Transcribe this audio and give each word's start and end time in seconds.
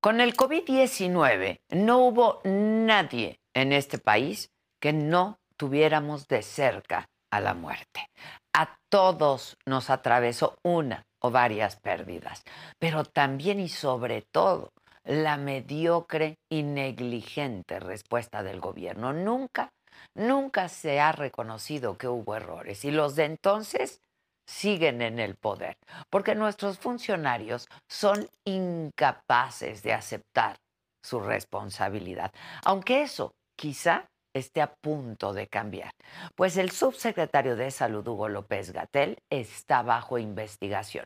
Con 0.00 0.20
el 0.20 0.36
COVID-19 0.36 1.56
no 1.70 1.98
hubo 1.98 2.40
nadie 2.44 3.40
en 3.52 3.72
este 3.72 3.98
país 3.98 4.50
que 4.80 4.92
no 4.92 5.40
tuviéramos 5.56 6.28
de 6.28 6.42
cerca 6.42 7.08
a 7.32 7.40
la 7.40 7.54
muerte. 7.54 8.06
A 8.54 8.78
todos 8.88 9.56
nos 9.66 9.90
atravesó 9.90 10.58
una 10.62 11.02
o 11.18 11.32
varias 11.32 11.74
pérdidas, 11.74 12.44
pero 12.78 13.04
también 13.04 13.58
y 13.58 13.68
sobre 13.68 14.22
todo 14.22 14.70
la 15.02 15.38
mediocre 15.38 16.38
y 16.48 16.62
negligente 16.62 17.80
respuesta 17.80 18.44
del 18.44 18.60
gobierno. 18.60 19.12
Nunca, 19.12 19.72
nunca 20.14 20.68
se 20.68 21.00
ha 21.00 21.10
reconocido 21.10 21.98
que 21.98 22.06
hubo 22.06 22.36
errores 22.36 22.84
y 22.84 22.92
los 22.92 23.16
de 23.16 23.24
entonces 23.24 24.00
siguen 24.46 25.02
en 25.02 25.18
el 25.18 25.36
poder, 25.36 25.76
porque 26.10 26.34
nuestros 26.34 26.78
funcionarios 26.78 27.68
son 27.88 28.28
incapaces 28.44 29.82
de 29.82 29.92
aceptar 29.92 30.56
su 31.02 31.20
responsabilidad, 31.20 32.32
aunque 32.64 33.02
eso 33.02 33.34
quizá 33.56 34.08
esté 34.36 34.62
a 34.62 34.72
punto 34.72 35.32
de 35.32 35.46
cambiar, 35.48 35.90
pues 36.34 36.56
el 36.56 36.70
subsecretario 36.70 37.56
de 37.56 37.70
Salud, 37.70 38.06
Hugo 38.06 38.28
López 38.28 38.72
Gatel, 38.72 39.18
está 39.30 39.82
bajo 39.82 40.18
investigación. 40.18 41.04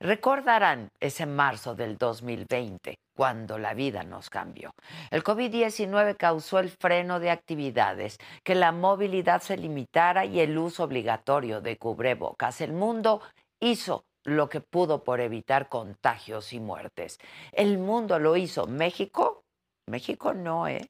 Recordarán 0.00 0.88
ese 0.98 1.26
marzo 1.26 1.74
del 1.74 1.98
2020, 1.98 2.96
cuando 3.14 3.58
la 3.58 3.74
vida 3.74 4.02
nos 4.02 4.30
cambió. 4.30 4.70
El 5.10 5.22
COVID-19 5.22 6.16
causó 6.16 6.58
el 6.58 6.70
freno 6.70 7.20
de 7.20 7.30
actividades, 7.30 8.16
que 8.42 8.54
la 8.54 8.72
movilidad 8.72 9.42
se 9.42 9.58
limitara 9.58 10.24
y 10.24 10.40
el 10.40 10.56
uso 10.56 10.84
obligatorio 10.84 11.60
de 11.60 11.76
cubrebocas. 11.76 12.62
El 12.62 12.72
mundo 12.72 13.20
hizo 13.60 14.04
lo 14.24 14.48
que 14.48 14.60
pudo 14.60 15.04
por 15.04 15.20
evitar 15.20 15.68
contagios 15.68 16.52
y 16.52 16.60
muertes. 16.60 17.18
El 17.52 17.78
mundo 17.78 18.18
lo 18.18 18.36
hizo. 18.36 18.66
México, 18.66 19.44
México 19.86 20.34
no, 20.34 20.68
¿eh? 20.68 20.86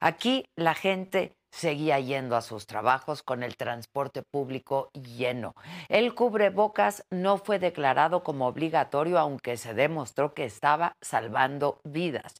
Aquí 0.00 0.44
la 0.56 0.74
gente 0.74 1.32
seguía 1.50 1.98
yendo 1.98 2.36
a 2.36 2.42
sus 2.42 2.66
trabajos 2.66 3.22
con 3.22 3.42
el 3.42 3.56
transporte 3.56 4.22
público 4.22 4.90
lleno. 4.92 5.54
El 5.88 6.14
cubrebocas 6.14 7.04
no 7.10 7.38
fue 7.38 7.58
declarado 7.58 8.22
como 8.22 8.46
obligatorio, 8.46 9.18
aunque 9.18 9.56
se 9.56 9.74
demostró 9.74 10.34
que 10.34 10.44
estaba 10.44 10.96
salvando 11.00 11.80
vidas. 11.84 12.34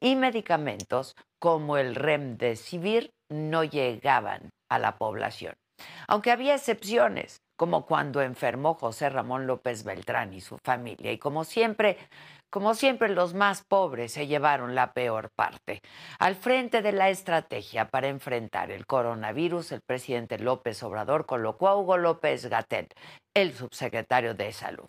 Y 0.00 0.16
medicamentos 0.16 1.14
como 1.38 1.76
el 1.76 1.94
Remdesivir 1.94 3.12
no 3.30 3.64
llegaban 3.64 4.50
a 4.68 4.78
la 4.78 4.96
población. 4.98 5.54
Aunque 6.08 6.32
había 6.32 6.54
excepciones, 6.54 7.40
como 7.56 7.86
cuando 7.86 8.20
enfermó 8.20 8.74
José 8.74 9.08
Ramón 9.10 9.46
López 9.46 9.84
Beltrán 9.84 10.32
y 10.32 10.40
su 10.40 10.58
familia. 10.64 11.12
Y 11.12 11.18
como 11.18 11.44
siempre, 11.44 11.96
como 12.50 12.74
siempre, 12.74 13.08
los 13.10 13.34
más 13.34 13.62
pobres 13.62 14.12
se 14.12 14.26
llevaron 14.26 14.74
la 14.74 14.92
peor 14.92 15.30
parte. 15.36 15.82
Al 16.18 16.34
frente 16.34 16.80
de 16.80 16.92
la 16.92 17.10
estrategia 17.10 17.88
para 17.88 18.08
enfrentar 18.08 18.70
el 18.70 18.86
coronavirus, 18.86 19.72
el 19.72 19.82
presidente 19.82 20.38
López 20.38 20.82
Obrador 20.82 21.26
colocó 21.26 21.68
a 21.68 21.76
Hugo 21.76 21.98
López 21.98 22.46
Gatel, 22.46 22.88
el 23.34 23.52
subsecretario 23.52 24.34
de 24.34 24.52
Salud. 24.52 24.86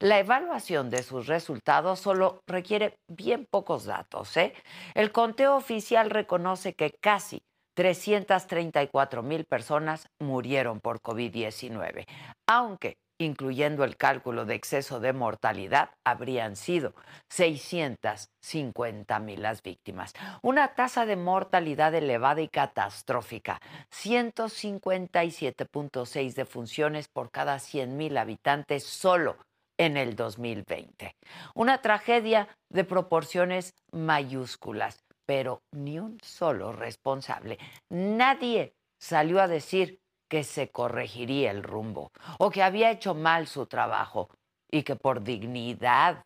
La 0.00 0.18
evaluación 0.18 0.88
de 0.88 1.02
sus 1.02 1.26
resultados 1.26 2.00
solo 2.00 2.40
requiere 2.46 2.94
bien 3.08 3.46
pocos 3.50 3.84
datos. 3.84 4.36
¿eh? 4.36 4.54
El 4.94 5.12
conteo 5.12 5.56
oficial 5.56 6.10
reconoce 6.10 6.74
que 6.74 6.92
casi 7.00 7.42
334 7.74 9.22
mil 9.22 9.44
personas 9.44 10.06
murieron 10.20 10.80
por 10.80 11.00
COVID-19, 11.00 12.06
aunque 12.46 12.96
incluyendo 13.22 13.84
el 13.84 13.96
cálculo 13.96 14.44
de 14.44 14.54
exceso 14.54 14.98
de 15.00 15.12
mortalidad, 15.12 15.90
habrían 16.04 16.56
sido 16.56 16.94
650 17.30 19.18
mil 19.20 19.42
las 19.42 19.62
víctimas. 19.62 20.14
Una 20.42 20.74
tasa 20.74 21.06
de 21.06 21.14
mortalidad 21.16 21.94
elevada 21.94 22.42
y 22.42 22.48
catastrófica, 22.48 23.60
157.6 23.90 26.34
defunciones 26.34 27.08
por 27.08 27.30
cada 27.30 27.58
100 27.58 27.96
mil 27.96 28.18
habitantes 28.18 28.84
solo 28.84 29.38
en 29.78 29.96
el 29.96 30.14
2020. 30.14 31.16
Una 31.54 31.80
tragedia 31.80 32.48
de 32.68 32.84
proporciones 32.84 33.72
mayúsculas, 33.90 35.02
pero 35.26 35.62
ni 35.72 35.98
un 35.98 36.18
solo 36.22 36.72
responsable. 36.72 37.58
Nadie 37.88 38.74
salió 39.00 39.40
a 39.40 39.48
decir 39.48 40.01
que 40.32 40.44
se 40.44 40.70
corregiría 40.70 41.50
el 41.50 41.62
rumbo 41.62 42.10
o 42.38 42.48
que 42.48 42.62
había 42.62 42.90
hecho 42.90 43.12
mal 43.12 43.46
su 43.46 43.66
trabajo 43.66 44.30
y 44.70 44.82
que 44.82 44.96
por 44.96 45.22
dignidad, 45.22 46.24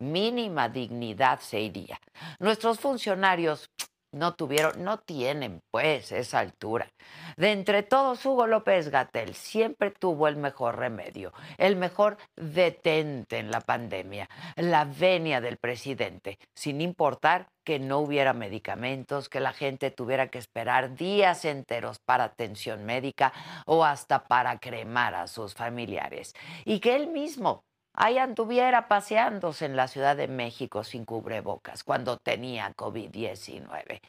mínima 0.00 0.68
dignidad 0.68 1.38
se 1.38 1.60
iría. 1.60 1.96
Nuestros 2.40 2.80
funcionarios 2.80 3.70
no 4.16 4.34
tuvieron, 4.34 4.82
no 4.82 4.98
tienen 4.98 5.60
pues 5.70 6.10
esa 6.12 6.40
altura. 6.40 6.88
De 7.36 7.52
entre 7.52 7.82
todos, 7.82 8.24
Hugo 8.24 8.46
López 8.46 8.88
Gatel 8.88 9.34
siempre 9.34 9.90
tuvo 9.90 10.28
el 10.28 10.36
mejor 10.36 10.78
remedio, 10.78 11.32
el 11.58 11.76
mejor 11.76 12.16
detente 12.34 13.38
en 13.38 13.50
la 13.50 13.60
pandemia, 13.60 14.28
la 14.56 14.84
venia 14.84 15.40
del 15.40 15.58
presidente, 15.58 16.38
sin 16.54 16.80
importar 16.80 17.48
que 17.66 17.78
no 17.80 17.98
hubiera 17.98 18.32
medicamentos, 18.32 19.28
que 19.28 19.40
la 19.40 19.52
gente 19.52 19.90
tuviera 19.90 20.28
que 20.28 20.38
esperar 20.38 20.94
días 20.94 21.44
enteros 21.44 21.98
para 21.98 22.24
atención 22.24 22.84
médica 22.84 23.32
o 23.66 23.84
hasta 23.84 24.28
para 24.28 24.58
cremar 24.58 25.16
a 25.16 25.26
sus 25.26 25.54
familiares. 25.54 26.32
Y 26.64 26.78
que 26.78 26.94
él 26.94 27.08
mismo 27.08 27.64
ahí 27.96 28.18
anduviera 28.18 28.88
paseándose 28.88 29.64
en 29.64 29.76
la 29.76 29.88
Ciudad 29.88 30.16
de 30.16 30.28
México 30.28 30.84
sin 30.84 31.04
cubrebocas 31.04 31.82
cuando 31.82 32.18
tenía 32.18 32.72
COVID-19. 32.76 34.00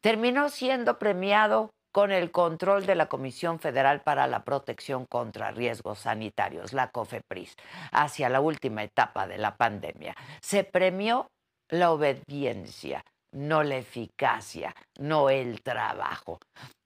Terminó 0.00 0.48
siendo 0.48 0.98
premiado 0.98 1.70
con 1.92 2.10
el 2.10 2.30
control 2.30 2.86
de 2.86 2.94
la 2.94 3.06
Comisión 3.06 3.60
Federal 3.60 4.00
para 4.00 4.26
la 4.26 4.44
Protección 4.44 5.04
contra 5.04 5.50
Riesgos 5.50 6.00
Sanitarios, 6.00 6.72
la 6.72 6.90
COFEPRIS, 6.90 7.54
hacia 7.92 8.30
la 8.30 8.40
última 8.40 8.82
etapa 8.82 9.26
de 9.26 9.36
la 9.36 9.56
pandemia. 9.56 10.16
Se 10.40 10.64
premió 10.64 11.28
la 11.68 11.92
obediencia, 11.92 13.04
no 13.32 13.62
la 13.62 13.76
eficacia, 13.76 14.74
no 14.98 15.30
el 15.30 15.62
trabajo. 15.62 16.38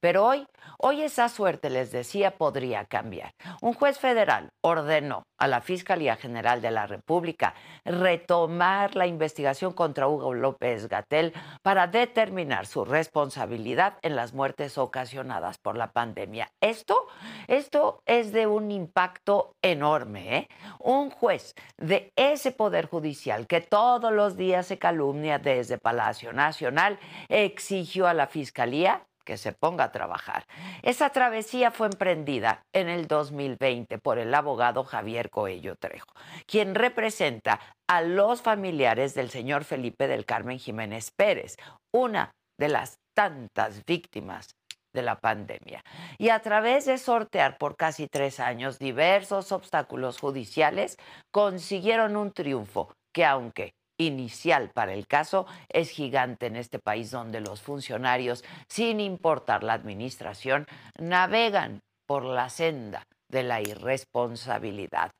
Pero 0.06 0.25
hoy, 0.25 0.47
hoy 0.79 1.03
esa 1.03 1.29
suerte, 1.29 1.69
les 1.69 1.91
decía, 1.91 2.31
podría 2.31 2.85
cambiar. 2.85 3.32
Un 3.61 3.75
juez 3.75 3.99
federal 3.99 4.50
ordenó 4.62 5.25
a 5.37 5.49
la 5.49 5.61
Fiscalía 5.61 6.14
General 6.14 6.62
de 6.62 6.70
la 6.70 6.87
República 6.87 7.55
retomar 7.85 8.94
la 8.94 9.08
investigación 9.08 9.73
contra 9.73 10.06
Hugo 10.06 10.32
López 10.32 10.87
Gatel 10.87 11.32
para 11.61 11.88
determinar 11.88 12.67
su 12.67 12.85
responsabilidad 12.85 13.99
en 14.03 14.14
las 14.14 14.32
muertes 14.32 14.79
ocasionadas 14.79 15.58
por 15.58 15.76
la 15.76 15.91
pandemia. 15.91 16.50
Esto, 16.62 17.09
esto 17.49 17.99
es 18.06 18.31
de 18.31 18.47
un 18.47 18.70
impacto 18.70 19.56
enorme. 19.61 20.37
¿eh? 20.37 20.49
Un 20.79 21.11
juez 21.11 21.52
de 21.79 22.12
ese 22.14 22.52
poder 22.52 22.87
judicial 22.87 23.49
que 23.49 23.61
todos 23.61 24.12
los 24.12 24.37
días 24.37 24.69
se 24.69 24.79
calumnia 24.79 25.41
desde 25.41 25.79
Palacio 25.79 26.32
Nacional 26.32 26.97
exigió 27.29 28.06
a 28.06 28.14
la 28.14 28.29
Fiscalía 28.29 29.02
que 29.26 29.37
se 29.37 29.52
ponga 29.52 29.84
a 29.84 29.93
trabajar. 29.93 30.46
Esa 30.82 31.11
travesía 31.11 31.70
fue 31.70 31.88
emprendida 31.88 32.62
en 32.73 32.88
el 32.88 33.08
2020 33.08 33.99
por 33.99 34.19
el 34.19 34.32
abogado 34.32 34.84
Javier 34.84 35.28
Coello 35.28 35.76
Trejo, 35.76 36.08
quien 36.46 36.75
representa 36.75 37.61
a 37.87 38.00
los 38.00 38.40
familiares 38.40 39.14
del 39.14 39.28
señor 39.28 39.64
Felipe 39.64 40.08
del 40.08 40.25
Carmen 40.25 40.58
Jiménez 40.58 41.11
Pérez, 41.11 41.56
una 41.93 42.31
de 42.58 42.69
las 42.69 42.99
tantas 43.14 43.84
víctimas 43.84 44.56
de 44.94 45.02
la 45.02 45.19
pandemia. 45.20 45.82
Y 46.19 46.31
a 46.31 46.40
través 46.40 46.87
de 46.87 46.96
sortear 46.96 47.58
por 47.58 47.76
casi 47.76 48.08
tres 48.08 48.40
años 48.40 48.78
diversos 48.78 49.52
obstáculos 49.52 50.19
judiciales, 50.19 50.96
consiguieron 51.31 52.17
un 52.17 52.32
triunfo 52.32 52.94
que 53.12 53.25
aunque 53.25 53.73
inicial 53.99 54.71
para 54.71 54.93
el 54.93 55.07
caso 55.07 55.47
es 55.69 55.91
gigante 55.91 56.47
en 56.47 56.57
este 56.57 56.79
país 56.79 57.11
donde 57.11 57.41
los 57.41 57.63
funcionarios, 57.63 58.45
sin 58.69 59.01
importar 59.01 59.63
la 59.63 59.75
administración, 59.75 60.67
navegan 60.99 61.81
por 62.07 62.25
la 62.25 62.49
senda 62.49 63.07
de 63.29 63.43
la 63.43 63.61
irresponsabilidad 63.61 65.11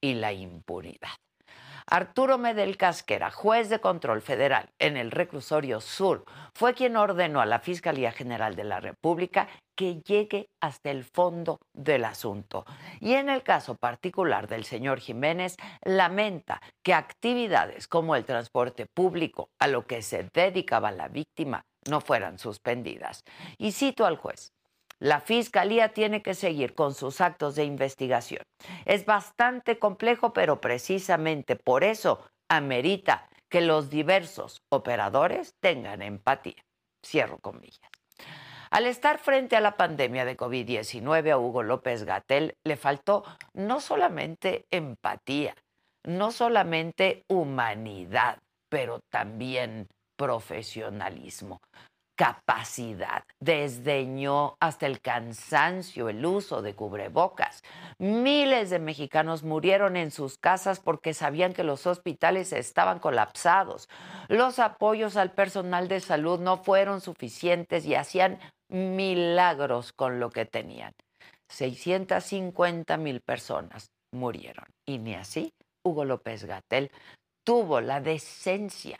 y 0.00 0.14
la 0.14 0.32
impunidad. 0.32 1.16
Arturo 1.86 2.38
Medel 2.38 2.78
Casquera, 2.78 3.30
juez 3.30 3.68
de 3.68 3.80
control 3.80 4.22
federal 4.22 4.70
en 4.78 4.96
el 4.96 5.10
reclusorio 5.10 5.80
sur, 5.82 6.24
fue 6.54 6.72
quien 6.72 6.96
ordenó 6.96 7.40
a 7.40 7.46
la 7.46 7.58
Fiscalía 7.58 8.10
General 8.10 8.56
de 8.56 8.64
la 8.64 8.80
República 8.80 9.48
que 9.76 10.00
llegue 10.00 10.48
hasta 10.62 10.90
el 10.90 11.04
fondo 11.04 11.60
del 11.74 12.06
asunto. 12.06 12.64
Y 13.00 13.14
en 13.14 13.28
el 13.28 13.42
caso 13.42 13.74
particular 13.74 14.48
del 14.48 14.64
señor 14.64 14.98
Jiménez, 14.98 15.56
lamenta 15.84 16.62
que 16.82 16.94
actividades 16.94 17.86
como 17.86 18.16
el 18.16 18.24
transporte 18.24 18.86
público 18.86 19.50
a 19.58 19.66
lo 19.66 19.86
que 19.86 20.00
se 20.00 20.28
dedicaba 20.32 20.90
la 20.90 21.08
víctima 21.08 21.64
no 21.90 22.00
fueran 22.00 22.38
suspendidas. 22.38 23.24
Y 23.58 23.72
cito 23.72 24.06
al 24.06 24.16
juez. 24.16 24.52
La 25.04 25.20
Fiscalía 25.20 25.92
tiene 25.92 26.22
que 26.22 26.32
seguir 26.32 26.74
con 26.74 26.94
sus 26.94 27.20
actos 27.20 27.56
de 27.56 27.64
investigación. 27.64 28.42
Es 28.86 29.04
bastante 29.04 29.78
complejo, 29.78 30.32
pero 30.32 30.62
precisamente 30.62 31.56
por 31.56 31.84
eso 31.84 32.26
amerita 32.48 33.28
que 33.50 33.60
los 33.60 33.90
diversos 33.90 34.62
operadores 34.72 35.56
tengan 35.60 36.00
empatía. 36.00 36.64
Cierro 37.04 37.36
comillas. 37.36 37.86
Al 38.70 38.86
estar 38.86 39.18
frente 39.18 39.56
a 39.56 39.60
la 39.60 39.76
pandemia 39.76 40.24
de 40.24 40.38
COVID-19 40.38 41.32
a 41.32 41.36
Hugo 41.36 41.62
López 41.62 42.04
Gatel 42.04 42.54
le 42.64 42.78
faltó 42.78 43.24
no 43.52 43.80
solamente 43.80 44.64
empatía, 44.70 45.54
no 46.02 46.30
solamente 46.30 47.24
humanidad, 47.28 48.38
pero 48.70 49.00
también 49.10 49.86
profesionalismo 50.16 51.60
capacidad. 52.16 53.24
Desdeñó 53.40 54.56
hasta 54.60 54.86
el 54.86 55.00
cansancio 55.00 56.08
el 56.08 56.24
uso 56.24 56.62
de 56.62 56.74
cubrebocas. 56.74 57.62
Miles 57.98 58.70
de 58.70 58.78
mexicanos 58.78 59.42
murieron 59.42 59.96
en 59.96 60.10
sus 60.10 60.38
casas 60.38 60.80
porque 60.80 61.14
sabían 61.14 61.52
que 61.52 61.64
los 61.64 61.86
hospitales 61.86 62.52
estaban 62.52 62.98
colapsados. 62.98 63.88
Los 64.28 64.58
apoyos 64.58 65.16
al 65.16 65.32
personal 65.32 65.88
de 65.88 66.00
salud 66.00 66.40
no 66.40 66.58
fueron 66.58 67.00
suficientes 67.00 67.84
y 67.86 67.94
hacían 67.94 68.38
milagros 68.68 69.92
con 69.92 70.20
lo 70.20 70.30
que 70.30 70.46
tenían. 70.46 70.92
650 71.48 72.96
mil 72.96 73.20
personas 73.20 73.90
murieron. 74.12 74.66
Y 74.86 74.98
ni 74.98 75.14
así 75.14 75.52
Hugo 75.84 76.04
López 76.04 76.44
Gatel 76.44 76.90
tuvo 77.44 77.80
la 77.80 78.00
decencia 78.00 78.98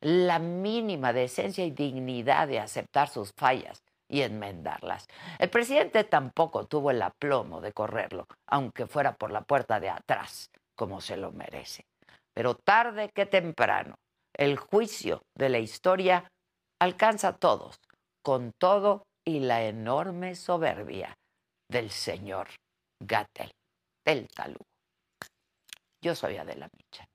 la 0.00 0.38
mínima 0.38 1.12
decencia 1.12 1.64
y 1.64 1.70
dignidad 1.70 2.48
de 2.48 2.60
aceptar 2.60 3.08
sus 3.08 3.32
fallas 3.38 3.82
y 4.08 4.22
enmendarlas. 4.22 5.06
El 5.38 5.50
presidente 5.50 6.04
tampoco 6.04 6.66
tuvo 6.66 6.90
el 6.90 7.00
aplomo 7.02 7.60
de 7.60 7.72
correrlo, 7.72 8.26
aunque 8.48 8.86
fuera 8.86 9.14
por 9.14 9.30
la 9.30 9.42
puerta 9.42 9.78
de 9.78 9.90
atrás, 9.90 10.50
como 10.74 11.00
se 11.00 11.16
lo 11.16 11.30
merece. 11.32 11.84
Pero 12.34 12.54
tarde 12.54 13.10
que 13.14 13.26
temprano, 13.26 13.94
el 14.34 14.56
juicio 14.56 15.22
de 15.36 15.48
la 15.48 15.58
historia 15.58 16.28
alcanza 16.80 17.28
a 17.28 17.36
todos, 17.36 17.78
con 18.22 18.52
todo 18.58 19.04
y 19.24 19.40
la 19.40 19.64
enorme 19.64 20.34
soberbia 20.34 21.14
del 21.68 21.90
señor 21.90 22.48
Gatel, 23.00 23.50
del 24.04 24.26
Talugo. 24.28 24.64
Yo 26.02 26.14
soy 26.14 26.36
Adela 26.38 26.68
Micha. 26.72 27.09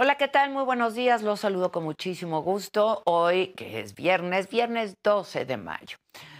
Hola, 0.00 0.14
¿qué 0.14 0.28
tal? 0.28 0.50
Muy 0.52 0.62
buenos 0.62 0.94
días. 0.94 1.22
Los 1.22 1.40
saludo 1.40 1.72
con 1.72 1.82
muchísimo 1.82 2.40
gusto. 2.40 3.02
Hoy, 3.04 3.48
que 3.56 3.80
es 3.80 3.96
viernes, 3.96 4.48
viernes 4.48 4.94
12 5.02 5.44
de 5.44 5.56
mayo. 5.56 5.96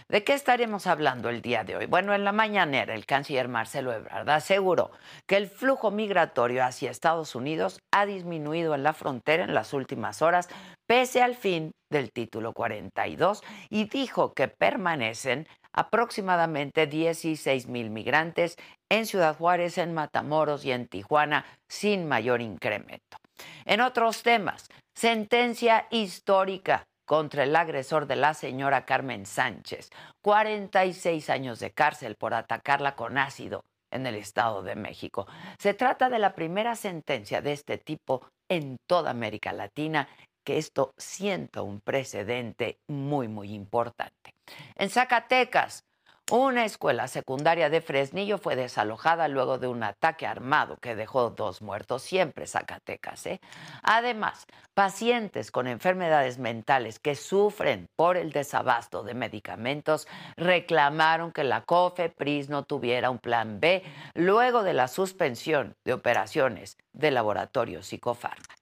¿De 0.07 0.23
qué 0.23 0.33
estaremos 0.33 0.87
hablando 0.87 1.27
el 1.27 1.41
día 1.41 1.65
de 1.65 1.75
hoy? 1.75 1.85
Bueno, 1.85 2.13
en 2.13 2.23
la 2.23 2.31
mañanera 2.31 2.95
el 2.95 3.05
canciller 3.05 3.49
Marcelo 3.49 3.91
Ebrard 3.91 4.29
aseguró 4.29 4.91
que 5.27 5.35
el 5.35 5.49
flujo 5.49 5.91
migratorio 5.91 6.63
hacia 6.63 6.89
Estados 6.89 7.35
Unidos 7.35 7.81
ha 7.91 8.05
disminuido 8.05 8.75
en 8.75 8.83
la 8.83 8.93
frontera 8.93 9.43
en 9.43 9.53
las 9.53 9.73
últimas 9.73 10.21
horas, 10.21 10.47
pese 10.87 11.21
al 11.21 11.35
fin 11.35 11.73
del 11.91 12.13
título 12.13 12.53
42, 12.53 13.43
y 13.69 13.89
dijo 13.89 14.31
que 14.33 14.47
permanecen 14.47 15.49
aproximadamente 15.73 16.87
16 16.87 17.67
mil 17.67 17.89
migrantes 17.89 18.55
en 18.89 19.05
Ciudad 19.05 19.35
Juárez, 19.35 19.77
en 19.77 19.93
Matamoros 19.93 20.63
y 20.63 20.71
en 20.71 20.87
Tijuana, 20.87 21.45
sin 21.67 22.07
mayor 22.07 22.39
incremento. 22.39 23.18
En 23.65 23.81
otros 23.81 24.23
temas, 24.23 24.69
sentencia 24.93 25.87
histórica 25.91 26.85
contra 27.05 27.43
el 27.43 27.55
agresor 27.55 28.05
de 28.05 28.15
la 28.15 28.33
señora 28.33 28.85
Carmen 28.85 29.25
Sánchez, 29.25 29.89
46 30.21 31.29
años 31.29 31.59
de 31.59 31.71
cárcel 31.71 32.15
por 32.15 32.33
atacarla 32.33 32.95
con 32.95 33.17
ácido 33.17 33.63
en 33.91 34.05
el 34.05 34.15
Estado 34.15 34.61
de 34.61 34.75
México. 34.75 35.27
Se 35.57 35.73
trata 35.73 36.09
de 36.09 36.19
la 36.19 36.33
primera 36.33 36.75
sentencia 36.75 37.41
de 37.41 37.53
este 37.53 37.77
tipo 37.77 38.27
en 38.47 38.77
toda 38.87 39.11
América 39.11 39.53
Latina 39.53 40.07
que 40.43 40.57
esto 40.57 40.93
sienta 40.97 41.61
un 41.61 41.81
precedente 41.81 42.79
muy, 42.87 43.27
muy 43.27 43.53
importante. 43.53 44.33
En 44.75 44.89
Zacatecas, 44.89 45.83
una 46.31 46.65
escuela 46.65 47.07
secundaria 47.07 47.69
de 47.69 47.81
Fresnillo 47.81 48.37
fue 48.37 48.55
desalojada 48.55 49.27
luego 49.27 49.57
de 49.57 49.67
un 49.67 49.83
ataque 49.83 50.27
armado 50.27 50.77
que 50.77 50.95
dejó 50.95 51.31
dos 51.31 51.61
muertos, 51.61 52.03
siempre 52.03 52.45
Zacatecas. 52.45 53.25
¿eh? 53.25 53.41
Además, 53.81 54.45
pacientes 54.73 55.51
con 55.51 55.67
enfermedades 55.67 56.37
mentales 56.37 56.99
que 56.99 57.15
sufren 57.15 57.87
por 57.95 58.17
el 58.17 58.31
desabasto 58.31 59.03
de 59.03 59.13
medicamentos 59.13 60.07
reclamaron 60.37 61.31
que 61.31 61.43
la 61.43 61.61
COFEPRIS 61.61 62.49
no 62.49 62.63
tuviera 62.63 63.09
un 63.09 63.19
plan 63.19 63.59
B 63.59 63.83
luego 64.13 64.63
de 64.63 64.73
la 64.73 64.87
suspensión 64.87 65.75
de 65.83 65.93
operaciones 65.93 66.77
de 66.93 67.11
laboratorio 67.11 67.81
psicofarma. 67.81 68.58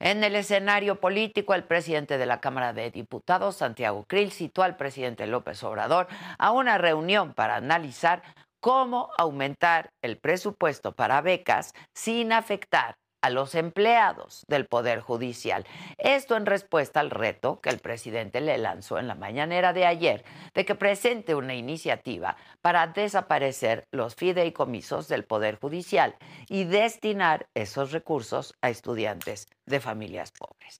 En 0.00 0.22
el 0.22 0.36
escenario 0.36 1.00
político, 1.00 1.54
el 1.54 1.64
presidente 1.64 2.18
de 2.18 2.26
la 2.26 2.40
Cámara 2.40 2.72
de 2.72 2.90
Diputados, 2.90 3.56
Santiago 3.56 4.04
Krill, 4.06 4.30
citó 4.30 4.62
al 4.62 4.76
presidente 4.76 5.26
López 5.26 5.62
Obrador 5.64 6.06
a 6.38 6.52
una 6.52 6.78
reunión 6.78 7.34
para 7.34 7.56
analizar 7.56 8.22
cómo 8.60 9.10
aumentar 9.18 9.90
el 10.02 10.18
presupuesto 10.18 10.92
para 10.94 11.20
becas 11.20 11.72
sin 11.94 12.32
afectar 12.32 12.96
a 13.20 13.30
los 13.30 13.54
empleados 13.54 14.44
del 14.48 14.66
Poder 14.66 15.00
Judicial. 15.00 15.66
Esto 15.98 16.36
en 16.36 16.46
respuesta 16.46 17.00
al 17.00 17.10
reto 17.10 17.60
que 17.60 17.70
el 17.70 17.78
presidente 17.78 18.40
le 18.40 18.58
lanzó 18.58 18.98
en 18.98 19.08
la 19.08 19.14
mañanera 19.14 19.72
de 19.72 19.86
ayer 19.86 20.24
de 20.54 20.64
que 20.64 20.74
presente 20.74 21.34
una 21.34 21.54
iniciativa 21.54 22.36
para 22.62 22.86
desaparecer 22.86 23.84
los 23.92 24.14
fideicomisos 24.14 25.08
del 25.08 25.24
Poder 25.24 25.58
Judicial 25.58 26.16
y 26.48 26.64
destinar 26.64 27.48
esos 27.54 27.92
recursos 27.92 28.54
a 28.62 28.70
estudiantes 28.70 29.48
de 29.66 29.80
familias 29.80 30.32
pobres. 30.32 30.78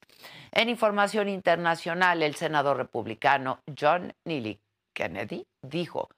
En 0.51 0.69
información 0.69 1.27
internacional, 1.27 2.23
el 2.23 2.35
senador 2.35 2.77
republicano 2.77 3.59
John 3.79 4.13
Neely 4.25 4.59
Kennedy 4.95 5.45
dijo, 5.61 6.09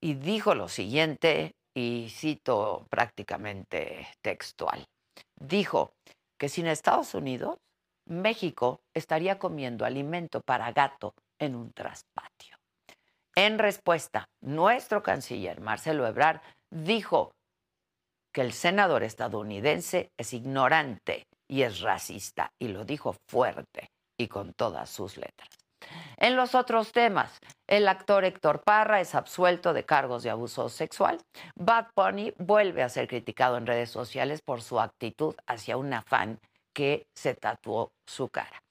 y 0.00 0.14
dijo 0.14 0.54
lo 0.54 0.68
siguiente, 0.68 1.52
y 1.74 2.08
cito 2.10 2.86
prácticamente 2.90 4.08
textual 4.20 4.84
dijo 5.36 5.92
que 6.38 6.48
sin 6.48 6.66
Estados 6.66 7.14
Unidos, 7.14 7.58
México 8.06 8.80
estaría 8.94 9.38
comiendo 9.38 9.84
alimento 9.84 10.40
para 10.40 10.72
gato 10.72 11.14
en 11.38 11.54
un 11.54 11.72
traspatio. 11.72 12.56
En 13.34 13.58
respuesta, 13.58 14.28
nuestro 14.40 15.02
canciller 15.02 15.60
Marcelo 15.60 16.06
Ebrard 16.06 16.40
dijo 16.70 17.32
que 18.32 18.40
el 18.40 18.52
senador 18.52 19.02
estadounidense 19.02 20.10
es 20.16 20.32
ignorante 20.32 21.26
y 21.48 21.62
es 21.62 21.80
racista, 21.80 22.52
y 22.58 22.68
lo 22.68 22.84
dijo 22.84 23.14
fuerte 23.28 23.90
y 24.18 24.28
con 24.28 24.52
todas 24.54 24.90
sus 24.90 25.16
letras. 25.16 25.57
En 26.16 26.36
los 26.36 26.54
otros 26.54 26.92
temas, 26.92 27.38
El 27.66 27.86
actor 27.86 28.24
Héctor 28.24 28.62
Parra 28.64 29.00
es 29.00 29.14
absuelto 29.14 29.74
de 29.74 29.84
cargos 29.84 30.22
de 30.22 30.30
abuso 30.30 30.70
sexual. 30.70 31.18
Bad 31.54 31.88
Bunny 31.94 32.32
vuelve 32.38 32.82
a 32.82 32.88
ser 32.88 33.06
criticado 33.08 33.58
en 33.58 33.66
redes 33.66 33.90
sociales 33.90 34.40
por 34.40 34.62
su 34.62 34.80
actitud 34.80 35.34
hacia 35.46 35.76
una 35.76 36.02
fan 36.02 36.40
que 36.72 37.08
se 37.12 37.34
tatuó 37.34 37.92
su 38.06 38.28
cara. 38.28 38.62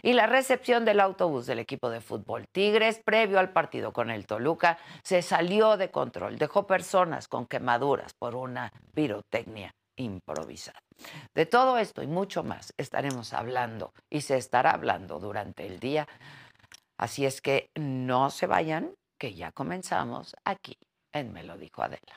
Y 0.00 0.12
la 0.12 0.26
recepción 0.26 0.84
del 0.84 1.00
autobús 1.00 1.46
del 1.46 1.58
equipo 1.58 1.90
de 1.90 2.00
fútbol 2.00 2.46
Tigres, 2.52 3.00
previo 3.04 3.40
al 3.40 3.50
partido 3.50 3.92
con 3.92 4.10
el 4.10 4.24
Toluca, 4.24 4.78
se 5.02 5.20
salió 5.20 5.76
de 5.76 5.90
control. 5.90 6.38
Dejó 6.38 6.66
personas 6.66 7.26
con 7.28 7.46
quemaduras 7.46 8.14
por 8.14 8.36
una 8.36 8.72
pirotecnia 8.94 9.74
improvisada. 9.96 10.78
De 11.34 11.46
todo 11.46 11.78
esto 11.78 12.02
y 12.02 12.06
mucho 12.06 12.44
más 12.44 12.72
estaremos 12.76 13.32
hablando 13.32 13.92
y 14.08 14.20
se 14.20 14.36
estará 14.36 14.70
hablando 14.70 15.18
durante 15.18 15.66
el 15.66 15.80
día 15.80 16.06
Así 16.98 17.26
es 17.26 17.40
que 17.40 17.70
no 17.74 18.30
se 18.30 18.46
vayan, 18.46 18.94
que 19.18 19.34
ya 19.34 19.52
comenzamos 19.52 20.34
aquí 20.44 20.78
en 21.12 21.32
Me 21.32 21.42
lo 21.42 21.56
dijo 21.56 21.82
Adela. 21.82 22.16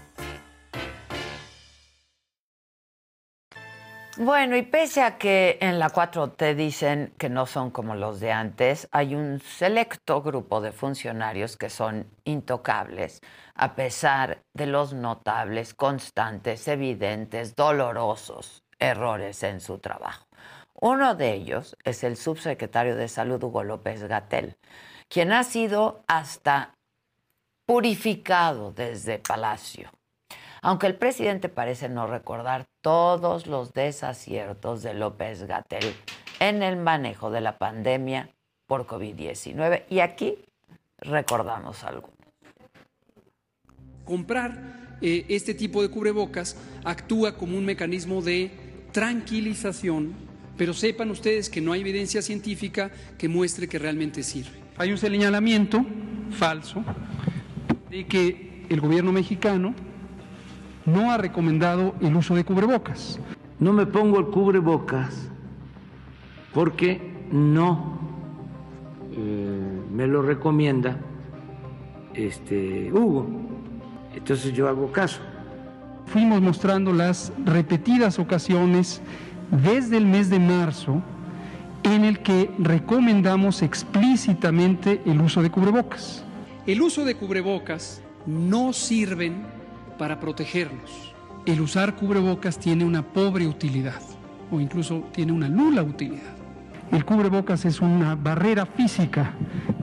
Bueno, 4.23 4.55
y 4.55 4.61
pese 4.61 5.01
a 5.01 5.17
que 5.17 5.57
en 5.61 5.79
la 5.79 5.89
4 5.89 6.33
te 6.33 6.53
dicen 6.53 7.11
que 7.17 7.27
no 7.27 7.47
son 7.47 7.71
como 7.71 7.95
los 7.95 8.19
de 8.19 8.31
antes, 8.31 8.87
hay 8.91 9.15
un 9.15 9.39
selecto 9.39 10.21
grupo 10.21 10.61
de 10.61 10.71
funcionarios 10.71 11.57
que 11.57 11.71
son 11.71 12.05
intocables, 12.23 13.19
a 13.55 13.73
pesar 13.73 14.43
de 14.53 14.67
los 14.67 14.93
notables, 14.93 15.73
constantes, 15.73 16.67
evidentes, 16.67 17.55
dolorosos 17.55 18.61
errores 18.77 19.41
en 19.41 19.59
su 19.59 19.79
trabajo. 19.79 20.27
Uno 20.79 21.15
de 21.15 21.33
ellos 21.33 21.75
es 21.83 22.03
el 22.03 22.15
subsecretario 22.15 22.95
de 22.95 23.07
Salud, 23.07 23.43
Hugo 23.43 23.63
López 23.63 24.03
Gatel, 24.03 24.55
quien 25.09 25.31
ha 25.31 25.43
sido 25.43 26.03
hasta 26.05 26.75
purificado 27.65 28.71
desde 28.71 29.17
Palacio 29.17 29.89
aunque 30.61 30.87
el 30.87 30.95
presidente 30.95 31.49
parece 31.49 31.89
no 31.89 32.05
recordar 32.07 32.67
todos 32.81 33.47
los 33.47 33.73
desaciertos 33.73 34.83
de 34.83 34.93
López 34.93 35.43
Gatel 35.43 35.95
en 36.39 36.61
el 36.61 36.77
manejo 36.77 37.31
de 37.31 37.41
la 37.41 37.57
pandemia 37.57 38.29
por 38.67 38.85
COVID-19. 38.85 39.83
Y 39.89 39.99
aquí 39.99 40.37
recordamos 40.99 41.83
algo. 41.83 42.09
Comprar 44.05 44.97
eh, 45.01 45.25
este 45.29 45.55
tipo 45.55 45.81
de 45.81 45.89
cubrebocas 45.89 46.57
actúa 46.83 47.35
como 47.35 47.57
un 47.57 47.65
mecanismo 47.65 48.21
de 48.21 48.51
tranquilización, 48.91 50.13
pero 50.57 50.73
sepan 50.73 51.09
ustedes 51.09 51.49
que 51.49 51.61
no 51.61 51.71
hay 51.71 51.81
evidencia 51.81 52.21
científica 52.21 52.91
que 53.17 53.27
muestre 53.27 53.67
que 53.67 53.79
realmente 53.79 54.21
sirve. 54.21 54.61
Hay 54.77 54.91
un 54.91 54.97
señalamiento 54.97 55.83
falso 56.31 56.83
de 57.89 58.05
que 58.05 58.65
el 58.69 58.79
gobierno 58.79 59.11
mexicano 59.11 59.73
no 60.85 61.11
ha 61.11 61.17
recomendado 61.17 61.95
el 62.01 62.15
uso 62.15 62.35
de 62.35 62.43
cubrebocas. 62.43 63.19
No 63.59 63.73
me 63.73 63.85
pongo 63.85 64.19
el 64.19 64.27
cubrebocas 64.27 65.29
porque 66.53 66.99
no 67.31 67.99
eh, 69.11 69.81
me 69.93 70.07
lo 70.07 70.21
recomienda 70.21 70.97
este 72.13 72.91
Hugo. 72.91 73.27
Entonces 74.15 74.53
yo 74.53 74.67
hago 74.67 74.91
caso. 74.91 75.21
Fuimos 76.07 76.41
mostrando 76.41 76.91
las 76.91 77.31
repetidas 77.45 78.19
ocasiones 78.19 79.01
desde 79.51 79.97
el 79.97 80.05
mes 80.05 80.29
de 80.29 80.39
marzo 80.39 81.01
en 81.83 82.05
el 82.05 82.19
que 82.19 82.51
recomendamos 82.59 83.61
explícitamente 83.61 85.01
el 85.05 85.21
uso 85.21 85.41
de 85.41 85.49
cubrebocas. 85.49 86.23
El 86.67 86.81
uso 86.81 87.05
de 87.05 87.15
cubrebocas 87.15 88.01
no 88.25 88.73
sirven 88.73 89.45
para 90.01 90.19
protegernos. 90.19 91.13
El 91.45 91.61
usar 91.61 91.95
cubrebocas 91.95 92.57
tiene 92.57 92.83
una 92.83 93.03
pobre 93.03 93.45
utilidad 93.45 94.01
o 94.49 94.59
incluso 94.59 95.03
tiene 95.13 95.31
una 95.31 95.47
nula 95.47 95.83
utilidad. 95.83 96.33
El 96.91 97.05
cubrebocas 97.05 97.65
es 97.65 97.81
una 97.81 98.15
barrera 98.15 98.65
física 98.65 99.35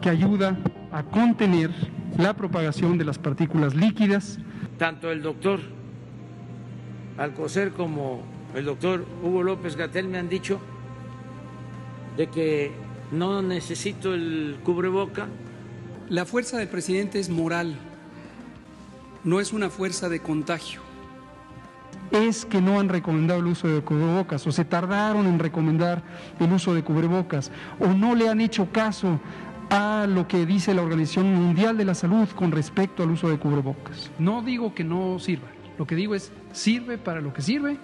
que 0.02 0.08
ayuda 0.10 0.58
a 0.90 1.04
contener 1.04 1.70
la 2.16 2.34
propagación 2.34 2.98
de 2.98 3.04
las 3.04 3.16
partículas 3.16 3.76
líquidas. 3.76 4.40
Tanto 4.76 5.12
el 5.12 5.22
doctor 5.22 5.60
Alcocer 7.16 7.70
como 7.70 8.22
el 8.56 8.64
doctor 8.64 9.06
Hugo 9.22 9.44
López 9.44 9.76
Gatel 9.76 10.08
me 10.08 10.18
han 10.18 10.28
dicho 10.28 10.58
de 12.16 12.26
que 12.26 12.72
no 13.12 13.40
necesito 13.40 14.14
el 14.14 14.58
cubreboca. 14.64 15.28
La 16.08 16.24
fuerza 16.24 16.58
del 16.58 16.66
presidente 16.66 17.20
es 17.20 17.30
moral, 17.30 17.76
no 19.24 19.40
es 19.40 19.52
una 19.52 19.70
fuerza 19.70 20.08
de 20.08 20.20
contagio. 20.20 20.80
Es 22.10 22.46
que 22.46 22.60
no 22.60 22.80
han 22.80 22.88
recomendado 22.88 23.40
el 23.40 23.46
uso 23.46 23.68
de 23.68 23.82
cubrebocas 23.82 24.46
o 24.46 24.52
se 24.52 24.64
tardaron 24.64 25.26
en 25.26 25.38
recomendar 25.38 26.02
el 26.40 26.52
uso 26.52 26.74
de 26.74 26.82
cubrebocas 26.82 27.50
o 27.78 27.88
no 27.88 28.14
le 28.14 28.28
han 28.28 28.40
hecho 28.40 28.72
caso 28.72 29.20
a 29.70 30.06
lo 30.08 30.26
que 30.26 30.46
dice 30.46 30.72
la 30.72 30.82
Organización 30.82 31.34
Mundial 31.34 31.76
de 31.76 31.84
la 31.84 31.94
Salud 31.94 32.28
con 32.30 32.50
respecto 32.52 33.02
al 33.02 33.10
uso 33.10 33.28
de 33.28 33.38
cubrebocas. 33.38 34.10
No 34.18 34.42
digo 34.42 34.74
que 34.74 34.84
no 34.84 35.18
sirva, 35.18 35.48
lo 35.76 35.86
que 35.86 35.94
digo 35.94 36.14
es 36.14 36.32
sirve 36.52 36.96
para 36.96 37.20
lo 37.20 37.34
que 37.34 37.42
sirve 37.42 37.76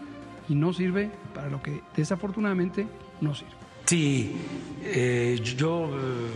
y 0.49 0.55
no 0.55 0.73
sirve 0.73 1.11
para 1.35 1.49
lo 1.51 1.63
que 1.63 1.83
desafortunadamente 1.95 2.87
no 3.21 3.35
sirve. 3.35 3.53
Si 3.85 4.35
eh, 4.83 5.39
yo 5.43 5.91
eh, 5.93 6.31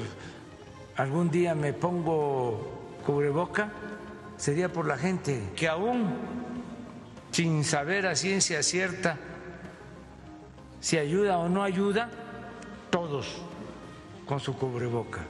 algún 0.96 1.30
día 1.30 1.54
me 1.54 1.72
pongo 1.72 2.98
cubreboca, 3.06 3.72
sería 4.38 4.72
por 4.72 4.86
la 4.86 4.96
gente 4.96 5.42
que 5.54 5.68
aún 5.68 6.06
sin 7.30 7.64
saber 7.64 8.06
a 8.06 8.16
ciencia 8.16 8.62
cierta 8.62 9.18
si 10.80 10.96
ayuda 10.96 11.38
o 11.38 11.48
no 11.48 11.62
ayuda, 11.62 12.08
todos 12.90 13.42
con 14.24 14.40
su 14.40 14.54
cubreboca. 14.54 15.26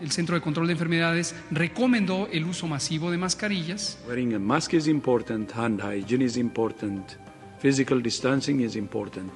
El 0.00 0.12
Centro 0.12 0.36
de 0.36 0.40
Control 0.40 0.68
de 0.68 0.74
Enfermedades 0.74 1.34
recomendó 1.50 2.28
el 2.30 2.44
uso 2.44 2.68
masivo 2.68 3.10
de 3.10 3.18
mascarillas. 3.18 3.98
Wearing 4.06 4.34
a 4.34 4.38
mask 4.38 4.74
is 4.74 4.86
important, 4.86 5.50
hand 5.52 5.80
hygiene 5.82 6.24
is 6.24 6.36
important, 6.36 7.16
physical 7.58 8.00
distancing 8.00 8.60
is 8.60 8.76
important. 8.76 9.32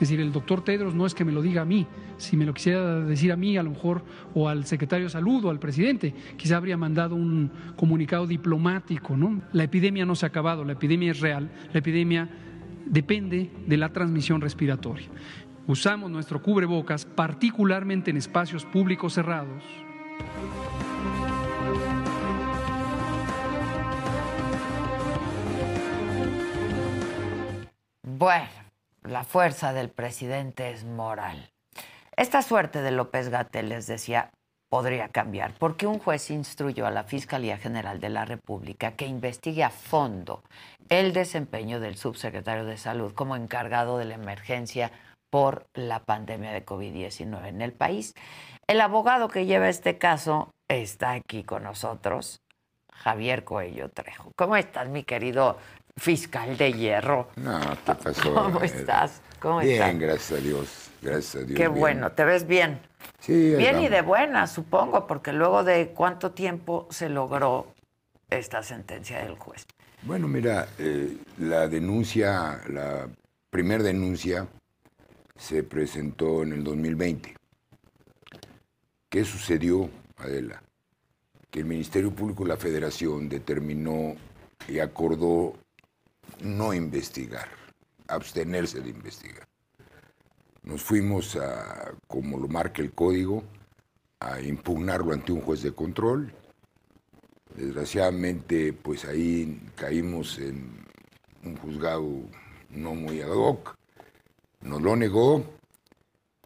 Es 0.00 0.08
decir, 0.08 0.20
el 0.20 0.32
doctor 0.32 0.64
Tedros 0.64 0.94
no 0.94 1.04
es 1.04 1.14
que 1.14 1.26
me 1.26 1.32
lo 1.32 1.42
diga 1.42 1.60
a 1.60 1.66
mí, 1.66 1.86
si 2.16 2.34
me 2.34 2.46
lo 2.46 2.54
quisiera 2.54 3.00
decir 3.00 3.32
a 3.32 3.36
mí, 3.36 3.58
a 3.58 3.62
lo 3.62 3.68
mejor, 3.68 4.02
o 4.32 4.48
al 4.48 4.64
secretario 4.64 5.04
de 5.04 5.10
salud 5.10 5.44
o 5.44 5.50
al 5.50 5.58
presidente, 5.58 6.14
quizá 6.38 6.56
habría 6.56 6.78
mandado 6.78 7.14
un 7.16 7.52
comunicado 7.76 8.26
diplomático, 8.26 9.14
¿no? 9.14 9.42
La 9.52 9.64
epidemia 9.64 10.06
no 10.06 10.14
se 10.14 10.24
ha 10.24 10.28
acabado, 10.28 10.64
la 10.64 10.72
epidemia 10.72 11.10
es 11.10 11.20
real, 11.20 11.50
la 11.70 11.78
epidemia 11.80 12.30
depende 12.86 13.50
de 13.66 13.76
la 13.76 13.92
transmisión 13.92 14.40
respiratoria. 14.40 15.08
Usamos 15.66 16.10
nuestro 16.10 16.40
cubrebocas, 16.40 17.04
particularmente 17.04 18.10
en 18.10 18.16
espacios 18.16 18.64
públicos 18.64 19.12
cerrados. 19.12 19.62
Bueno, 28.02 28.59
la 29.02 29.24
fuerza 29.24 29.72
del 29.72 29.90
presidente 29.90 30.70
es 30.70 30.84
moral. 30.84 31.50
Esta 32.16 32.42
suerte 32.42 32.82
de 32.82 32.90
López 32.90 33.28
Gatel, 33.28 33.70
les 33.70 33.86
decía, 33.86 34.30
podría 34.70 35.08
cambiar, 35.08 35.54
porque 35.58 35.86
un 35.86 35.98
juez 35.98 36.30
instruyó 36.30 36.86
a 36.86 36.90
la 36.90 37.04
Fiscalía 37.04 37.58
General 37.58 37.98
de 37.98 38.10
la 38.10 38.24
República 38.24 38.92
que 38.92 39.06
investigue 39.06 39.64
a 39.64 39.70
fondo 39.70 40.42
el 40.88 41.12
desempeño 41.12 41.80
del 41.80 41.96
subsecretario 41.96 42.64
de 42.64 42.76
Salud 42.76 43.12
como 43.14 43.36
encargado 43.36 43.98
de 43.98 44.04
la 44.04 44.14
emergencia 44.14 44.92
por 45.30 45.66
la 45.74 46.00
pandemia 46.04 46.52
de 46.52 46.64
COVID-19 46.64 47.48
en 47.48 47.62
el 47.62 47.72
país. 47.72 48.14
El 48.66 48.80
abogado 48.80 49.28
que 49.28 49.46
lleva 49.46 49.68
este 49.68 49.98
caso 49.98 50.50
está 50.68 51.12
aquí 51.12 51.42
con 51.42 51.62
nosotros, 51.64 52.40
Javier 52.92 53.44
Coello 53.44 53.88
Trejo. 53.88 54.32
¿Cómo 54.36 54.56
estás, 54.56 54.88
mi 54.88 55.04
querido 55.04 55.56
fiscal 55.96 56.56
de 56.56 56.72
hierro? 56.72 57.28
No, 57.36 57.60
¿qué 57.84 57.94
pasó? 57.94 58.34
¿Cómo 58.34 58.60
estás? 58.60 59.20
¿Cómo 59.38 59.60
bien, 59.60 59.74
estás? 59.74 59.98
gracias 59.98 60.32
a 60.38 60.42
Dios. 60.42 60.90
Gracias 61.02 61.34
a 61.36 61.38
Dios. 61.46 61.56
Qué 61.56 61.68
bien. 61.68 61.80
bueno, 61.80 62.12
te 62.12 62.24
ves 62.24 62.46
bien. 62.46 62.80
Sí, 63.18 63.54
Bien 63.56 63.80
y 63.80 63.88
de 63.88 64.02
buena, 64.02 64.46
supongo, 64.46 65.06
porque 65.06 65.32
luego 65.32 65.62
de 65.64 65.88
cuánto 65.88 66.32
tiempo 66.32 66.86
se 66.90 67.08
logró 67.08 67.74
esta 68.28 68.62
sentencia 68.62 69.18
del 69.18 69.36
juez. 69.36 69.66
Bueno, 70.02 70.26
mira, 70.28 70.68
eh, 70.78 71.16
la 71.38 71.68
denuncia, 71.68 72.60
la 72.68 73.08
primer 73.50 73.82
denuncia 73.82 74.46
se 75.36 75.62
presentó 75.62 76.42
en 76.42 76.52
el 76.52 76.64
2020. 76.64 77.34
¿Qué 79.10 79.24
sucedió, 79.24 79.90
Adela? 80.16 80.62
Que 81.50 81.60
el 81.60 81.66
Ministerio 81.66 82.10
Público 82.12 82.44
de 82.44 82.50
la 82.50 82.56
Federación 82.56 83.28
determinó 83.28 84.14
y 84.68 84.78
acordó 84.78 85.54
no 86.42 86.72
investigar, 86.74 87.48
abstenerse 88.08 88.80
de 88.80 88.90
investigar. 88.90 89.46
Nos 90.62 90.82
fuimos 90.82 91.36
a, 91.36 91.92
como 92.06 92.38
lo 92.38 92.48
marca 92.48 92.82
el 92.82 92.92
código, 92.92 93.42
a 94.20 94.40
impugnarlo 94.40 95.12
ante 95.12 95.32
un 95.32 95.40
juez 95.40 95.62
de 95.62 95.72
control. 95.72 96.32
Desgraciadamente, 97.56 98.72
pues 98.72 99.04
ahí 99.04 99.60
caímos 99.76 100.38
en 100.38 100.86
un 101.44 101.56
juzgado 101.56 102.06
no 102.68 102.94
muy 102.94 103.20
ad 103.22 103.30
hoc. 103.30 103.74
Nos 104.60 104.82
lo 104.82 104.94
negó, 104.94 105.44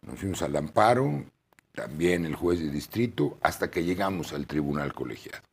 nos 0.01 0.19
fuimos 0.19 0.41
al 0.41 0.55
amparo, 0.55 1.25
también 1.73 2.25
el 2.25 2.35
juez 2.35 2.59
de 2.59 2.69
distrito, 2.69 3.37
hasta 3.41 3.69
que 3.69 3.83
llegamos 3.83 4.31
al 4.31 4.47
tribunal 4.47 4.93
colegiado. 4.93 5.43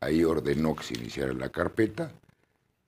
Ahí 0.00 0.22
ordenó 0.22 0.76
que 0.76 0.84
se 0.84 0.94
iniciara 0.94 1.32
la 1.32 1.48
carpeta. 1.48 2.12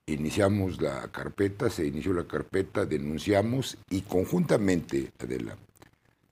Iniciamos 0.08 0.80
la 0.80 1.06
carpeta, 1.08 1.68
se 1.68 1.86
inició 1.86 2.14
la 2.14 2.26
carpeta, 2.26 2.86
denunciamos 2.86 3.76
y 3.90 4.00
conjuntamente, 4.00 5.12
Adela, 5.18 5.54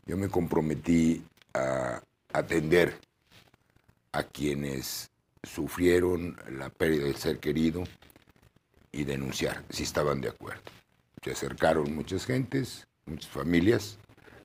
yo 0.07 0.17
me 0.17 0.31
comprometí 0.31 1.23
a 1.53 2.03
atender 2.33 2.99
a 4.13 4.23
quienes 4.23 5.11
sufrieron 5.43 6.39
la 6.53 6.71
pérdida 6.71 7.05
del 7.05 7.17
ser 7.17 7.39
querido 7.39 7.85
y 8.93 9.05
denunciar 9.05 9.63
si 9.69 9.83
estaban 9.83 10.23
de 10.23 10.31
acuerdo. 10.31 10.63
Se 11.23 11.33
acercaron 11.33 11.95
muchas 11.95 12.25
gentes, 12.25 12.87
muchas 13.05 13.31
familias, 13.31 13.99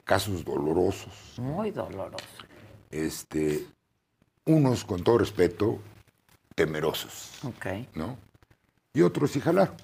casos 0.04 0.44
dolorosos, 0.44 1.36
Muy 1.38 1.72
doloroso. 1.72 2.26
este, 2.90 3.66
unos 4.46 4.84
con 4.84 5.06
todo 5.06 5.20
respeto, 5.20 5.80
temerosos, 6.54 7.40
Ok. 7.46 7.66
¿no? 7.96 8.18
Y 8.94 9.02
otros 9.02 9.32
sí 9.32 9.40
jalar. 9.40 9.76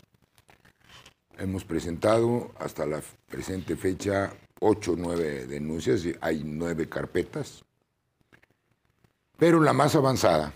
Hemos 1.38 1.64
presentado 1.64 2.52
hasta 2.60 2.86
la 2.86 3.02
presente 3.28 3.76
fecha 3.76 4.34
ocho 4.60 4.94
o 4.94 4.96
nueve 4.96 5.46
denuncias, 5.46 6.04
y 6.06 6.16
hay 6.20 6.44
nueve 6.44 6.90
carpetas, 6.90 7.64
pero 9.38 9.62
la 9.62 9.72
más 9.72 9.96
avanzada 9.96 10.52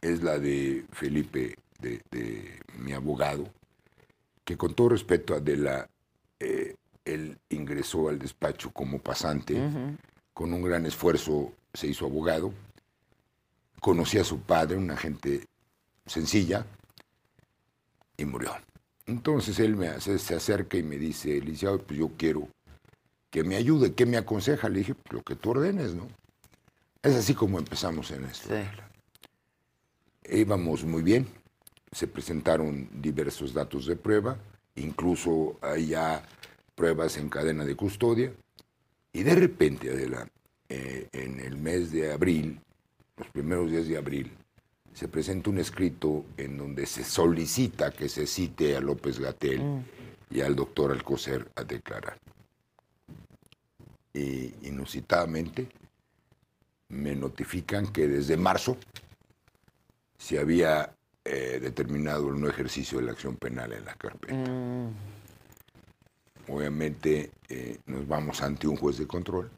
es 0.00 0.22
la 0.22 0.38
de 0.38 0.84
Felipe, 0.92 1.56
de, 1.80 2.02
de 2.10 2.60
mi 2.76 2.92
abogado, 2.92 3.48
que 4.44 4.56
con 4.56 4.74
todo 4.74 4.90
respeto 4.90 5.34
a 5.34 5.38
Adela, 5.38 5.88
eh, 6.38 6.76
él 7.04 7.38
ingresó 7.48 8.10
al 8.10 8.18
despacho 8.18 8.70
como 8.70 8.98
pasante, 8.98 9.58
con 10.34 10.52
un 10.52 10.62
gran 10.62 10.84
esfuerzo 10.84 11.52
se 11.72 11.86
hizo 11.86 12.04
abogado, 12.04 12.52
conocí 13.80 14.18
a 14.18 14.24
su 14.24 14.40
padre, 14.40 14.76
una 14.76 14.96
gente 14.96 15.46
sencilla, 16.04 16.66
y 18.18 18.26
murió. 18.26 18.50
Entonces 19.06 19.58
él 19.60 19.76
me 19.76 19.88
hace- 19.88 20.18
se 20.18 20.34
acerca 20.34 20.76
y 20.76 20.82
me 20.82 20.98
dice, 20.98 21.40
licenciado, 21.40 21.78
pues 21.78 21.98
yo 21.98 22.10
quiero 22.18 22.46
que 23.30 23.42
me 23.44 23.56
ayude, 23.56 23.94
¿qué 23.94 24.04
me 24.04 24.18
aconseja? 24.18 24.68
Le 24.68 24.80
dije, 24.80 24.94
pues 24.94 25.12
lo 25.14 25.22
que 25.22 25.36
tú 25.36 25.50
ordenes, 25.50 25.94
¿no? 25.94 26.06
Es 27.02 27.14
así 27.14 27.32
como 27.32 27.58
empezamos 27.58 28.10
en 28.10 28.24
esto. 28.24 28.48
Íbamos 30.30 30.84
muy 30.84 31.02
bien, 31.02 31.26
se 31.92 32.06
presentaron 32.06 32.88
diversos 33.00 33.54
datos 33.54 33.86
de 33.86 33.96
prueba, 33.96 34.36
incluso 34.76 35.56
hay 35.62 35.86
ya 35.88 36.22
pruebas 36.74 37.16
en 37.16 37.30
cadena 37.30 37.64
de 37.64 37.76
custodia, 37.76 38.32
y 39.12 39.22
de 39.22 39.34
repente, 39.34 39.90
Adela, 39.90 40.28
eh, 40.68 41.08
en 41.12 41.40
el 41.40 41.56
mes 41.56 41.92
de 41.92 42.12
abril, 42.12 42.60
los 43.16 43.28
primeros 43.28 43.70
días 43.70 43.86
de 43.88 43.96
abril, 43.96 44.30
se 44.94 45.08
presenta 45.08 45.50
un 45.50 45.58
escrito 45.58 46.24
en 46.36 46.58
donde 46.58 46.86
se 46.86 47.04
solicita 47.04 47.90
que 47.92 48.08
se 48.08 48.26
cite 48.26 48.76
a 48.76 48.80
López 48.80 49.18
Gatel 49.18 49.82
y 50.30 50.40
al 50.40 50.56
doctor 50.56 50.92
Alcocer 50.92 51.50
a 51.54 51.64
declarar. 51.64 52.18
Y 54.12 54.54
inusitadamente 54.62 55.68
me 56.88 57.14
notifican 57.14 57.86
que 57.92 58.08
desde 58.08 58.36
marzo 58.36 58.76
se 60.16 60.38
había 60.38 60.92
eh, 61.24 61.58
determinado 61.60 62.30
el 62.30 62.40
no 62.40 62.48
ejercicio 62.48 62.98
de 62.98 63.04
la 63.04 63.12
acción 63.12 63.36
penal 63.36 63.72
en 63.72 63.84
la 63.84 63.94
carpeta. 63.94 64.50
Obviamente 66.48 67.30
eh, 67.48 67.78
nos 67.86 68.08
vamos 68.08 68.42
ante 68.42 68.66
un 68.66 68.76
juez 68.76 68.98
de 68.98 69.06
control. 69.06 69.50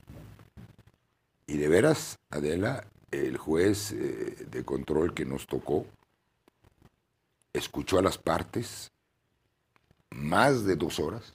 Y 1.46 1.56
de 1.56 1.68
veras, 1.68 2.18
Adela, 2.30 2.84
el 3.10 3.36
juez 3.36 3.92
eh, 3.92 4.46
de 4.50 4.64
control 4.64 5.14
que 5.14 5.24
nos 5.24 5.46
tocó 5.46 5.86
escuchó 7.52 7.98
a 7.98 8.02
las 8.02 8.18
partes 8.18 8.92
más 10.10 10.64
de 10.64 10.76
dos 10.76 11.00
horas. 11.00 11.32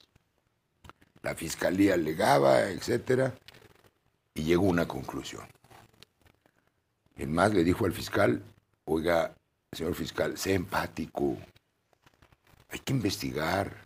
La 1.22 1.36
fiscalía 1.36 1.96
alegaba, 1.96 2.70
etcétera, 2.70 3.36
y 4.34 4.44
llegó 4.44 4.68
a 4.68 4.70
una 4.70 4.88
conclusión. 4.88 5.44
El 7.16 7.30
más 7.30 7.54
le 7.54 7.64
dijo 7.64 7.86
al 7.86 7.94
fiscal, 7.94 8.44
oiga, 8.86 9.34
señor 9.72 9.96
fiscal, 9.96 10.38
sea 10.38 10.54
empático, 10.54 11.38
hay 12.70 12.80
que 12.80 12.94
investigar. 12.94 13.86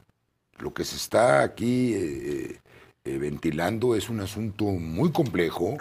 Lo 0.58 0.74
que 0.74 0.84
se 0.84 0.98
está 0.98 1.42
aquí 1.42 1.94
eh, 1.94 2.60
eh, 3.06 3.18
ventilando 3.18 3.96
es 3.96 4.10
un 4.10 4.20
asunto 4.20 4.66
muy 4.66 5.12
complejo, 5.12 5.78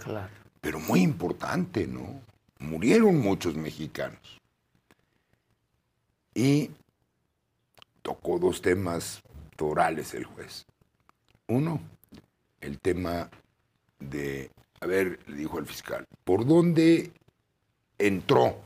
pero 0.60 0.80
muy 0.80 1.00
importante, 1.02 1.86
¿no? 1.86 2.20
Murieron 2.58 3.18
muchos 3.20 3.54
mexicanos. 3.54 4.40
Y 6.34 6.70
tocó 8.02 8.38
dos 8.38 8.62
temas 8.62 9.22
torales 9.56 10.14
el 10.14 10.24
juez. 10.24 10.66
Uno, 11.46 11.80
el 12.60 12.78
tema 12.78 13.30
de, 13.98 14.50
a 14.80 14.86
ver, 14.86 15.18
le 15.26 15.36
dijo 15.36 15.58
al 15.58 15.66
fiscal, 15.66 16.06
¿por 16.24 16.46
dónde 16.46 17.12
entró 17.98 18.60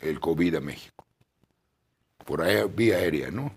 el 0.00 0.20
COVID 0.20 0.56
a 0.56 0.60
México? 0.60 1.04
Por 2.24 2.42
ahí, 2.42 2.62
vía 2.74 2.96
aérea, 2.96 3.30
¿no? 3.30 3.52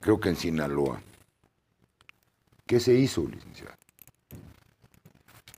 Creo 0.00 0.20
que 0.20 0.28
en 0.28 0.36
Sinaloa. 0.36 1.02
¿Qué 2.66 2.78
se 2.78 2.94
hizo, 2.94 3.26
licenciado? 3.26 3.74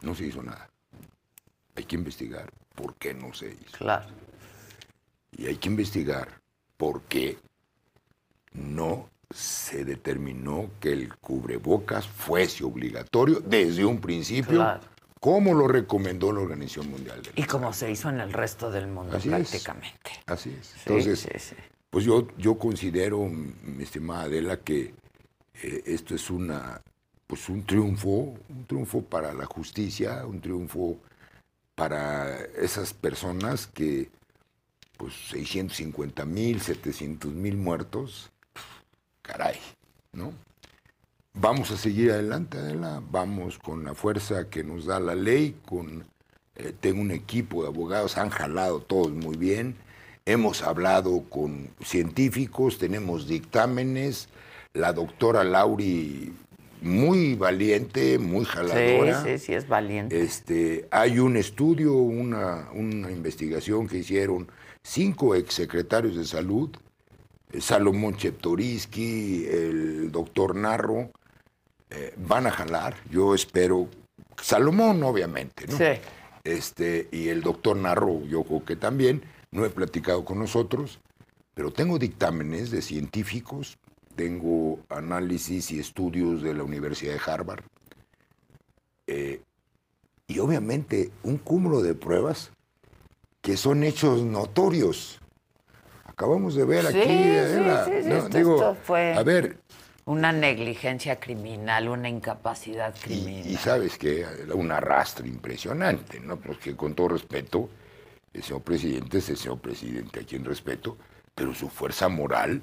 No 0.05 0.15
se 0.15 0.27
hizo 0.27 0.43
nada. 0.43 0.69
Hay 1.77 1.85
que 1.85 1.97
investigar 1.97 2.51
por 2.75 2.95
qué 2.97 3.15
no 3.15 3.33
se 3.35 3.49
hizo. 3.49 3.79
Claro. 3.79 4.07
Y 5.37 5.47
hay 5.47 5.57
que 5.57 5.69
investigar 5.69 6.29
por 6.77 7.03
qué 7.03 7.39
no 8.53 9.09
se 9.31 9.85
determinó 9.85 10.71
que 10.81 10.93
el 10.93 11.17
cubrebocas 11.17 12.07
fuese 12.07 12.63
obligatorio 12.65 13.41
desde 13.41 13.85
un 13.85 14.01
principio, 14.01 14.59
Claro. 14.59 14.81
como 15.19 15.55
lo 15.55 15.67
recomendó 15.67 16.31
la 16.33 16.41
Organización 16.41 16.91
Mundial 16.91 17.21
de 17.23 17.31
la 17.35 17.41
Y 17.41 17.45
como 17.45 17.73
se 17.73 17.91
hizo 17.91 18.11
en 18.11 18.21
el 18.21 18.33
resto 18.33 18.71
del 18.71 18.87
mundo 18.87 19.17
Así 19.17 19.29
es. 19.33 19.35
prácticamente. 19.51 20.11
Así 20.27 20.51
es. 20.61 20.67
Sí, 20.69 20.81
Entonces, 20.87 21.19
sí, 21.21 21.29
sí. 21.39 21.57
pues 21.91 22.05
yo, 22.05 22.29
yo 22.39 22.57
considero, 22.59 23.25
mi 23.27 23.83
estimada 23.83 24.25
Adela, 24.25 24.59
que 24.61 24.95
eh, 25.63 25.83
esto 25.87 26.15
es 26.15 26.31
una, 26.31 26.81
pues 27.27 27.49
un 27.49 27.65
triunfo, 27.65 28.35
un 28.49 28.67
triunfo 28.67 29.03
para 29.03 29.33
la 29.33 29.47
justicia, 29.47 30.25
un 30.27 30.41
triunfo 30.41 30.99
para 31.75 32.39
esas 32.57 32.93
personas 32.93 33.67
que, 33.67 34.11
pues 34.97 35.15
650 35.31 36.25
mil, 36.25 36.61
700 36.61 37.33
mil 37.33 37.57
muertos, 37.57 38.31
caray, 39.23 39.59
¿no? 40.13 40.33
Vamos 41.33 41.73
a 41.73 41.77
seguir 41.77 42.13
adelante, 42.13 42.59
Adela, 42.59 43.03
vamos 43.11 43.59
con 43.59 43.83
la 43.83 43.95
fuerza 43.95 44.49
que 44.49 44.63
nos 44.63 44.87
da 44.87 45.01
la 45.01 45.17
ley, 45.17 45.57
con 45.67 46.05
eh, 46.55 46.73
tengo 46.79 47.01
un 47.01 47.11
equipo 47.11 47.63
de 47.63 47.69
abogados, 47.69 48.17
han 48.17 48.31
jalado 48.31 48.81
todos 48.81 49.11
muy 49.11 49.37
bien, 49.37 49.75
hemos 50.27 50.63
hablado 50.63 51.25
con 51.29 51.71
científicos, 51.83 52.79
tenemos 52.79 53.27
dictámenes, 53.27 54.29
la 54.75 54.93
doctora 54.93 55.43
Lauri 55.43 56.33
muy 56.81 57.35
valiente, 57.35 58.19
muy 58.19 58.45
jaladora. 58.45 59.23
Sí, 59.23 59.31
sí, 59.31 59.47
sí, 59.47 59.55
es 59.55 59.69
valiente. 59.69 60.21
Este, 60.21 60.89
hay 60.91 61.19
un 61.19 61.37
estudio, 61.37 61.95
una, 61.95 62.69
una 62.73 63.11
investigación 63.11 63.87
que 63.87 63.99
hicieron 63.99 64.49
cinco 64.83 65.35
exsecretarios 65.35 66.17
de 66.17 66.25
salud, 66.25 66.71
eh, 67.53 67.61
Salomón 67.61 68.17
Cheptoriski, 68.17 69.47
el 69.47 70.13
doctor 70.13 70.55
Narro, 70.55 71.11
eh, 71.91 72.15
van 72.17 72.47
a 72.47 72.51
jalar, 72.51 72.97
yo 73.11 73.35
espero, 73.35 73.89
Salomón 74.41 75.03
obviamente, 75.03 75.67
¿no? 75.67 75.77
Sí. 75.77 76.01
Este, 76.45 77.09
y 77.11 77.29
el 77.29 77.41
doctor 77.41 77.77
Narro, 77.77 78.23
yo 78.25 78.43
creo 78.43 78.65
que 78.65 78.77
también, 78.77 79.23
no 79.51 79.65
he 79.65 79.71
platicado 79.71 80.25
con 80.25 80.39
nosotros, 80.39 81.01
pero 81.55 81.73
tengo 81.73 81.99
dictámenes 81.99 82.71
de 82.71 82.83
científicos, 82.83 83.79
tengo 84.17 84.79
análisis 84.89 85.71
y 85.71 85.79
estudios 85.79 86.43
de 86.43 86.55
la 86.55 86.63
Universidad 86.63 87.15
de 87.15 87.21
Harvard, 87.31 87.65
eh, 89.07 89.41
y 90.27 90.39
obviamente 90.39 91.11
un 91.23 91.37
cúmulo 91.39 91.83
de 91.83 91.95
pruebas 91.95 92.51
que 93.43 93.57
son 93.57 93.85
hechos 93.85 94.23
notorios. 94.23 95.21
Acabamos 96.05 96.55
de 96.55 96.65
ver 96.65 96.83
Sí, 96.87 96.99
aquí, 96.99 97.09
sí, 97.09 97.37
Adela, 97.39 97.85
sí, 97.85 97.91
sí, 98.03 98.09
¿no? 98.09 98.17
esto- 98.17 98.39
digo, 98.39 98.55
esto 98.55 98.75
fue- 98.83 99.15
a 99.15 99.23
ver, 99.23 99.59
Una 100.07 100.33
negligencia 100.33 101.19
criminal, 101.19 101.89
una 101.89 102.09
incapacidad 102.11 102.95
criminal. 103.03 103.47
y 103.51 103.57
sabes 103.57 103.97
que 103.99 104.25
un 104.55 104.71
arrastre 104.71 105.27
impresionante, 105.29 106.21
¿no? 106.21 106.37
Porque 106.39 106.77
con 106.77 106.95
todo 106.95 107.09
respeto, 107.09 107.69
el 108.35 108.43
señor 108.43 108.63
presidente 108.63 109.19
es 109.19 109.29
el 109.31 109.37
señor 109.39 109.61
presidente, 109.61 110.21
a 110.21 110.25
quien 110.25 110.45
respeto, 110.45 110.97
pero 111.35 111.55
su 111.55 111.69
fuerza 111.71 112.09
moral, 112.09 112.61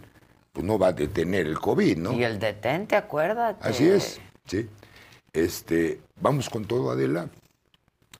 pues 0.51 0.65
no 0.65 0.77
va 0.77 0.87
a 0.87 0.93
detener 0.93 1.47
el 1.47 1.59
COVID, 1.59 1.97
¿no? 1.97 2.13
Y 2.13 2.23
el 2.23 2.39
detente, 2.39 2.95
acuérdate. 2.95 3.67
Así 3.67 3.87
es, 3.87 4.19
sí. 4.45 4.67
Este, 5.33 6.01
vamos 6.19 6.49
con 6.49 6.65
todo, 6.65 6.91
Adela. 6.91 7.29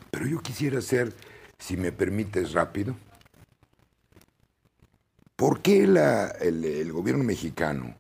Pero 0.10 0.26
yo 0.28 0.40
quisiera 0.40 0.80
hacer, 0.80 1.14
si 1.60 1.76
me 1.78 1.92
permites 1.92 2.54
rápido, 2.54 2.96
¿por 5.36 5.62
qué 5.62 5.88
la- 5.88 6.28
el, 6.30 6.64
el 6.64 6.92
gobierno 6.92 7.24
mexicano 7.24 7.96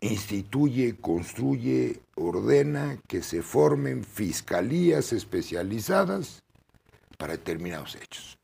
instituye, 0.00 0.96
construye, 1.00 2.00
ordena 2.16 2.98
que 3.08 3.22
se 3.22 3.42
formen 3.42 4.04
fiscalías 4.04 5.12
especializadas 5.12 6.42
para 7.18 7.32
determinados 7.32 7.96
hechos? 7.96 8.38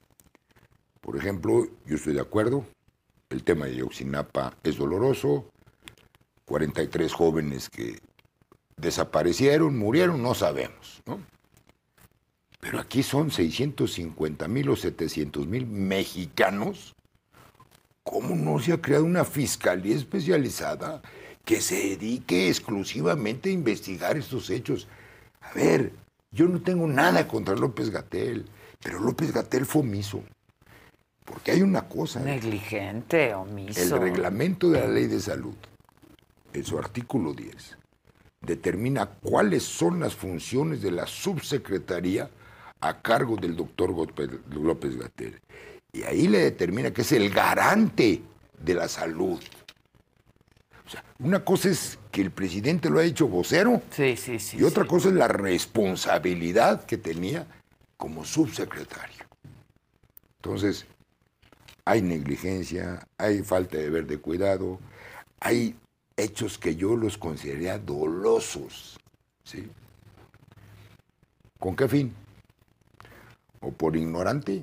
Por 1.00 1.16
ejemplo, 1.16 1.66
yo 1.86 1.96
estoy 1.96 2.14
de 2.14 2.20
acuerdo, 2.20 2.64
el 3.30 3.44
tema 3.44 3.66
de 3.66 3.76
Yoxinapa 3.76 4.56
es 4.64 4.76
doloroso, 4.76 5.46
43 6.44 7.12
jóvenes 7.12 7.70
que 7.70 8.00
desaparecieron, 8.76 9.78
murieron, 9.78 10.20
no 10.22 10.34
sabemos, 10.34 11.00
¿no? 11.06 11.20
Pero 12.60 12.80
aquí 12.80 13.02
son 13.02 13.30
650 13.30 14.48
mil 14.48 14.68
o 14.68 14.76
700 14.76 15.46
mil 15.46 15.66
mexicanos. 15.66 16.94
¿Cómo 18.02 18.34
no 18.34 18.58
se 18.58 18.72
ha 18.72 18.82
creado 18.82 19.04
una 19.04 19.24
fiscalía 19.24 19.96
especializada 19.96 21.00
que 21.44 21.60
se 21.60 21.76
dedique 21.76 22.48
exclusivamente 22.48 23.48
a 23.48 23.52
investigar 23.52 24.16
estos 24.16 24.50
hechos? 24.50 24.88
A 25.40 25.52
ver, 25.54 25.92
yo 26.32 26.48
no 26.48 26.60
tengo 26.60 26.86
nada 26.86 27.28
contra 27.28 27.54
López 27.54 27.90
Gatel, 27.90 28.46
pero 28.82 28.98
López 28.98 29.32
Gatel 29.32 29.64
fue 29.64 29.82
omiso. 29.82 30.22
Porque 31.30 31.52
hay 31.52 31.62
una 31.62 31.82
cosa. 31.88 32.20
Negligente, 32.20 33.34
omiso. 33.34 33.80
El 33.96 34.02
reglamento 34.02 34.68
de 34.70 34.80
la 34.80 34.88
ley 34.88 35.06
de 35.06 35.20
salud, 35.20 35.54
en 36.52 36.64
su 36.64 36.76
artículo 36.78 37.32
10, 37.32 37.76
determina 38.40 39.06
cuáles 39.06 39.62
son 39.62 40.00
las 40.00 40.14
funciones 40.14 40.82
de 40.82 40.90
la 40.90 41.06
subsecretaría 41.06 42.28
a 42.80 43.00
cargo 43.00 43.36
del 43.36 43.54
doctor 43.54 43.90
López 44.50 44.96
Gatel. 44.96 45.40
Y 45.92 46.02
ahí 46.02 46.26
le 46.28 46.38
determina 46.38 46.90
que 46.92 47.02
es 47.02 47.12
el 47.12 47.30
garante 47.30 48.22
de 48.58 48.74
la 48.74 48.88
salud. 48.88 49.40
O 50.86 50.90
sea, 50.90 51.04
una 51.20 51.44
cosa 51.44 51.68
es 51.68 51.98
que 52.10 52.20
el 52.20 52.32
presidente 52.32 52.90
lo 52.90 52.98
ha 52.98 53.04
hecho 53.04 53.28
vocero 53.28 53.80
Sí, 53.92 54.16
sí, 54.16 54.40
sí. 54.40 54.56
y 54.58 54.64
otra 54.64 54.82
sí. 54.82 54.88
cosa 54.88 55.08
es 55.08 55.14
la 55.14 55.28
responsabilidad 55.28 56.84
que 56.84 56.96
tenía 56.96 57.46
como 57.96 58.24
subsecretario. 58.24 59.24
Entonces, 60.42 60.86
hay 61.90 62.02
negligencia, 62.02 63.04
hay 63.18 63.42
falta 63.42 63.76
de 63.76 63.90
ver 63.90 64.06
de 64.06 64.18
cuidado, 64.18 64.78
hay 65.40 65.74
hechos 66.16 66.56
que 66.56 66.76
yo 66.76 66.94
los 66.94 67.18
consideraría 67.18 67.78
dolosos. 67.80 68.96
¿sí? 69.42 69.68
¿Con 71.58 71.74
qué 71.74 71.88
fin? 71.88 72.14
O 73.60 73.72
por 73.72 73.96
ignorante, 73.96 74.62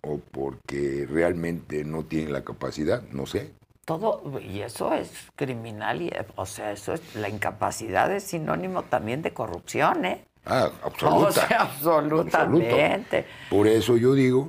o 0.00 0.16
porque 0.16 1.06
realmente 1.06 1.84
no 1.84 2.04
tienen 2.04 2.32
la 2.32 2.42
capacidad, 2.42 3.02
no 3.10 3.26
sé. 3.26 3.52
Todo, 3.84 4.40
y 4.40 4.62
eso 4.62 4.94
es 4.94 5.10
criminal, 5.36 6.00
y, 6.00 6.10
o 6.36 6.46
sea, 6.46 6.72
eso 6.72 6.94
es, 6.94 7.14
la 7.14 7.28
incapacidad 7.28 8.10
es 8.10 8.24
sinónimo 8.24 8.84
también 8.84 9.20
de 9.20 9.34
corrupción, 9.34 10.06
¿eh? 10.06 10.24
Ah, 10.46 10.70
absoluta. 10.82 11.28
O 11.28 11.32
sea, 11.32 11.60
absolutamente. 11.60 13.18
Absoluto. 13.18 13.50
Por 13.50 13.66
eso 13.66 13.98
yo 13.98 14.14
digo 14.14 14.48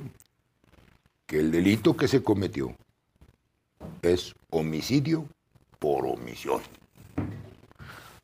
que 1.26 1.38
el 1.38 1.50
delito 1.50 1.96
que 1.96 2.08
se 2.08 2.22
cometió 2.22 2.74
es 4.02 4.34
homicidio 4.50 5.26
por 5.78 6.06
omisión. 6.06 6.60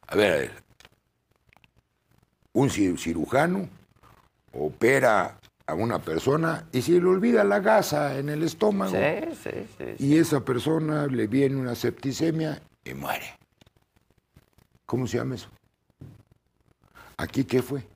A 0.07 0.17
ver, 0.17 0.33
a 0.33 0.37
ver. 0.37 0.53
Un 2.53 2.69
cir- 2.71 2.99
cirujano 2.99 3.69
opera 4.53 5.39
a 5.67 5.75
una 5.75 5.99
persona 6.01 6.67
y 6.73 6.83
se 6.83 6.93
le 6.93 7.07
olvida 7.07 7.45
la 7.45 7.61
gasa 7.61 8.19
en 8.19 8.29
el 8.31 8.43
estómago. 8.43 8.93
Sí, 8.93 9.35
sí. 9.43 9.67
sí. 9.77 9.85
Y 9.99 10.17
esa 10.19 10.45
persona 10.45 11.07
le 11.07 11.27
viene 11.27 11.57
una 11.57 11.75
septicemia 11.75 12.61
y 12.85 12.95
muere. 12.95 13.37
¿Cómo 14.87 15.07
se 15.07 15.19
llama 15.19 15.35
eso? 15.35 15.49
¿Aquí 17.19 17.45
qué 17.45 17.61
fue? 17.63 17.87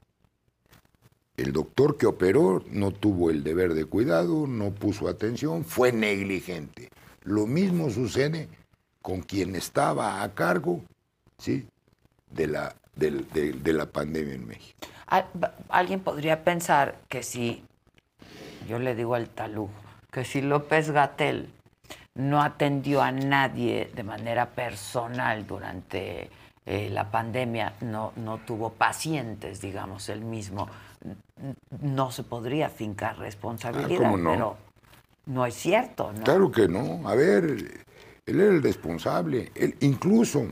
El 1.43 1.53
doctor 1.53 1.97
que 1.99 2.07
operó 2.07 2.63
no 2.71 2.93
tuvo 2.93 3.29
el 3.31 3.43
deber 3.43 3.75
de 3.75 3.85
cuidado, 3.85 4.47
no 4.47 4.71
puso 4.71 5.09
atención, 5.09 5.65
fue 5.65 5.91
negligente. 5.91 6.89
Lo 7.25 7.49
mismo 7.49 7.91
sucede 7.91 8.49
con 9.03 9.23
quien 9.23 9.57
estaba 9.57 10.23
a 10.23 10.35
cargo 10.35 10.83
¿sí? 11.39 11.67
de, 12.31 12.47
la, 12.47 12.77
de- 12.95 13.73
la 13.73 13.87
pandemia 13.87 14.35
en 14.35 14.47
México. 14.47 14.79
Alguien 15.69 15.99
podría 15.99 16.45
pensar 16.45 17.01
que 17.09 17.25
si, 17.25 17.65
yo 18.69 18.79
le 18.79 18.95
digo 18.95 19.17
al 19.17 19.29
talú, 19.29 19.69
que 20.13 20.25
si 20.25 20.43
López 20.43 20.93
Gatel 20.93 21.51
no 22.15 22.41
atendió 22.41 23.03
a 23.03 23.11
nadie 23.11 23.91
de 23.93 24.05
manera 24.05 24.51
personal 24.51 25.45
durante 25.45 26.31
eh, 26.67 26.89
la 26.89 27.11
pandemia, 27.11 27.73
no, 27.81 28.13
no 28.15 28.39
tuvo 28.39 28.75
pacientes, 28.75 29.61
digamos, 29.61 30.09
él 30.09 30.21
mismo, 30.21 30.69
no 31.81 32.11
se 32.11 32.23
podría 32.23 32.69
fincar 32.69 33.19
responsabilidad. 33.19 33.91
Ah, 33.93 34.11
¿cómo 34.11 34.17
no? 34.17 34.31
Pero 34.31 34.57
no 35.27 35.47
es 35.47 35.55
cierto, 35.55 36.13
¿no? 36.13 36.23
Claro 36.25 36.51
que 36.51 36.69
no. 36.69 37.09
A 37.09 37.15
ver, 37.15 37.45
él 37.45 38.41
era 38.41 38.51
el 38.51 38.63
responsable. 38.63 39.51
Él, 39.55 39.77
incluso, 39.81 40.47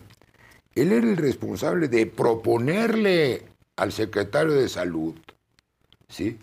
él 0.75 0.93
era 0.93 1.07
el 1.07 1.17
responsable 1.17 1.89
de 1.89 2.07
proponerle 2.07 3.47
al 3.77 3.93
secretario 3.93 4.53
de 4.53 4.69
Salud, 4.69 5.15
¿sí? 6.09 6.39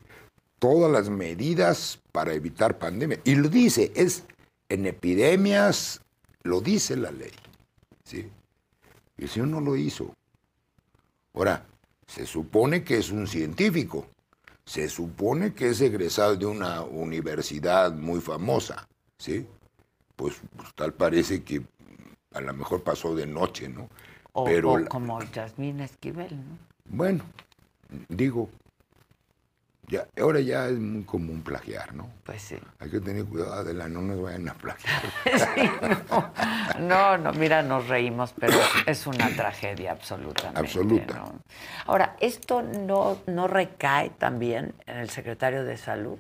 Todas 0.60 0.92
las 0.92 1.10
medidas 1.10 2.00
para 2.12 2.34
evitar 2.34 2.78
pandemia. 2.80 3.20
Y 3.24 3.36
lo 3.36 3.50
dice, 3.50 3.92
es 3.96 4.24
En 4.70 4.86
epidemias 4.86 6.02
lo 6.44 6.60
dice 6.60 6.98
la 6.98 7.12
ley. 7.12 7.32
¿sí? 8.04 8.30
Y 9.18 9.24
el 9.24 9.30
señor 9.30 9.50
no 9.50 9.62
lo 9.62 9.76
hizo. 9.76 10.14
Ahora, 11.34 11.66
se 12.08 12.26
supone 12.26 12.84
que 12.84 12.98
es 12.98 13.12
un 13.12 13.28
científico. 13.28 14.08
Se 14.66 14.90
supone 14.90 15.54
que 15.54 15.70
es 15.70 15.82
egresado 15.82 16.36
de 16.36 16.46
una 16.46 16.82
universidad 16.82 17.94
muy 17.94 18.20
famosa. 18.20 18.88
¿sí? 19.18 19.48
Pues, 20.16 20.36
pues 20.56 20.74
tal 20.76 20.94
parece 20.94 21.44
que 21.44 21.62
a 22.34 22.42
lo 22.42 22.54
mejor 22.54 22.84
pasó 22.84 23.16
de 23.16 23.26
noche, 23.26 23.70
¿no? 23.70 23.90
O, 24.34 24.46
Pero 24.46 24.74
o 24.74 24.86
como 24.86 25.22
Yasmín 25.24 25.80
Esquivel, 25.80 26.36
¿no? 26.38 26.58
Bueno, 26.86 27.24
digo, 28.10 28.50
ya, 29.90 30.06
ahora 30.20 30.42
ya 30.42 30.68
es 30.68 30.78
muy 30.78 31.04
común 31.04 31.42
plagiar, 31.42 31.96
¿no? 31.96 32.10
Pues 32.26 32.42
sí. 32.42 32.58
Hay 32.80 32.90
que 32.90 33.00
tener 33.00 33.24
cuidado, 33.24 33.54
Adela, 33.54 33.88
no 33.88 34.02
nos 34.02 34.22
vayan 34.22 34.50
a 34.50 34.54
plagiar. 34.54 35.02
Sí, 35.56 35.70
no. 36.10 36.32
no, 36.80 37.18
no, 37.18 37.32
mira, 37.34 37.64
nos 37.64 37.88
reímos, 37.88 38.34
pero 38.38 38.58
es 38.86 39.08
una 39.08 39.30
tragedia 39.30 39.92
absolutamente. 39.92 40.60
Absoluta. 40.60 41.16
¿no? 41.16 41.40
Ahora, 41.86 42.18
¿esto 42.20 42.62
no, 42.62 43.20
no 43.28 43.48
recae 43.48 44.10
también 44.10 44.74
en 44.88 44.98
el 44.98 45.10
secretario 45.10 45.64
de 45.64 45.78
Salud? 45.78 46.18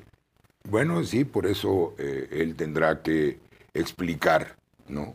Bueno, 0.69 1.03
sí, 1.03 1.25
por 1.25 1.45
eso 1.45 1.93
eh, 1.97 2.29
él 2.31 2.55
tendrá 2.55 3.01
que 3.01 3.39
explicar, 3.73 4.55
¿no? 4.87 5.13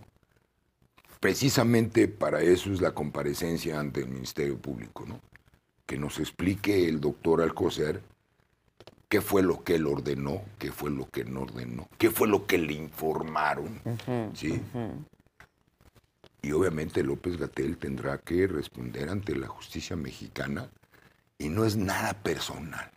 Precisamente 1.20 2.06
para 2.06 2.42
eso 2.42 2.70
es 2.70 2.82
la 2.82 2.92
comparecencia 2.92 3.80
ante 3.80 4.00
el 4.00 4.08
Ministerio 4.08 4.58
Público, 4.58 5.04
¿no? 5.06 5.20
Que 5.86 5.96
nos 5.96 6.18
explique 6.18 6.86
el 6.86 7.00
doctor 7.00 7.40
Alcocer 7.40 8.02
qué 9.12 9.20
fue 9.20 9.42
lo 9.42 9.62
que 9.62 9.74
él 9.74 9.86
ordenó, 9.86 10.40
qué 10.58 10.72
fue 10.72 10.90
lo 10.90 11.06
que 11.10 11.22
no 11.22 11.42
ordenó, 11.42 11.86
qué 11.98 12.10
fue 12.10 12.26
lo 12.26 12.46
que 12.46 12.56
le 12.56 12.72
informaron, 12.72 13.78
¿sí? 14.32 14.58
Y 16.40 16.52
obviamente 16.52 17.02
López 17.02 17.36
Gatel 17.36 17.76
tendrá 17.76 18.16
que 18.16 18.46
responder 18.46 19.10
ante 19.10 19.36
la 19.36 19.48
justicia 19.48 19.96
mexicana 19.96 20.70
y 21.36 21.50
no 21.50 21.66
es 21.66 21.76
nada 21.76 22.14
personal. 22.14 22.90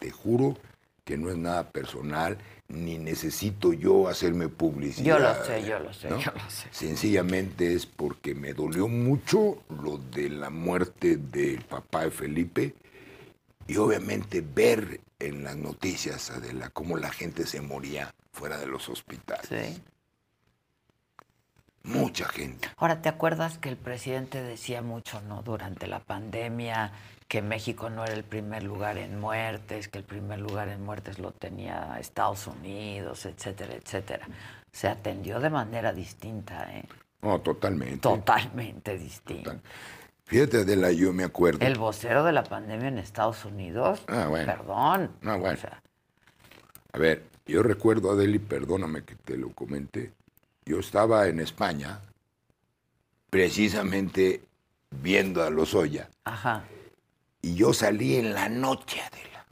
Te 0.00 0.10
juro 0.10 0.58
que 1.02 1.16
no 1.16 1.30
es 1.30 1.38
nada 1.38 1.70
personal, 1.70 2.36
ni 2.68 2.98
necesito 2.98 3.72
yo 3.72 4.08
hacerme 4.08 4.50
publicidad. 4.50 5.06
Yo 5.06 5.18
lo 5.18 5.44
sé, 5.46 5.64
yo 5.64 5.78
lo 5.78 5.94
sé, 5.94 6.10
¿no? 6.10 6.20
yo 6.20 6.30
lo 6.32 6.50
sé. 6.50 6.68
Sencillamente 6.72 7.72
es 7.72 7.86
porque 7.86 8.34
me 8.34 8.52
dolió 8.52 8.86
mucho 8.86 9.62
lo 9.82 9.96
de 9.96 10.28
la 10.28 10.50
muerte 10.50 11.16
del 11.16 11.62
papá 11.62 12.02
de 12.04 12.10
Felipe 12.10 12.74
y 13.66 13.78
obviamente 13.78 14.42
ver 14.42 15.00
en 15.26 15.44
las 15.44 15.56
noticias, 15.56 16.30
Adela, 16.30 16.70
cómo 16.70 16.96
la 16.96 17.10
gente 17.10 17.46
se 17.46 17.60
moría 17.60 18.14
fuera 18.32 18.58
de 18.58 18.66
los 18.66 18.88
hospitales. 18.88 19.46
Sí. 19.48 19.82
Mucha 21.84 22.26
gente. 22.26 22.68
Ahora, 22.78 23.02
¿te 23.02 23.10
acuerdas 23.10 23.58
que 23.58 23.68
el 23.68 23.76
presidente 23.76 24.42
decía 24.42 24.80
mucho, 24.80 25.20
¿no? 25.22 25.42
Durante 25.42 25.86
la 25.86 26.00
pandemia, 26.00 26.92
que 27.28 27.42
México 27.42 27.90
no 27.90 28.04
era 28.04 28.14
el 28.14 28.24
primer 28.24 28.62
lugar 28.62 28.96
en 28.96 29.20
muertes, 29.20 29.88
que 29.88 29.98
el 29.98 30.04
primer 30.04 30.38
lugar 30.38 30.68
en 30.68 30.82
muertes 30.82 31.18
lo 31.18 31.32
tenía 31.32 31.98
Estados 32.00 32.46
Unidos, 32.46 33.26
etcétera, 33.26 33.74
etcétera. 33.74 34.26
Se 34.72 34.88
atendió 34.88 35.40
de 35.40 35.50
manera 35.50 35.92
distinta, 35.92 36.74
¿eh? 36.74 36.84
No, 37.20 37.40
totalmente. 37.40 37.98
Totalmente 37.98 38.98
distinta. 38.98 39.58
Fíjate, 40.34 40.62
Adela, 40.62 40.90
yo 40.90 41.12
me 41.12 41.22
acuerdo. 41.22 41.64
El 41.64 41.78
vocero 41.78 42.24
de 42.24 42.32
la 42.32 42.42
pandemia 42.42 42.88
en 42.88 42.98
Estados 42.98 43.44
Unidos, 43.44 44.02
Ah, 44.08 44.26
bueno. 44.28 44.52
perdón. 44.52 45.12
Ah, 45.22 45.36
bueno. 45.36 45.52
o 45.56 45.56
sea, 45.56 45.80
A 46.92 46.98
ver, 46.98 47.22
yo 47.46 47.62
recuerdo, 47.62 48.10
Adeli, 48.10 48.40
perdóname 48.40 49.04
que 49.04 49.14
te 49.14 49.36
lo 49.36 49.50
comente. 49.50 50.10
Yo 50.64 50.80
estaba 50.80 51.28
en 51.28 51.38
España, 51.38 52.00
precisamente 53.30 54.42
viendo 54.90 55.40
a 55.44 55.50
los 55.50 55.72
Oya, 55.72 56.10
ajá. 56.24 56.64
y 57.40 57.54
yo 57.54 57.72
salí 57.72 58.16
en 58.16 58.34
la 58.34 58.48
noche, 58.48 59.00
Adela. 59.02 59.46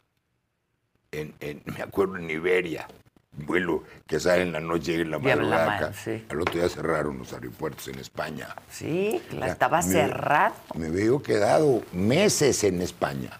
En, 1.13 1.33
en- 1.39 1.63
me 1.65 1.81
acuerdo 1.81 2.17
en 2.17 2.29
Iberia, 2.29 2.89
vuelo 3.33 3.85
que 4.07 4.21
sale 4.21 4.43
en 4.43 4.53
la 4.53 4.61
noche 4.61 4.93
y 4.97 5.01
en 5.01 5.11
la 5.11 5.19
la 5.19 5.23
madrugada. 5.37 5.67
ma- 5.67 5.77
acá. 5.77 5.93
sí. 5.95 6.25
Al 6.29 6.41
otro 6.41 6.55
día 6.55 6.69
cerraron 6.69 7.19
los 7.19 7.33
aeropuertos 7.33 7.89
en 7.89 7.99
España. 7.99 8.49
Sí, 8.71 9.23
la 9.33 9.49
estaba 9.49 9.79
me- 9.79 9.83
cerrado. 9.93 10.55
Me 10.75 10.91
veo 10.91 11.23
quedado 11.23 11.83
meses 11.93 12.63
en 12.65 12.83
España. 12.83 13.39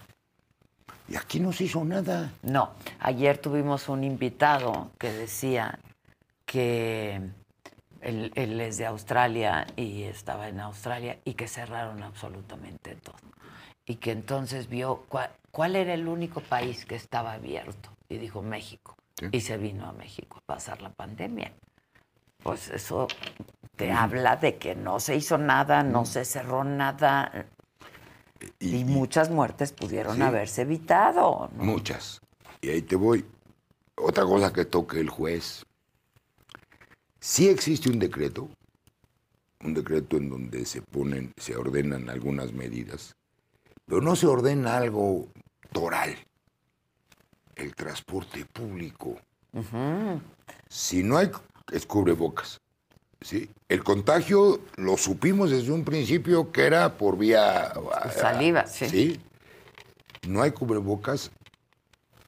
Y 1.07 1.15
aquí 1.15 1.39
no 1.39 1.51
se 1.51 1.65
hizo 1.65 1.83
nada. 1.83 2.31
No, 2.41 2.71
ayer 2.99 3.37
tuvimos 3.37 3.87
un 3.89 4.03
invitado 4.03 4.89
que 4.97 5.11
decía 5.11 5.77
que 6.45 7.21
él, 8.01 8.31
él 8.35 8.59
es 8.61 8.77
de 8.77 8.85
Australia 8.85 9.67
y 9.75 10.03
estaba 10.03 10.47
en 10.47 10.59
Australia 10.59 11.19
y 11.25 11.33
que 11.35 11.47
cerraron 11.47 12.01
absolutamente 12.03 12.95
todo. 12.95 13.15
Y 13.85 13.95
que 13.95 14.11
entonces 14.11 14.69
vio 14.69 15.03
cuál, 15.09 15.29
cuál 15.51 15.75
era 15.75 15.93
el 15.93 16.07
único 16.07 16.39
país 16.41 16.85
que 16.85 16.95
estaba 16.95 17.33
abierto. 17.33 17.89
Y 18.09 18.17
dijo 18.17 18.41
México. 18.41 18.95
Y 19.31 19.41
se 19.41 19.57
vino 19.57 19.85
a 19.87 19.93
México 19.93 20.37
a 20.37 20.45
pasar 20.45 20.81
la 20.81 20.89
pandemia. 20.91 21.53
Pues 22.41 22.69
eso 22.69 23.07
te 23.75 23.91
habla 23.91 24.35
de 24.35 24.57
que 24.57 24.75
no 24.75 24.99
se 24.99 25.15
hizo 25.15 25.37
nada, 25.37 25.83
no 25.83 26.05
se 26.05 26.25
cerró 26.25 26.63
nada. 26.63 27.45
Y, 28.59 28.83
muchas 28.83 29.29
muertes 29.29 29.71
pudieron 29.71 30.17
Sí. 30.17 30.21
haberse 30.21 30.63
evitado. 30.63 31.49
¿no? 31.55 31.63
Muchas. 31.63 32.19
Y 32.61 32.69
ahí 32.69 32.81
te 32.81 32.95
voy. 32.95 33.25
Otra 33.95 34.25
cosa 34.25 34.51
que 34.51 34.65
toque 34.65 34.99
el 34.99 35.09
juez. 35.09 35.65
Sí 37.19 37.47
existe 37.47 37.89
un 37.89 37.99
decreto, 37.99 38.49
un 39.63 39.73
decreto 39.73 40.17
en 40.17 40.29
donde 40.29 40.65
se 40.65 40.81
ponen, 40.81 41.31
se 41.37 41.55
ordenan 41.55 42.09
algunas 42.09 42.51
medidas, 42.51 43.15
pero 43.85 44.01
no 44.01 44.17
se 44.17 44.27
ordena 44.27 44.75
algo 44.75 45.29
toral. 45.71 46.17
El 47.63 47.75
transporte 47.75 48.45
público. 48.45 49.17
Si 50.67 51.01
no 51.01 51.17
hay, 51.17 51.31
es 51.71 51.85
cubrebocas. 51.85 52.59
¿sí? 53.21 53.49
El 53.69 53.85
contagio 53.85 54.59
lo 54.75 54.97
supimos 54.97 55.49
desde 55.49 55.71
un 55.71 55.85
principio 55.85 56.51
que 56.51 56.65
era 56.65 56.97
por 56.97 57.17
vía... 57.17 57.71
ah, 57.71 58.11
Saliva, 58.11 58.67
sí. 58.67 58.89
Sí. 58.89 59.21
No 60.27 60.41
hay 60.41 60.51
cubrebocas 60.51 61.31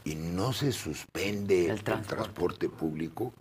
y 0.06 0.16
no 0.16 0.54
se 0.54 0.72
suspende 0.72 1.68
el 1.70 1.84
transporte. 1.84 2.16
transporte, 2.16 2.70
público. 2.70 3.34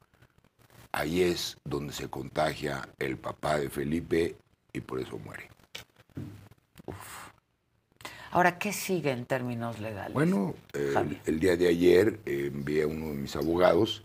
Ahí 0.90 1.22
es 1.22 1.56
donde 1.64 1.92
se 1.92 2.08
contagia 2.08 2.88
el 2.98 3.18
papá 3.18 3.58
de 3.58 3.70
Felipe 3.70 4.36
y 4.72 4.80
por 4.80 5.00
eso 5.00 5.16
muere. 5.18 5.48
Ahora, 8.34 8.58
¿qué 8.58 8.72
sigue 8.72 9.12
en 9.12 9.26
términos 9.26 9.78
legales? 9.78 10.12
Bueno, 10.12 10.56
eh, 10.72 11.20
el, 11.24 11.38
día 11.38 11.56
de 11.56 11.68
ayer 11.68 12.18
eh, 12.26 12.50
envié 12.52 12.82
a 12.82 12.88
uno 12.88 13.06
de 13.10 13.14
mis 13.14 13.36
abogados 13.36 14.02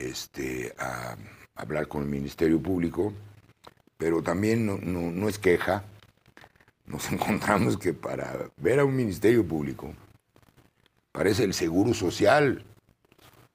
este, 0.00 0.74
a 0.80 1.16
hablar 1.54 1.86
con 1.86 2.02
el 2.02 2.08
Ministerio 2.08 2.60
Público, 2.60 3.12
pero 3.96 4.20
también 4.20 4.66
no, 4.66 4.78
no- 4.78 5.12
no 5.12 5.28
es 5.28 5.38
queja. 5.38 5.84
Nos 6.86 7.08
encontramos 7.12 7.78
que 7.78 7.94
para 7.94 8.50
ver 8.56 8.80
a 8.80 8.84
un 8.84 8.96
Ministerio 8.96 9.46
Público 9.46 9.94
parece 11.12 11.44
el 11.44 11.54
Seguro 11.54 11.94
Social. 11.94 12.64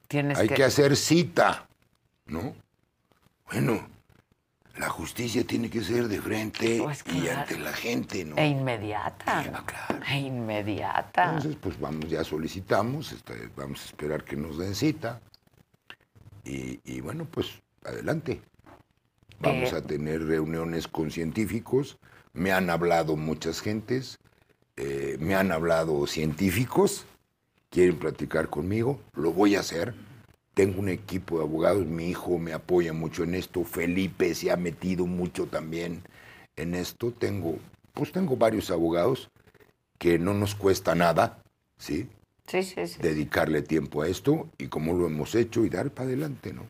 Tienes 0.07 0.37
Hay 0.37 0.47
que, 0.47 0.55
que 0.55 0.63
hacer 0.63 0.95
cita, 0.95 1.67
¿no? 2.27 2.55
Bueno, 3.51 3.89
la 4.77 4.89
justicia 4.89 5.45
tiene 5.45 5.69
que 5.69 5.81
ser 5.83 6.07
de 6.07 6.21
frente 6.21 6.79
Pues 6.81 7.03
y 7.13 7.27
ante 7.27 7.59
la 7.59 7.73
gente, 7.73 8.23
¿no? 8.25 8.37
E 8.37 8.47
inmediata. 8.47 9.43
Claro. 9.65 10.03
E 10.09 10.19
inmediata. 10.19 11.25
Entonces, 11.25 11.57
pues 11.61 11.79
vamos, 11.79 12.09
ya 12.09 12.23
solicitamos, 12.23 13.11
este, 13.11 13.49
vamos 13.55 13.81
a 13.81 13.85
esperar 13.85 14.23
que 14.23 14.35
nos 14.35 14.57
den 14.57 14.73
cita. 14.75 15.19
Y, 16.43 16.79
y 16.85 17.01
bueno, 17.01 17.25
pues 17.25 17.61
adelante. 17.85 18.41
Vamos 19.39 19.73
Eh, 19.73 19.75
a 19.75 19.81
tener 19.81 20.23
reuniones 20.25 20.87
con 20.87 21.11
científicos. 21.11 21.97
Me 22.33 22.51
han 22.51 22.69
hablado 22.69 23.15
muchas 23.17 23.59
gentes, 23.59 24.19
eh, 24.77 25.17
me 25.19 25.35
han 25.35 25.51
hablado 25.51 26.07
científicos, 26.07 27.05
quieren 27.69 27.97
platicar 27.97 28.49
conmigo, 28.49 29.01
lo 29.13 29.33
voy 29.33 29.55
a 29.55 29.59
hacer. 29.59 29.93
Tengo 30.53 30.81
un 30.81 30.89
equipo 30.89 31.37
de 31.37 31.43
abogados, 31.43 31.85
mi 31.85 32.09
hijo 32.09 32.37
me 32.37 32.53
apoya 32.53 32.91
mucho 32.91 33.23
en 33.23 33.35
esto, 33.35 33.63
Felipe 33.63 34.35
se 34.35 34.51
ha 34.51 34.57
metido 34.57 35.05
mucho 35.05 35.47
también 35.47 36.03
en 36.57 36.75
esto. 36.75 37.11
Tengo, 37.11 37.57
pues 37.93 38.11
tengo 38.11 38.35
varios 38.35 38.69
abogados 38.69 39.29
que 39.97 40.19
no 40.19 40.33
nos 40.33 40.55
cuesta 40.55 40.93
nada, 40.93 41.37
¿sí? 41.77 42.09
Sí, 42.47 42.63
sí, 42.63 42.87
sí. 42.87 42.99
Dedicarle 43.01 43.61
tiempo 43.61 44.01
a 44.01 44.07
esto 44.07 44.49
y 44.57 44.67
como 44.67 44.93
lo 44.93 45.07
hemos 45.07 45.35
hecho 45.35 45.63
y 45.63 45.69
dar 45.69 45.89
para 45.91 46.07
adelante, 46.07 46.51
¿no? 46.51 46.63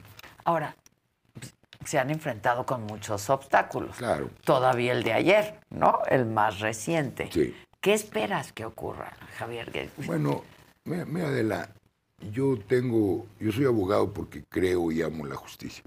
Ahora, 0.43 0.75
se 1.85 1.97
han 1.97 2.11
enfrentado 2.11 2.65
con 2.65 2.83
muchos 2.83 3.29
obstáculos. 3.29 3.97
Claro. 3.97 4.29
Todavía 4.43 4.91
el 4.91 5.03
de 5.03 5.13
ayer, 5.13 5.59
¿no? 5.71 5.99
El 6.07 6.25
más 6.27 6.59
reciente. 6.59 7.29
Sí. 7.31 7.55
¿Qué 7.79 7.93
esperas 7.93 8.53
que 8.53 8.65
ocurra, 8.65 9.13
Javier? 9.39 9.89
Bueno, 10.05 10.43
mira, 10.85 11.05
mira, 11.05 11.27
Adela, 11.29 11.69
yo 12.29 12.57
tengo, 12.59 13.25
yo 13.39 13.51
soy 13.51 13.65
abogado 13.65 14.13
porque 14.13 14.43
creo 14.47 14.91
y 14.91 15.01
amo 15.01 15.25
la 15.25 15.35
justicia. 15.35 15.83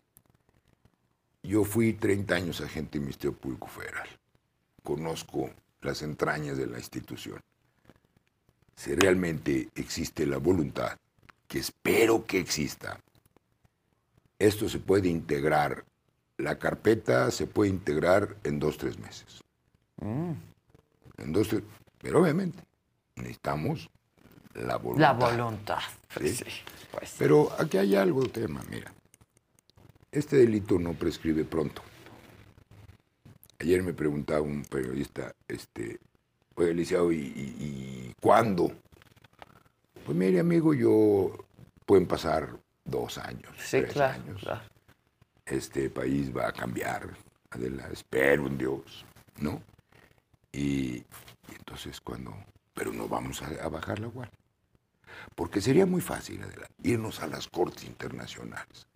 yo 1.42 1.62
fui 1.64 1.92
30 1.92 2.35
años 2.35 2.61
agente 2.62 2.92
del 2.92 3.03
Ministerio 3.03 3.37
Público 3.37 3.66
Federal. 3.66 4.09
Conozco 4.83 5.51
las 5.83 6.01
entrañas 6.03 6.57
de 6.57 6.66
la 6.66 6.79
institución. 6.79 7.38
Si 8.75 8.94
realmente 8.94 9.68
existe 9.75 10.27
la 10.27 10.38
voluntad, 10.38 10.97
que 11.47 11.59
espero 11.59 12.25
que 12.25 12.38
exista, 12.38 12.99
esto 14.38 14.68
se 14.68 14.79
puede 14.79 15.09
integrar, 15.09 15.85
la 16.38 16.59
carpeta 16.59 17.31
se 17.31 17.47
puede 17.47 17.70
integrar 17.70 18.37
en 18.42 18.59
dos, 18.59 18.79
tres 18.79 18.99
meses. 18.99 19.42
Mm. 20.01 20.33
En 21.18 21.33
dos, 21.33 21.49
tres, 21.49 21.62
pero 21.99 22.23
obviamente 22.23 22.62
necesitamos 23.16 23.90
la 24.54 24.62
La 24.62 24.76
voluntad. 24.78 25.14
voluntad. 25.16 25.78
¿sí? 26.20 26.28
Sí, 26.34 26.44
pues. 26.90 27.14
Pero 27.18 27.50
aquí 27.58 27.76
hay 27.78 27.94
algo, 27.96 28.22
tema, 28.28 28.62
mira. 28.70 28.92
Este 30.12 30.36
delito 30.36 30.78
no 30.78 30.92
prescribe 30.94 31.44
pronto. 31.44 31.82
Ayer 33.58 33.82
me 33.82 33.92
preguntaba 33.94 34.40
un 34.42 34.62
periodista, 34.64 35.34
este, 35.48 35.98
oye, 36.56 36.74
licenciado, 36.74 37.12
¿y, 37.12 37.16
y- 37.18 37.56
y 37.58 38.14
cuándo? 38.20 38.72
Pues 40.04 40.16
mire, 40.16 40.40
amigo, 40.40 40.74
yo 40.74 41.32
pueden 41.86 42.06
pasar 42.06 42.56
dos 42.84 43.16
años, 43.18 43.52
Sí, 43.58 43.78
tres 43.80 43.92
claro, 43.94 44.14
años. 44.22 44.40
claro. 44.42 44.60
Este 45.46 45.88
país 45.90 46.34
va 46.36 46.48
a 46.48 46.52
cambiar, 46.52 47.08
Adela, 47.50 47.88
espero 47.92 48.46
en 48.46 48.58
Dios, 48.58 49.04
¿no? 49.38 49.62
Y, 50.52 50.96
y 50.96 51.04
entonces 51.58 52.00
cuando, 52.00 52.34
pero 52.74 52.92
no 52.92 53.08
vamos 53.08 53.40
a, 53.42 53.46
a 53.64 53.68
bajar 53.68 53.98
la 53.98 54.08
guardia. 54.08 54.38
Porque 55.34 55.60
sería 55.60 55.87
muy 55.87 56.00
fácil, 56.00 56.40
irnos 56.82 57.20
a 57.20 57.26
las 57.26 57.48
cortes 57.48 57.84
internacionales. 57.84 58.87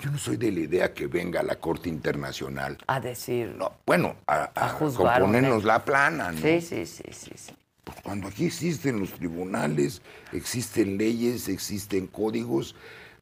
Yo 0.00 0.10
no 0.10 0.16
soy 0.18 0.36
de 0.38 0.50
la 0.50 0.60
idea 0.60 0.94
que 0.94 1.06
venga 1.06 1.40
a 1.40 1.42
la 1.42 1.56
corte 1.56 1.88
internacional, 1.90 2.78
A 2.86 3.00
decir. 3.00 3.54
no, 3.58 3.72
bueno, 3.86 4.16
a, 4.26 4.50
a, 4.54 4.66
A 4.66 4.68
juzgar, 4.70 5.20
componernos 5.20 5.62
¿no? 5.62 5.66
la 5.68 5.84
plana, 5.84 6.32
¿no? 6.32 6.40
Sí, 6.40 6.60
sí, 6.62 6.86
sí, 6.86 7.04
sí, 7.12 7.32
sí. 7.36 7.52
Pues 7.84 7.98
cuando 8.02 8.28
aquí 8.28 8.46
existen 8.46 8.98
los 9.00 9.12
tribunales, 9.12 10.00
existen 10.32 10.96
leyes, 10.96 11.48
existen 11.48 12.06
códigos, 12.06 12.74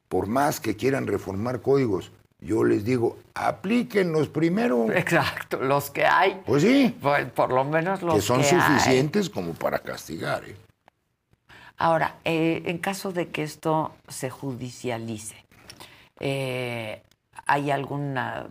por 0.09 0.27
más 0.29 0.61
que 0.61 0.77
quieran 0.77 1.07
reformar 1.09 1.63
códigos, 1.63 2.13
yo 2.41 2.63
les 2.63 2.85
digo, 2.85 3.19
aplíquenlos 3.35 4.29
primero. 4.29 4.93
Exacto, 4.93 5.61
los 5.61 5.91
que 5.91 6.05
hay. 6.07 6.41
Pues 6.47 6.63
sí, 6.63 6.97
Pues, 7.03 7.27
por 7.33 7.53
lo 7.53 7.65
menos 7.65 8.03
los 8.03 8.15
que 8.15 8.21
son 8.21 8.41
hay. 8.41 8.47
suficientes 8.49 9.29
como 9.29 9.53
para 9.55 9.81
castigar. 9.81 10.45
¿eh? 10.45 10.55
Ahora, 11.79 12.17
eh, 12.25 12.63
en 12.67 12.79
caso 12.79 13.13
de 13.13 13.29
que 13.29 13.43
esto 13.45 13.95
se 14.09 14.31
judicialice, 14.31 15.37
eh, 16.19 17.03
¿hay 17.47 17.71
alguna, 17.71 18.49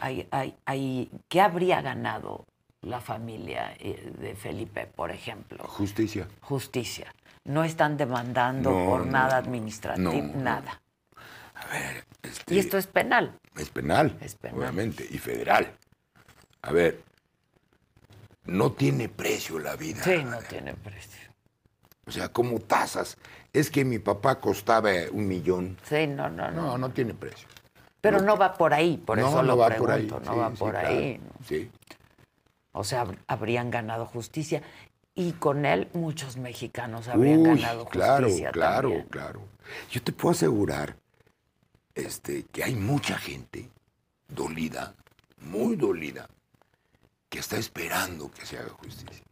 hay, 0.00 0.26
hay, 0.30 0.54
hay- 0.64 1.10
qué 1.28 1.40
habría 1.40 1.82
ganado 1.82 2.44
la 2.82 3.00
familia 3.00 3.74
eh, 3.80 4.12
de 4.18 4.36
Felipe, 4.36 4.86
por 4.86 5.10
ejemplo? 5.10 5.64
Justicia. 5.66 6.28
Justicia. 6.40 7.12
No 7.44 7.64
están 7.64 7.96
demandando 7.96 8.70
No, 8.70 8.86
por 8.86 9.06
no, 9.06 9.12
nada 9.12 9.36
administrativo, 9.38 10.12
No, 10.12 10.34
no. 10.34 10.42
nada. 10.42 10.80
Este, 12.22 12.54
Y 12.54 12.58
esto 12.60 12.78
es 12.78 12.86
penal. 12.86 13.36
es 13.56 13.70
penal, 13.70 14.16
Es 14.20 14.36
penal. 14.36 14.58
obviamente, 14.60 15.04
y 15.10 15.18
federal. 15.18 15.66
A 16.62 16.72
ver, 16.72 17.02
no 18.44 18.70
tiene 18.72 19.08
precio 19.08 19.58
la 19.58 19.74
vida. 19.74 20.02
Sí, 20.04 20.22
no 20.24 20.38
tiene 20.42 20.74
precio. 20.74 21.27
O 22.08 22.10
sea, 22.10 22.30
como 22.30 22.58
tasas. 22.58 23.16
Es 23.52 23.70
que 23.70 23.84
mi 23.84 23.98
papá 23.98 24.40
costaba 24.40 24.90
un 25.12 25.28
millón. 25.28 25.76
Sí, 25.84 26.06
no, 26.06 26.28
no, 26.30 26.50
no. 26.50 26.62
No, 26.62 26.78
no 26.78 26.90
tiene 26.90 27.12
precio. 27.14 27.46
Pero 28.00 28.20
no 28.22 28.36
va 28.36 28.54
por 28.54 28.72
ahí, 28.72 28.96
por 28.96 29.18
no, 29.18 29.28
eso 29.28 29.36
no 29.36 29.42
lo 29.42 29.56
va 29.58 29.66
pregunto, 29.68 29.86
por 29.86 29.94
ahí. 29.94 30.06
no 30.26 30.32
Sí, 30.32 30.38
va 30.38 30.50
por 30.50 30.70
claro. 30.70 30.88
ahí. 30.88 31.20
Sí. 31.46 31.70
O 32.72 32.84
sea, 32.84 33.04
hab- 33.04 33.18
habrían 33.26 33.70
ganado 33.70 34.06
justicia. 34.06 34.62
Y 35.14 35.32
con 35.32 35.66
él 35.66 35.88
muchos 35.94 36.36
mexicanos 36.36 37.08
habrían 37.08 37.40
Uy, 37.40 37.60
ganado 37.60 37.84
claro, 37.86 38.24
justicia 38.26 38.52
claro, 38.52 38.88
también. 38.88 39.08
claro. 39.08 39.42
Yo 39.90 40.02
te 40.02 40.12
puedo 40.12 40.30
asegurar 40.32 40.96
este, 41.94 42.44
que 42.44 42.62
hay 42.62 42.74
mucha 42.76 43.18
gente 43.18 43.68
dolida, 44.28 44.94
muy 45.38 45.74
dolida, 45.74 46.28
que 47.28 47.40
está 47.40 47.56
esperando 47.56 48.30
que 48.30 48.46
se 48.46 48.58
haga 48.58 48.70
justicia. 48.70 49.24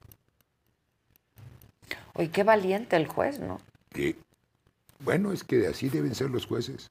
Oye, 2.17 2.31
qué 2.31 2.45
valiente 2.45 2.97
el 2.97 3.07
juez, 3.07 3.41
¿no? 3.41 3.59
Bueno, 5.01 5.33
es 5.33 5.45
que 5.45 5.67
así 5.67 5.91
deben 5.91 6.15
ser 6.15 6.31
los 6.31 6.47
jueces. 6.47 6.91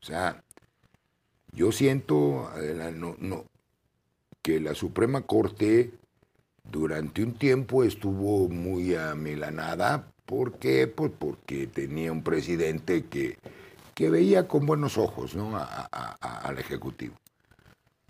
O 0.00 0.04
sea, 0.06 0.42
yo 1.52 1.70
siento 1.70 2.50
no, 2.94 3.16
no, 3.18 3.44
que 4.42 4.60
la 4.60 4.74
Suprema 4.74 5.22
Corte 5.22 5.92
durante 6.70 7.22
un 7.22 7.34
tiempo 7.34 7.84
estuvo 7.84 8.48
muy 8.48 8.94
amilanada. 8.94 10.10
¿Por 10.24 10.58
qué? 10.58 10.86
Pues 10.86 11.12
porque 11.18 11.66
tenía 11.66 12.10
un 12.10 12.22
presidente 12.22 13.04
que, 13.04 13.38
que 13.94 14.08
veía 14.08 14.48
con 14.48 14.64
buenos 14.64 14.96
ojos 14.96 15.34
¿no? 15.36 15.56
a- 15.56 15.84
al 16.42 16.58
Ejecutivo. 16.58 17.14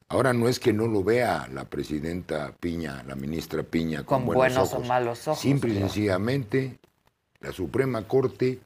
Ahora 0.09 0.33
no 0.33 0.49
es 0.49 0.61
que 0.61 0.73
no 0.73 0.87
lo 0.87 1.03
vea 1.03 1.49
la 1.53 1.65
presidenta 1.65 2.53
Piña, 2.61 3.03
la 3.05 3.17
ministra 3.17 3.63
Piña, 3.65 4.05
con, 4.05 4.25
Con 4.25 4.35
buenos 4.35 4.71
buenos 4.71 4.73
o 4.73 4.81
malos 4.81 5.27
ojos, 5.27 5.41
Simple 5.41 5.75
y 5.75 5.79
sencillamente, 5.79 6.79
la 7.41 7.53
Suprema 7.53 8.07
Corte 8.07 8.61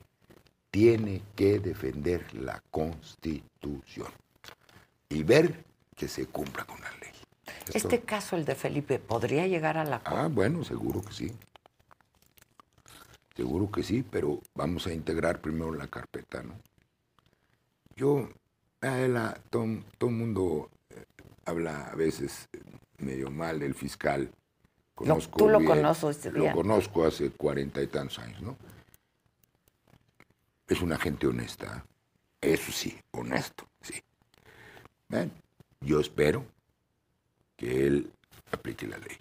tiene 0.70 1.22
que 1.34 1.58
defender 1.58 2.34
la 2.34 2.62
Constitución 2.70 4.08
y 5.08 5.22
ver 5.22 5.64
que 5.96 6.08
se 6.08 6.26
cumpla 6.26 6.64
con 6.64 6.80
la 6.80 6.90
ley. 7.00 7.10
Es 7.68 7.76
Este 7.76 8.00
caso, 8.00 8.36
el 8.36 8.44
de 8.44 8.54
Felipe, 8.54 8.98
¿podría 8.98 9.46
llegar 9.46 9.78
a 9.78 9.84
la 9.84 10.02
Ah, 10.04 10.28
bueno, 10.30 10.62
seguro 10.64 11.02
que 11.02 11.12
sí. 11.12 11.32
Seguro 13.34 13.70
que 13.70 13.82
sí, 13.82 14.04
pero 14.08 14.40
vamos 14.54 14.86
a 14.86 14.92
integrar 14.92 15.40
primero 15.40 15.74
la 15.74 15.86
carpeta, 15.86 16.42
¿no? 16.42 16.54
Yo, 17.96 18.28
Adela, 18.82 19.40
todo, 19.50 19.66
todo 19.98 20.10
el 20.10 20.16
mundo 20.16 20.70
eh, 20.72 20.79
habla 21.44 21.88
a 21.88 21.94
veces 21.94 22.48
eh, 22.52 22.60
medio 22.98 23.30
mal 23.30 23.58
del 23.58 23.74
fiscal. 23.74 24.30
Conozco 24.94 25.38
tú 25.38 25.48
lo 25.48 25.58
bien, 25.58 25.70
conoces 25.70 26.32
Lo 26.32 26.52
conozco 26.52 27.06
hace 27.06 27.30
cuarenta 27.30 27.82
y 27.82 27.86
tantos 27.86 28.18
años, 28.18 28.42
¿no? 28.42 28.56
Es 30.68 30.82
una 30.82 30.98
gente 30.98 31.26
honesta. 31.26 31.84
Eso 32.40 32.70
sí, 32.70 32.98
honesto, 33.12 33.66
sí. 33.80 33.94
Ven, 35.08 35.32
yo 35.80 36.00
espero 36.00 36.44
que 37.56 37.86
él 37.86 38.10
aplique 38.52 38.86
la 38.86 38.98
ley. 38.98 39.16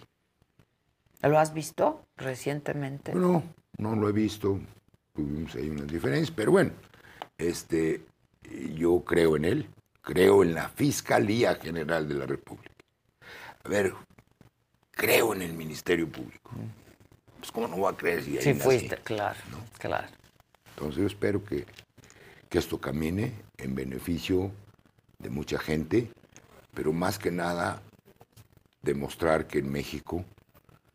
¿Lo 1.21 1.39
has 1.39 1.53
visto 1.53 2.05
recientemente? 2.15 3.13
No, 3.13 3.43
no 3.77 3.95
lo 3.95 4.07
he 4.09 4.13
visto. 4.13 4.59
Tuvimos 5.13 5.55
ahí 5.55 5.69
unas 5.69 5.87
diferencias, 5.87 6.31
pero 6.31 6.51
bueno, 6.51 6.71
este, 7.37 8.05
yo 8.75 9.03
creo 9.03 9.35
en 9.35 9.45
él, 9.45 9.69
creo 10.01 10.43
en 10.43 10.53
la 10.53 10.69
Fiscalía 10.69 11.55
General 11.55 12.07
de 12.07 12.15
la 12.15 12.25
República. 12.25 12.71
A 13.63 13.69
ver, 13.69 13.93
creo 14.91 15.33
en 15.33 15.41
el 15.41 15.53
Ministerio 15.53 16.07
Público. 16.09 16.51
Pues 17.39 17.51
cómo 17.51 17.67
no 17.67 17.77
voy 17.77 17.93
a 17.93 17.97
creer 17.97 18.23
si 18.23 18.37
ahí 18.37 18.43
Sí, 18.43 18.49
nací? 18.49 18.61
fuiste, 18.61 18.97
claro, 18.97 19.39
claro. 19.77 20.07
Entonces 20.71 21.01
yo 21.01 21.07
espero 21.07 21.43
que, 21.43 21.65
que 22.49 22.57
esto 22.57 22.79
camine 22.79 23.33
en 23.57 23.75
beneficio 23.75 24.51
de 25.19 25.29
mucha 25.29 25.57
gente, 25.59 26.11
pero 26.73 26.93
más 26.93 27.19
que 27.19 27.31
nada 27.31 27.81
demostrar 28.81 29.47
que 29.47 29.59
en 29.59 29.71
México 29.71 30.23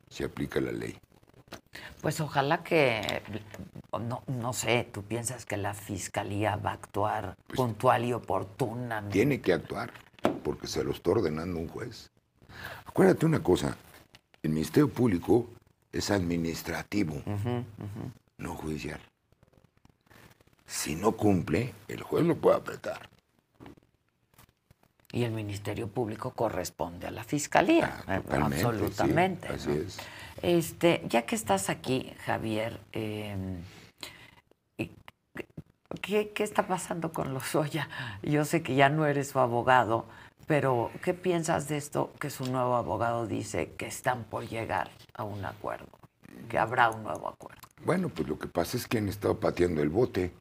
se 0.09 0.25
aplica 0.25 0.61
la 0.61 0.73
ley. 0.73 0.97
Pues 2.01 2.21
ojalá 2.21 2.63
que, 2.63 3.23
no, 3.99 4.23
no 4.27 4.53
sé, 4.53 4.89
tú 4.93 5.03
piensas 5.03 5.47
que 5.47 5.57
la 5.57 5.73
fiscalía 5.73 6.57
va 6.57 6.71
a 6.71 6.75
actuar 6.75 7.37
puntual 7.55 8.05
y 8.05 8.13
oportunamente. 8.13 9.13
Tiene 9.13 9.41
que 9.41 9.55
actuar 9.55 9.91
porque 10.43 10.67
se 10.67 10.85
lo 10.85 10.91
está 10.93 11.13
ordenando 11.13 11.59
un 11.59 11.69
juez. 11.69 12.11
Acuérdate 12.85 13.27
una 13.27 13.43
cosa, 13.43 13.77
el 14.43 14.51
Ministerio 14.51 14.89
Público 14.89 15.49
es 15.93 16.11
administrativo, 16.11 17.23
no 18.37 18.55
judicial. 18.55 19.01
Si 20.67 20.95
no 20.95 21.13
cumple, 21.13 21.73
el 21.89 22.03
juez 22.03 22.25
lo 22.25 22.37
puede 22.37 22.57
apretar. 22.57 23.09
Y 25.15 25.23
el 25.23 25.31
Ministerio 25.31 25.87
Público 25.87 26.33
corresponde 26.33 27.07
a 27.07 27.13
la 27.13 27.23
Fiscalía, 27.23 28.03
Ah, 28.09 28.21
sí, 28.21 28.33
absolutamente. 28.33 29.47
así 29.47 29.69
¿no? 29.69 29.75
es. 29.77 29.99
Este, 30.43 31.05
ya 31.09 31.23
que 31.23 31.37
estás 31.37 31.71
aquí, 31.71 32.13
Javier, 32.27 32.81
eh, 32.93 33.37
y- 34.77 34.91
¿qué, 36.03 36.31
qué 36.31 36.43
está 36.43 36.67
pasando 36.67 37.13
con 37.13 37.33
Lozoya? 37.33 37.89
Yo 38.25 38.45
sé 38.45 38.65
que 38.65 38.75
ya 38.75 38.89
no 38.89 39.07
eres 39.07 39.29
su 39.29 39.39
abogado, 39.39 40.07
pero 40.49 40.91
¿qué 41.05 41.15
piensas 41.15 41.69
de 41.69 41.77
esto 41.77 42.13
que 42.19 42.29
su 42.29 42.51
nuevo 42.51 42.75
abogado 42.75 43.29
dice 43.29 43.71
que 43.79 43.87
están 43.87 44.25
por 44.25 44.49
llegar 44.49 44.91
a 45.15 45.23
un 45.23 45.45
acuerdo, 45.45 45.87
que 46.49 46.59
habrá 46.59 46.91
un 46.91 47.05
nuevo 47.05 47.29
acuerdo? 47.29 47.61
Bueno, 47.85 48.09
pues 48.09 48.29
lo 48.29 48.37
que 48.37 48.49
pasa 48.49 48.77
es 48.77 48.89
que 48.89 48.99
han 48.99 49.09
estado 49.09 49.39
pateando 49.39 49.81
el 49.81 49.91
bote. 49.91 50.33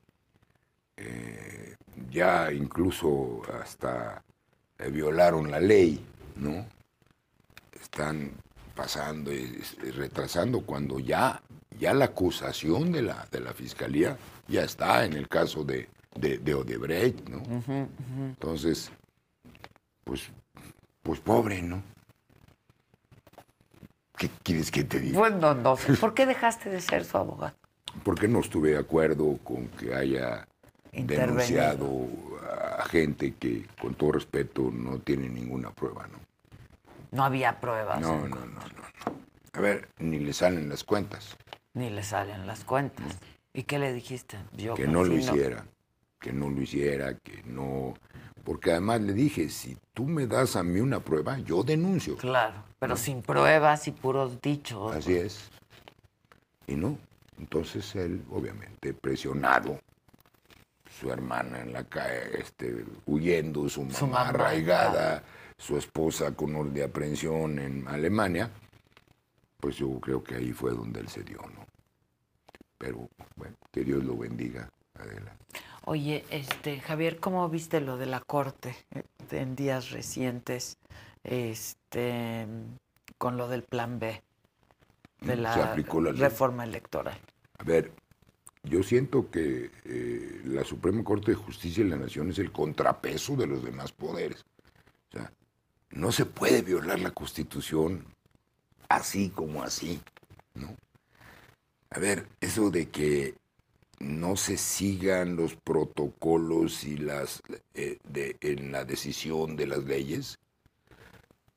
Eh, 0.97 1.75
ya 2.09 2.51
incluso 2.51 3.43
hasta 3.61 4.23
violaron 4.91 5.49
la 5.49 5.59
ley, 5.59 6.03
¿no? 6.35 6.65
Están 7.71 8.31
pasando 8.75 9.31
y, 9.31 9.61
retrasando 9.95 10.61
cuando 10.61 10.99
ya, 10.99 11.41
ya 11.79 11.93
la 11.93 12.05
acusación 12.05 12.91
de 12.91 13.03
la, 13.03 13.27
de 13.31 13.39
la 13.39 13.53
fiscalía 13.53 14.17
ya 14.47 14.63
está 14.63 15.05
en 15.05 15.13
el 15.13 15.27
caso 15.27 15.63
de, 15.63 15.89
de, 16.15 16.37
de 16.39 16.53
Odebrecht, 16.53 17.29
¿no? 17.29 17.43
Entonces, 17.67 18.91
pues, 20.03 20.29
pues 21.01 21.19
pobre, 21.19 21.61
¿no? 21.61 21.83
¿Qué 24.17 24.29
quieres 24.43 24.71
que 24.71 24.83
te 24.83 24.99
diga? 24.99 25.19
Pues 25.19 25.33
no, 25.33 25.53
no. 25.53 25.75
¿Por 25.99 26.13
qué 26.13 26.25
dejaste 26.25 26.69
de 26.69 26.81
ser 26.81 27.03
su 27.03 27.17
abogado? 27.17 27.55
Porque 28.03 28.27
no 28.27 28.39
estuve 28.39 28.71
de 28.71 28.77
acuerdo 28.77 29.37
con 29.43 29.67
que 29.69 29.93
haya. 29.93 30.47
Denunciado 30.93 32.07
a 32.79 32.85
gente 32.85 33.33
que, 33.35 33.65
con 33.81 33.95
todo 33.95 34.13
respeto, 34.13 34.69
no 34.71 34.99
tiene 34.99 35.27
ninguna 35.29 35.71
prueba, 35.71 36.07
¿no? 36.07 36.19
No 37.11 37.23
había 37.23 37.59
pruebas. 37.59 37.99
No, 37.99 38.27
no, 38.27 38.27
no, 38.27 38.45
no, 38.45 38.45
no. 38.45 38.83
A 39.53 39.61
ver, 39.61 39.89
ni 39.99 40.19
le 40.19 40.33
salen 40.33 40.69
las 40.69 40.83
cuentas. 40.83 41.35
Ni 41.73 41.89
le 41.89 42.03
salen 42.03 42.47
las 42.47 42.63
cuentas. 42.63 43.17
¿Y 43.53 43.63
qué 43.63 43.77
le 43.77 43.93
dijiste? 43.93 44.37
Yo 44.57 44.73
que 44.73 44.87
no 44.87 45.03
lo 45.03 45.13
hiciera, 45.13 45.65
que 46.19 46.33
no 46.33 46.49
lo 46.49 46.61
hiciera, 46.61 47.15
que 47.15 47.43
no... 47.45 47.93
Porque 48.43 48.71
además 48.71 49.01
le 49.01 49.13
dije, 49.13 49.49
si 49.49 49.77
tú 49.93 50.05
me 50.05 50.27
das 50.27 50.55
a 50.55 50.63
mí 50.63 50.79
una 50.79 50.99
prueba, 50.99 51.37
yo 51.39 51.63
denuncio. 51.63 52.17
Claro, 52.17 52.55
pero 52.79 52.97
sin 52.97 53.21
pruebas 53.21 53.87
y 53.87 53.91
puros 53.91 54.41
dichos. 54.41 54.93
Así 54.93 55.15
es. 55.15 55.49
Y 56.67 56.75
no. 56.75 56.97
Entonces 57.39 57.95
él, 57.95 58.23
obviamente, 58.31 58.93
presionado, 58.93 59.79
su 61.03 61.11
hermana 61.11 61.59
en 61.59 61.73
la 61.73 61.83
calle, 61.83 62.39
este, 62.39 62.85
huyendo, 63.05 63.67
su 63.67 63.81
mamá, 63.81 63.93
Su 63.93 64.07
mamá, 64.07 64.29
arraigada, 64.29 65.23
su 65.57 65.77
esposa 65.77 66.33
con 66.33 66.55
orden 66.55 66.73
de 66.73 66.83
aprehensión 66.85 67.59
en 67.59 67.85
Alemania, 67.89 68.49
pues 69.59 69.75
yo 69.75 69.99
creo 69.99 70.23
que 70.23 70.35
ahí 70.35 70.53
fue 70.53 70.71
donde 70.71 71.01
él 71.01 71.09
se 71.09 71.23
dio, 71.23 71.39
¿no? 71.41 71.65
Pero, 72.77 73.09
bueno, 73.35 73.55
que 73.71 73.83
Dios 73.83 74.03
lo 74.03 74.17
bendiga, 74.17 74.69
Adela. 74.95 75.35
Oye, 75.85 76.23
este, 76.29 76.79
Javier, 76.79 77.19
¿cómo 77.19 77.47
viste 77.49 77.81
lo 77.81 77.97
de 77.97 78.05
la 78.05 78.21
corte 78.21 78.73
eh, 78.91 79.03
en 79.31 79.57
días 79.57 79.91
recientes? 79.91 80.77
Este, 81.23 82.47
con 83.17 83.35
lo 83.35 83.49
del 83.49 83.63
plan 83.63 83.99
B 83.99 84.21
de 85.19 85.25
Mm, 85.25 85.27
Se 85.27 85.35
la 85.37 85.63
aplicó 85.71 86.01
la 86.01 86.11
reforma 86.11 86.63
electoral. 86.63 87.19
A 87.57 87.63
ver, 87.63 87.91
yo 88.63 88.81
siento 88.81 89.29
que 89.29 89.69
eh, 89.85 90.41
la 90.45 90.63
Suprema 90.63 91.03
Corte 91.03 91.31
de 91.31 91.35
Justicia 91.35 91.83
de 91.83 91.89
la 91.89 91.97
Nación 91.97 92.29
es 92.31 92.39
el 92.39 92.51
contrapeso 92.51 93.35
de 93.35 93.47
los 93.47 93.63
demás 93.63 93.91
poderes. 93.91 94.45
O 95.09 95.11
sea, 95.11 95.31
no 95.91 96.11
se 96.11 96.25
puede 96.25 96.61
violar 96.61 96.99
la 96.99 97.11
Constitución 97.11 98.05
así 98.89 99.29
como 99.29 99.63
así, 99.63 100.01
¿no? 100.53 100.75
A 101.89 101.99
ver, 101.99 102.27
eso 102.41 102.71
de 102.71 102.89
que 102.89 103.35
no 103.99 104.35
se 104.35 104.57
sigan 104.57 105.35
los 105.35 105.55
protocolos 105.55 106.83
y 106.83 106.97
las 106.97 107.41
eh, 107.73 107.99
de, 108.03 108.37
en 108.41 108.71
la 108.71 108.85
decisión 108.85 109.55
de 109.55 109.67
las 109.67 109.83
leyes, 109.83 110.39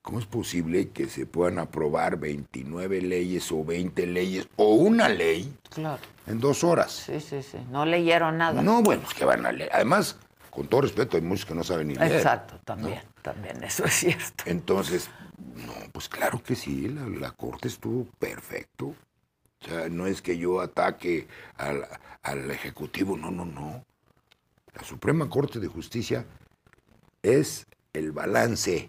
¿cómo 0.07 0.21
es 0.21 0.27
posible 0.27 0.91
que 0.91 1.09
se 1.09 1.27
puedan 1.27 1.59
aprobar 1.59 2.17
29 2.17 3.03
leyes 3.03 3.51
o 3.51 3.65
20 3.65 4.07
leyes 4.07 4.47
o 4.55 4.75
una 4.75 5.09
ley 5.09 5.53
Claro. 5.69 5.99
en 6.29 6.39
dos 6.39 6.63
horas? 6.63 6.93
Sí, 6.93 7.19
sí, 7.19 7.43
sí. 7.43 7.59
No 7.73 7.85
leyeron 7.85 8.39
nada. 8.39 8.63
No, 8.63 8.83
bueno, 8.83 9.03
es 9.05 9.13
que 9.15 9.25
van 9.25 9.45
a 9.45 9.51
leer. 9.51 9.69
Además, 9.75 10.17
con 10.51 10.69
todo 10.69 10.83
respeto, 10.83 11.17
hay 11.17 11.25
muchos 11.25 11.45
que 11.45 11.57
no 11.57 11.65
saben 11.65 11.89
ni 11.89 11.97
leer. 11.97 12.13
Exacto, 12.13 12.61
también, 12.65 13.01
también, 13.21 13.65
eso 13.65 13.85
es 13.85 13.95
cierto. 13.95 14.45
Entonces, 14.47 15.11
no, 15.57 15.73
pues 15.91 16.09
claro 16.09 16.41
que 16.41 16.55
sí, 16.55 16.89
la, 16.89 17.05
la 17.09 17.33
corte 17.33 17.67
estuvo 17.67 18.05
perfecto. 18.21 18.95
O 19.61 19.67
sea, 19.69 19.89
no 19.89 20.07
es 20.07 20.23
que 20.23 20.39
yo 20.39 20.61
ataque 20.61 21.27
al, 21.57 21.85
al 22.23 22.49
Ejecutivo, 22.53 23.17
no, 23.17 23.33
no, 23.33 23.45
no. 23.45 23.85
La 24.73 24.85
Suprema 24.85 25.29
Corte 25.29 25.59
de 25.59 25.67
Justicia 25.67 26.25
es 27.25 27.67
el 27.93 28.13
balance 28.13 28.89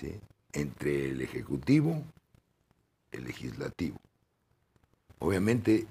¿sí? 0.00 0.18
entre 0.52 1.10
el 1.10 1.20
Ejecutivo 1.20 2.02
y 3.12 3.16
el 3.18 3.24
Legislativo. 3.24 3.98
Obviamente, 5.18 5.86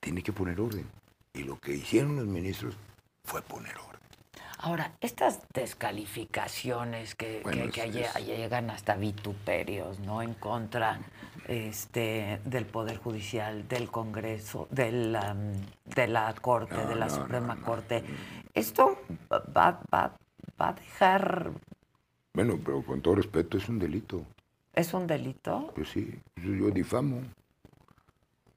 tiene 0.00 0.22
que 0.22 0.32
poner 0.32 0.60
orden. 0.60 0.86
Y 1.34 1.42
lo 1.44 1.58
que 1.60 1.74
hicieron 1.74 2.16
los 2.16 2.26
ministros 2.26 2.74
fue 3.24 3.42
poner 3.42 3.76
orden. 3.76 4.00
Ahora, 4.58 4.92
estas 5.00 5.40
descalificaciones 5.52 7.14
que, 7.14 7.40
Bueno, 7.42 7.64
que- 7.70 7.90
que 7.90 8.00
es- 8.00 8.26
llegan 8.26 8.70
hasta 8.70 8.96
vituperios, 8.96 10.00
¿no? 10.00 10.22
En 10.22 10.32
contra 10.34 10.98
este, 11.46 12.40
del 12.44 12.64
Poder 12.66 12.96
Judicial, 12.96 13.68
del 13.68 13.88
Congreso, 13.90 14.66
del, 14.70 15.14
am, 15.14 15.52
de 15.84 16.08
la 16.08 16.34
Corte, 16.34 16.74
No, 16.74 16.86
de 16.88 16.96
la 16.96 17.06
no, 17.06 17.14
Suprema 17.14 17.54
no. 17.54 17.64
Corte. 17.64 18.02
¿Esto 18.54 18.98
va, 19.30 19.80
va, 19.92 20.16
va 20.60 20.68
a 20.68 20.72
dejar... 20.72 21.52
Bueno, 22.36 22.58
pero 22.62 22.82
con 22.82 23.00
todo 23.00 23.14
respeto, 23.14 23.56
es 23.56 23.66
un 23.68 23.78
delito. 23.78 24.22
¿Es 24.74 24.92
un 24.92 25.06
delito? 25.06 25.72
Pues 25.74 25.88
sí, 25.88 26.12
yo, 26.36 26.70
difamo. 26.70 27.22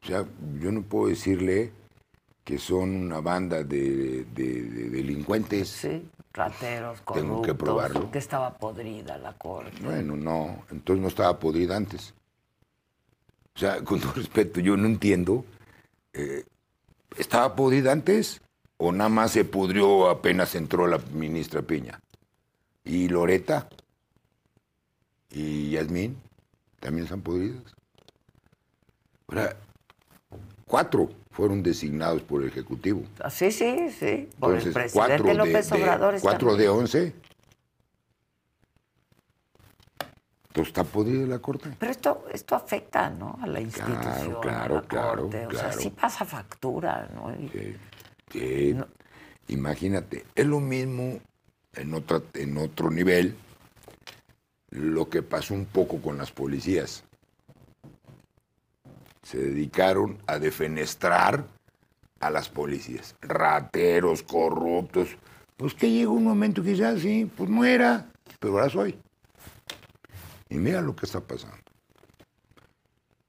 O 0.03 0.05
sea, 0.05 0.25
yo 0.59 0.69
no 0.73 0.81
puedo 0.81 1.07
decirle 1.07 1.71
que 2.43 2.57
son 2.57 2.93
una 2.93 3.21
banda 3.21 3.63
de, 3.63 4.25
de- 4.35 4.63
de 4.63 4.89
delincuentes. 4.89 5.69
Sí, 5.69 6.09
rateros, 6.33 6.99
corruptos. 6.99 7.13
Tengo 7.21 7.41
que 7.41 7.53
probarlo. 7.53 8.11
Que 8.11 8.17
estaba 8.19 8.57
podrida 8.57 9.17
la 9.17 9.31
Corte. 9.37 9.81
Bueno, 9.81 10.17
no, 10.17 10.65
entonces 10.71 11.01
no 11.01 11.07
estaba 11.07 11.39
podrida 11.39 11.77
antes. 11.77 12.13
O 13.55 13.59
sea, 13.59 13.81
con 13.85 14.01
todo 14.01 14.11
respeto, 14.13 14.59
yo 14.59 14.75
no 14.75 14.87
entiendo. 14.87 15.45
eh, 16.11 16.43
¿Estaba 17.17 17.55
podrida 17.55 17.93
antes 17.93 18.41
o 18.77 18.91
nada 18.91 19.09
más 19.09 19.31
se 19.31 19.45
pudrió 19.45 20.09
apenas 20.09 20.53
entró 20.55 20.85
la 20.85 20.97
ministra 21.13 21.61
Piña? 21.61 21.99
¿Y 22.83 23.07
Loreta? 23.09 23.69
¿Y 25.31 25.71
Yasmín? 25.71 26.17
¿También 26.79 27.03
están 27.05 27.21
podridas? 27.21 27.63
Ahora, 29.27 29.55
cuatro 30.65 31.09
fueron 31.31 31.61
designados 31.61 32.21
por 32.23 32.41
el 32.41 32.49
Ejecutivo. 32.49 33.03
Ah, 33.23 33.29
Sí, 33.29 33.51
sí, 33.51 33.89
sí. 33.91 34.29
Por 34.39 34.55
el 34.55 34.71
presidente 34.73 34.91
cuatro 34.93 35.33
López 35.33 35.69
de- 35.69 35.75
Obrador. 35.83 36.15
cuatro 36.21 36.55
de 36.55 36.69
once. 36.69 37.13
Entonces 40.47 40.69
está 40.69 40.83
podrida 40.83 41.27
la 41.27 41.39
Corte. 41.39 41.69
Pero 41.77 41.91
esto, 41.91 42.25
esto 42.33 42.55
afecta, 42.55 43.09
¿no? 43.11 43.37
A 43.41 43.45
la 43.45 43.61
institución, 43.61 44.41
claro, 44.41 44.77
a 44.79 44.81
la 44.81 44.87
claro, 44.87 45.21
corte. 45.23 45.45
O 45.45 45.51
sea, 45.51 45.59
claro. 45.65 45.79
sí 45.79 45.89
pasa 45.91 46.25
factura, 46.25 47.07
¿no? 47.13 47.31
Y- 47.35 47.49
Sí, 47.49 47.75
sí. 48.31 48.75
Imagínate, 49.49 50.25
es 50.35 50.45
lo 50.45 50.59
mismo 50.59 51.19
en, 51.73 51.93
otra, 51.93 52.21
en 52.33 52.57
otro 52.57 52.89
nivel 52.89 53.35
lo 54.71 55.09
que 55.09 55.21
pasó 55.21 55.53
un 55.53 55.65
poco 55.65 56.01
con 56.01 56.17
las 56.17 56.31
policías. 56.31 57.03
Se 59.23 59.37
dedicaron 59.37 60.17
a 60.27 60.39
defenestrar 60.39 61.45
a 62.19 62.29
las 62.29 62.49
policías. 62.49 63.15
Rateros, 63.21 64.23
corruptos. 64.23 65.17
Pues 65.57 65.73
que 65.73 65.91
llegó 65.91 66.13
un 66.13 66.23
momento 66.23 66.63
que 66.63 66.75
ya 66.75 66.97
sí, 66.97 67.29
pues 67.35 67.49
no 67.49 67.65
era, 67.65 68.09
pero 68.39 68.53
ahora 68.53 68.69
soy. 68.69 68.97
Y 70.49 70.55
mira 70.55 70.81
lo 70.81 70.95
que 70.95 71.05
está 71.05 71.19
pasando. 71.19 71.57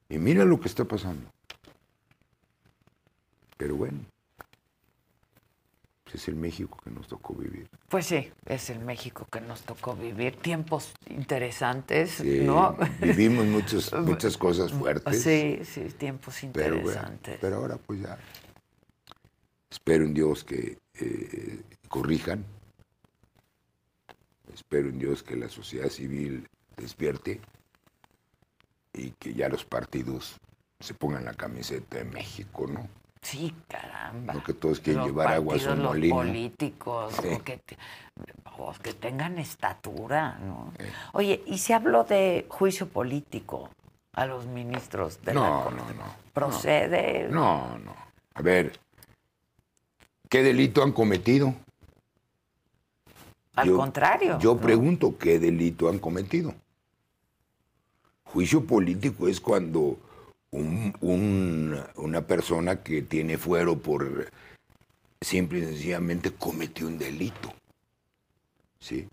Y 0.08 0.18
mira 0.18 0.44
lo 0.44 0.58
que 0.58 0.68
está 0.68 0.84
pasando. 0.84 1.30
Pero 3.56 3.76
bueno, 3.76 3.98
es 6.16 6.28
el 6.28 6.36
México 6.36 6.78
que 6.82 6.90
nos 6.90 7.08
tocó 7.08 7.34
vivir. 7.34 7.68
Pues 7.88 8.06
sí, 8.06 8.30
es 8.46 8.70
el 8.70 8.80
México 8.80 9.26
que 9.30 9.40
nos 9.40 9.62
tocó 9.62 9.94
vivir. 9.94 10.36
Tiempos 10.36 10.92
interesantes, 11.08 12.10
Sí, 12.12 12.40
¿no? 12.42 12.76
Vivimos 13.00 13.46
muchas, 13.46 13.92
muchas 14.02 14.36
cosas 14.36 14.72
fuertes. 14.72 15.22
Sí, 15.22 15.60
sí, 15.64 15.82
tiempos 15.96 16.36
pero, 16.52 16.76
interesantes. 16.76 17.38
pero 17.40 17.56
ahora 17.56 17.76
pues 17.76 18.00
ya. 18.00 18.18
Espero 19.70 20.04
en 20.04 20.14
Dios 20.14 20.44
que 20.44 20.78
eh, 20.94 21.60
corrijan. 21.88 22.44
Espero 24.52 24.88
en 24.88 24.98
Dios 24.98 25.22
que 25.22 25.36
la 25.36 25.48
sociedad 25.48 25.88
civil 25.88 26.48
despierte 26.76 27.40
y 28.92 29.12
que 29.12 29.34
ya 29.34 29.48
los 29.48 29.64
partidos 29.64 30.40
se 30.80 30.94
pongan 30.94 31.24
la 31.24 31.34
camiseta 31.34 31.98
de 31.98 32.04
México, 32.04 32.66
¿no? 32.66 32.88
Sí, 33.22 33.54
caramba. 33.68 34.42
Que 34.44 34.54
todos 34.54 34.80
quieren 34.80 35.02
Los 35.02 35.08
llevar 35.10 35.28
agua 35.34 35.54
a 35.54 35.58
su 35.58 35.64
partidos, 35.66 35.78
los 35.84 35.94
molino. 35.94 36.14
políticos, 36.16 37.14
Sí. 37.20 37.28
o 37.34 37.44
que, 37.44 37.56
te- 37.58 37.78
o 38.58 38.72
que 38.82 38.94
tengan 38.94 39.38
estatura, 39.38 40.38
¿no? 40.38 40.72
Oye, 41.12 41.42
¿y 41.46 41.58
se 41.58 41.74
habló 41.74 42.04
de 42.04 42.46
juicio 42.48 42.88
político 42.88 43.68
a 44.14 44.24
los 44.26 44.46
ministros 44.46 45.20
de 45.22 45.34
la 45.34 45.40
No, 45.40 45.64
Corte? 45.64 45.76
no, 45.76 45.92
no. 46.04 46.14
¿Procede? 46.32 47.28
No, 47.30 47.78
no. 47.78 47.94
A 48.34 48.42
ver, 48.42 48.80
¿qué 50.30 50.42
delito 50.42 50.82
han 50.82 50.92
cometido? 50.92 51.54
Al 53.54 53.70
contrario. 53.72 54.38
Yo 54.38 54.56
pregunto 54.56 55.18
qué 55.18 55.38
delito 55.38 55.88
han 55.90 55.98
cometido. 55.98 56.54
Juicio 58.24 58.64
político 58.64 59.28
es 59.28 59.40
cuando 59.40 59.98
un- 60.52 60.94
un- 61.00 61.80
una 61.96 62.26
persona 62.26 62.82
que 62.82 63.02
tiene 63.02 63.38
fuero 63.38 63.78
por 63.78 64.30
simple 65.20 65.60
y 65.60 65.64
sencillamente 65.64 66.32
cometió 66.32 66.86
un 66.86 66.98
delito. 66.98 67.52
¿Sí? 68.80 69.06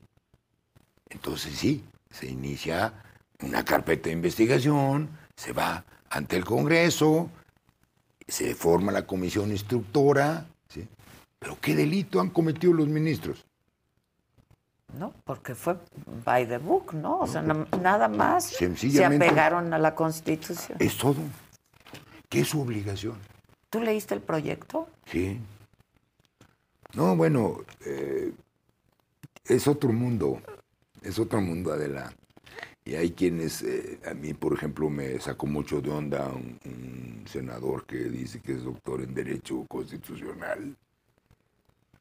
Entonces 1.09 1.55
sí, 1.55 1.83
se 2.09 2.27
inicia 2.27 2.93
una 3.41 3.63
carpeta 3.63 4.09
de 4.09 4.13
investigación, 4.13 5.09
se 5.35 5.53
va 5.53 5.83
ante 6.09 6.37
el 6.37 6.45
Congreso, 6.45 7.29
se 8.27 8.55
forma 8.55 8.91
la 8.91 9.05
comisión 9.05 9.51
instructora, 9.51 10.47
¿sí? 10.69 10.87
Pero 11.39 11.57
¿qué 11.61 11.75
delito 11.75 12.19
han 12.19 12.29
cometido 12.29 12.73
los 12.73 12.87
ministros? 12.87 13.45
No, 14.93 15.13
porque 15.25 15.53
fue 15.53 15.77
by 16.25 16.47
the 16.47 16.57
book, 16.57 16.93
¿no? 16.93 17.19
O 17.19 17.27
sea, 17.27 17.41
na- 17.41 17.67
nada 17.81 18.07
más 18.07 18.45
se 18.45 19.05
apegaron 19.05 19.73
a 19.73 19.77
la 19.77 19.93
Constitución. 19.93 20.77
Es 20.79 20.97
todo. 20.97 21.21
¿Qué 22.29 22.41
es 22.41 22.47
su 22.49 22.61
obligación? 22.61 23.17
¿Tú 23.69 23.81
leíste 23.81 24.15
el 24.15 24.21
proyecto? 24.21 24.87
Sí. 25.05 25.39
No, 26.93 27.15
bueno, 27.15 27.59
eh, 27.85 28.31
es 29.45 29.67
otro 29.67 29.91
mundo, 29.91 30.41
es 31.01 31.19
otro 31.19 31.41
mundo, 31.41 31.73
Adela. 31.73 32.11
Y 32.85 32.95
hay 32.95 33.11
quienes, 33.11 33.61
eh, 33.63 33.99
a 34.09 34.13
mí, 34.13 34.33
por 34.33 34.53
ejemplo, 34.53 34.89
me 34.89 35.19
sacó 35.19 35.45
mucho 35.45 35.81
de 35.81 35.91
onda 35.91 36.29
un, 36.29 36.57
un 36.63 37.25
senador 37.27 37.85
que 37.85 37.97
dice 37.97 38.39
que 38.39 38.53
es 38.53 38.63
doctor 38.63 39.01
en 39.01 39.13
Derecho 39.13 39.65
Constitucional. 39.67 40.75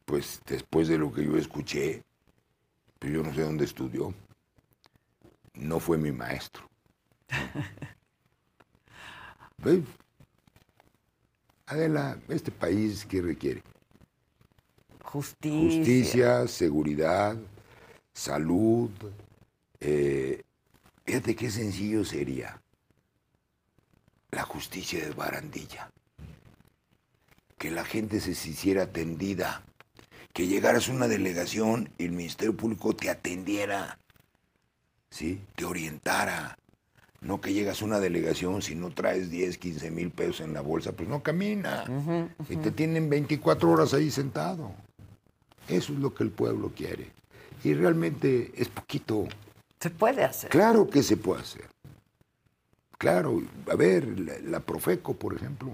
Pues 0.05 0.41
después 0.47 0.87
de 0.87 0.99
lo 0.99 1.13
que 1.13 1.25
yo 1.25 1.37
escuché, 1.37 2.05
yo 3.11 3.23
no 3.23 3.33
sé 3.35 3.43
dónde 3.43 3.65
estudió. 3.65 4.15
No 5.55 5.81
fue 5.81 5.99
mi 5.99 6.13
maestro. 6.13 6.69
¿Ve? 9.59 9.83
Adela, 11.67 12.19
este 12.29 12.53
país, 12.53 13.05
¿qué 13.07 13.23
requiere? 13.23 13.63
Justicia. 15.03 15.79
Justicia, 15.79 16.49
seguridad, 16.49 17.37
salud. 18.13 18.91
eh, 19.81 20.43
fíjate 21.05 21.35
qué 21.35 21.51
sencillo 21.51 22.05
sería 22.05 22.61
la 24.31 24.43
justicia 24.43 25.05
de 25.05 25.13
barandilla. 25.13 25.91
Que 27.59 27.71
la 27.71 27.85
gente 27.85 28.21
se 28.21 28.31
hiciera 28.33 28.85
atendida. 28.85 29.65
Que 30.37 30.47
llegaras 30.47 30.91
a 30.91 30.93
una 30.93 31.09
delegación 31.09 31.89
y 31.97 32.05
el 32.05 32.13
Ministerio 32.13 32.55
Público 32.55 32.95
te 32.95 33.09
atendiera. 33.09 33.99
¿Sí? 35.09 35.41
Te 35.55 35.65
orientara. 35.65 36.59
No 37.23 37.41
que 37.41 37.55
llegas 37.55 37.81
a 37.81 37.87
una 37.87 38.01
delegación, 38.01 38.61
si 38.61 38.75
no 38.75 38.91
traes 38.91 39.31
10, 39.31 39.57
15 39.57 39.91
mil 39.91 40.11
pesos 40.11 40.41
en 40.41 40.53
la 40.53 40.61
bolsa, 40.61 40.93
pues 40.93 41.09
no 41.09 41.23
camina. 41.23 41.85
Y 42.51 42.57
te 42.57 42.71
tienen 42.71 43.09
24 43.09 43.71
horas 43.71 43.95
ahí 43.95 44.11
sentado. 44.11 44.75
Eso 45.69 45.95
es 45.95 46.01
lo 46.01 46.13
que 46.13 46.25
el 46.25 46.31
pueblo 46.31 46.71
quiere. 46.77 47.13
Y 47.65 47.73
realmente 47.73 48.53
es 48.57 48.69
poquito. 48.69 49.27
Se 49.81 49.89
puede 49.89 50.23
hacer. 50.23 50.51
Claro 50.51 50.87
que 50.87 51.03
se 51.03 51.17
puede 51.17 51.41
hacer. 51.41 51.65
Claro, 52.99 53.43
a 53.73 53.75
ver, 53.75 54.21
la, 54.21 54.39
la 54.41 54.61
Profeco, 54.61 55.15
por 55.15 55.35
ejemplo. 55.35 55.73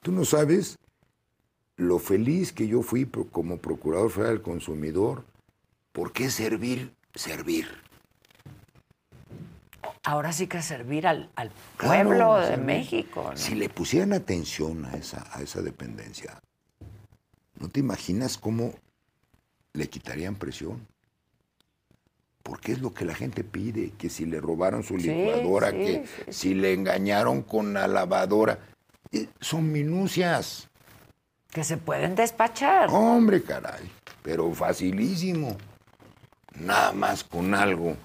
Tú 0.00 0.12
no 0.12 0.24
sabes 0.24 0.78
lo 1.76 1.98
feliz 1.98 2.52
que 2.52 2.66
yo 2.68 2.82
fui 2.82 3.04
como 3.06 3.58
Procurador 3.58 4.10
Federal 4.10 4.34
del 4.34 4.42
Consumidor. 4.42 5.24
¿Por 5.92 6.12
qué 6.12 6.30
servir? 6.30 6.92
Servir. 7.14 7.68
Ahora 10.04 10.32
sí 10.32 10.46
que 10.46 10.62
servir 10.62 11.06
al, 11.06 11.30
al 11.34 11.50
Claro, 11.76 12.08
pueblo 12.10 12.36
de 12.38 12.46
servir. 12.48 12.64
México. 12.64 13.28
¿no? 13.30 13.36
Si 13.36 13.54
le 13.54 13.68
pusieran 13.68 14.12
atención 14.12 14.84
a 14.84 14.92
esa, 14.92 15.26
a 15.36 15.42
esa 15.42 15.62
dependencia, 15.62 16.38
¿no 17.58 17.68
te 17.68 17.80
imaginas 17.80 18.38
cómo 18.38 18.74
le 19.72 19.88
quitarían 19.88 20.36
presión? 20.36 20.86
Porque 22.42 22.72
es 22.72 22.80
lo 22.80 22.94
que 22.94 23.04
la 23.04 23.14
gente 23.14 23.42
pide, 23.42 23.90
que 23.98 24.08
si 24.08 24.24
le 24.24 24.40
robaron 24.40 24.84
su 24.84 24.96
licuadora, 24.96 25.70
sí, 25.72 25.76
que 25.76 26.06
sí, 26.26 26.32
si 26.32 26.54
le 26.54 26.72
engañaron 26.72 27.42
con 27.42 27.72
la 27.74 27.88
lavadora. 27.88 28.60
Eh, 29.10 29.28
Son 29.40 29.72
minucias. 29.72 30.68
Que 31.50 31.64
se 31.64 31.76
pueden 31.76 32.14
despachar. 32.14 32.90
Hombre, 32.90 33.42
caray. 33.42 33.90
Pero 34.22 34.52
facilísimo. 34.52 35.56
Nada 36.58 36.92
más 36.92 37.24
con 37.24 37.54
algo. 37.54 37.96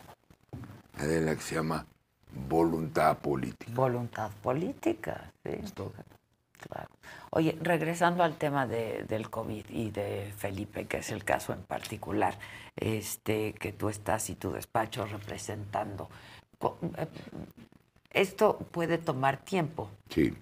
Adela, 0.97 1.35
que 1.35 1.41
se 1.41 1.55
llama 1.55 1.85
voluntad 2.47 3.17
política. 3.17 3.71
Voluntad 3.73 4.29
política, 4.41 5.31
sí. 5.43 5.51
Claro. 6.69 6.89
Oye, 7.31 7.57
regresando 7.61 8.23
al 8.23 8.37
tema 8.37 8.67
de- 8.67 9.03
del 9.07 9.29
COVID 9.29 9.65
y 9.69 9.89
de 9.89 10.31
Felipe, 10.37 10.85
que 10.85 10.97
es 10.97 11.09
el 11.11 11.23
caso 11.23 11.53
en 11.53 11.63
particular, 11.63 12.37
este, 12.75 13.53
que 13.53 13.73
tú 13.73 13.89
estás 13.89 14.29
y 14.29 14.35
tu 14.35 14.51
despacho 14.51 15.05
representando, 15.05 16.07
eh, 16.97 17.07
esto 18.11 18.59
puede 18.71 18.97
tomar 18.99 19.37
tiempo, 19.37 19.89
Sí. 20.09 20.33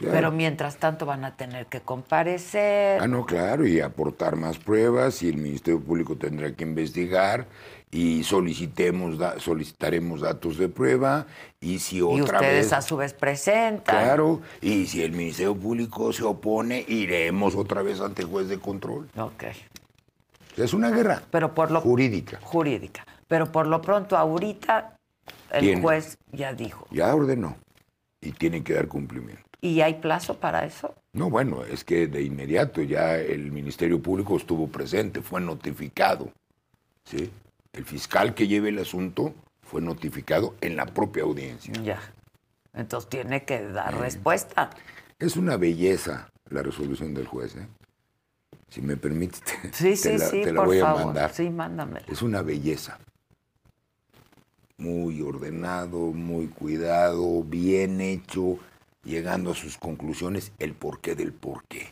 Claro. 0.00 0.14
pero 0.14 0.32
mientras 0.32 0.78
tanto 0.78 1.04
van 1.04 1.24
a 1.26 1.36
tener 1.36 1.66
que 1.66 1.80
comparecer. 1.82 3.00
Ah, 3.02 3.06
no, 3.06 3.26
claro, 3.26 3.66
y 3.66 3.80
aportar 3.80 4.34
más 4.34 4.56
pruebas 4.58 5.22
y 5.22 5.28
el 5.28 5.36
Ministerio 5.36 5.78
Público 5.78 6.16
tendrá 6.16 6.52
que 6.54 6.64
investigar 6.64 7.46
y 7.90 8.24
solicitemos 8.24 9.18
da- 9.18 9.38
solicitaremos 9.38 10.22
datos 10.22 10.56
de 10.56 10.70
prueba 10.70 11.26
y 11.60 11.80
si 11.80 11.96
y 11.98 12.00
otra 12.02 12.38
ustedes 12.38 12.64
vez 12.66 12.72
a 12.72 12.80
su 12.80 12.96
vez 12.96 13.12
presentan. 13.12 14.04
claro 14.04 14.40
y 14.62 14.86
si 14.86 15.02
el 15.02 15.12
Ministerio 15.12 15.54
Público 15.54 16.12
se 16.14 16.22
opone 16.22 16.82
iremos 16.88 17.54
otra 17.54 17.82
vez 17.82 18.00
ante 18.00 18.22
el 18.22 18.28
juez 18.28 18.48
de 18.48 18.58
control. 18.58 19.08
Ok. 19.18 19.44
Es 20.56 20.72
una 20.72 20.90
guerra 20.90 21.22
Pero 21.30 21.54
por 21.54 21.70
lo 21.70 21.80
jurídica. 21.82 22.38
jurídica. 22.42 23.04
Pero 23.28 23.52
por 23.52 23.66
lo 23.66 23.82
pronto 23.82 24.16
ahorita 24.16 24.96
el 25.52 25.60
Tiene. 25.60 25.82
juez 25.82 26.16
ya 26.32 26.54
dijo. 26.54 26.86
Ya 26.90 27.14
ordenó 27.14 27.56
y 28.22 28.32
tiene 28.32 28.62
que 28.64 28.72
dar 28.74 28.88
cumplimiento. 28.88 29.42
¿Y 29.60 29.80
hay 29.82 29.94
plazo 29.94 30.38
para 30.38 30.64
eso? 30.64 30.94
No, 31.12 31.28
bueno, 31.28 31.64
es 31.64 31.84
que 31.84 32.06
de 32.06 32.22
inmediato 32.22 32.82
ya 32.82 33.16
el 33.16 33.50
Ministerio 33.52 34.00
Público 34.00 34.36
estuvo 34.36 34.68
presente, 34.68 35.20
fue 35.20 35.40
notificado. 35.40 36.30
¿sí? 37.04 37.30
El 37.72 37.84
fiscal 37.84 38.34
que 38.34 38.48
lleve 38.48 38.70
el 38.70 38.78
asunto 38.78 39.34
fue 39.62 39.80
notificado 39.82 40.54
en 40.60 40.76
la 40.76 40.86
propia 40.86 41.24
audiencia. 41.24 41.74
Ya. 41.82 42.00
Entonces 42.72 43.10
tiene 43.10 43.44
que 43.44 43.62
dar 43.62 43.98
respuesta. 43.98 44.70
Es 45.18 45.36
una 45.36 45.56
belleza 45.56 46.30
la 46.48 46.62
resolución 46.62 47.12
del 47.14 47.26
juez. 47.26 47.56
¿eh? 47.56 47.66
Si 48.68 48.80
me 48.80 48.96
permites, 48.96 49.40
te, 49.42 49.52
Sí, 49.72 49.90
te 49.90 49.96
sí, 49.96 50.18
la, 50.18 50.26
sí, 50.26 50.42
te 50.42 50.52
la 50.52 50.60
por 50.60 50.66
voy 50.68 50.78
a 50.78 50.84
favor. 50.86 51.04
mandar. 51.06 51.32
Sí, 51.34 51.50
mándamela. 51.50 52.06
Es 52.08 52.22
una 52.22 52.42
belleza. 52.42 52.98
Muy 54.78 55.20
ordenado, 55.20 55.98
muy 55.98 56.46
cuidado, 56.46 57.42
bien 57.44 58.00
hecho, 58.00 58.58
llegando 59.04 59.52
a 59.52 59.54
sus 59.54 59.78
conclusiones, 59.78 60.52
el 60.58 60.74
porqué 60.74 61.14
del 61.14 61.32
porqué. 61.32 61.90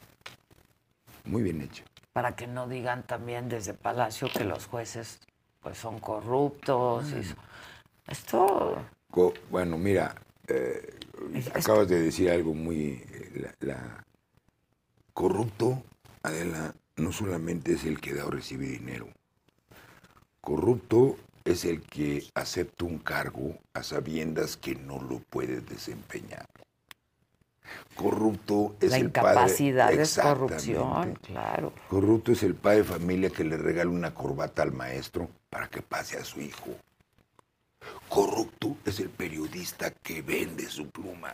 Muy 1.24 1.42
bien 1.42 1.60
hecho. 1.62 1.84
Para 2.12 2.34
que 2.36 2.46
no 2.46 2.68
digan 2.68 3.02
también 3.06 3.48
desde 3.48 3.74
Palacio 3.74 4.28
que 4.32 4.44
los 4.44 4.66
jueces 4.66 5.20
pues 5.60 5.78
son 5.78 5.98
corruptos. 6.00 7.12
y 7.12 7.24
so- 7.24 7.36
Esto 8.06 8.84
Co- 9.10 9.34
Bueno, 9.50 9.78
mira, 9.78 10.14
eh, 10.48 10.98
acabas 11.54 11.88
de 11.88 12.00
decir 12.00 12.30
algo 12.30 12.54
muy... 12.54 13.02
eh, 13.10 13.52
La, 13.60 13.66
la- 13.68 14.04
Corrupto, 15.12 15.82
Adela, 16.22 16.74
no 16.96 17.10
solamente 17.12 17.72
es 17.72 17.84
el 17.84 18.00
que 18.00 18.14
da 18.14 18.24
o 18.26 18.30
recibe 18.30 18.66
dinero. 18.66 19.08
Corrupto 20.40 21.16
es 21.44 21.64
el 21.64 21.80
que 21.82 22.24
acepta 22.34 22.84
un 22.84 22.98
cargo 22.98 23.58
a 23.74 23.82
sabiendas 23.82 24.56
que 24.56 24.74
no 24.76 25.00
lo 25.02 25.18
puede 25.18 25.60
desempeñar. 25.60 26.46
Corrupto 27.94 28.76
es 28.80 28.90
la 28.90 28.98
el 28.98 29.10
padre... 29.10 29.30
incapacidad 29.30 29.92
es 29.92 30.18
corrupción, 30.18 31.18
claro. 31.22 31.72
Corrupto 31.88 32.32
es 32.32 32.42
el 32.42 32.54
padre 32.54 32.78
de 32.78 32.84
familia 32.84 33.30
que 33.30 33.44
le 33.44 33.56
regala 33.56 33.90
una 33.90 34.14
corbata 34.14 34.62
al 34.62 34.72
maestro 34.72 35.28
para 35.50 35.68
que 35.68 35.82
pase 35.82 36.16
a 36.16 36.24
su 36.24 36.40
hijo. 36.40 36.70
Corrupto 38.08 38.76
es 38.84 39.00
el 39.00 39.10
periodista 39.10 39.90
que 39.90 40.22
vende 40.22 40.68
su 40.68 40.88
pluma. 40.90 41.32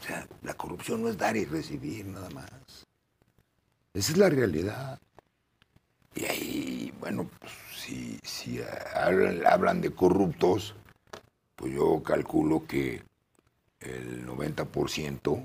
O 0.00 0.02
sea, 0.02 0.26
la 0.42 0.54
corrupción 0.54 1.02
no 1.02 1.08
es 1.08 1.18
dar 1.18 1.36
y 1.36 1.44
recibir 1.44 2.06
nada 2.06 2.30
más. 2.30 2.86
Esa 3.92 4.12
es 4.12 4.18
la 4.18 4.30
realidad. 4.30 4.98
Y 6.14 6.24
ahí, 6.24 6.94
bueno, 6.98 7.28
pues, 7.38 7.52
si, 7.76 8.18
si 8.22 8.60
hablan, 8.94 9.46
hablan 9.46 9.80
de 9.80 9.90
corruptos, 9.90 10.74
pues 11.54 11.72
yo 11.74 12.02
calculo 12.02 12.66
que 12.66 13.02
el 13.80 14.26
90%, 14.26 15.42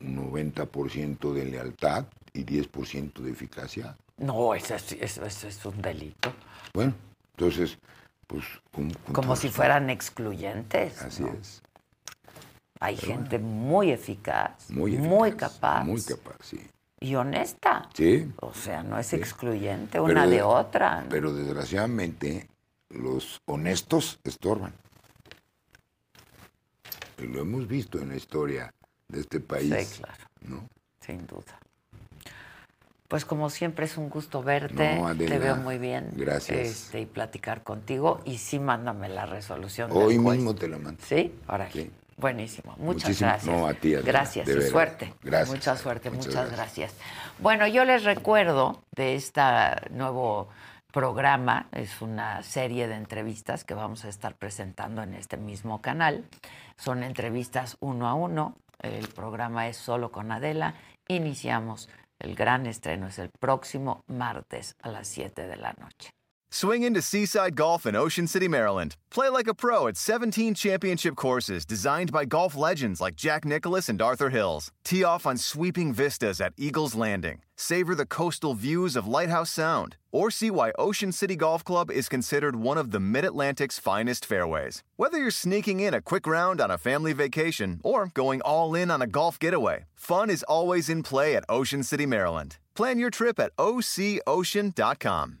un 0.00 0.32
90% 0.32 1.32
de 1.32 1.44
lealtad 1.44 2.06
y 2.32 2.44
10% 2.44 3.12
de 3.20 3.30
eficacia. 3.30 3.96
No, 4.18 4.54
eso 4.54 4.74
es, 4.74 4.92
eso, 4.92 5.24
eso 5.24 5.48
es 5.48 5.64
un 5.64 5.80
delito. 5.80 6.32
Bueno, 6.72 6.94
entonces, 7.36 7.78
pues... 8.26 8.44
un- 8.76 8.94
un 9.06 9.12
Como 9.14 9.36
si 9.36 9.48
fueran 9.48 9.90
excluyentes. 9.90 11.00
Así 11.02 11.22
¿no? 11.22 11.32
es. 11.32 11.62
Hay 12.80 12.96
gente 12.96 13.38
muy 13.38 13.90
eficaz, 13.92 14.68
Muy 14.70 14.96
muy, 14.98 15.30
eficaz, 15.30 15.54
capaz 15.54 15.84
Muy 15.84 16.02
capaz, 16.02 16.36
sí. 16.42 16.60
y 17.00 17.14
honesta. 17.14 17.88
Sí. 17.94 18.30
O 18.40 18.52
sea, 18.52 18.82
no 18.82 18.98
es 18.98 19.12
excluyente 19.12 20.00
una 20.00 20.26
de- 20.26 20.36
de 20.36 20.42
otra. 20.42 21.02
¿no? 21.02 21.08
Pero 21.08 21.32
desgraciadamente, 21.32 22.48
los 22.90 23.40
honestos 23.46 24.18
estorban. 24.24 24.74
Y 27.18 27.26
lo 27.26 27.40
hemos 27.42 27.66
visto 27.68 27.98
en 27.98 28.08
la 28.10 28.16
historia 28.16 28.72
de 29.08 29.20
este 29.20 29.40
país. 29.40 29.72
Sí, 29.88 30.00
claro. 30.02 30.24
¿no? 30.48 30.68
Sin 31.00 31.26
duda. 31.26 31.58
Pues 33.08 33.24
como 33.24 33.50
siempre 33.50 33.84
es 33.84 33.96
un 33.96 34.08
gusto 34.08 34.42
verte, 34.42 34.96
No, 34.96 35.06
Adela, 35.08 35.30
te 35.30 35.38
veo 35.38 35.56
muy 35.56 35.78
bien. 35.78 36.10
gracias. 36.14 36.58
Este, 36.58 37.00
y 37.02 37.06
platicar 37.06 37.62
contigo 37.62 38.20
y 38.24 38.38
sí 38.38 38.58
mándame 38.58 39.08
la 39.08 39.26
resolución 39.26 39.90
Hoy 39.92 40.18
mismo 40.18 40.54
te 40.54 40.68
la 40.68 40.78
mando. 40.78 41.02
¿Sí? 41.06 41.32
Ahora 41.46 41.70
Sí. 41.70 41.90
Buenísimo. 42.16 42.74
Muchas 42.78 43.08
Muchísimo- 43.10 43.28
gracias. 43.30 43.56
no, 43.56 43.66
a 43.66 43.74
ti, 43.74 43.94
Adela, 43.94 44.06
Gracias 44.06 44.48
y 44.48 44.62
suerte. 44.62 45.14
Gracias, 45.22 45.48
Mucha 45.50 45.76
suerte, 45.76 46.10
muchas 46.10 46.26
muchas, 46.28 46.46
gracias. 46.52 46.92
gracias. 46.94 46.94
Bueno, 47.40 47.66
yo 47.66 47.84
les 47.84 48.04
recuerdo 48.04 48.82
de 48.96 49.16
este 49.16 49.40
nuevo 49.90 50.48
programa, 50.92 51.66
es 51.72 52.00
una 52.00 52.42
serie 52.44 52.86
de 52.86 52.94
entrevistas 52.94 53.64
que 53.64 53.74
vamos 53.74 54.04
a 54.04 54.08
estar 54.08 54.36
presentando 54.36 55.02
en 55.02 55.14
este 55.14 55.36
mismo 55.36 55.82
canal. 55.82 56.24
Son 56.76 57.02
entrevistas 57.02 57.76
uno 57.80 58.08
a 58.08 58.14
uno. 58.14 58.56
El 58.80 59.08
programa 59.08 59.68
es 59.68 59.76
solo 59.76 60.10
con 60.10 60.32
Adela. 60.32 60.74
Iniciamos. 61.08 61.88
El 62.18 62.34
gran 62.34 62.66
estreno 62.66 63.08
es 63.08 63.18
el 63.18 63.30
próximo 63.30 64.04
martes 64.06 64.76
a 64.82 64.90
las 64.90 65.08
7 65.08 65.46
de 65.46 65.56
la 65.56 65.72
noche. 65.74 66.14
Swing 66.56 66.84
into 66.84 67.02
Seaside 67.02 67.56
Golf 67.56 67.84
in 67.84 67.96
Ocean 67.96 68.28
City, 68.28 68.46
Maryland. 68.46 68.94
Play 69.10 69.28
like 69.28 69.48
a 69.48 69.54
pro 69.54 69.88
at 69.88 69.96
17 69.96 70.54
championship 70.54 71.16
courses 71.16 71.66
designed 71.66 72.12
by 72.12 72.24
golf 72.24 72.54
legends 72.54 73.00
like 73.00 73.16
Jack 73.16 73.44
Nicklaus 73.44 73.88
and 73.88 74.00
Arthur 74.00 74.30
Hills. 74.30 74.70
Tee 74.84 75.02
off 75.02 75.26
on 75.26 75.36
sweeping 75.36 75.92
vistas 75.92 76.40
at 76.40 76.52
Eagles 76.56 76.94
Landing. 76.94 77.38
Savor 77.56 77.96
the 77.96 78.06
coastal 78.06 78.54
views 78.54 78.94
of 78.94 79.04
Lighthouse 79.04 79.50
Sound. 79.50 79.96
Or 80.12 80.30
see 80.30 80.48
why 80.48 80.70
Ocean 80.78 81.10
City 81.10 81.34
Golf 81.34 81.64
Club 81.64 81.90
is 81.90 82.08
considered 82.08 82.54
one 82.54 82.78
of 82.78 82.92
the 82.92 83.00
Mid 83.00 83.24
Atlantic's 83.24 83.80
finest 83.80 84.24
fairways. 84.24 84.84
Whether 84.94 85.18
you're 85.18 85.32
sneaking 85.32 85.80
in 85.80 85.92
a 85.92 86.00
quick 86.00 86.24
round 86.24 86.60
on 86.60 86.70
a 86.70 86.78
family 86.78 87.14
vacation 87.14 87.80
or 87.82 88.12
going 88.14 88.40
all 88.42 88.76
in 88.76 88.92
on 88.92 89.02
a 89.02 89.08
golf 89.08 89.40
getaway, 89.40 89.86
fun 89.96 90.30
is 90.30 90.44
always 90.44 90.88
in 90.88 91.02
play 91.02 91.34
at 91.34 91.44
Ocean 91.48 91.82
City, 91.82 92.06
Maryland. 92.06 92.58
Plan 92.76 93.00
your 93.00 93.10
trip 93.10 93.40
at 93.40 93.50
OCOcean.com. 93.56 95.40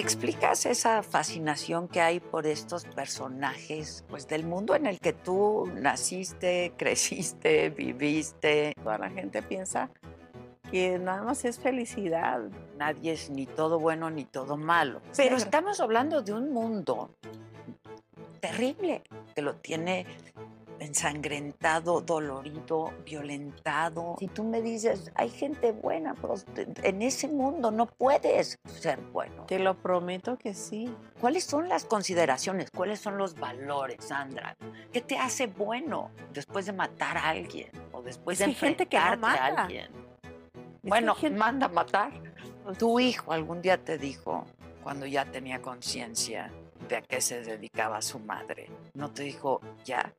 ¿Te 0.00 0.04
explicas 0.04 0.64
esa 0.64 1.02
fascinación 1.02 1.86
que 1.86 2.00
hay 2.00 2.20
por 2.20 2.46
estos 2.46 2.86
personajes, 2.86 4.02
pues 4.08 4.26
del 4.26 4.46
mundo 4.46 4.74
en 4.74 4.86
el 4.86 4.98
que 4.98 5.12
tú 5.12 5.70
naciste, 5.74 6.72
creciste, 6.78 7.68
viviste? 7.68 8.72
Toda 8.82 8.96
la 8.96 9.10
gente 9.10 9.42
piensa 9.42 9.90
que 10.70 10.98
nada 10.98 11.22
más 11.22 11.44
es 11.44 11.58
felicidad. 11.58 12.40
Nadie 12.78 13.12
es 13.12 13.28
ni 13.28 13.44
todo 13.44 13.78
bueno 13.78 14.08
ni 14.08 14.24
todo 14.24 14.56
malo. 14.56 15.02
Pero 15.14 15.36
estamos 15.36 15.80
hablando 15.80 16.22
de 16.22 16.32
un 16.32 16.50
mundo 16.50 17.14
terrible 18.40 19.02
que 19.34 19.42
lo 19.42 19.56
tiene 19.56 20.06
ensangrentado, 20.80 22.00
dolorido, 22.00 22.92
violentado. 23.04 24.16
Si 24.18 24.28
tú 24.28 24.44
me 24.44 24.60
dices, 24.62 25.12
hay 25.14 25.28
gente 25.30 25.72
buena, 25.72 26.14
pero 26.14 26.34
en 26.82 27.02
ese 27.02 27.28
mundo 27.28 27.70
no 27.70 27.86
puedes 27.86 28.58
ser 28.66 28.98
bueno. 29.12 29.44
Te 29.46 29.58
lo 29.58 29.74
prometo 29.74 30.36
que 30.36 30.54
sí. 30.54 30.92
¿Cuáles 31.20 31.44
son 31.44 31.68
las 31.68 31.84
consideraciones? 31.84 32.70
¿Cuáles 32.70 33.00
son 33.00 33.18
los 33.18 33.34
valores, 33.38 34.04
Sandra? 34.04 34.56
¿Qué 34.92 35.00
te 35.00 35.18
hace 35.18 35.46
bueno 35.46 36.10
después 36.32 36.66
de 36.66 36.72
matar 36.72 37.16
a 37.18 37.28
alguien 37.28 37.70
o 37.92 38.02
después 38.02 38.34
Es 38.36 38.38
de 38.40 38.44
hay 38.46 38.54
gente 38.54 38.86
que 38.86 38.98
no 38.98 39.04
enfrentarte 39.14 39.38
a 39.38 39.62
alguien? 39.62 39.88
Bueno, 40.82 41.14
gente- 41.14 41.38
manda 41.38 41.66
a 41.66 41.68
matar. 41.68 42.10
Tu 42.78 43.00
hijo 43.00 43.32
algún 43.32 43.60
día 43.60 43.76
te 43.84 43.98
dijo, 43.98 44.44
cuando 44.82 45.04
ya 45.06 45.24
tenía 45.26 45.60
conciencia 45.60 46.50
de 46.88 46.96
a 46.96 47.02
qué 47.02 47.20
se 47.20 47.42
dedicaba 47.42 48.00
su 48.00 48.18
madre, 48.18 48.70
¿no 48.94 49.10
te 49.10 49.24
dijo 49.24 49.60
ya? 49.84 50.12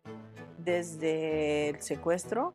Desde 0.64 1.70
el 1.70 1.82
secuestro, 1.82 2.54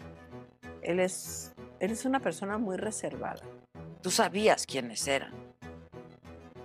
él 0.83 1.01
es, 1.01 1.53
él 1.81 1.91
es 1.91 2.05
una 2.05 2.21
persona 2.21 2.57
muy 2.57 2.77
reservada. 2.77 3.43
Tú 4.01 4.11
sabías 4.11 4.65
quiénes 4.65 5.09
eran. 5.09 5.35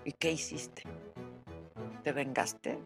¿Y 0.05 0.11
qué 0.11 0.31
hiciste? 0.31 0.83
¿Te 2.03 2.11
vengaste? 2.11 2.77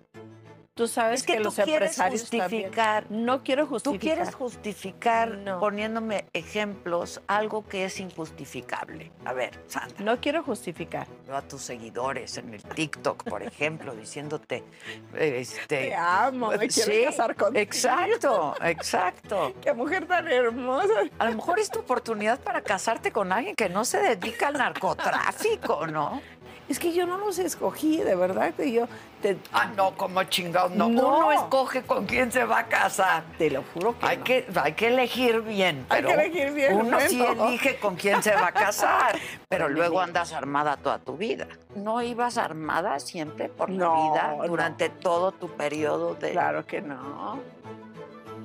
Tú 0.77 0.89
sabes 0.89 1.21
Es 1.21 1.25
que, 1.25 1.31
que, 1.33 1.37
tú 1.37 1.43
los 1.45 1.55
quieres 1.55 1.73
empresarios 1.97 2.29
también- 2.29 2.63
justificar. 2.63 3.05
No 3.09 3.43
quiero 3.45 3.63
Tú 3.63 3.69
justificar. 3.69 3.99
quieres 4.17 4.35
justificar 4.35 5.29
No. 5.37 5.57
poniéndome 5.61 6.25
ejemplos, 6.33 7.21
algo 7.27 7.65
que 7.65 7.85
es 7.85 7.97
injustificable. 8.01 9.09
A 9.23 9.31
ver, 9.31 9.57
Sandra. 9.67 10.03
No 10.03 10.19
quiero 10.19 10.43
justificar. 10.43 11.07
Veo 11.25 11.37
a 11.37 11.41
tus 11.43 11.61
seguidores 11.61 12.37
en 12.37 12.53
el 12.53 12.61
TikTok, 12.61 13.23
por 13.23 13.41
ejemplo, 13.41 13.95
diciéndote, 13.95 14.65
este... 15.13 15.65
Te 15.67 15.95
amo, 15.95 16.49
me 16.51 16.67
quiero 16.67 16.91
sí, 16.91 17.03
casar 17.05 17.35
contigo. 17.37 17.61
Exacto, 17.61 18.55
exacto. 18.61 19.53
Qué 19.61 19.71
mujer 19.73 20.05
tan 20.07 20.27
hermosa. 20.27 20.93
A 21.19 21.25
lo 21.29 21.35
mejor 21.37 21.57
es 21.57 21.69
tu 21.71 21.79
oportunidad 21.79 22.37
para 22.41 22.59
casarte 22.61 23.13
con 23.13 23.31
alguien 23.31 23.55
que 23.55 23.69
no 23.69 23.85
se 23.85 23.99
dedica 23.99 24.49
al 24.49 24.55
narcotráfico, 24.57 25.87
¿no? 25.87 26.21
Es 26.67 26.79
que 26.79 26.93
yo 26.93 27.05
no 27.05 27.17
los 27.17 27.37
escogí, 27.37 27.97
de 27.97 28.15
verdad 28.15 28.53
que 28.55 28.71
yo 28.71 28.87
te, 29.21 29.37
Ah, 29.53 29.67
no, 29.75 29.95
como 29.95 30.23
chingados, 30.23 30.71
no. 30.71 30.89
No. 30.89 31.17
Uno 31.17 31.31
escoge 31.31 31.83
con 31.83 32.05
quién 32.07 32.31
se 32.31 32.43
va 32.43 32.59
a 32.59 32.67
casar. 32.67 33.23
te 33.37 33.51
lo 33.51 33.63
juro 33.73 33.97
que 33.99 34.05
Hay, 34.05 34.17
no. 34.17 34.23
que, 34.23 34.47
hay 34.55 34.73
que 34.73 34.87
elegir 34.87 35.41
bien. 35.41 35.85
Hay 35.89 36.01
Pero 36.01 36.07
que 36.17 36.25
elegir 36.25 36.53
bien, 36.53 36.73
Uno 36.75 36.99
sí 37.01 37.23
elige 37.23 37.77
con 37.77 37.95
quién 37.95 38.23
se 38.23 38.33
va 38.33 38.47
a 38.47 38.51
casar. 38.51 39.17
Pero 39.47 39.69
luego 39.69 40.01
andas 40.01 40.33
armada 40.33 40.77
toda 40.77 40.97
tu 40.99 41.17
vida. 41.17 41.47
¿No 41.75 42.01
ibas 42.01 42.37
armada 42.37 42.99
siempre 42.99 43.47
por 43.47 43.69
la 43.69 43.89
vida 43.89 44.35
durante 44.47 44.89
todo 44.89 45.31
tu 45.33 45.49
periodo 45.49 46.15
de. 46.15 46.31
Claro 46.31 46.65
que 46.65 46.81
no. 46.81 47.39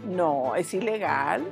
No, 0.04 0.54
es 0.56 0.72
ilegal. 0.74 1.46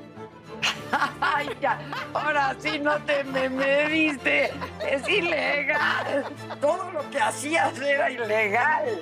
Ay, 1.20 1.50
ya. 1.60 1.78
Ahora 2.14 2.56
sí 2.58 2.78
no 2.78 2.98
te 3.04 3.24
me, 3.24 3.48
me 3.48 3.86
viste. 3.86 4.52
Es 4.86 5.08
ilegal. 5.08 6.24
Todo 6.60 6.90
lo 6.92 7.08
que 7.10 7.20
hacías 7.20 7.78
era 7.78 8.10
ilegal. 8.10 9.00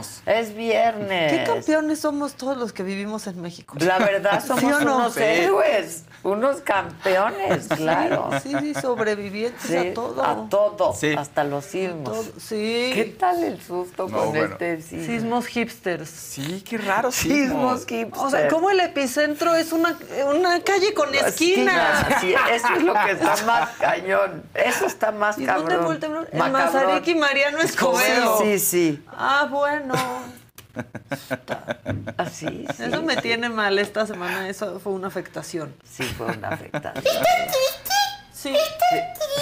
Viernes. 0.00 0.22
Es 0.26 0.54
viernes. 0.54 1.32
¿Qué 1.32 1.44
campeones 1.44 2.00
somos 2.00 2.34
todos 2.34 2.56
los 2.56 2.72
que 2.72 2.82
vivimos 2.82 3.26
en 3.26 3.40
México? 3.40 3.74
La 3.80 3.98
verdad, 3.98 4.42
somos 4.46 4.60
¿Sí 4.60 4.66
o 4.66 4.80
no? 4.80 4.96
unos 4.96 5.14
Sí. 5.14 5.22
héroes, 5.22 6.04
unos 6.22 6.60
campeones, 6.60 7.68
claro. 7.68 8.30
Sí, 8.42 8.52
sí, 8.60 8.74
sobrevivientes 8.74 9.62
Sí, 9.62 9.76
a 9.76 9.94
todo. 9.94 10.22
A 10.22 10.48
todo, 10.48 10.92
Sí. 10.94 11.14
hasta 11.16 11.44
los 11.44 11.64
sismos. 11.64 12.04
Todo, 12.04 12.24
sí. 12.38 12.90
¿Qué 12.94 13.16
tal 13.18 13.42
el 13.44 13.60
susto 13.60 14.08
No, 14.08 14.16
con 14.18 14.28
bueno. 14.30 14.44
este 14.46 14.82
sismo? 14.82 15.06
Sismos 15.06 15.46
hipsters. 15.46 16.08
Sí, 16.10 16.62
qué 16.68 16.78
raro 16.78 17.10
Sismos 17.10 17.80
sismos. 17.80 17.86
hipster. 17.86 18.24
O 18.26 18.30
sea, 18.30 18.48
como 18.48 18.70
el 18.70 18.80
epicentro 18.80 19.54
es 19.54 19.72
una, 19.72 19.96
una 20.30 20.60
calle 20.62 20.94
con 20.94 21.14
esquina. 21.14 21.28
Esquina, 22.08 22.18
sí, 22.20 22.34
eso 22.52 22.68
es 22.76 22.82
lo 22.82 22.94
que 22.94 23.10
está 23.12 23.36
más 23.46 23.70
cañón. 23.78 24.42
Eso 24.54 24.86
está 24.86 25.10
más 25.12 25.38
¿Y 25.38 25.46
dónde 25.46 25.62
cabrón. 25.62 25.84
fue 25.86 25.94
el 25.94 26.00
temblor? 26.00 26.28
En 26.32 26.38
Macabrón. 26.38 26.72
Mazarik 26.86 27.08
y 27.08 27.14
Mariano 27.14 27.58
Escobedo. 27.58 28.38
Sí, 28.38 28.58
sí, 28.58 28.66
sí. 28.94 29.04
Ah, 29.16 29.46
bueno. 29.50 29.87
Así, 32.16 32.66
sí. 32.76 32.82
Eso 32.84 33.02
me 33.02 33.16
tiene 33.16 33.48
mal 33.48 33.78
esta 33.78 34.06
semana. 34.06 34.48
Eso 34.48 34.78
fue 34.80 34.92
una 34.92 35.08
afectación. 35.08 35.74
Sí, 35.84 36.02
fue 36.04 36.26
una 36.26 36.48
afectación. 36.50 37.04
Sí. 38.32 38.54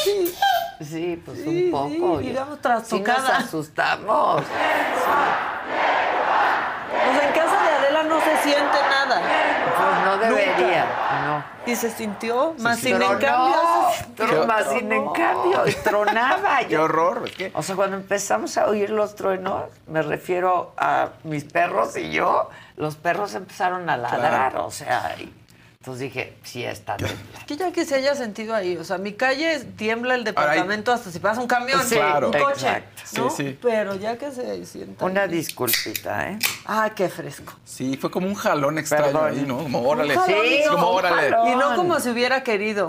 Sí. 0.05 0.35
Sí, 0.83 1.23
pues 1.25 1.39
Sí, 1.43 1.65
un 1.67 1.71
poco. 1.71 2.21
sí, 2.21 2.27
digamos, 2.29 2.57
Sí 2.57 2.63
trastocada. 2.63 3.19
nos 3.39 3.47
asustamos. 3.47 4.43
Sea, 7.05 7.29
en 7.29 7.33
casa 7.35 7.63
de 7.63 7.76
no 8.09 8.21
se 8.21 8.37
siente 8.39 8.79
nada. 8.91 9.21
Pues 9.77 10.05
no 10.05 10.17
debería, 10.19 10.87
no. 11.27 11.45
Y 11.71 11.75
se 11.75 11.91
sintió, 11.91 12.55
más 12.59 12.79
sin 12.79 13.01
en 13.03 13.19
cambio. 13.19 14.47
más 14.47 14.67
sin 14.71 14.93
en 14.93 15.09
cambio, 15.13 15.65
tronaba. 15.83 16.59
Qué 16.69 16.79
horror, 16.79 17.23
es 17.27 17.33
que 17.37 17.51
O 17.55 17.63
sea, 17.63 17.75
cuando 17.77 17.97
empezamos 17.97 18.57
a 18.57 18.67
oír 18.67 18.91
los 18.91 19.15
truenos, 19.17 19.65
me 19.89 20.03
refiero 20.03 20.73
a 20.77 21.09
mis 21.25 21.45
perros 21.45 21.97
y 21.97 22.11
yo, 22.13 22.51
los 22.77 22.97
perros 22.97 23.35
empezaron 23.35 23.91
a 23.91 23.97
ladrar, 23.97 24.57
o 24.59 24.71
sea, 24.71 25.15
y- 25.19 25.33
entonces 25.87 26.13
dije, 26.13 26.37
sí 26.43 26.65
está 26.65 26.97
temblando. 26.97 27.23
Es 27.39 27.45
que 27.45 27.57
ya 27.57 27.71
que 27.71 27.85
se 27.85 27.95
haya 27.95 28.17
sentido 28.17 28.57
ahí, 28.57 28.77
o 28.77 28.83
sea, 28.83 28.99
mi 28.99 29.13
calle 29.13 29.61
tiembla 29.77 30.17
el 30.17 30.25
departamento 30.25 30.93
hasta 30.93 31.13
si 31.13 31.21
pasa 31.21 31.41
un 31.41 31.47
camión, 31.47 31.81
Sí, 31.87 31.95
un 31.97 32.33
coche, 32.33 32.67
exacto. 32.67 33.03
¿no? 33.23 33.31
Sí, 33.31 33.37
sí. 33.45 33.59
Pero 33.63 33.95
ya 33.95 34.19
que 34.19 34.33
se 34.33 34.67
sienta. 34.67 35.05
Una 35.05 35.29
disculpita, 35.29 36.31
¿eh? 36.31 36.39
Ah, 36.65 36.91
qué 36.93 37.09
fresco. 37.09 37.53
sí, 37.65 37.97
fue 37.97 38.11
como 38.11 38.27
un 38.27 38.35
jalón 38.35 38.79
extraño 38.79 39.05
Perdón. 39.13 39.31
ahí, 39.31 39.45
¿no? 39.47 39.59
Como 39.59 39.89
órale. 39.89 40.17
Un 40.19 40.25
jalón, 40.25 40.41
Sí, 40.45 40.61
no, 40.67 40.73
como 40.73 40.91
un 40.91 40.97
órale. 40.99 41.31
jalón. 41.31 41.49
Y 41.49 41.55
no 41.55 41.77
como 41.77 42.01
se 42.01 42.11
hubiera 42.11 42.43
querido, 42.43 42.89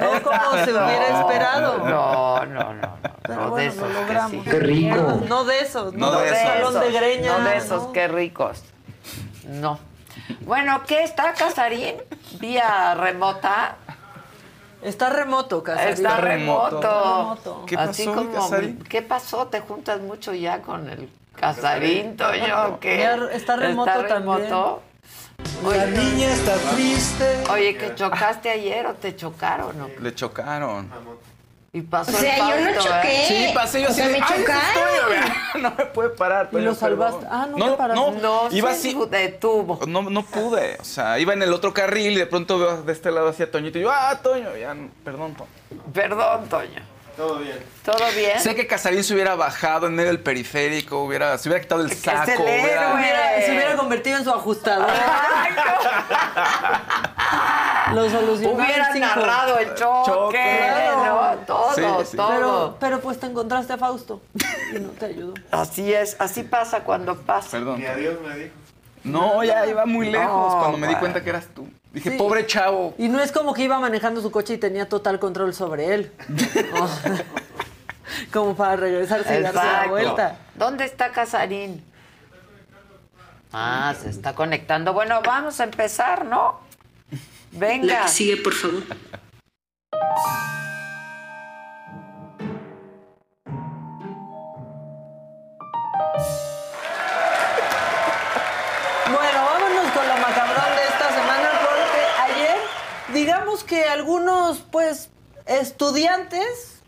no 0.00 0.22
como 0.24 0.64
se 0.64 0.70
hubiera 0.72 1.20
esperado. 1.20 1.78
No, 1.88 2.44
no, 2.46 2.74
no, 2.74 2.74
no. 2.74 2.98
Pero 3.22 3.34
no 3.36 3.44
de 3.44 3.50
bueno, 3.50 3.72
esos 3.72 3.82
lo 3.88 3.94
que 3.94 4.00
logramos. 4.00 4.30
sí. 4.32 4.40
Qué 4.50 4.58
rico. 4.58 5.22
No 5.28 5.44
de 5.44 5.60
esos, 5.60 5.94
No 5.94 6.10
no, 6.10 6.18
de 6.20 6.26
esos. 6.26 6.38
jalón 6.42 6.80
de 6.80 6.90
greña. 6.90 7.38
No 7.38 7.44
de 7.44 7.56
esos, 7.56 7.82
no. 7.84 7.92
qué 7.92 8.08
ricos. 8.08 8.64
No. 9.46 9.91
Bueno, 10.40 10.82
¿qué 10.86 11.02
está 11.04 11.32
Casarín? 11.34 11.96
¿Vía 12.40 12.94
remota? 12.94 13.76
Está 14.82 15.10
remoto, 15.10 15.62
Casarín. 15.62 15.92
Está 15.94 16.16
remoto. 16.16 16.80
remoto. 16.80 17.64
¿Qué 17.66 17.76
Así 17.76 18.04
pasó, 18.04 18.20
mi 18.20 18.26
como, 18.26 18.40
Casarín? 18.40 18.84
¿Qué 18.84 19.02
pasó? 19.02 19.46
¿Te 19.46 19.60
juntas 19.60 20.00
mucho 20.00 20.34
ya 20.34 20.60
con 20.60 20.88
el 20.90 21.08
Casarín, 21.36 22.16
Toño? 22.16 22.80
qué? 22.80 23.08
Está 23.32 23.56
remoto 23.56 24.02
remoto? 24.02 24.82
La 25.64 25.86
niña 25.86 26.32
está 26.32 26.56
triste. 26.74 27.44
Oye, 27.50 27.76
¿que 27.76 27.94
chocaste 27.94 28.50
ayer 28.50 28.86
o 28.86 28.94
te 28.94 29.14
chocaron? 29.16 29.80
o 29.80 29.86
qué? 29.86 30.00
Le 30.00 30.14
chocaron. 30.14 30.90
Y 31.74 31.80
pasó 31.80 32.10
O 32.10 32.14
sea, 32.20 32.34
el 32.34 32.64
yo 32.66 32.70
no 32.70 32.70
¿eh? 32.70 32.76
choqué. 32.82 33.24
Sí, 33.28 33.50
pasé 33.54 33.80
yo 33.80 33.86
O 33.88 33.90
así 33.90 33.96
sea, 34.00 34.08
de, 34.08 34.12
me 34.12 34.26
"Ay, 34.26 34.40
chocaron". 34.40 34.62
estoy, 34.62 35.10
vea". 35.10 35.36
No 35.62 35.74
me 35.78 35.86
puede 35.86 36.08
parar. 36.10 36.48
Y 36.52 36.56
lo 36.58 36.74
salvaste. 36.74 37.26
Ah, 37.30 37.46
no, 37.50 37.56
no, 37.56 37.70
te 37.70 37.76
paraste. 37.78 38.00
no, 38.00 38.10
No, 38.20 38.48
iba 38.50 38.70
se 38.74 38.76
así. 38.90 38.98
detuvo. 39.10 39.80
No, 39.86 40.02
no 40.02 40.22
pude, 40.22 40.76
o 40.80 40.84
sea, 40.84 41.18
iba 41.18 41.32
en 41.32 41.42
el 41.42 41.52
otro 41.54 41.72
carril 41.72 42.12
y 42.12 42.16
de 42.16 42.26
pronto 42.26 42.58
veo 42.58 42.82
de 42.82 42.92
este 42.92 43.10
lado 43.10 43.28
hacia 43.28 43.50
Toñito 43.50 43.78
y 43.78 43.82
yo, 43.82 43.90
ah, 43.90 44.18
Toño, 44.22 44.54
ya, 44.54 44.74
no, 44.74 44.90
perdón, 45.02 45.34
Toño. 45.34 45.82
Perdón, 45.94 46.46
Toño. 46.50 46.92
Todo 47.16 47.36
bien. 47.38 47.58
¿Todo 47.84 47.98
bien? 48.16 48.40
Sé 48.40 48.54
que 48.54 48.66
Casarín 48.66 49.04
se 49.04 49.12
hubiera 49.14 49.34
bajado 49.34 49.86
en 49.86 49.94
medio 49.94 50.08
del 50.08 50.20
periférico, 50.20 51.04
hubiera, 51.04 51.36
se 51.38 51.48
hubiera 51.48 51.62
quitado 51.62 51.82
el 51.82 51.92
saco, 51.92 52.32
el 52.32 52.38
hubiera-. 52.40 52.94
Hubiera- 52.94 53.40
se 53.46 53.50
hubiera 53.50 53.76
convertido 53.76 54.18
en 54.18 54.24
su 54.24 54.30
ajustador. 54.30 54.88
Lo 57.94 58.08
solucionó 58.08 58.50
en 58.52 58.56
Hubieran 58.64 59.00
narrado 59.00 59.58
el 59.58 59.74
choque, 59.74 60.10
Choque. 60.10 60.38
¿No? 61.48 61.54
Todo, 61.54 61.74
Sí, 62.04 62.10
sí. 62.10 62.16
todo. 62.16 62.28
Pero, 62.28 62.76
pero 62.80 63.00
pues 63.00 63.18
te 63.20 63.26
encontraste 63.26 63.72
a 63.74 63.78
Fausto 63.78 64.20
y 64.74 64.78
no 64.80 64.88
te 64.90 65.06
ayudó. 65.06 65.34
Así 65.50 65.92
es, 65.92 66.16
así 66.18 66.42
pasa 66.42 66.84
cuando 66.84 67.16
pasa. 67.20 67.50
Perdón. 67.52 67.78
Ni 67.80 67.86
adiós 67.86 68.16
me 68.26 68.36
dijo. 68.36 68.54
No, 69.04 69.42
ya 69.42 69.66
iba 69.66 69.84
muy 69.84 70.10
lejos 70.10 70.52
No, 70.54 70.58
cuando 70.60 70.78
me 70.78 70.86
di 70.86 70.94
cuenta 70.94 71.22
que 71.24 71.30
eras 71.30 71.46
tú. 71.54 71.68
Dije, 71.92 72.12
Sí. 72.12 72.16
pobre 72.16 72.46
chavo. 72.46 72.94
Y 72.98 73.08
no 73.08 73.20
es 73.20 73.32
como 73.32 73.52
que 73.52 73.62
iba 73.64 73.78
manejando 73.80 74.20
su 74.22 74.30
coche 74.30 74.54
y 74.54 74.58
tenía 74.58 74.88
total 74.88 75.18
control 75.18 75.52
sobre 75.54 75.92
él. 75.94 76.12
Como 78.32 78.54
para 78.54 78.76
regresarse 78.76 79.38
y 79.38 79.42
darse 79.42 79.56
la 79.58 79.64
Exacto. 79.64 79.90
vuelta. 79.90 80.36
¿Dónde 80.54 80.84
está 80.84 81.12
Casarín? 81.12 81.82
Ah, 83.52 83.94
se 84.00 84.10
está 84.10 84.34
conectando. 84.34 84.92
Bueno, 84.92 85.20
vamos 85.24 85.60
a 85.60 85.64
empezar, 85.64 86.24
¿no? 86.26 86.60
Venga. 87.52 87.94
La 87.94 88.02
que 88.02 88.08
sigue, 88.08 88.36
por 88.38 88.52
favor. 88.52 88.82
Digamos 103.52 103.64
que 103.64 103.84
algunos, 103.84 104.58
pues, 104.70 105.10
estudiantes, 105.46 106.80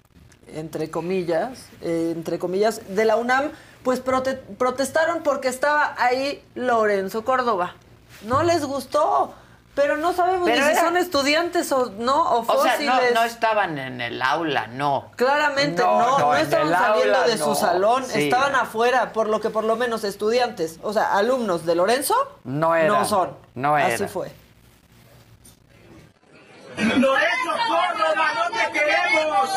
entre 0.48 0.90
comillas, 0.90 1.58
eh, 1.82 2.12
entre 2.16 2.38
comillas, 2.38 2.80
de 2.88 3.04
la 3.04 3.16
UNAM, 3.16 3.50
pues 3.82 4.02
prote- 4.02 4.38
protestaron 4.56 5.22
porque 5.22 5.48
estaba 5.48 5.94
ahí 5.98 6.42
Lorenzo 6.54 7.22
Córdoba. 7.24 7.74
No 8.22 8.42
les 8.42 8.64
gustó, 8.64 9.34
pero 9.74 9.98
no 9.98 10.14
sabemos 10.14 10.48
Pero 10.48 10.62
ni 10.62 10.66
si 10.68 10.72
era- 10.72 10.80
son 10.84 10.96
estudiantes 10.96 11.70
o 11.72 11.90
no, 11.98 12.22
o 12.22 12.40
O 12.40 12.62
sea, 12.62 12.72
fósiles. 12.72 13.12
no, 13.12 13.20
no 13.20 13.24
estaban 13.26 13.76
en 13.78 14.00
el 14.00 14.22
aula, 14.22 14.66
no. 14.68 15.10
Claramente 15.16 15.82
no, 15.82 16.18
no, 16.18 16.34
estaban 16.34 16.70
saliendo 16.72 17.16
aula 17.18 17.26
de 17.26 17.36
su 17.36 17.54
salón, 17.54 18.04
Sí. 18.06 18.24
estaban 18.24 18.54
afuera, 18.54 19.12
por 19.12 19.28
lo 19.28 19.40
que 19.40 19.50
por 19.50 19.64
lo 19.64 19.76
menos 19.76 20.02
estudiantes, 20.04 20.78
o 20.82 20.94
sea, 20.94 21.14
alumnos 21.14 21.66
de 21.66 21.74
Lorenzo, 21.74 22.14
No 22.44 22.74
eran. 22.74 22.88
no 22.88 23.04
son. 23.04 23.36
No 23.54 23.74
Así 23.76 23.92
eran. 23.96 24.08
fue. 24.08 24.43
Lorenzo 26.76 27.52
Córdoba, 27.68 28.32
no 28.34 28.50
te 28.50 28.72
queremos. 28.72 29.50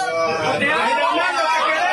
Te 0.60 0.72
amamos, 0.72 1.16
no 1.16 1.42
te 1.42 1.72
queremos. 1.72 1.87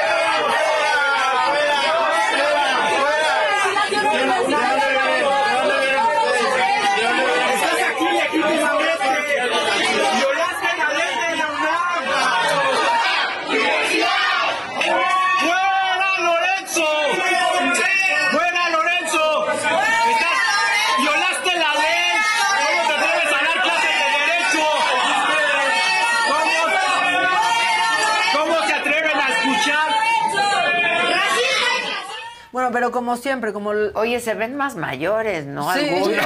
Pero 32.75 32.93
como 32.93 33.17
siempre, 33.17 33.55
como... 33.55 33.73
el- 33.73 33.93
Oye, 33.95 34.21
se 34.21 34.35
ven 34.35 34.55
más 34.57 34.77
mayores, 34.77 35.47
¿no? 35.47 35.73
Sí. 35.73 35.89
Algunos. 35.89 36.25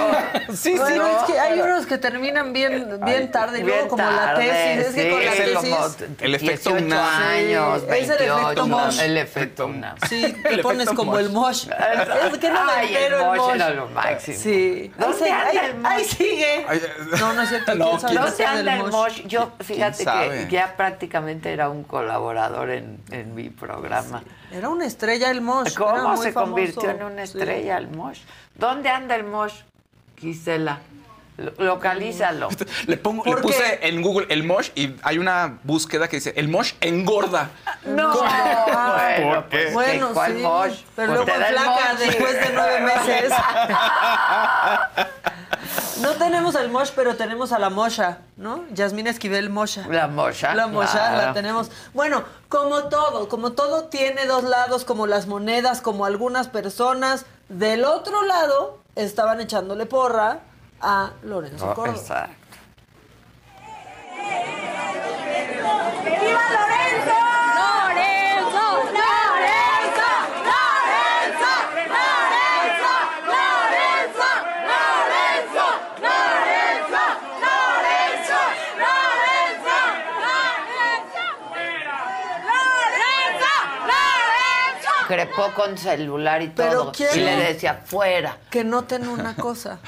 Sí, 0.59 0.75
Bueno, 0.77 1.05
sí. 1.05 1.11
es 1.19 1.33
que 1.33 1.39
hay 1.39 1.61
unos 1.61 1.87
que 1.87 1.99
terminan 1.99 2.53
bien, 2.53 2.99
bien 3.05 3.31
tarde 3.31 3.61
y 3.61 3.63
luego 3.63 3.89
como 3.89 4.03
la 4.03 4.17
tarde, 4.35 4.49
tesis, 4.49 4.87
es 4.89 4.95
que 4.95 5.03
sí, 5.03 5.11
con 5.11 5.25
la 5.25 5.31
tesis... 5.33 5.55
como 5.55 6.17
el 6.21 6.35
efecto 6.35 6.71
18 6.71 6.85
UNAM. 6.87 7.23
años, 7.23 7.81
Sí, 7.83 7.87
es 7.99 8.09
el 8.11 8.19
28, 8.19 8.41
efecto 8.43 8.67
Mosh. 8.67 8.99
El 9.01 9.17
efecto 9.19 9.67
UNAM. 9.67 9.97
Sí, 10.09 10.25
El 10.45 10.57
te 10.57 10.63
pones 10.63 10.89
como 10.91 11.13
Mosh. 11.13 11.21
el 11.21 11.31
mosh. 11.31 11.69
Es 12.33 12.39
que 12.39 12.51
no 12.51 12.65
me 12.65 12.73
Ay, 12.73 12.89
el 12.89 12.97
entero 12.97 13.19
el 13.19 13.27
mosh 13.27 13.39
mosh. 13.39 13.55
era 13.55 13.71
lo 13.71 13.87
máximo. 13.89 14.39
Sí. 14.39 14.93
¿Dónde 14.99 15.25
Ahí, 15.25 15.31
anda 15.33 15.49
ahí- 15.61 15.71
el 15.71 15.75
mosh? 15.77 15.93
ahí 15.93 16.05
sigue. 16.05 16.67
Ay, 16.69 16.83
No, 17.21 17.33
no 17.35 17.43
es 17.43 17.49
cierto. 17.51 17.75
No, 17.79 17.91
¿quién 17.91 18.01
sabe 18.01 18.15
¿quién 18.15 18.23
qué 18.37 18.45
¿Dónde 18.45 18.45
anda 18.71 18.75
el 18.87 18.91
mosh? 18.91 19.23
Yo, 19.27 19.53
fíjate 19.61 20.05
que 20.05 20.49
ya 20.51 20.75
prácticamente 20.77 21.53
era 21.53 21.69
un 21.69 21.85
colaborador 21.85 22.71
en, 22.71 23.01
en 23.11 23.35
mi 23.35 23.51
programa. 23.51 24.23
Era 24.53 24.69
una 24.71 24.87
estrella 24.87 25.31
el 25.31 25.41
mosh. 25.41 25.75
¿Cómo 25.77 26.17
se 26.17 26.33
famoso. 26.33 26.51
convirtió 26.53 26.91
en 26.91 27.03
una 27.03 27.27
Sí. 27.27 27.39
estrella 27.39 27.77
el 27.79 27.89
mosh? 27.89 28.21
¿Dónde 28.55 28.89
anda 28.89 29.15
el 29.17 29.25
mosh, 29.25 29.63
Gisela? 30.19 30.81
Lo- 31.39 31.53
Localízalo. 31.65 32.49
Le 32.87 32.97
pongo, 32.99 33.23
¿Por 33.23 33.37
le 33.37 33.43
puse 33.43 33.79
qué? 33.81 33.89
en 33.89 34.03
Google 34.03 34.27
el 34.29 34.43
mosh 34.45 34.71
y 34.75 34.97
hay 35.03 35.19
una 35.19 35.59
búsqueda 35.63 36.09
que 36.09 36.17
dice 36.17 36.33
el 36.37 36.49
mosh 36.49 36.73
engorda. 36.81 37.51
No, 37.87 38.13
bueno. 38.19 38.67
Bueno, 38.75 39.45
pues, 39.49 39.73
Bueno, 39.73 40.09
¿qué- 40.09 40.15
¿cuál 40.15 40.33
sí, 40.37 40.43
mosh? 40.43 40.81
pero 40.97 41.15
Pues 41.15 41.27
luego 41.27 41.47
flaca 41.49 41.95
después 41.99 42.33
de 42.35 42.51
nueve 42.53 42.81
meses. 43.07 43.33
No 46.03 46.11
tenemos 46.13 46.55
el 46.55 46.71
mosh, 46.71 46.91
pero 46.95 47.17
tenemos 47.17 47.53
a 47.53 47.59
la 47.59 47.71
mosha, 47.71 48.19
¿no? 48.37 48.65
Yasmín 48.73 49.07
Esquivel 49.09 49.51
Mosha. 49.51 49.87
La 49.89 50.07
mosha. 50.07 50.55
La 50.55 50.69
mosha 50.69 50.93
claro. 50.93 51.17
la 51.27 51.33
tenemos. 51.35 51.71
Bueno, 51.93 52.23
como 52.49 52.85
todo, 52.85 53.29
como 53.29 53.53
todo 53.53 53.85
tiene 53.85 54.27
dos 54.27 54.45
lados, 54.45 54.85
como 54.85 55.07
las 55.07 55.27
monedas, 55.27 55.81
como 55.81 56.05
algunas 56.05 56.49
personas. 56.49 57.27
Del 57.49 57.85
otro 57.85 58.23
lado 58.25 58.79
estaban 58.95 59.41
echándole 59.41 59.87
porra 59.87 60.41
a 60.81 61.11
Lorenzo 61.23 61.71
Oh, 61.71 61.75
Córdoba. 61.75 61.97
exacto. 61.99 62.35
¡Viva 66.05 66.43
Lorenzo! 66.51 67.13
¡Lorenzo! 67.13 67.28
¡Lorenzo! 85.09 85.33
Crepó 85.35 85.55
con 85.55 85.79
celular 85.79 86.43
y 86.43 86.49
Pero 86.49 86.71
todo. 86.83 86.93
quiero- 86.93 87.17
Y 87.17 87.21
le 87.21 87.37
decía, 87.37 87.81
fuera. 87.85 88.37
Que 88.51 88.65
noten 88.65 89.09
una 89.09 89.35
cosa. 89.37 89.79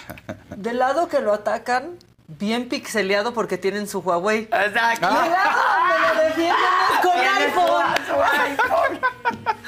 Del 0.56 0.78
lado 0.78 1.08
que 1.08 1.20
lo 1.20 1.32
atacan, 1.32 1.96
bien 2.26 2.68
pixeleado 2.68 3.34
porque 3.34 3.58
tienen 3.58 3.86
su 3.88 3.98
Huawei. 4.00 4.48
Exacto. 4.52 5.06
Del 5.06 5.30
lado 5.30 5.60
donde 5.78 6.14
lo 6.14 6.22
defienden 6.28 6.56
es 6.92 7.00
con 7.02 7.20
iPhone. 7.20 7.86
su 8.06 8.14
iPhone. 8.42 9.00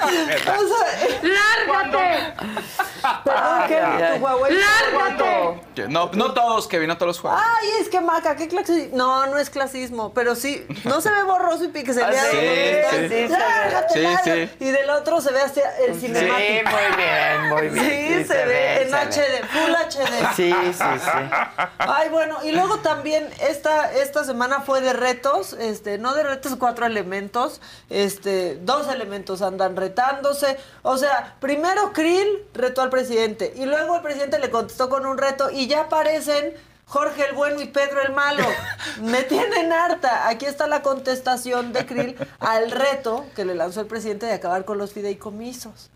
O 0.05 0.67
sea, 0.67 1.19
¡Lárgate! 1.21 2.33
perdón. 3.23 4.19
Tu 4.19 4.23
Huawei. 4.25 4.53
¡Lárgate! 4.55 5.87
No, 5.89 6.09
no 6.13 6.33
todos, 6.33 6.67
Kevin, 6.67 6.87
no 6.87 6.97
todos 6.97 7.07
los 7.07 7.19
juegos. 7.19 7.41
Ay, 7.43 7.67
es 7.81 7.89
que 7.89 7.99
maca, 8.01 8.35
qué 8.35 8.47
clasismo. 8.47 8.95
No, 8.97 9.25
no 9.27 9.37
es 9.37 9.49
clasismo, 9.49 10.13
pero 10.13 10.35
sí, 10.35 10.65
no 10.85 11.01
se 11.01 11.09
ve 11.09 11.23
borroso 11.23 11.63
y. 11.65 11.69
Ah, 11.69 12.11
sí, 12.31 12.37
sí, 12.37 12.97
sí, 13.01 13.07
se 13.07 13.07
ve. 13.09 13.27
Lárgate, 13.29 13.93
Sí, 13.93 13.99
lárgate. 14.01 14.47
sí. 14.47 14.55
Y 14.65 14.69
del 14.71 14.89
otro 14.89 15.21
se 15.21 15.31
ve 15.31 15.41
hasta 15.41 15.61
el 15.79 15.93
Sí, 15.95 16.01
cinemático. 16.07 16.69
muy 16.69 16.95
bien, 16.97 17.49
muy 17.49 17.69
bien. 17.69 18.19
Sí, 18.19 18.25
se, 18.33 18.45
ve 18.45 18.83
en 18.83 18.89
se 18.89 18.95
HD, 18.95 19.45
Full 19.47 19.71
HD. 19.73 20.35
Sí, 20.35 20.53
sí, 20.73 20.83
sí. 21.03 21.11
Ay, 21.79 22.09
bueno, 22.09 22.37
y 22.43 22.51
luego 22.51 22.77
también 22.79 23.27
esta, 23.41 23.91
esta 23.93 24.23
semana 24.23 24.61
fue 24.61 24.81
de 24.81 24.93
retos, 24.93 25.53
este, 25.53 25.97
no 25.97 26.13
de 26.13 26.23
retos 26.23 26.55
cuatro 26.57 26.85
elementos, 26.85 27.61
este, 27.89 28.55
dos 28.61 28.87
elementos 28.87 29.41
andan 29.41 29.75
retándose. 29.93 30.57
O 30.81 30.97
sea, 30.97 31.37
primero 31.39 31.93
Krill 31.93 32.27
retó 32.53 32.81
al 32.81 32.89
presidente, 32.89 33.53
y 33.55 33.65
luego 33.65 33.95
el 33.95 34.01
presidente 34.01 34.39
le 34.39 34.49
contestó 34.49 34.89
con 34.89 35.05
un 35.05 35.17
reto, 35.17 35.49
y 35.51 35.67
ya 35.67 35.81
aparecen 35.81 36.53
Jorge 36.85 37.29
el 37.29 37.35
bueno 37.35 37.61
y 37.61 37.67
Pedro 37.67 38.01
el 38.01 38.13
malo. 38.13 38.43
Me 39.01 39.23
tienen 39.23 39.71
harta. 39.71 40.27
Aquí 40.27 40.45
está 40.45 40.67
la 40.67 40.81
contestación 40.81 41.73
de 41.73 41.85
Krill 41.85 42.15
al 42.39 42.71
reto 42.71 43.25
que 43.35 43.45
le 43.45 43.55
lanzó 43.55 43.81
el 43.81 43.87
presidente 43.87 44.25
de 44.25 44.33
acabar 44.33 44.65
con 44.65 44.77
los 44.77 44.93
fideicomisos. 44.93 45.89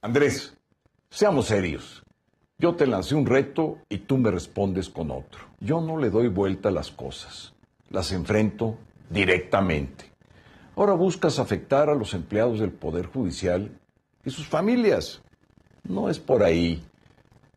Andrés, 0.00 0.54
seamos 1.10 1.46
serios. 1.46 2.02
Yo 2.58 2.74
te 2.74 2.86
lancé 2.86 3.14
un 3.14 3.26
reto 3.26 3.78
y 3.88 3.98
tú 3.98 4.18
me 4.18 4.30
respondes 4.30 4.88
con 4.88 5.10
otro. 5.10 5.40
Yo 5.60 5.80
no 5.80 5.96
le 5.96 6.10
doy 6.10 6.28
vuelta 6.28 6.68
a 6.70 6.72
las 6.72 6.90
cosas. 6.90 7.52
Las 7.90 8.12
enfrento 8.12 8.76
directamente. 9.10 10.12
Ahora 10.78 10.92
buscas 10.92 11.40
afectar 11.40 11.90
a 11.90 11.94
los 11.96 12.14
empleados 12.14 12.60
del 12.60 12.70
Poder 12.70 13.06
Judicial 13.06 13.68
y 14.24 14.30
sus 14.30 14.46
familias. 14.46 15.20
No 15.82 16.08
es 16.08 16.20
por 16.20 16.44
ahí. 16.44 16.84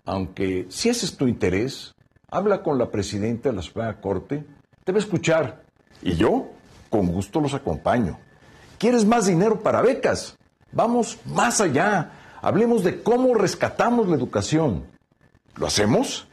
Aunque 0.05 0.65
si 0.69 0.89
ese 0.89 1.05
es 1.05 1.15
tu 1.15 1.27
interés, 1.27 1.93
habla 2.31 2.63
con 2.63 2.79
la 2.79 2.89
presidenta 2.89 3.49
de 3.49 3.55
la 3.57 3.61
Suprema 3.61 4.01
Corte, 4.01 4.43
te 4.83 4.91
va 4.91 4.97
a 4.97 5.01
escuchar. 5.01 5.61
Y 6.01 6.15
yo, 6.15 6.49
con 6.89 7.05
gusto 7.05 7.39
los 7.39 7.53
acompaño. 7.53 8.17
¿Quieres 8.79 9.05
más 9.05 9.27
dinero 9.27 9.59
para 9.59 9.83
becas? 9.83 10.35
Vamos 10.71 11.19
más 11.25 11.61
allá. 11.61 12.13
Hablemos 12.41 12.83
de 12.83 13.03
cómo 13.03 13.35
rescatamos 13.35 14.07
la 14.07 14.15
educación. 14.15 14.85
¿Lo 15.57 15.67
hacemos? 15.67 16.27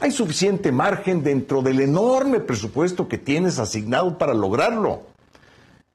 Hay 0.00 0.10
suficiente 0.10 0.72
margen 0.72 1.22
dentro 1.22 1.62
del 1.62 1.80
enorme 1.80 2.40
presupuesto 2.40 3.06
que 3.06 3.18
tienes 3.18 3.60
asignado 3.60 4.18
para 4.18 4.34
lograrlo. 4.34 5.11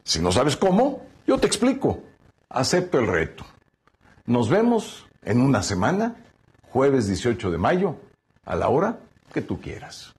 Si 0.08 0.22
no 0.22 0.32
sabes 0.32 0.56
cómo, 0.56 1.06
yo 1.28 1.38
te 1.38 1.48
explico. 1.48 2.02
Acepto 2.48 2.98
el 2.98 3.08
reto. 3.08 3.46
Nos 4.26 4.48
vemos 4.48 5.06
en 5.22 5.42
una 5.42 5.62
semana, 5.62 6.16
jueves 6.62 7.08
18 7.08 7.52
de 7.52 7.58
mayo, 7.58 7.98
a 8.46 8.56
la 8.56 8.70
hora 8.70 9.00
que 9.34 9.42
tú 9.42 9.60
quieras. 9.60 10.16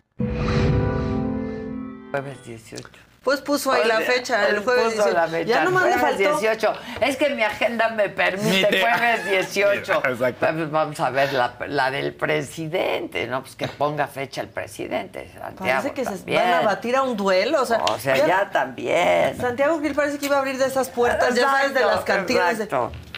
Jueves 2.11 2.45
18. 2.45 3.07
Pues 3.28 3.42
puso 3.42 3.70
ahí 3.72 3.86
la 3.86 3.98
Oye, 3.98 4.06
fecha, 4.06 4.48
el 4.48 4.60
jueves 4.64 4.84
puso 4.94 5.04
18. 5.04 5.14
la 5.14 5.28
fecha, 5.28 5.44
Ya 5.50 5.64
le 5.66 5.70
jueves 5.70 5.96
faltó. 6.00 6.16
18. 6.40 6.72
Es 7.02 7.16
que 7.18 7.28
mi 7.28 7.42
agenda 7.42 7.90
me 7.90 8.08
permite 8.08 8.80
jueves 8.80 9.24
18. 9.30 9.92
Exacto. 10.06 10.46
Pues 10.54 10.70
vamos 10.70 10.98
a 10.98 11.10
ver 11.10 11.34
la, 11.34 11.52
la 11.66 11.90
del 11.90 12.14
presidente, 12.14 13.26
¿no? 13.26 13.42
Pues 13.42 13.54
que 13.54 13.68
ponga 13.68 14.06
fecha 14.06 14.40
el 14.40 14.48
presidente. 14.48 15.30
Santiago 15.38 15.82
Parece 15.82 15.92
que 15.92 16.04
se 16.06 16.34
van 16.36 16.52
a 16.54 16.60
batir 16.62 16.96
a 16.96 17.02
un 17.02 17.18
duelo. 17.18 17.60
O 17.60 17.66
sea, 17.66 17.80
O 17.84 17.98
sea, 17.98 18.16
ya 18.26 18.48
también. 18.50 19.36
Santiago 19.38 19.78
Gil 19.82 19.94
parece 19.94 20.16
que 20.18 20.24
iba 20.24 20.36
a 20.36 20.38
abrir 20.38 20.56
de 20.56 20.64
esas 20.64 20.88
puertas, 20.88 21.34
ya 21.34 21.42
sabes, 21.50 21.74
de 21.74 21.80
las 21.80 22.00
Exacto, 22.00 22.12
cantinas. 22.14 22.56
de-. 22.56 22.68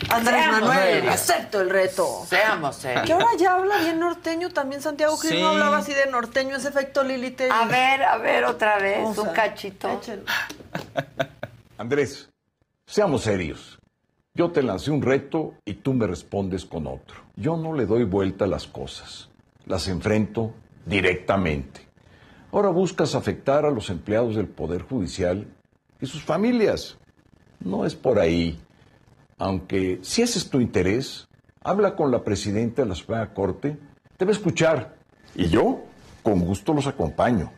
Andrés 0.09 0.41
Seamos 0.43 0.61
Manuel, 0.61 0.93
serios. 0.95 1.15
acepto 1.15 1.61
el 1.61 1.71
reto. 1.71 2.25
Seamos 2.27 2.77
Que 2.77 2.83
serios. 2.83 3.11
ahora 3.11 3.37
ya 3.39 3.55
habla 3.55 3.79
bien 3.79 4.01
norteño 4.01 4.49
también 4.51 4.81
Santiago 4.83 5.17
Gil 5.19 5.31
Sí. 5.33 5.41
no 5.41 5.49
hablaba 5.49 5.79
así 5.79 5.93
de 5.93 6.07
norteño, 6.07 6.57
ese 6.57 6.69
efecto 6.69 7.03
Lili. 7.05 7.37
A 7.51 7.65
ver, 7.67 8.03
a 8.03 8.17
ver 8.19 8.45
otra 8.45 8.79
vez, 8.79 9.01
O 9.07 9.15
sea, 9.15 9.23
un 9.25 9.31
cachito. 9.35 9.89
échenlo. 9.91 10.25
Andrés, 11.79 12.31
seamos 12.87 13.23
serios. 13.23 13.79
Yo 14.35 14.51
te 14.51 14.63
lancé 14.63 14.91
un 14.91 15.03
reto 15.03 15.55
y 15.65 15.75
tú 15.75 15.93
me 15.93 16.07
respondes 16.07 16.65
con 16.65 16.87
otro. 16.87 17.17
Yo 17.37 17.57
no 17.57 17.75
le 17.75 17.85
doy 17.87 18.05
vuelta 18.05 18.45
a 18.45 18.49
las 18.49 18.67
cosas. 18.67 19.29
Las 19.67 19.89
enfrento 19.89 20.55
directamente. 20.87 21.87
Ahora 22.53 22.69
buscas 22.71 23.15
afectar 23.15 23.65
a 23.65 23.71
los 23.71 23.91
empleados 23.91 24.37
del 24.37 24.47
Poder 24.49 24.83
Judicial 24.83 25.47
y 26.01 26.07
sus 26.07 26.23
familias. 26.25 26.97
No 27.61 27.85
es 27.85 27.95
por 27.95 28.19
ahí. 28.19 28.59
Aunque 29.41 30.01
si 30.03 30.21
ese 30.21 30.39
es 30.39 30.51
tu 30.51 30.61
interés, 30.61 31.27
habla 31.63 31.97
con 31.97 32.11
la 32.11 32.23
presidenta 32.23 32.83
de 32.83 32.89
la 32.91 32.95
Suprema 32.95 33.33
Corte, 33.33 33.79
te 34.19 34.27
va 34.27 34.33
a 34.33 34.35
escuchar. 34.35 34.97
Y 35.35 35.49
yo, 35.49 35.83
con 36.23 36.41
gusto 36.41 36.75
los 36.75 36.87
acompaño. 36.87 37.51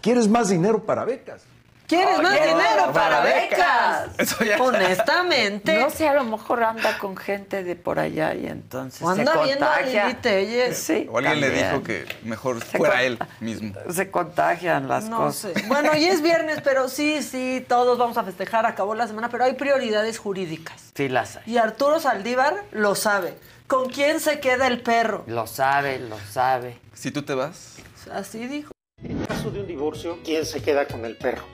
¿Quieres 0.00 0.28
más 0.28 0.48
dinero 0.48 0.84
para 0.84 1.04
becas? 1.04 1.44
¿Quieres 1.90 2.22
más 2.22 2.32
dinero 2.32 2.92
para 2.92 3.20
becas? 3.20 4.08
Eso 4.16 4.44
ya- 4.44 4.62
Honestamente. 4.62 5.78
No 5.78 5.90
sé, 5.90 6.08
a 6.08 6.14
lo 6.14 6.24
mejor 6.24 6.62
anda 6.62 6.96
con 6.98 7.16
gente 7.16 7.64
de 7.64 7.74
por 7.76 7.98
allá 7.98 8.34
y 8.34 8.46
entonces 8.46 9.02
O 9.02 9.12
se 9.14 9.20
anda 9.20 9.42
viendo 9.42 9.66
a 9.66 9.74
contagia. 9.74 10.06
Lili 10.06 10.18
Tellez. 10.20 10.78
Sí, 10.78 11.08
O 11.10 11.18
alguien 11.18 11.40
le 11.40 11.50
dijo 11.50 11.82
que 11.82 12.06
mejor 12.22 12.62
Se 12.64 12.78
fuera 12.78 13.02
él 13.02 13.18
mismo. 13.40 13.74
Se 13.92 14.10
contagian 14.10 14.88
las 14.88 15.04
No 15.04 15.16
cosas. 15.18 15.52
sé. 15.54 15.64
Bueno, 15.66 15.96
y 15.96 16.04
es 16.04 16.22
viernes, 16.22 16.60
pero 16.62 16.88
sí, 16.88 17.22
sí, 17.22 17.64
todos 17.68 17.98
vamos 17.98 18.16
a 18.18 18.22
festejar, 18.24 18.66
acabó 18.66 18.94
la 18.94 19.06
semana, 19.08 19.28
pero 19.28 19.44
hay 19.44 19.54
prioridades 19.54 20.18
jurídicas. 20.18 20.92
Sí 20.94 21.08
las 21.08 21.36
hay. 21.38 21.42
Y 21.46 21.58
Arturo 21.58 21.98
Saldívar 22.00 22.54
lo 22.72 22.94
sabe. 22.94 23.34
¿Con 23.66 23.88
quién 23.90 24.20
se 24.20 24.40
queda 24.40 24.66
el 24.68 24.80
perro? 24.82 25.24
Lo 25.26 25.46
sabe, 25.46 25.98
lo 25.98 26.18
sabe. 26.30 26.78
Si 26.94 27.10
tú 27.10 27.22
te 27.22 27.34
vas. 27.34 27.76
Así 28.12 28.46
dijo. 28.46 28.72
En 29.02 29.18
caso 29.24 29.50
de 29.50 29.60
un 29.60 29.66
divorcio, 29.66 30.18
¿quién 30.24 30.44
se 30.44 30.62
queda 30.62 30.86
con 30.86 31.04
el 31.04 31.16
perro? 31.16 31.44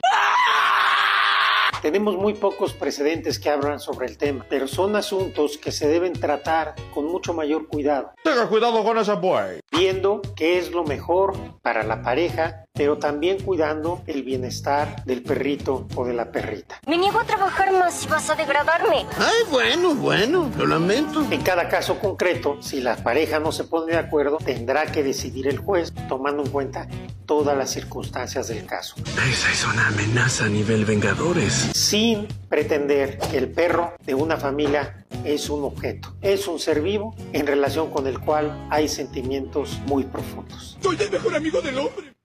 Tenemos 1.81 2.17
muy 2.17 2.33
pocos 2.33 2.73
precedentes 2.73 3.39
que 3.39 3.49
hablan 3.49 3.79
sobre 3.79 4.07
el 4.07 4.17
tema, 4.17 4.45
pero 4.49 4.67
son 4.67 4.95
asuntos 4.95 5.57
que 5.57 5.71
se 5.71 5.87
deben 5.87 6.13
tratar 6.13 6.75
con 6.93 7.05
mucho 7.05 7.33
mayor 7.33 7.67
cuidado. 7.67 8.11
Tenga 8.23 8.49
cuidado 8.49 8.83
con 8.83 8.97
esa 8.97 9.13
boy. 9.13 9.59
Viendo 9.71 10.21
qué 10.35 10.57
es 10.57 10.71
lo 10.71 10.83
mejor 10.83 11.33
para 11.61 11.83
la 11.83 12.01
pareja, 12.01 12.65
pero 12.77 12.97
también 12.97 13.39
cuidando 13.41 14.03
el 14.07 14.23
bienestar 14.23 15.03
del 15.05 15.23
perrito 15.23 15.87
o 15.95 16.05
de 16.05 16.13
la 16.13 16.31
perrita. 16.31 16.79
Me 16.85 16.97
niego 16.97 17.19
a 17.19 17.23
trabajar 17.23 17.71
más 17.73 17.93
si 17.93 18.07
vas 18.07 18.29
a 18.29 18.35
degradarme. 18.35 19.05
Ay, 19.17 19.43
bueno, 19.49 19.95
bueno, 19.95 20.51
lo 20.57 20.67
lamento. 20.67 21.25
En 21.31 21.41
cada 21.41 21.67
caso 21.67 21.99
concreto, 21.99 22.61
si 22.61 22.79
la 22.79 22.95
pareja 22.97 23.39
no 23.39 23.51
se 23.51 23.63
pone 23.63 23.93
de 23.93 23.97
acuerdo, 23.97 24.37
tendrá 24.37 24.85
que 24.85 25.03
decidir 25.03 25.47
el 25.47 25.57
juez, 25.57 25.91
tomando 26.07 26.43
en 26.43 26.49
cuenta 26.49 26.87
todas 27.25 27.57
las 27.57 27.71
circunstancias 27.71 28.47
del 28.47 28.65
caso. 28.65 28.95
Esa 29.29 29.51
es 29.51 29.65
una 29.65 29.87
amenaza 29.87 30.45
a 30.45 30.49
nivel 30.49 30.85
Vengadores. 30.85 31.71
Sin 31.73 32.27
pretender 32.47 33.17
que 33.17 33.37
el 33.37 33.49
perro 33.49 33.93
de 34.05 34.13
una 34.13 34.37
familia 34.37 35.05
es 35.23 35.49
un 35.49 35.63
objeto, 35.63 36.13
es 36.21 36.47
un 36.47 36.59
ser 36.59 36.81
vivo 36.81 37.15
en 37.33 37.47
relación 37.47 37.91
con 37.91 38.07
el 38.07 38.19
cual 38.19 38.67
hay 38.69 38.87
sentimientos 38.87 39.79
muy 39.87 40.03
profundos. 40.03 40.77
Soy 40.81 40.97
el 40.99 41.11
mejor 41.11 41.35
amigo 41.35 41.61
del 41.61 41.79
hombre. 41.79 42.16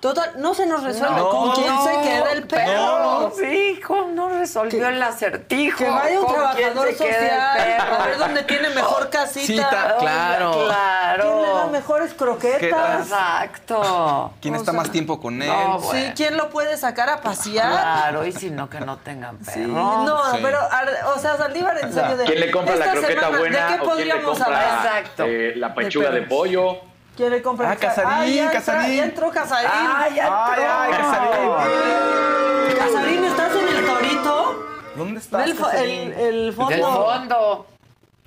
Total, 0.00 0.30
no 0.36 0.54
se 0.54 0.64
nos 0.64 0.84
resuelve. 0.84 1.16
No, 1.16 1.28
¿Con 1.28 1.52
quién 1.54 1.66
no, 1.74 1.82
se 1.84 1.90
queda 2.02 2.30
el 2.32 2.46
perro? 2.46 3.32
sí, 3.36 3.80
¿cómo 3.84 4.06
no 4.12 4.28
resolvió 4.28 4.86
el 4.88 5.02
acertijo? 5.02 5.78
Que 5.78 5.90
vaya 5.90 6.20
un 6.20 6.24
¿Con 6.26 6.34
quién 6.54 6.72
trabajador 6.72 6.88
social 6.94 7.56
perro? 7.56 7.94
a 7.94 8.06
ver 8.06 8.18
dónde 8.18 8.42
tiene 8.44 8.68
mejor 8.70 9.10
casita. 9.10 9.46
Cita, 9.46 9.96
claro. 9.98 10.66
Claro. 10.66 11.22
¿Quién 11.24 11.42
le 11.42 11.48
da 11.48 11.66
mejores 11.66 12.14
croquetas? 12.14 13.00
Exacto. 13.06 14.32
¿Quién 14.40 14.54
está 14.54 14.72
más 14.72 14.90
tiempo 14.90 15.20
con 15.20 15.42
él? 15.42 15.48
No, 15.48 15.80
Sí. 15.80 16.12
¿quién 16.14 16.36
lo 16.36 16.48
puede 16.50 16.76
sacar 16.76 17.08
a 17.10 17.20
pasear? 17.20 17.68
Claro, 17.72 18.24
y 18.24 18.30
si 18.32 18.50
no, 18.50 18.70
que 18.70 18.78
no 18.80 18.98
tengan 18.98 19.36
perro. 19.38 19.52
Sí, 19.52 19.60
no, 19.66 20.30
Sí. 20.32 20.38
pero, 20.42 20.60
ar- 20.60 21.06
o 21.16 21.18
sea, 21.18 21.36
Saldívar, 21.36 21.76
en 21.82 21.92
serio, 21.92 22.16
de. 22.16 22.24
¿Quién 22.24 22.40
le 22.40 22.50
compra 22.52 22.76
la 22.76 22.92
croqueta 22.92 23.20
semana, 23.20 23.38
buena 23.38 23.66
¿De 23.66 23.78
qué 23.78 23.84
podríamos 23.84 24.40
hablar? 24.40 24.86
Exacto. 24.86 25.24
eh, 25.26 25.54
la 25.56 25.74
pechuga 25.74 26.10
De 26.10 26.20
de 26.20 26.26
pollo? 26.26 26.76
¿Quién 27.18 27.30
le 27.30 27.42
compra? 27.42 27.72
Ah, 27.72 27.76
Casarín, 27.76 28.08
Ah, 28.12 28.26
ya 28.26 28.44
entra- 28.44 28.52
Casarín. 28.52 28.96
Ya 28.96 29.04
entró 29.04 29.30
Casarín. 29.32 29.70
Ah, 29.74 30.08
ya 30.14 30.22
entró. 30.22 30.44
Ay, 30.46 30.62
ay, 30.70 30.90
Casarín. 30.92 32.78
Casarín, 32.78 33.24
¿estás 33.24 33.56
en 33.56 33.68
el 33.76 33.84
torito? 33.86 34.64
¿Dónde 34.94 35.18
estás? 35.18 35.44
Ve 35.44 35.50
el, 35.50 35.56
Casarín? 35.58 36.12
el, 36.12 36.20
el 36.44 36.52
fondo. 36.52 36.70
Del 36.70 36.80
fondo. 36.82 37.66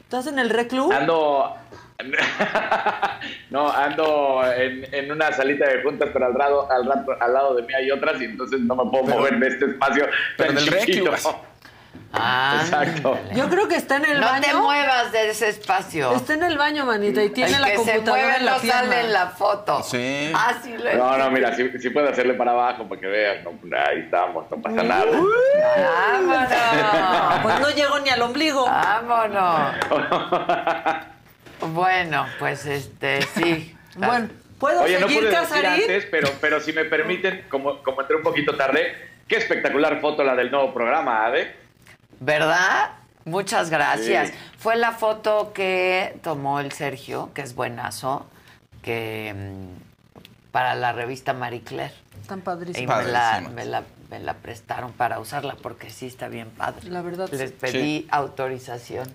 ¿Estás 0.02 0.28
en 0.28 0.40
el 0.40 0.50
reclub? 0.50 0.92
Ando. 0.92 1.56
no, 3.50 3.72
ando 3.72 4.44
en, 4.54 4.94
en 4.94 5.10
una 5.12 5.32
salita 5.32 5.70
de 5.70 5.84
juntas, 5.84 6.10
pero 6.12 6.26
al 6.26 6.34
lado, 6.34 6.70
al, 6.70 6.86
rato, 6.86 7.12
al 7.18 7.34
lado 7.34 7.56
de 7.56 7.62
mí 7.62 7.74
hay 7.74 7.92
otras 7.92 8.20
y 8.22 8.26
entonces 8.26 8.60
no 8.60 8.76
me 8.76 8.92
puedo 8.92 9.06
Pero- 9.06 9.18
mover 9.20 9.40
de 9.40 9.48
este 9.48 9.66
espacio 9.68 10.06
pero 10.36 10.54
tan 10.54 10.66
del 10.66 10.80
chiquito. 10.80 11.12
reclub. 11.12 11.36
Ah, 12.14 12.58
Exacto. 12.62 13.18
Yo 13.34 13.48
creo 13.50 13.70
que 13.70 13.76
está 13.78 13.96
en 13.96 14.04
el 14.04 14.20
no 14.20 14.28
baño. 14.28 14.42
te 14.46 14.54
muevas 14.54 15.14
de 15.14 15.30
ese 15.30 15.48
espacio. 15.48 16.14
Está 16.14 16.34
en 16.34 16.44
el 16.44 16.58
baño, 16.58 16.86
manita, 16.86 17.24
y 17.24 17.30
tiene 17.30 17.56
el 17.56 17.62
la 17.62 17.68
que 17.72 17.78
se 17.78 17.84
computadora 17.94 18.22
mueve 18.24 18.38
en 18.38 18.46
la 18.46 18.52
no 18.52 18.58
pierna. 18.60 18.80
sale 18.82 19.00
en 19.00 19.14
la 19.14 19.28
foto. 19.28 19.82
Sí. 19.84 20.32
Ah, 20.36 20.54
sí 20.62 20.76
lo 20.78 20.94
No, 20.94 21.18
no, 21.18 21.32
mira, 21.32 21.56
si, 21.56 21.70
si 21.80 21.90
puedo 21.90 22.10
hacerle 22.10 22.34
para 22.34 22.52
abajo 22.52 22.84
para 22.90 23.00
que 23.00 23.08
veas. 23.08 23.38
No, 23.46 23.52
ahí 23.88 24.00
estamos, 24.00 24.44
no 24.52 24.58
pasa 24.62 24.84
nada. 24.84 25.06
Vámonos. 25.06 26.50
Pues 27.44 27.60
no 27.62 27.70
llego 27.70 28.00
ni 28.00 28.10
al 28.10 28.22
ombligo. 28.22 28.66
Vámonos. 28.66 29.76
Bueno, 31.62 32.26
pues 32.40 32.66
este, 32.66 33.22
sí. 33.22 33.76
Bueno, 33.96 34.30
¿puedo 34.60 34.82
Oye, 34.82 35.00
no 35.00 35.08
seguir, 35.08 35.20
pude 35.20 35.30
decir 35.30 35.48
Casarín? 35.48 35.82
antes, 35.84 36.08
pero, 36.10 36.30
pero 36.42 36.60
si 36.60 36.74
me 36.74 36.86
permiten, 36.86 37.46
como, 37.50 37.84
como 37.84 38.02
entré 38.02 38.16
un 38.16 38.24
poquito 38.24 38.56
tarde, 38.58 38.96
qué 39.28 39.36
espectacular 39.38 40.02
foto 40.02 40.24
la 40.24 40.36
del 40.36 40.50
nuevo 40.50 40.74
programa, 40.74 41.24
Ade. 41.26 41.56
¿Verdad? 42.22 42.92
Muchas 43.26 43.70
gracias. 43.70 44.30
Sí. 44.30 44.36
Fue 44.58 44.76
la 44.78 44.92
foto 44.94 45.52
que 45.54 46.18
tomó 46.24 46.60
el 46.60 46.72
Sergio, 46.72 47.32
que 47.34 47.42
es 47.42 47.54
buenazo, 47.56 48.26
que 48.82 49.34
mm, 49.36 50.52
para 50.52 50.76
la 50.76 50.92
revista 50.94 51.34
Marie 51.34 51.62
Claire. 51.62 51.94
Están 52.22 52.40
Y 52.40 52.42
padrísimos. 52.44 52.96
me 53.04 53.12
la, 53.12 53.20
Padrísimas. 53.20 53.54
me, 53.54 53.66
la, 53.66 53.84
me 54.10 54.20
la 54.20 54.34
prestaron 54.36 54.92
para 54.94 55.20
usarla 55.20 55.56
porque 55.62 55.90
sí 55.90 56.08
está 56.08 56.28
bien 56.30 56.50
padre. 56.52 56.90
La 56.90 57.02
verdad, 57.02 57.28
Les 57.32 57.50
sí. 57.50 57.56
pedí 57.60 58.08
autorización. 58.12 59.08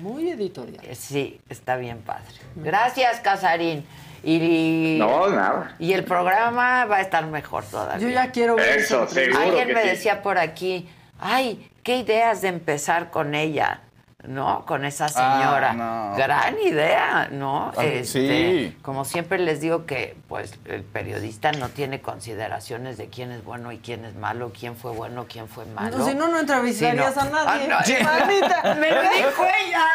Muy 0.00 0.30
editorial. 0.30 0.84
Eh, 0.84 0.94
Sí, 0.94 1.40
está 1.48 1.76
bien 1.76 1.98
padre. 1.98 2.24
Gracias, 2.54 3.18
Casarín. 3.20 3.84
Y, 4.24 4.96
No, 5.00 5.28
nada. 5.28 5.74
y 5.80 5.92
el 5.92 6.04
programa 6.04 6.84
va 6.84 6.96
a 6.98 7.00
estar 7.00 7.26
mejor 7.26 7.64
todavía. 7.64 7.98
Yo 7.98 8.08
ya 8.14 8.30
quiero 8.30 8.54
ver 8.54 8.78
Eso, 8.78 9.08
seguro 9.08 9.40
Alguien 9.40 9.66
que 9.66 9.74
me 9.74 9.82
sí. 9.82 9.88
decía 9.88 10.22
por 10.22 10.38
aquí, 10.38 10.88
ay, 11.18 11.68
qué 11.82 11.96
ideas 11.96 12.42
de 12.42 12.48
empezar 12.48 13.10
con 13.10 13.34
ella, 13.34 13.80
¿no? 14.24 14.64
Con 14.66 14.84
esa 14.84 15.08
señora. 15.08 15.70
Ah, 15.70 16.10
no. 16.12 16.16
Gran 16.16 16.58
idea, 16.60 17.28
¿no? 17.32 17.72
Ah, 17.76 17.84
Este, 17.84 18.04
sí. 18.68 18.78
Como 18.82 19.04
siempre 19.04 19.38
les 19.38 19.60
digo 19.60 19.84
que, 19.84 20.16
pues, 20.28 20.54
el 20.66 20.84
periodista 20.84 21.50
no 21.52 21.68
tiene 21.70 22.00
consideraciones 22.00 22.96
de 22.98 23.08
quién 23.08 23.32
es 23.32 23.44
bueno 23.44 23.72
y 23.72 23.78
quién 23.78 24.04
es 24.04 24.14
malo, 24.14 24.52
quién 24.58 24.76
fue 24.76 24.92
bueno, 24.92 25.26
quién 25.28 25.48
fue 25.48 25.64
malo. 25.66 25.98
No, 25.98 26.06
si 26.08 26.14
no, 26.14 26.28
no 26.28 26.38
entrevistarías 26.38 27.16
no. 27.16 27.22
a 27.22 27.24
nadie. 27.24 27.68
Ah, 28.04 28.64
no. 28.64 28.74
Me 28.80 28.90
lo 28.90 29.02
dijo 29.02 29.44
ella. 29.66 29.86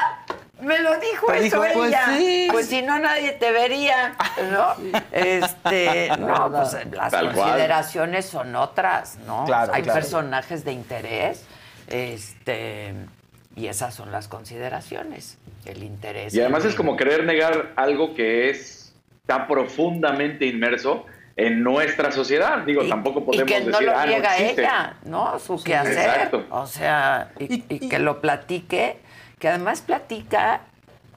Me 0.59 0.79
lo 0.79 0.99
dijo 0.99 1.31
eso 1.31 1.43
dijo, 1.43 1.57
pues 1.75 1.89
ella. 1.89 2.05
sí. 2.17 2.47
Pues 2.51 2.67
si 2.67 2.81
no, 2.81 2.97
nadie 2.97 3.31
te 3.33 3.51
vería, 3.51 4.15
¿no? 4.51 4.73
Este, 5.11 6.09
no, 6.17 6.51
pues 6.51 6.73
las 6.91 7.11
Tal 7.11 7.31
cual. 7.31 7.35
consideraciones 7.35 8.25
son 8.25 8.55
otras, 8.55 9.17
¿no? 9.27 9.45
Claro, 9.45 9.71
Hay 9.73 9.83
claro. 9.83 9.99
personajes 9.99 10.65
de 10.65 10.71
interés, 10.71 11.43
este, 11.88 12.93
y 13.55 13.67
esas 13.67 13.93
son 13.93 14.11
las 14.11 14.27
consideraciones, 14.27 15.38
el 15.65 15.83
interés. 15.83 16.33
Y 16.33 16.41
además 16.41 16.65
es 16.65 16.75
como 16.75 16.95
querer 16.95 17.25
negar 17.25 17.73
algo 17.75 18.13
que 18.13 18.49
es 18.49 18.93
tan 19.25 19.47
profundamente 19.47 20.45
inmerso 20.45 21.05
en 21.35 21.63
nuestra 21.63 22.11
sociedad. 22.11 22.59
Digo, 22.59 22.83
y, 22.83 22.89
tampoco 22.89 23.19
y 23.19 23.23
podemos 23.23 23.51
que 23.51 23.59
no 23.61 23.65
decir, 23.71 23.88
lo 23.88 23.97
ah, 23.97 24.05
no 24.05 24.11
niega 24.11 24.38
ella, 24.38 24.97
¿no? 25.05 25.39
Su 25.39 25.61
quehacer. 25.63 25.93
exacto. 25.93 26.45
O 26.49 26.65
sea, 26.65 27.31
y, 27.39 27.63
y 27.69 27.89
que 27.89 27.99
lo 27.99 28.21
platique, 28.21 28.97
que 29.39 29.47
además 29.47 29.81
platica 29.81 30.61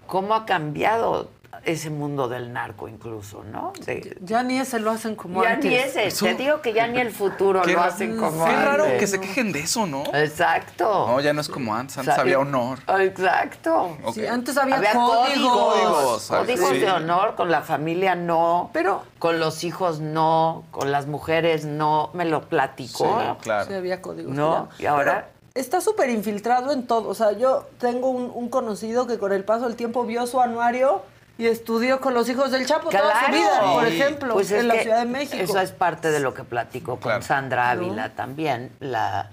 cómo 0.06 0.34
ha 0.34 0.44
cambiado 0.44 1.30
ese 1.64 1.90
mundo 1.90 2.28
del 2.28 2.52
narco 2.52 2.88
incluso, 2.88 3.42
¿no? 3.44 3.72
De- 3.84 4.16
Ya 4.22 4.42
ni 4.42 4.58
ese 4.58 4.78
lo 4.80 4.90
hacen 4.92 5.14
como 5.14 5.42
ya 5.42 5.50
antes. 5.52 5.70
ni 5.70 5.76
ese, 5.76 6.06
Eso- 6.06 6.24
te 6.24 6.34
digo 6.34 6.62
que 6.62 6.72
ya 6.72 6.86
ni 6.86 6.98
el 7.00 7.10
futuro 7.10 7.60
Qué 7.62 7.72
lo 7.74 7.82
hacen 7.82 8.16
como 8.16 8.44
Qué 8.46 8.52
raro 8.52 8.84
antes. 8.84 8.98
que 8.98 9.06
se 9.06 9.20
quejen 9.20 9.52
de 9.52 9.60
eso, 9.60 9.84
¿no? 9.86 10.04
Exacto. 10.14 11.06
No, 11.08 11.20
ya 11.20 11.32
no 11.32 11.40
es 11.40 11.48
como 11.48 11.74
antes. 11.74 11.98
Antes 11.98 12.12
O 12.12 12.14
sea, 12.14 12.22
había 12.22 12.38
honor. 12.38 12.78
Exacto. 12.98 13.96
Sí, 14.14 14.26
antes 14.26 14.56
había, 14.56 14.76
Había 14.76 14.92
códigos. 14.92 15.52
códigos, 15.52 15.52
Códigos, 15.52 16.26
códigos 16.28 16.70
sí. 16.70 16.78
de 16.78 16.90
honor, 16.90 17.34
con 17.34 17.50
la 17.50 17.60
familia 17.62 18.14
no, 18.14 18.70
Pero- 18.72 19.02
con 19.18 19.38
los 19.38 19.62
hijos 19.64 20.00
no, 20.00 20.64
con 20.70 20.90
las 20.92 21.06
mujeres 21.06 21.64
no, 21.66 22.10
me 22.14 22.24
lo 22.24 22.42
platicó. 22.48 23.20
Sí, 23.20 23.26
claro. 23.42 23.66
Sí, 23.66 23.74
había 23.74 24.00
códigos. 24.00 24.32
No, 24.32 24.68
ya. 24.78 24.82
y 24.82 24.86
ahora 24.86 25.26
Pero 25.52 25.60
está 25.66 25.80
súper 25.80 26.08
infiltrado 26.10 26.72
en 26.72 26.86
todo. 26.86 27.08
O 27.08 27.14
sea, 27.14 27.32
yo 27.32 27.66
tengo 27.78 28.08
un, 28.08 28.30
un 28.34 28.48
conocido 28.48 29.06
que 29.06 29.18
con 29.18 29.32
el 29.32 29.44
paso 29.44 29.66
del 29.66 29.76
tiempo 29.76 30.04
vio 30.04 30.26
su 30.26 30.40
anuario 30.40 31.02
y 31.40 31.46
estudió 31.46 32.02
con 32.02 32.12
los 32.12 32.28
hijos 32.28 32.50
del 32.50 32.66
Chapo 32.66 32.90
toda 32.90 33.02
su 33.02 33.08
Claro. 33.26 33.32
vida, 33.32 33.60
por 33.72 33.86
ejemplo, 33.86 34.34
Pues 34.34 34.50
es 34.50 34.60
en 34.60 34.68
la 34.68 34.74
Ciudad 34.74 34.98
de 34.98 35.06
México. 35.06 35.42
Eso 35.42 35.58
es 35.58 35.72
parte 35.72 36.10
de 36.10 36.20
lo 36.20 36.34
que 36.34 36.44
platico 36.44 36.92
con 36.96 36.98
Claro. 37.00 37.22
Sandra 37.22 37.70
Ávila 37.70 38.10
también, 38.10 38.70
la, 38.80 39.30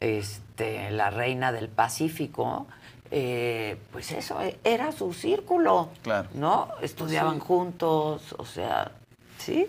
este, 0.00 0.90
la 0.90 1.10
reina 1.10 1.52
del 1.52 1.68
Pacífico. 1.68 2.66
Eh, 3.10 3.76
pues 3.92 4.10
eso 4.12 4.40
e- 4.40 4.58
era 4.64 4.90
su 4.90 5.12
círculo, 5.12 5.90
Claro. 6.02 6.28
¿no? 6.32 6.68
Estudiaban 6.80 7.34
Sí. 7.34 7.40
juntos, 7.46 8.34
o 8.38 8.46
sea, 8.46 8.90
sí, 9.38 9.66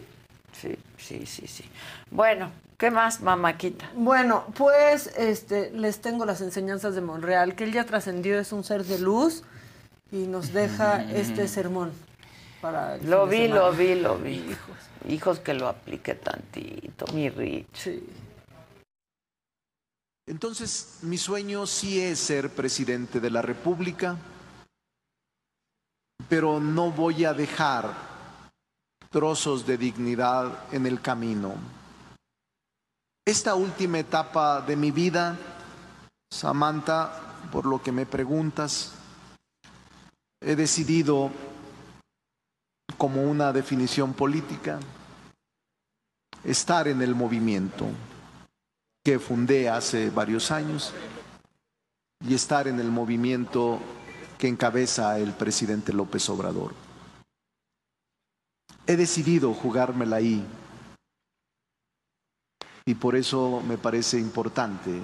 sí, 0.53 0.77
sí, 0.97 1.25
sí, 1.25 1.45
sí. 1.45 1.65
Bueno, 2.09 2.51
¿qué 2.77 2.89
más, 2.89 3.19
mamáquita? 3.19 3.91
Bueno, 3.95 4.45
pues 4.57 5.07
este, 5.17 5.71
les 5.71 5.99
tengo 5.99 6.25
las 6.25 6.39
enseñanzas 6.39 6.95
de 6.95 7.01
Monreal, 7.01 7.53
que 7.55 7.65
él 7.65 7.73
ya 7.73 7.83
trascendió, 7.83 8.39
es 8.39 8.53
un 8.53 8.63
ser 8.63 8.85
de 8.85 8.97
luz 8.97 9.43
y 10.15 10.27
nos 10.27 10.53
deja 10.53 11.03
este 11.11 11.47
sermón. 11.47 11.91
Para 12.61 12.95
el 12.95 13.09
Lo 13.09 13.27
vi, 13.27 13.49
lo 13.49 13.73
vi, 13.73 13.95
lo 13.95 14.17
vi. 14.17 14.55
Hijos. 15.09 15.39
que 15.39 15.53
lo 15.53 15.67
aplique 15.67 16.15
tantito, 16.15 17.05
mi 17.13 17.29
Rich. 17.29 17.67
Sí. 17.73 18.03
Entonces, 20.25 20.99
mi 21.01 21.17
sueño 21.17 21.67
sí 21.67 22.01
es 22.01 22.17
ser 22.19 22.49
presidente 22.49 23.19
de 23.19 23.29
la 23.29 23.41
República, 23.41 24.17
pero 26.29 26.59
no 26.59 26.91
voy 26.91 27.25
a 27.25 27.33
dejar 27.33 27.93
trozos 29.11 29.67
de 29.67 29.77
dignidad 29.77 30.73
en 30.73 30.87
el 30.87 31.01
camino. 31.01 31.53
Esta 33.27 33.53
última 33.53 33.99
etapa 33.99 34.61
de 34.61 34.75
mi 34.75 34.91
vida, 34.91 35.37
Samantha, 36.31 37.11
por 37.51 37.65
lo 37.65 37.83
que 37.83 37.91
me 37.91 38.05
preguntas, 38.05 38.93
he 40.45 40.55
decidido 40.55 41.31
como 42.97 43.23
una 43.23 43.51
definición 43.51 44.13
política 44.13 44.79
estar 46.43 46.87
en 46.87 47.01
el 47.01 47.15
movimiento 47.15 47.87
que 49.03 49.17
fundé 49.17 49.69
hace 49.69 50.11
varios 50.11 50.51
años 50.51 50.93
y 52.23 52.35
estar 52.35 52.67
en 52.67 52.79
el 52.79 52.91
movimiento 52.91 53.79
que 54.37 54.47
encabeza 54.47 55.17
el 55.17 55.33
presidente 55.33 55.91
López 55.91 56.29
Obrador. 56.29 56.75
He 58.85 58.95
decidido 58.95 59.51
jugármela 59.51 60.17
ahí 60.17 60.45
y 62.85 62.93
por 62.93 63.15
eso 63.15 63.63
me 63.67 63.79
parece 63.79 64.19
importante 64.19 65.01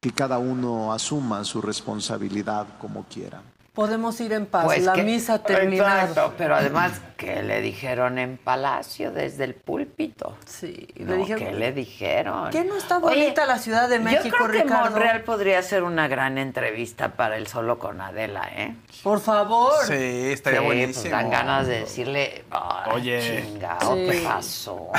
que 0.00 0.12
cada 0.12 0.38
uno 0.38 0.92
asuma 0.92 1.42
su 1.42 1.60
responsabilidad 1.60 2.78
como 2.78 3.02
quiera. 3.06 3.42
Podemos 3.74 4.20
ir 4.20 4.32
en 4.32 4.46
paz. 4.46 4.66
Pues 4.66 4.84
la 4.84 4.92
que- 4.92 5.02
misa 5.02 5.42
terminada. 5.42 6.02
Exacto, 6.02 6.34
pero 6.38 6.54
además, 6.54 6.92
¿qué 7.16 7.42
le 7.42 7.60
dijeron 7.60 8.18
en 8.20 8.36
Palacio 8.36 9.10
desde 9.10 9.42
el 9.42 9.54
púlpito? 9.56 10.36
Sí, 10.46 10.86
No, 11.00 11.10
le 11.10 11.16
dijeron- 11.18 11.44
¿Qué 11.44 11.52
le 11.52 11.72
dijeron? 11.72 12.50
¿Qué 12.50 12.62
no 12.64 12.76
está 12.76 12.98
Oye, 12.98 13.06
bonita 13.24 13.46
la 13.46 13.58
Ciudad 13.58 13.88
de 13.88 13.98
México, 13.98 14.36
Yo 14.38 14.44
creo 14.46 14.46
que 14.58 14.62
Ricardo? 14.62 14.90
Monreal 14.92 15.22
podría 15.24 15.60
ser 15.62 15.82
una 15.82 16.06
gran 16.06 16.38
entrevista 16.38 17.14
para 17.16 17.36
el 17.36 17.48
solo 17.48 17.80
con 17.80 18.00
Adela, 18.00 18.48
¿eh? 18.54 18.76
Por 19.02 19.18
favor. 19.18 19.72
Sí, 19.88 20.30
estaría 20.30 20.60
Sí, 20.60 20.66
buenísimo. 20.66 21.00
Pues 21.02 21.10
dan 21.10 21.30
ganas 21.30 21.66
de 21.66 21.80
decirle, 21.80 22.44
Oye. 22.92 23.42
chingao, 23.44 23.96
Sí. 23.96 24.06
¿qué 24.08 24.22
pasó? 24.24 24.92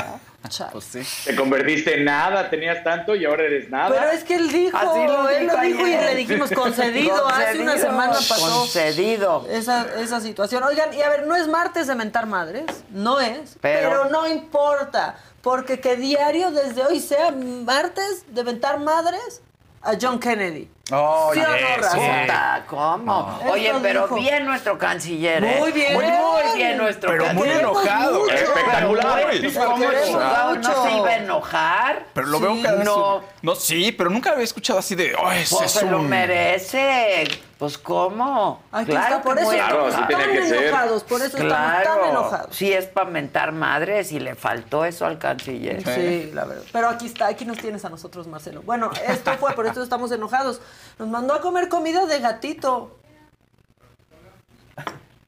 Pues 0.72 0.84
sí. 0.84 1.02
Te 1.24 1.34
convertiste 1.36 1.98
en 1.98 2.04
nada, 2.04 2.48
tenías 2.50 2.82
tanto 2.84 3.14
y 3.14 3.24
ahora 3.24 3.44
eres 3.44 3.68
nada. 3.70 3.88
Pero 3.94 4.10
es 4.10 4.24
que 4.24 4.34
él 4.36 4.50
dijo, 4.50 4.76
Así 4.76 5.06
lo 5.06 5.28
él 5.28 5.42
dijo 5.44 5.56
lo 5.56 5.62
dijo 5.62 5.86
y 5.86 5.90
le 5.90 6.14
dijimos 6.14 6.50
concedido. 6.52 7.26
Hace 7.28 7.60
una 7.60 7.78
semana 7.78 8.12
pasó 8.14 8.60
Concedido. 8.60 9.46
esa, 9.50 9.86
esa 10.00 10.20
situación. 10.20 10.62
Oigan, 10.64 10.92
y 10.94 11.02
a 11.02 11.08
ver, 11.08 11.26
no 11.26 11.36
es 11.36 11.48
martes 11.48 11.86
de 11.86 11.94
mentar 11.94 12.26
madres, 12.26 12.64
no 12.90 13.20
es, 13.20 13.56
Pero- 13.60 13.88
pero, 13.90 14.04
no 14.10 14.26
importa, 14.26 15.16
porque 15.42 15.80
que 15.80 15.96
diario 15.96 16.50
desde 16.50 16.82
hoy 16.84 17.00
sea 17.00 17.30
martes 17.30 18.24
de 18.28 18.42
mentar 18.44 18.80
madres 18.80 19.42
a 19.86 19.96
John 20.00 20.18
Kennedy. 20.18 20.68
Oye, 20.92 21.40
¿Sí 21.40 21.46
o 21.46 22.26
no, 22.26 22.66
¿cómo? 22.68 22.98
No. 23.42 23.50
Oye, 23.50 23.72
pero 23.82 24.02
dijo. 24.02 24.14
bien 24.16 24.44
nuestro 24.46 24.78
canciller, 24.78 25.42
¿eh? 25.42 25.56
Muy 25.58 25.72
bien. 25.72 25.94
Muy, 25.94 26.04
muy 26.04 26.56
bien 26.56 26.76
nuestro 26.78 27.10
Pero 27.10 27.24
muy 27.34 27.48
canciller. 27.48 27.60
enojado. 27.60 28.20
mucho. 28.20 28.32
Espectacular. 28.34 29.14
Pero 29.16 29.26
muy- 29.26 29.52
Lo 29.52 29.64
¿Cómo 29.64 29.76
queremos 29.80 30.06
chingado 30.06 30.54
no 30.56 30.84
se 30.84 30.92
iba 30.96 31.08
a 31.08 31.16
enojar? 31.16 32.06
Pero 32.14 32.26
lo 32.28 32.38
veo 32.40 32.54
Sí. 32.54 32.62
cada 32.62 32.76
vez. 32.76 32.84
No. 32.84 33.22
No, 33.42 33.54
sí, 33.56 33.90
pero 33.92 34.10
nunca 34.10 34.30
había 34.30 34.44
escuchado 34.44 34.78
así 34.78 34.94
de. 34.94 35.12
Oh, 35.16 35.32
ese 35.32 35.56
Pues 35.56 35.74
es 35.74 35.80
se 35.80 35.86
lo 35.86 35.98
un-". 35.98 36.08
merece. 36.08 37.24
Pues, 37.58 37.78
¿cómo? 37.78 38.62
Aquí 38.70 38.90
claro 38.90 39.16
está, 39.16 39.22
por 39.22 39.38
eso 39.38 39.50
Claro, 39.50 39.88
estamos 39.88 40.10
tan 40.10 40.20
ser. 40.20 40.62
enojados, 40.64 41.04
por 41.04 41.16
eso 41.22 41.38
estamos 41.38 41.52
tan 41.54 41.82
Claro. 41.82 42.10
enojados. 42.10 42.54
Sí, 42.56 42.70
es 42.70 42.84
para 42.86 43.10
mentar 43.10 43.52
madres 43.52 44.12
y 44.12 44.20
le 44.20 44.34
faltó 44.34 44.84
eso 44.84 45.06
al 45.06 45.18
canciller. 45.18 45.82
Sí, 45.82 46.32
la 46.34 46.44
verdad. 46.44 46.64
Pero 46.70 46.88
aquí 46.90 47.06
está, 47.06 47.28
aquí 47.28 47.46
nos 47.46 47.56
tienes 47.56 47.82
a 47.86 47.88
nosotros, 47.88 48.26
Marcelo. 48.26 48.60
Bueno, 48.60 48.90
esto 49.08 49.32
fue, 49.38 49.54
por 49.54 49.66
eso 49.66 49.82
estamos 49.82 50.12
enojados. 50.12 50.60
Nos 50.98 51.08
mandó 51.08 51.32
a 51.32 51.40
comer 51.40 51.70
comida 51.70 52.04
de 52.04 52.20
gatito. 52.20 52.90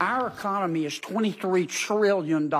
Our 0.00 0.28
economy 0.28 0.84
is 0.84 1.00
$23 1.00 1.66
trillion. 1.66 2.50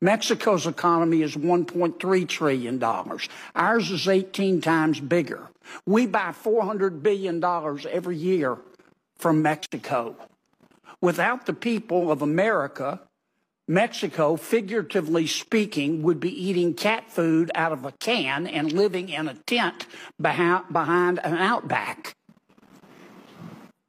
Mexico's 0.00 0.66
economy 0.66 1.22
is 1.22 1.36
$1.3 1.36 2.26
trillion. 2.26 2.82
Ours 2.82 3.90
is 3.90 4.08
18 4.08 4.60
times 4.62 4.98
bigger. 5.00 5.50
We 5.86 6.06
buy 6.06 6.32
$400 6.32 7.02
billion 7.02 7.42
every 7.44 8.16
year 8.16 8.58
from 9.16 9.42
Mexico. 9.42 10.16
Without 11.00 11.46
the 11.46 11.52
people 11.52 12.12
of 12.12 12.22
America, 12.22 13.00
Mexico, 13.68 14.36
figuratively 14.36 15.26
speaking, 15.26 16.02
would 16.02 16.20
be 16.20 16.30
eating 16.30 16.74
cat 16.74 17.10
food 17.10 17.50
out 17.54 17.72
of 17.72 17.84
a 17.84 17.92
can 18.00 18.46
and 18.46 18.72
living 18.72 19.08
in 19.08 19.28
a 19.28 19.34
tent 19.34 19.86
behind, 20.20 21.20
an 21.24 21.34
outback. 21.38 22.14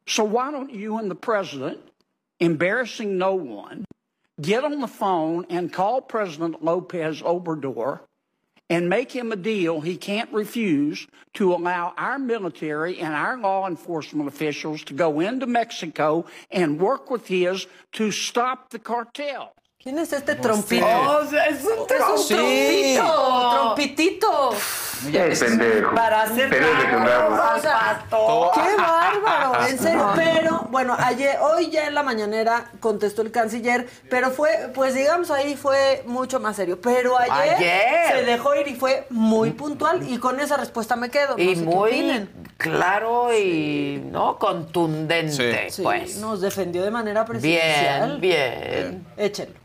So 0.07 0.23
why 0.23 0.51
don't 0.51 0.71
you 0.71 0.97
and 0.97 1.09
the 1.09 1.15
president, 1.15 1.79
embarrassing 2.39 3.17
no 3.17 3.35
one, 3.35 3.85
get 4.41 4.63
on 4.63 4.81
the 4.81 4.87
phone 4.87 5.45
and 5.49 5.71
call 5.71 6.01
President 6.01 6.63
Lopez 6.63 7.21
Obrador 7.21 8.01
and 8.69 8.89
make 8.89 9.11
him 9.11 9.31
a 9.31 9.35
deal 9.35 9.81
he 9.81 9.97
can't 9.97 10.31
refuse 10.31 11.07
to 11.33 11.53
allow 11.53 11.93
our 11.97 12.17
military 12.17 12.99
and 12.99 13.13
our 13.13 13.37
law 13.37 13.67
enforcement 13.67 14.27
officials 14.27 14.83
to 14.83 14.93
go 14.93 15.19
into 15.19 15.45
Mexico 15.45 16.25
and 16.51 16.79
work 16.79 17.09
with 17.11 17.27
his 17.27 17.67
to 17.91 18.11
stop 18.11 18.69
the 18.69 18.79
cartel. 18.79 19.53
¿Quién 19.83 19.99
es 19.99 20.13
este 20.13 20.35
trompito? 20.35 20.85
Oh, 20.85 21.19
es 21.23 21.29
un 21.33 21.37
Es 21.93 22.03
un 22.09 22.17
Sí. 22.17 22.95
trompito, 22.95 23.51
trompitito. 23.51 24.49
pendejo. 25.11 25.93
Para 25.93 26.21
hacer 26.21 26.49
Pero 26.49 26.67
es 26.67 26.83
tacos 26.83 27.57
O 27.57 27.61
sea. 27.61 28.05
¡Qué 28.09 28.75
bárbaro! 28.81 29.67
En 29.67 29.77
serio. 29.77 30.11
Pero, 30.15 30.67
bueno, 30.71 30.95
ayer, 30.97 31.37
hoy 31.41 31.69
ya 31.69 31.87
en 31.87 31.95
la 31.95 32.03
mañanera 32.03 32.71
contestó 32.79 33.23
el 33.23 33.31
canciller, 33.31 33.85
pero 34.09 34.31
fue, 34.31 34.71
pues 34.73 34.93
digamos 34.93 35.29
ahí 35.31 35.57
fue 35.57 36.03
mucho 36.05 36.39
más 36.39 36.55
serio. 36.55 36.79
Pero 36.79 37.17
ayer, 37.19 37.55
Ayer. 37.57 38.15
se 38.19 38.23
dejó 38.23 38.55
ir 38.55 38.69
y 38.69 38.75
fue 38.75 39.05
muy 39.09 39.51
puntual 39.51 40.09
y 40.09 40.17
con 40.17 40.39
esa 40.39 40.55
respuesta 40.55 40.95
me 40.95 41.09
quedo. 41.09 41.35
No 41.35 41.43
Y 41.43 41.57
sé 41.57 41.61
muy 41.61 42.29
claro 42.55 43.33
y 43.37 44.01
no 44.09 44.39
contundente, 44.39 45.69
Sí, 45.69 45.81
pues. 45.83 46.15
nos 46.19 46.39
defendió 46.39 46.83
de 46.83 46.91
manera 46.91 47.25
presidencial. 47.25 48.19
Bien, 48.21 49.03
bien. 49.03 49.07
Échenlo. 49.17 49.62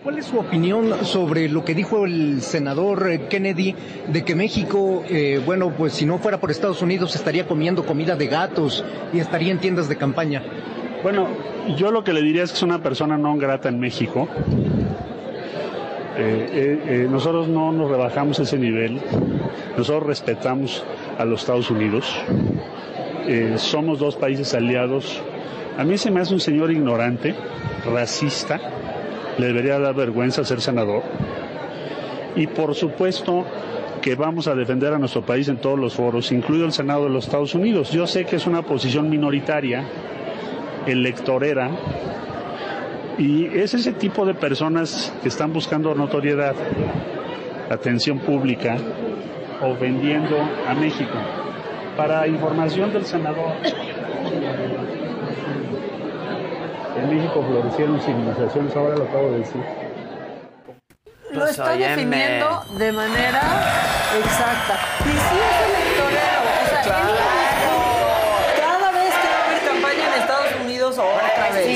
¿Cuál 0.00 0.18
es 0.18 0.26
su 0.26 0.38
opinión 0.38 1.04
sobre 1.04 1.48
lo 1.48 1.64
que 1.64 1.74
dijo 1.74 2.06
el 2.06 2.40
senador 2.40 3.10
eh, 3.10 3.26
Kennedy 3.28 3.74
de 4.08 4.24
que 4.24 4.34
México, 4.34 5.04
eh, 5.08 5.40
bueno, 5.44 5.72
pues 5.76 5.92
si 5.92 6.06
no 6.06 6.18
fuera 6.18 6.40
por 6.40 6.50
Estados 6.50 6.82
Unidos 6.82 7.14
estaría 7.14 7.46
comiendo 7.46 7.84
comida 7.84 8.16
de 8.16 8.26
gatos 8.26 8.84
y 9.12 9.18
estaría 9.18 9.52
en 9.52 9.58
tiendas 9.58 9.88
de 9.88 9.96
campaña? 9.96 10.42
Bueno, 11.02 11.28
yo 11.76 11.90
lo 11.90 12.04
que 12.04 12.12
le 12.12 12.22
diría 12.22 12.44
es 12.44 12.52
que 12.52 12.56
es 12.56 12.62
una 12.62 12.82
persona 12.82 13.18
no 13.18 13.36
grata 13.36 13.68
en 13.68 13.80
México. 13.80 14.28
Eh, 16.16 16.80
eh, 16.86 17.06
nosotros 17.10 17.48
no 17.48 17.72
nos 17.72 17.90
rebajamos 17.90 18.38
ese 18.38 18.58
nivel. 18.58 19.00
Nosotros 19.76 20.06
respetamos 20.06 20.84
a 21.18 21.24
los 21.24 21.40
Estados 21.40 21.70
Unidos. 21.70 22.16
Somos 23.56 23.98
dos 23.98 24.16
países 24.16 24.54
aliados. 24.54 25.22
A 25.76 25.84
mí 25.84 25.98
se 25.98 26.10
me 26.10 26.20
hace 26.20 26.34
un 26.34 26.40
señor 26.40 26.70
ignorante, 26.70 27.34
racista. 27.84 28.60
Le 29.38 29.46
debería 29.46 29.78
dar 29.78 29.94
vergüenza 29.94 30.44
ser 30.44 30.60
senador. 30.60 31.02
Y 32.36 32.46
por 32.46 32.74
supuesto 32.74 33.44
que 34.00 34.14
vamos 34.16 34.48
a 34.48 34.54
defender 34.54 34.92
a 34.92 34.98
nuestro 34.98 35.22
país 35.22 35.48
en 35.48 35.58
todos 35.58 35.78
los 35.78 35.94
foros, 35.94 36.32
incluido 36.32 36.66
el 36.66 36.72
Senado 36.72 37.04
de 37.04 37.10
los 37.10 37.26
Estados 37.26 37.54
Unidos. 37.54 37.90
Yo 37.92 38.06
sé 38.06 38.24
que 38.24 38.36
es 38.36 38.46
una 38.46 38.62
posición 38.62 39.08
minoritaria, 39.08 39.84
electorera, 40.86 41.70
y 43.18 43.46
es 43.46 43.74
ese 43.74 43.92
tipo 43.92 44.26
de 44.26 44.34
personas 44.34 45.12
que 45.22 45.28
están 45.28 45.52
buscando 45.52 45.94
notoriedad, 45.94 46.54
atención 47.70 48.18
pública, 48.18 48.76
ofendiendo 49.62 50.36
a 50.68 50.74
México. 50.74 51.12
Para 51.96 52.26
información 52.26 52.92
del 52.92 53.04
senador, 53.04 53.52
en 57.02 57.16
México 57.16 57.44
florecieron 57.48 58.00
civilizaciones, 58.00 58.76
ahora 58.76 58.96
lo 58.96 59.04
acabo 59.04 59.30
de 59.32 59.38
decir. 59.38 59.62
Lo 61.32 61.40
Pues, 61.40 61.50
está 61.52 61.72
óyeme. 61.72 61.88
definiendo 61.96 62.64
de 62.78 62.92
manera 62.92 63.40
exacta. 64.18 64.74
Y 65.00 65.08
sí 65.08 65.38
es 65.40 65.56
electorero. 65.68 66.40
O 66.62 66.84
sea, 66.84 67.00
él 67.00 67.06
lo 67.06 67.12
dijo. 67.14 67.74
cada 68.60 68.90
vez 68.92 69.14
que 69.22 69.28
va 69.28 69.34
a 69.34 69.44
haber 69.46 69.60
campaña 69.66 70.04
en 70.14 70.20
Estados 70.20 70.52
Unidos 70.62 70.98
otra 70.98 71.50
vez. 71.50 71.66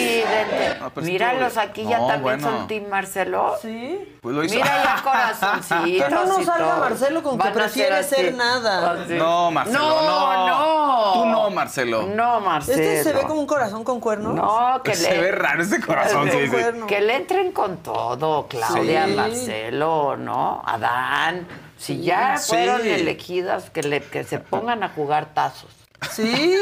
Ah, 0.86 0.90
pues 0.94 1.06
Míralos 1.06 1.56
aquí 1.56 1.84
ya 1.84 1.98
No, 1.98 2.06
también 2.06 2.22
bueno. 2.40 2.50
son 2.58 2.68
Team 2.68 2.88
Marcelo. 2.88 3.54
Sí. 3.60 4.16
Pues 4.20 4.34
lo 4.36 4.44
hizo. 4.44 4.54
Mira 4.54 4.66
ya 4.84 5.02
corazoncitos. 5.02 6.08
Que 6.08 6.14
no 6.14 6.24
nos 6.26 6.44
salga 6.44 6.70
todo. 6.70 6.80
Marcelo 6.80 7.22
con 7.22 7.38
que 7.38 7.44
Van 7.44 7.52
prefiere 7.52 8.02
ser 8.02 8.34
nada. 8.34 8.92
Así. 8.92 9.14
No, 9.14 9.50
Marcelo, 9.50 9.78
No, 9.78 10.46
no. 10.46 10.46
no. 10.46 11.12
Tú 11.14 11.26
no, 11.26 11.50
Marcelo. 11.50 12.02
No, 12.06 12.40
Marcelo. 12.40 12.82
Este 12.82 13.04
se 13.04 13.12
ve 13.12 13.22
como 13.22 13.40
un 13.40 13.46
corazón 13.46 13.84
con 13.84 14.00
cuernos. 14.00 14.34
No, 14.34 14.80
que 14.84 14.94
Se 14.94 15.10
le... 15.12 15.20
ve 15.20 15.32
raro 15.32 15.62
ese 15.62 15.80
corazón, 15.80 16.30
sí, 16.30 16.46
sí. 16.48 16.56
Que 16.86 17.00
le 17.00 17.16
entren 17.16 17.52
con 17.52 17.78
todo, 17.78 18.46
Claudia, 18.48 19.06
Sí. 19.06 19.14
Marcelo, 19.14 20.16
¿no? 20.16 20.62
Adán. 20.64 21.46
Si 21.78 22.00
ya 22.02 22.38
Sí. 22.38 22.50
fueron 22.50 22.86
elegidas, 22.86 23.70
que, 23.70 23.82
le, 23.82 24.00
que 24.02 24.24
se 24.24 24.38
pongan 24.38 24.82
a 24.82 24.88
jugar 24.90 25.26
tazos. 25.34 25.70
Sí, 26.12 26.56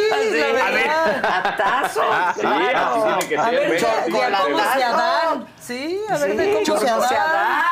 la 0.57 0.71
verdad. 0.71 1.25
A 1.25 1.57
tazos, 1.57 2.05
Sí, 2.35 2.41
claro. 2.41 2.79
así 2.87 3.01
tiene 3.03 3.29
que 3.29 3.39
A 3.39 3.45
ser, 3.45 3.55
ver, 3.55 3.69
tiene 3.69 3.77
que 4.07 4.43
cómo 4.43 4.59
se 4.75 4.85
Adán. 4.85 5.47
Sí, 5.61 6.01
a 6.09 6.13
ver, 6.19 6.31
Sí, 6.31 6.37
de 6.37 6.65
cómo 6.67 6.79
se 6.81 6.87
¿cómo 6.91 7.09
se 7.09 7.17
Adán. 7.17 7.65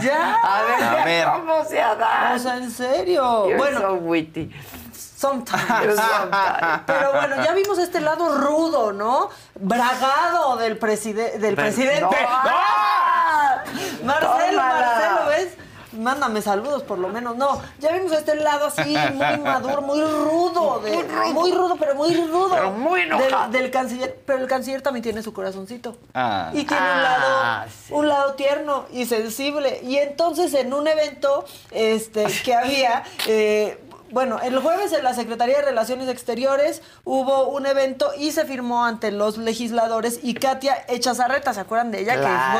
Ya. 0.00 0.34
A 0.42 0.62
ver, 0.62 0.82
A 0.84 0.94
ve 0.96 1.04
ver. 1.04 1.26
cómo 1.32 1.64
se 1.64 1.80
Adán. 1.82 2.32
O 2.34 2.38
sea, 2.38 2.56
en 2.56 2.70
serio. 2.70 3.44
You're 3.46 3.56
bueno, 3.56 3.80
so 3.80 3.94
witty. 3.94 4.50
sometimes. 4.92 5.62
Sometimes. 5.96 6.80
Pero 6.86 7.12
bueno, 7.12 7.44
ya 7.44 7.52
vimos 7.52 7.78
este 7.78 8.00
lado 8.00 8.36
rudo, 8.36 8.92
¿no? 8.92 9.30
Bragado 9.54 10.56
del, 10.56 10.76
preside 10.78 11.38
del 11.38 11.54
Pero- 11.54 11.56
presidente. 11.56 12.00
¡No! 12.00 12.10
¡Ah! 12.28 13.62
Marcelo, 14.04 14.28
Tómala. 14.60 14.80
Marcelo, 14.80 15.26
¿ves? 15.28 15.56
Mándame 16.04 16.42
saludos 16.42 16.82
por 16.82 16.98
lo 16.98 17.08
menos. 17.08 17.36
No, 17.36 17.60
ya 17.80 17.90
vimos 17.92 18.12
este 18.12 18.36
lado 18.36 18.66
así, 18.66 18.94
muy 19.14 19.38
maduro, 19.38 19.80
muy 19.82 20.00
rudo. 20.00 20.80
de- 20.80 21.02
muy 21.32 21.50
rudo, 21.50 21.76
pero 21.78 21.94
muy 21.94 22.14
rudo. 22.14 22.50
Pero 22.54 22.70
muy 22.72 23.00
enojado. 23.00 23.50
Del, 23.50 23.62
del 23.62 23.70
canciller. 23.70 24.20
Pero 24.26 24.38
el 24.40 24.46
canciller 24.46 24.82
también 24.82 25.02
tiene 25.02 25.22
su 25.22 25.32
corazoncito. 25.32 25.96
Ah. 26.12 26.50
Y 26.52 26.64
tiene 26.64 26.82
un 26.82 26.88
Ah, 26.88 27.02
lado, 27.64 27.70
sí. 27.86 27.92
un 27.94 28.08
lado 28.08 28.34
tierno 28.34 28.84
y 28.92 29.06
sensible. 29.06 29.80
Y 29.82 29.96
entonces 29.96 30.52
en 30.54 30.72
un 30.74 30.86
evento 30.86 31.44
este, 31.70 32.26
que 32.44 32.54
había, 32.54 33.02
eh, 33.26 33.78
bueno, 34.14 34.38
el 34.40 34.56
jueves 34.60 34.92
en 34.92 35.02
la 35.02 35.12
Secretaría 35.12 35.56
de 35.56 35.62
Relaciones 35.64 36.08
Exteriores 36.08 36.82
hubo 37.02 37.48
un 37.48 37.66
evento 37.66 38.12
y 38.16 38.30
se 38.30 38.44
firmó 38.44 38.84
ante 38.84 39.10
los 39.10 39.38
legisladores 39.38 40.20
y 40.22 40.34
Katia 40.34 40.84
Echazarreta, 40.86 41.52
¿se 41.52 41.58
acuerdan 41.58 41.90
de 41.90 42.00
ella? 42.00 42.14
Que 42.14 42.20
Claro. 42.20 42.58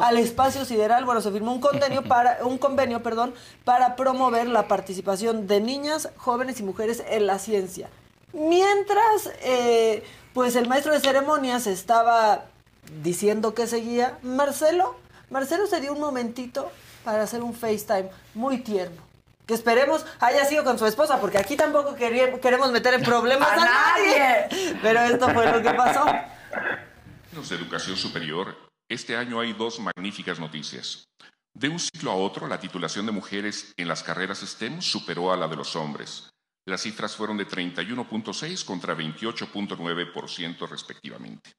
fue 0.00 0.04
al 0.04 0.18
espacio 0.18 0.64
sideral. 0.64 1.04
Bueno, 1.04 1.20
se 1.20 1.30
firmó 1.30 1.52
un 1.52 1.60
convenio 1.60 2.02
para, 2.08 2.38
un 2.44 2.58
convenio, 2.58 3.04
perdón, 3.04 3.34
para 3.64 3.94
promover 3.94 4.48
la 4.48 4.66
participación 4.66 5.46
de 5.46 5.60
niñas, 5.60 6.08
jóvenes 6.16 6.58
y 6.58 6.64
mujeres 6.64 7.04
en 7.08 7.28
la 7.28 7.38
ciencia. 7.38 7.88
Mientras, 8.32 9.30
eh, 9.44 10.02
pues 10.34 10.56
el 10.56 10.66
maestro 10.68 10.92
de 10.92 10.98
ceremonias 10.98 11.68
estaba 11.68 12.46
diciendo 13.04 13.54
que 13.54 13.68
seguía, 13.68 14.18
Marcelo, 14.22 14.96
Marcelo 15.30 15.68
se 15.68 15.80
dio 15.80 15.92
un 15.92 16.00
momentito 16.00 16.68
para 17.04 17.22
hacer 17.22 17.44
un 17.44 17.54
FaceTime 17.54 18.10
muy 18.34 18.58
tierno. 18.58 19.05
Que 19.46 19.54
esperemos 19.54 20.04
haya 20.20 20.44
sido 20.44 20.64
con 20.64 20.78
su 20.78 20.86
esposa, 20.86 21.20
porque 21.20 21.38
aquí 21.38 21.56
tampoco 21.56 21.94
quería- 21.94 22.40
queremos 22.40 22.70
meter 22.72 22.94
en 22.94 23.02
problemas 23.04 23.48
a, 23.48 23.62
¡A 23.62 23.64
nadie. 23.96 24.48
Pero 24.82 25.00
esto 25.00 25.28
fue 25.30 25.50
lo 25.50 25.62
que 25.62 25.72
pasó. 25.74 26.04
de 26.04 27.54
educación 27.54 27.96
superior, 27.96 28.56
este 28.88 29.16
año 29.16 29.38
hay 29.40 29.52
dos 29.52 29.78
magníficas 29.78 30.40
noticias. 30.40 31.04
De 31.54 31.68
un 31.68 31.78
ciclo 31.78 32.10
a 32.10 32.16
otro, 32.16 32.46
la 32.48 32.60
titulación 32.60 33.06
de 33.06 33.12
mujeres 33.12 33.72
en 33.76 33.88
las 33.88 34.02
carreras 34.02 34.40
STEM 34.40 34.82
superó 34.82 35.32
a 35.32 35.36
la 35.36 35.48
de 35.48 35.56
los 35.56 35.74
hombres. 35.76 36.28
Las 36.66 36.82
cifras 36.82 37.14
fueron 37.16 37.36
de 37.36 37.46
31.6 37.46 38.64
contra 38.64 38.94
28.9% 38.96 40.68
respectivamente. 40.68 41.52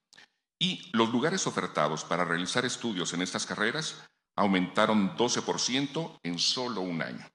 Y 0.60 0.90
los 0.94 1.10
lugares 1.10 1.48
ofertados 1.48 2.04
para 2.04 2.26
realizar 2.26 2.66
estudios 2.66 3.14
en 3.14 3.22
estas 3.22 3.46
carreras 3.46 4.04
aumentaron 4.36 5.16
12% 5.16 6.20
en 6.24 6.38
solo 6.40 6.82
un 6.82 7.02
año. 7.02 7.26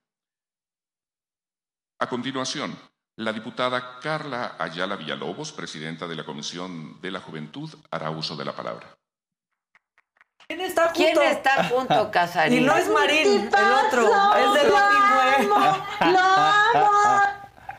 A 2.03 2.09
continuación, 2.09 2.77
la 3.15 3.31
diputada 3.31 3.97
Carla 4.01 4.57
Ayala 4.59 4.97
Villalobos, 4.97 5.53
presidenta 5.53 6.05
de 6.05 6.17
la 6.17 6.25
Comisión 6.25 6.99
de 6.99 7.11
la 7.11 7.21
Juventud, 7.21 7.69
hará 7.91 8.09
uso 8.09 8.35
de 8.35 8.43
la 8.43 8.51
palabra. 8.51 8.87
¿Quién 10.45 10.59
está 10.59 10.87
junto? 10.87 10.99
¿Quién 10.99 11.21
está 11.21 11.63
junto, 11.63 12.11
Casarín? 12.11 12.57
Y 12.57 12.65
no 12.65 12.75
es 12.75 12.89
Marín, 12.89 13.47
el 13.47 13.71
otro, 13.87 14.01
es 14.35 14.53
de 14.53 14.67
¡Lo 14.67 14.75
Dopingüe. 14.75 16.11
¡Lo 16.11 16.19
amo! 16.19 16.91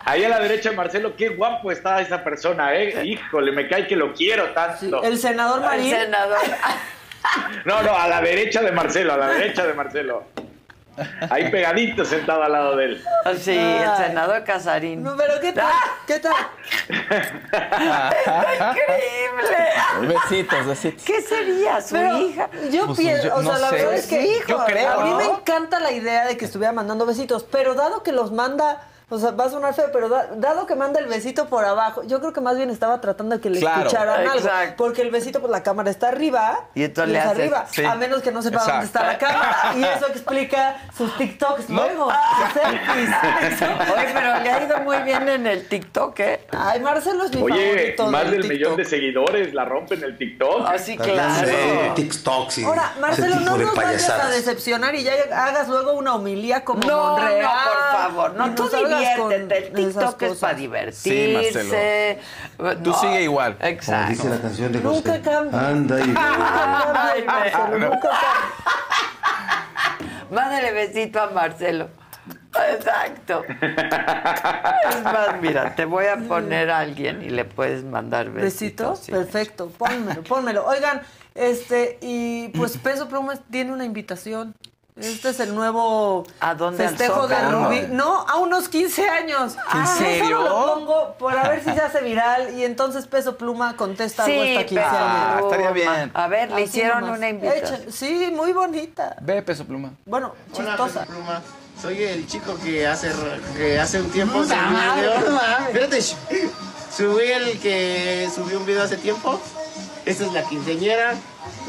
Ahí 0.06 0.24
a 0.24 0.28
la 0.30 0.40
derecha, 0.40 0.72
Marcelo, 0.72 1.14
qué 1.14 1.28
guapo 1.28 1.70
está 1.70 2.00
esa 2.00 2.24
persona, 2.24 2.74
¿eh? 2.74 3.04
Híjole, 3.04 3.52
me 3.52 3.68
cae 3.68 3.86
que 3.86 3.94
lo 3.94 4.14
quiero 4.14 4.54
tanto. 4.54 5.02
El 5.02 5.18
senador 5.18 5.60
Marín. 5.60 5.92
El 5.92 6.04
senador. 6.04 6.38
No, 7.66 7.82
no, 7.82 7.94
a 7.94 8.08
la 8.08 8.22
derecha 8.22 8.62
de 8.62 8.72
Marcelo, 8.72 9.12
a 9.12 9.16
la 9.18 9.28
derecha 9.28 9.66
de 9.66 9.74
Marcelo. 9.74 10.26
Ahí 11.30 11.50
pegadito 11.50 12.04
sentado 12.04 12.42
al 12.42 12.52
lado 12.52 12.76
de 12.76 12.84
él. 12.84 13.04
Sí, 13.40 13.56
el 13.56 13.96
senador 13.96 14.44
Casarín. 14.44 15.02
No, 15.02 15.16
pero 15.16 15.40
¿qué 15.40 15.52
tal? 15.52 15.72
¿Qué 16.06 16.20
tal? 16.20 16.34
Increíble. 18.70 20.14
Besitos, 20.14 20.66
besitos. 20.66 21.04
¿Qué 21.04 21.20
sería 21.22 21.80
su 21.80 21.94
Pero 21.94 22.18
hija? 22.18 22.48
Yo 22.70 22.86
Pues, 22.86 22.98
pienso, 22.98 23.26
yo 23.28 23.36
o 23.36 23.42
sea, 23.42 23.52
no 23.52 23.58
la 23.58 23.68
sé. 23.70 23.76
verdad 23.76 23.94
es 23.94 24.06
que 24.06 24.22
Hijo, 24.26 24.48
Yo 24.48 24.64
creo, 24.66 24.92
a 25.00 25.04
mí 25.04 25.10
¿no? 25.10 25.16
me 25.16 25.24
encanta 25.26 25.80
la 25.80 25.92
idea 25.92 26.26
de 26.26 26.36
que 26.36 26.44
estuviera 26.44 26.72
mandando 26.72 27.06
besitos, 27.06 27.44
pero 27.44 27.74
dado 27.74 28.02
que 28.02 28.12
los 28.12 28.32
manda, 28.32 28.82
o 29.14 29.18
sea, 29.18 29.30
va 29.32 29.44
a 29.44 29.50
sonar 29.50 29.74
feo, 29.74 29.86
pero 29.92 30.08
da- 30.08 30.28
dado 30.36 30.66
que 30.66 30.74
manda 30.74 31.00
el 31.00 31.06
besito 31.06 31.46
por 31.48 31.64
abajo, 31.64 32.02
yo 32.04 32.20
creo 32.20 32.32
que 32.32 32.40
más 32.40 32.56
bien 32.56 32.70
estaba 32.70 33.00
tratando 33.00 33.36
de 33.36 33.40
que 33.40 33.50
le 33.50 33.60
Claro. 33.60 33.82
escucharan 33.82 34.20
algo, 34.20 34.34
Exacto. 34.34 34.74
porque 34.76 35.02
el 35.02 35.10
besito 35.10 35.40
pues 35.40 35.50
la 35.50 35.62
cámara 35.62 35.90
está 35.90 36.08
arriba 36.08 36.60
Y 36.74 36.84
entonces 36.84 37.12
le 37.12 37.18
es 37.18 37.24
haces- 37.24 37.38
arriba, 37.38 37.66
sí. 37.70 37.84
a 37.84 37.94
menos 37.94 38.22
que 38.22 38.32
no 38.32 38.42
sepa 38.42 38.64
dónde 38.64 38.86
está 38.86 39.02
la 39.04 39.12
Exacto. 39.14 39.34
cámara 39.40 39.72
y 39.76 39.84
eso 39.84 40.06
explica 40.08 40.76
sus 40.96 41.16
TikToks 41.16 41.68
No. 41.70 41.82
luego, 41.82 42.10
sus 42.10 42.52
selfies. 42.62 43.10
Oye, 43.94 44.10
pero 44.14 44.40
le 44.40 44.50
ha 44.50 44.62
ido 44.64 44.78
muy 44.80 44.98
bien 44.98 45.28
en 45.28 45.46
el 45.46 45.68
TikTok, 45.68 46.18
¿eh? 46.20 46.46
Ay, 46.56 46.80
Marcelo 46.80 47.24
es 47.24 47.34
mi 47.34 47.42
Oye, 47.42 47.70
favorito 47.72 48.06
más 48.08 48.22
del 48.22 48.30
del 48.30 48.42
millón 48.42 48.58
TikTok. 48.58 48.76
de 48.78 48.84
seguidores 48.84 49.54
la 49.54 49.64
rompen 49.64 50.02
el 50.02 50.16
TikTok. 50.18 50.66
Así, 50.66 50.96
claro. 50.96 51.94
TikToks 51.94 52.58
y 52.58 52.64
Ahora, 52.64 52.92
Marcelo, 53.00 53.36
no 53.40 53.56
nos 53.56 53.74
vayas 53.74 54.08
a 54.10 54.28
decepcionar 54.28 54.94
y 54.94 55.02
ya 55.04 55.12
hagas 55.32 55.68
luego 55.68 55.92
una 55.92 56.14
homilía 56.14 56.64
como 56.64 56.80
No, 56.86 57.12
Monreal. 57.16 57.42
no, 57.42 57.48
por 57.48 58.00
favor. 58.00 58.34
No, 58.34 58.54
tú 58.54 58.68
diviértete. 59.04 59.58
El 59.58 59.78
esas 59.88 59.94
TikTok 59.94 60.22
es 60.22 60.28
cosas. 60.28 60.40
para 60.40 60.54
divertirse. 60.54 62.18
Tú 62.56 62.90
No, 62.90 63.00
sigue 63.00 63.22
igual. 63.22 63.56
Como 63.56 63.68
Exacto. 63.68 64.10
dice 64.10 64.28
la 64.30 64.40
canción 64.40 64.72
de 64.72 64.80
Nunca 64.80 65.10
José. 65.10 65.20
cambia. 65.22 65.68
Anda 65.68 66.00
y 66.00 66.02
Ay, 66.16 67.24
Marcelo, 67.24 67.68
me- 67.78 67.78
nunca 67.86 68.00
cambia. 68.10 68.20
Mándale 70.30 70.72
besito 70.72 71.20
a 71.20 71.30
Marcelo. 71.30 71.88
Exacto. 72.72 73.42
Es 73.60 75.02
más, 75.02 75.40
mira, 75.40 75.74
te 75.74 75.84
voy 75.84 76.06
a 76.06 76.16
poner 76.16 76.70
a 76.70 76.78
alguien 76.78 77.22
y 77.22 77.28
le 77.30 77.44
puedes 77.44 77.84
mandar 77.84 78.30
¿Besito? 78.30 78.90
besitos. 78.92 78.98
sí. 79.00 79.12
Perfecto, 79.12 79.68
pónmelo, 79.70 80.22
pónmelo. 80.22 80.64
Oigan, 80.64 81.02
este, 81.34 81.98
y 82.00 82.48
pues 82.48 82.76
Peso 82.78 83.08
Pluma 83.08 83.34
tiene 83.50 83.72
una 83.72 83.84
invitación. 83.84 84.54
Este 84.96 85.30
es 85.30 85.40
el 85.40 85.56
nuevo 85.56 86.24
¿A 86.38 86.54
dónde? 86.54 86.84
¿Al 86.86 86.90
festejo 86.90 87.26
de? 87.26 87.36
Rubí. 87.50 87.86
No, 87.90 88.20
a 88.28 88.36
unos 88.36 88.68
15 88.68 89.08
años. 89.08 89.56
¿En 89.74 89.80
Yo 89.84 89.86
serio? 89.98 90.36
solo 90.36 90.66
lo 90.66 90.74
pongo 90.74 91.14
por 91.18 91.36
a 91.36 91.48
ver 91.48 91.64
si 91.64 91.70
se 91.74 91.80
hace 91.80 92.00
viral 92.00 92.56
y 92.56 92.64
entonces 92.64 93.08
Peso 93.08 93.36
Pluma 93.36 93.76
contesta 93.76 94.24
algo 94.24 94.40
Sí, 94.44 94.50
hasta 94.56 94.66
15 94.66 94.84
Peso 94.84 94.96
años. 94.96 95.10
Ah, 95.10 95.40
estaría 95.42 95.70
bien. 95.72 96.10
A 96.14 96.28
ver, 96.28 96.48
le 96.50 96.54
Así 96.54 96.64
hicieron 96.64 97.00
nomás. 97.00 97.18
una 97.18 97.28
invitación. 97.28 97.80
Echa- 97.82 97.90
sí, 97.90 98.30
muy 98.32 98.52
bonita. 98.52 99.16
Ve, 99.20 99.42
peso 99.42 99.64
pluma. 99.64 99.90
Bueno, 100.06 100.32
Hola, 100.54 100.68
chistosa. 100.68 101.00
Peso 101.00 101.12
Pluma. 101.12 101.42
Soy 101.82 102.00
el 102.04 102.26
chico 102.28 102.56
que 102.62 102.86
hace, 102.86 103.10
que 103.56 103.80
hace 103.80 104.00
un 104.00 104.10
tiempo 104.10 104.44
subí 104.44 104.54
un 104.54 104.94
video. 104.96 105.40
Espérate, 105.66 106.02
subí 106.02 107.32
el 107.32 107.58
que 107.58 108.30
subió 108.32 108.60
un 108.60 108.64
video 108.66 108.84
hace 108.84 108.96
tiempo. 108.96 109.40
Esta 110.06 110.24
es 110.26 110.32
la 110.32 110.44
quinceañera, 110.44 111.14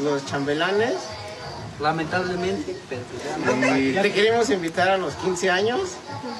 los 0.00 0.24
chambelanes. 0.26 0.94
Lamentablemente, 1.80 2.74
pero 2.88 3.76
Y 3.78 3.92
te 3.94 4.12
queremos 4.12 4.48
invitar 4.50 4.88
a 4.88 4.96
los 4.96 5.14
15 5.14 5.50
años. 5.50 5.80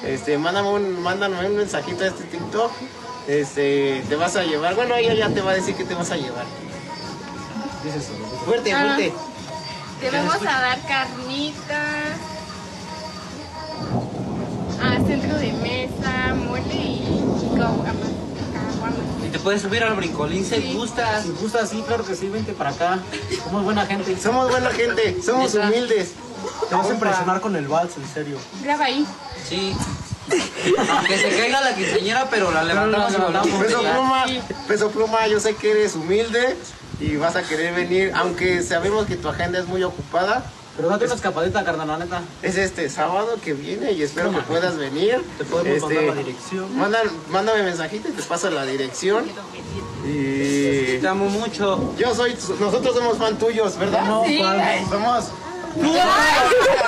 Este, 0.03 0.37
mándame 0.37 0.69
un, 0.69 1.01
mándame 1.03 1.45
un 1.47 1.55
mensajito 1.57 2.03
a 2.03 2.07
este 2.07 2.23
TikTok. 2.23 2.71
Este, 3.27 4.03
te 4.09 4.15
vas 4.15 4.35
a 4.35 4.43
llevar. 4.43 4.75
Bueno, 4.75 4.95
ella 4.95 5.13
ya 5.13 5.29
te 5.29 5.41
va 5.41 5.51
a 5.51 5.53
decir 5.55 5.75
que 5.75 5.83
te 5.83 5.93
vas 5.93 6.09
a 6.11 6.17
llevar. 6.17 6.45
Dices 7.83 8.09
Fuerte, 8.45 8.73
Ah. 8.73 8.95
fuerte. 8.95 9.13
Te 10.01 10.09
vamos 10.11 10.35
a 10.41 10.61
dar 10.61 10.79
carnitas, 10.87 12.17
a 14.81 15.07
centro 15.07 15.37
de 15.37 15.53
mesa, 15.53 16.35
mole 16.35 16.63
y 16.73 17.49
caguamas. 17.57 18.26
Y 19.25 19.29
te 19.29 19.39
puedes 19.39 19.61
subir 19.61 19.83
al 19.83 19.95
brincolín 19.95 20.45
si 20.45 20.73
gustas. 20.73 21.23
Si 21.23 21.29
gustas, 21.31 21.69
sí, 21.69 21.83
claro 21.85 22.05
que 22.05 22.15
sí, 22.15 22.29
vente 22.29 22.53
para 22.53 22.69
acá. 22.71 22.99
Somos 23.43 23.63
buena 23.63 23.85
gente. 23.85 24.17
Somos 24.17 24.49
buena 24.49 24.69
gente, 24.71 25.21
somos 25.23 25.53
Neta. 25.53 25.67
humildes. 25.67 26.13
Te 26.69 26.75
vas 26.75 26.89
a 26.89 26.93
impresionar 26.93 27.41
con 27.41 27.55
el 27.55 27.67
vals, 27.67 27.97
en 27.97 28.07
serio. 28.07 28.37
Graba 28.63 28.85
ahí. 28.85 29.05
Sí. 29.47 29.75
Aunque 30.89 31.17
se 31.17 31.29
caiga 31.29 31.61
la 31.61 31.75
quinceañera, 31.75 32.29
pero 32.29 32.51
la 32.51 32.63
levantamos 32.63 33.13
y 33.13 33.17
volvamos. 33.17 33.63
Peso. 33.63 33.81
Pluma, 33.81 34.25
Peso 34.67 34.91
Pluma, 34.91 35.27
yo 35.27 35.39
sé 35.39 35.55
que 35.55 35.71
eres 35.71 35.95
humilde 35.95 36.57
y 36.99 37.15
vas 37.15 37.35
a 37.35 37.43
querer 37.43 37.73
venir, 37.73 38.11
aunque 38.15 38.61
sabemos 38.61 39.05
que 39.05 39.15
tu 39.15 39.29
agenda 39.29 39.59
es 39.59 39.67
muy 39.67 39.83
ocupada. 39.83 40.43
Pero 40.77 40.89
date 40.89 41.05
una 41.05 41.15
escapadita, 41.15 41.63
carnal, 41.65 41.87
la 41.87 41.97
neta. 41.97 42.21
Es 42.43 42.55
este 42.55 42.87
sábado 42.89 43.37
que 43.43 43.53
viene 43.53 43.91
y 43.93 44.03
espero 44.03 44.31
que 44.31 44.41
puedas 44.41 44.77
venir. 44.77 45.15
Este, 45.15 45.43
Te 45.43 45.45
podemos 45.45 45.81
mandar 45.81 46.03
la 46.03 46.13
dirección. 46.15 46.77
manda- 46.77 47.01
mándame 47.29 47.63
mensajito 47.63 48.09
y 48.09 48.11
te 48.11 48.21
paso 48.23 48.49
la 48.51 48.63
dirección. 48.65 49.25
Y... 50.05 50.99
Te 50.99 51.07
amo 51.07 51.25
mucho. 51.29 51.93
Yo 51.97 52.13
soy, 52.13 52.35
nosotros 52.59 52.95
somos 52.95 53.17
fan 53.17 53.37
tuyos, 53.37 53.77
¿verdad? 53.77 54.03
No, 54.05 54.23
Sí. 54.25 54.39
Somos... 54.89 55.25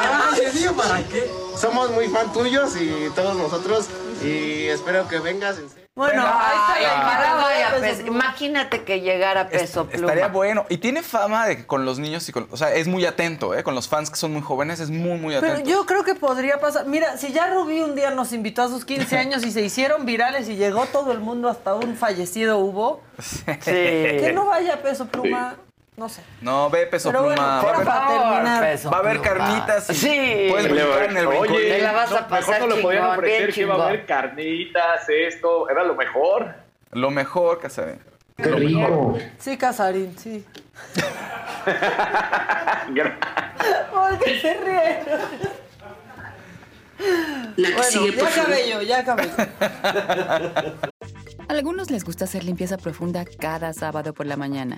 Ah. 0.02 0.32
¿Para 0.78 1.04
qué? 1.08 1.30
Somos 1.60 1.92
muy 1.92 2.08
fan 2.08 2.32
tuyos 2.34 2.72
y 2.80 3.10
todos 3.16 3.36
nosotros 3.36 3.86
y 4.24 4.66
espero 4.68 5.08
que 5.08 5.20
vengas. 5.20 5.58
Bueno, 6.00 6.24
ahí 6.26 6.86
está 6.86 7.36
la 7.36 7.76
de 7.78 7.82
Peso. 7.82 8.08
Imagínate 8.08 8.84
que 8.86 9.02
llegara 9.02 9.50
peso 9.50 9.86
pluma. 9.86 10.08
Estaría 10.08 10.30
bueno. 10.30 10.66
Y 10.70 10.78
tiene 10.78 11.04
fama 11.04 11.46
de 11.46 11.58
que 11.58 11.66
con 11.68 11.84
los 11.84 12.00
niños 12.00 12.30
y 12.30 12.32
con. 12.32 12.48
O 12.52 12.56
sea, 12.56 12.74
es 12.74 12.88
muy 12.88 13.06
atento, 13.06 13.54
¿eh? 13.54 13.64
Con 13.64 13.76
los 13.76 13.90
fans 13.90 14.10
que 14.10 14.16
son 14.16 14.32
muy 14.32 14.42
jóvenes, 14.42 14.80
es 14.80 14.92
muy, 14.92 15.20
muy 15.20 15.36
Pero 15.36 15.52
atento. 15.54 15.70
yo 15.70 15.86
creo 15.86 16.06
que 16.06 16.16
podría 16.16 16.58
pasar. 16.62 16.86
Mira, 16.86 17.18
si 17.18 17.34
ya 17.34 17.48
Rubí 17.48 17.82
un 17.82 17.96
día 17.96 18.12
nos 18.12 18.32
invitó 18.32 18.62
a 18.62 18.70
sus 18.70 18.86
15 18.86 19.18
años 19.18 19.46
y 19.46 19.52
se 19.52 19.62
hicieron 19.62 20.06
virales 20.06 20.48
y 20.48 20.56
llegó 20.56 20.86
todo 20.86 21.12
el 21.12 21.20
mundo, 21.20 21.50
hasta 21.50 21.76
un 21.76 21.98
fallecido 21.98 22.60
hubo. 22.60 23.02
Que 23.66 24.32
no 24.34 24.46
vaya 24.46 24.82
Peso 24.82 25.06
Pluma, 25.08 25.58
no 26.00 26.10
sé. 26.10 26.24
No, 26.42 26.70
ve 26.70 26.88
peso 26.88 27.10
Pero 27.10 27.24
bueno, 27.24 27.36
pluma. 27.36 27.62
era 27.62 27.72
va, 27.72 27.82
a 27.82 27.84
para 27.84 28.06
haber, 28.08 28.20
terminar. 28.22 28.64
Peso 28.64 28.90
va 28.90 28.98
a 28.98 29.00
haber 29.02 29.22
carnitas. 29.22 29.90
y 29.90 29.94
Sí. 29.94 30.48
Puedes 30.50 30.72
brincar 30.72 31.04
en 31.04 31.18
el 31.18 31.28
Oye. 31.28 31.70
Te 31.70 31.82
la 31.82 31.92
vas 31.92 32.12
a 32.12 32.22
no, 32.22 32.28
pasar 32.28 32.54
mejor 32.62 32.70
no 32.70 32.76
lo 32.76 32.82
podían 32.82 33.06
ofrecer 33.06 33.54
que 33.54 33.62
iba 33.62 33.76
a 33.76 33.88
haber 33.88 34.06
carnitas, 34.06 35.10
esto, 35.10 35.70
era 35.70 35.84
lo 35.84 35.94
mejor. 35.96 36.56
Lo 36.92 37.12
mejor, 37.12 37.60
Casarín. 37.60 38.00
Qué 38.38 38.50
rico. 38.50 39.18
Sí, 39.38 39.58
Casarín, 39.58 40.18
sí. 40.18 40.46
¿Por 43.92 44.20
qué 44.20 44.40
se 44.40 44.54
ríe? 44.56 45.04
La 47.58 47.68
que 47.70 47.74
Bueno, 47.76 47.84
sigue, 47.84 48.18
ya 48.18 48.28
acabé 48.28 48.70
yo, 48.70 48.82
ya 48.82 49.00
acabé. 49.00 49.30
A 51.48 51.52
algunos 51.54 51.90
les 51.90 52.04
gusta 52.04 52.26
hacer 52.26 52.44
limpieza 52.44 52.78
profunda 52.78 53.26
cada 53.26 53.74
sábado 53.74 54.14
por 54.14 54.26
la 54.28 54.38
mañana. 54.38 54.78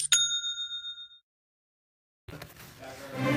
Oigan, 3.11 3.27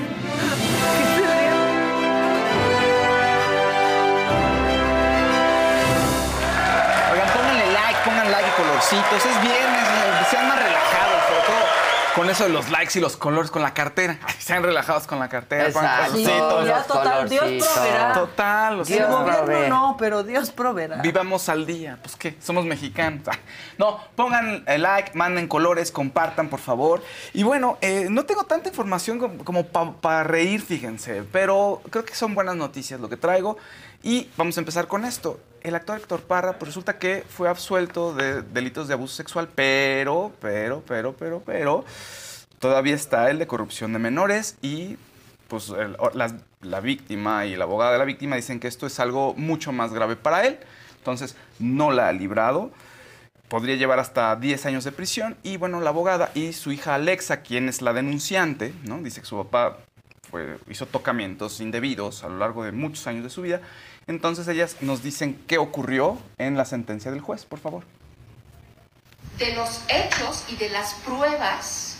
pónganle 7.33 7.73
like, 7.73 7.99
pongan 8.05 8.31
like 8.31 8.47
y 8.47 8.51
colorcitos. 8.55 9.25
Es 9.25 9.41
viernes, 9.41 9.83
eh, 9.83 10.25
sean 10.31 10.47
más 10.47 10.59
relajados, 10.59 11.23
sobre 11.27 11.41
todo 11.41 11.95
con 12.15 12.29
eso 12.29 12.45
de 12.45 12.49
los 12.49 12.69
likes 12.71 12.97
y 12.97 13.01
los 13.01 13.17
colores 13.17 13.51
con 13.51 13.61
la 13.61 13.73
cartera. 13.73 14.17
Ay, 14.23 14.35
sean 14.39 14.63
relajados 14.63 15.05
con 15.05 15.19
la 15.19 15.27
cartera. 15.27 15.67
pongan 15.71 16.05
Exacto. 16.05 16.15
Sí, 16.15 16.23
ya 16.67 16.83
total, 16.83 17.29
Dios 17.29 17.43
proveerá. 17.43 18.13
Total, 18.13 18.79
o 18.79 18.83
El 18.83 19.05
gobierno 19.05 19.69
no, 19.69 19.97
pero 19.99 20.23
Dios 20.23 20.51
proveerá. 20.51 20.97
Vivamos 20.97 21.49
al 21.49 21.65
día, 21.65 21.99
pues 22.01 22.15
qué, 22.15 22.37
somos 22.41 22.65
mexicanos. 22.65 23.27
Ah, 23.27 23.37
No, 23.77 23.99
pongan 24.15 24.63
el 24.67 24.81
like, 24.81 25.11
manden 25.13 25.47
colores, 25.47 25.91
compartan, 25.91 26.47
por 26.47 26.59
favor. 26.59 27.03
Y 27.33 27.43
bueno, 27.43 27.77
eh, 27.81 28.07
no 28.09 28.25
tengo 28.25 28.45
tanta 28.45 28.69
información 28.69 29.37
como, 29.43 29.65
para 29.65 30.23
reír, 30.23 30.61
fíjense, 30.61 31.23
pero 31.31 31.81
creo 31.89 32.05
que 32.05 32.15
son 32.15 32.33
buenas 32.33 32.55
noticias 32.55 32.99
lo 32.99 33.09
que 33.09 33.17
traigo. 33.17 33.57
Y 34.05 34.29
vamos 34.37 34.55
a 34.55 34.59
empezar 34.59 34.87
con 34.87 35.03
esto. 35.03 35.39
El 35.63 35.73
actor 35.73 35.97
Héctor 35.97 36.21
Parra, 36.21 36.59
pues 36.59 36.69
resulta 36.69 36.99
que 36.99 37.23
fue 37.27 37.49
absuelto 37.49 38.13
de 38.13 38.43
delitos 38.43 38.87
de 38.87 38.93
abuso 38.93 39.15
sexual, 39.15 39.49
pero, 39.55 40.31
pero, 40.39 40.83
pero, 40.85 41.13
pero, 41.13 41.41
pero, 41.43 41.83
todavía 42.59 42.93
está 42.93 43.31
el 43.31 43.39
de 43.39 43.47
corrupción 43.47 43.91
de 43.93 43.97
menores 43.97 44.57
y 44.61 44.97
pues 45.47 45.73
la 46.61 46.79
víctima 46.81 47.47
y 47.47 47.55
la 47.55 47.63
abogada 47.63 47.93
de 47.93 47.97
la 47.97 48.05
víctima 48.05 48.35
dicen 48.35 48.59
que 48.59 48.67
esto 48.67 48.85
es 48.85 48.99
algo 48.99 49.33
mucho 49.33 49.71
más 49.71 49.91
grave 49.91 50.15
para 50.15 50.45
él. 50.45 50.59
Entonces, 50.99 51.35
no 51.57 51.91
la 51.91 52.09
ha 52.09 52.13
librado. 52.13 52.69
Podría 53.47 53.75
llevar 53.75 53.97
hasta 53.97 54.35
10 54.35 54.67
años 54.67 54.83
de 54.83 54.91
prisión. 54.91 55.35
Y 55.41 55.57
bueno, 55.57 55.81
la 55.81 55.89
abogada 55.89 56.29
y 56.35 56.53
su 56.53 56.71
hija 56.71 56.93
Alexa, 56.93 57.41
quien 57.41 57.69
es 57.69 57.81
la 57.81 57.91
denunciante, 57.91 58.71
¿no? 58.83 58.99
dice 58.99 59.21
que 59.21 59.25
su 59.25 59.37
papá 59.37 59.79
hizo 60.69 60.85
tocamientos 60.85 61.59
indebidos 61.61 62.23
a 62.23 62.29
lo 62.29 62.37
largo 62.37 62.63
de 62.63 62.71
muchos 62.71 63.07
años 63.07 63.23
de 63.23 63.29
su 63.29 63.41
vida. 63.41 63.61
Entonces, 64.07 64.47
ellas 64.47 64.77
nos 64.81 65.01
dicen 65.01 65.41
qué 65.47 65.57
ocurrió 65.57 66.17
en 66.37 66.57
la 66.57 66.65
sentencia 66.65 67.11
del 67.11 67.21
juez, 67.21 67.45
por 67.45 67.59
favor. 67.59 67.83
de 69.37 69.53
los 69.53 69.81
hechos 69.89 70.45
y 70.47 70.55
de 70.55 70.69
las 70.69 70.93
pruebas 71.05 71.97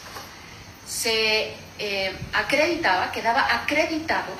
se 0.88 1.53
eh, 1.80 2.18
acreditaba, 2.34 3.11
quedaba 3.11 3.53
acreditado 3.53 4.32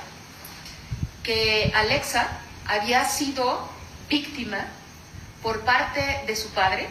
que 1.24 1.74
Alexa 1.76 2.28
había 2.68 3.04
sido 3.06 3.68
víctima 4.10 4.66
por 5.42 5.62
parte 5.62 6.24
de 6.28 6.36
su 6.36 6.50
padre 6.50 6.88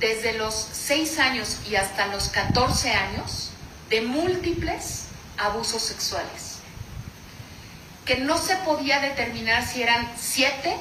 desde 0.00 0.32
los 0.34 0.54
6 0.54 1.18
años 1.18 1.58
y 1.70 1.76
hasta 1.76 2.06
los 2.08 2.28
14 2.28 2.90
años 2.92 3.50
de 3.88 4.02
múltiples 4.02 5.04
abusos 5.38 5.82
sexuales, 5.82 6.45
que 8.06 8.16
no 8.18 8.38
se 8.38 8.54
podía 8.58 9.00
determinar 9.00 9.66
si 9.66 9.82
eran 9.82 10.08
7, 10.16 10.76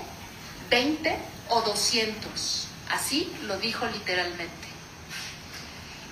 20 0.69 1.17
o 1.49 1.61
200. 1.61 2.67
Así 2.91 3.35
lo 3.43 3.57
dijo 3.57 3.85
literalmente. 3.87 4.53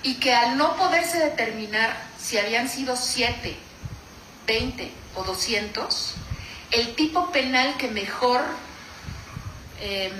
Y 0.02 0.16
que 0.16 0.34
al 0.34 0.58
no 0.58 0.76
poderse 0.76 1.18
determinar 1.18 1.96
si 2.18 2.36
habían 2.36 2.68
sido 2.68 2.96
7, 2.96 3.56
20 4.46 4.92
o 5.14 5.22
200, 5.22 6.14
el 6.72 6.94
tipo 6.96 7.30
penal 7.30 7.76
que 7.76 7.88
mejor 7.88 8.42
em, 9.80 10.12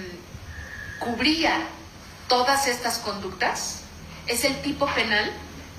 cubría 1.01 1.67
todas 2.29 2.69
estas 2.69 2.99
conductas 2.99 3.81
es 4.29 4.45
el 4.45 4.63
tipo 4.63 4.87
penal 4.95 5.31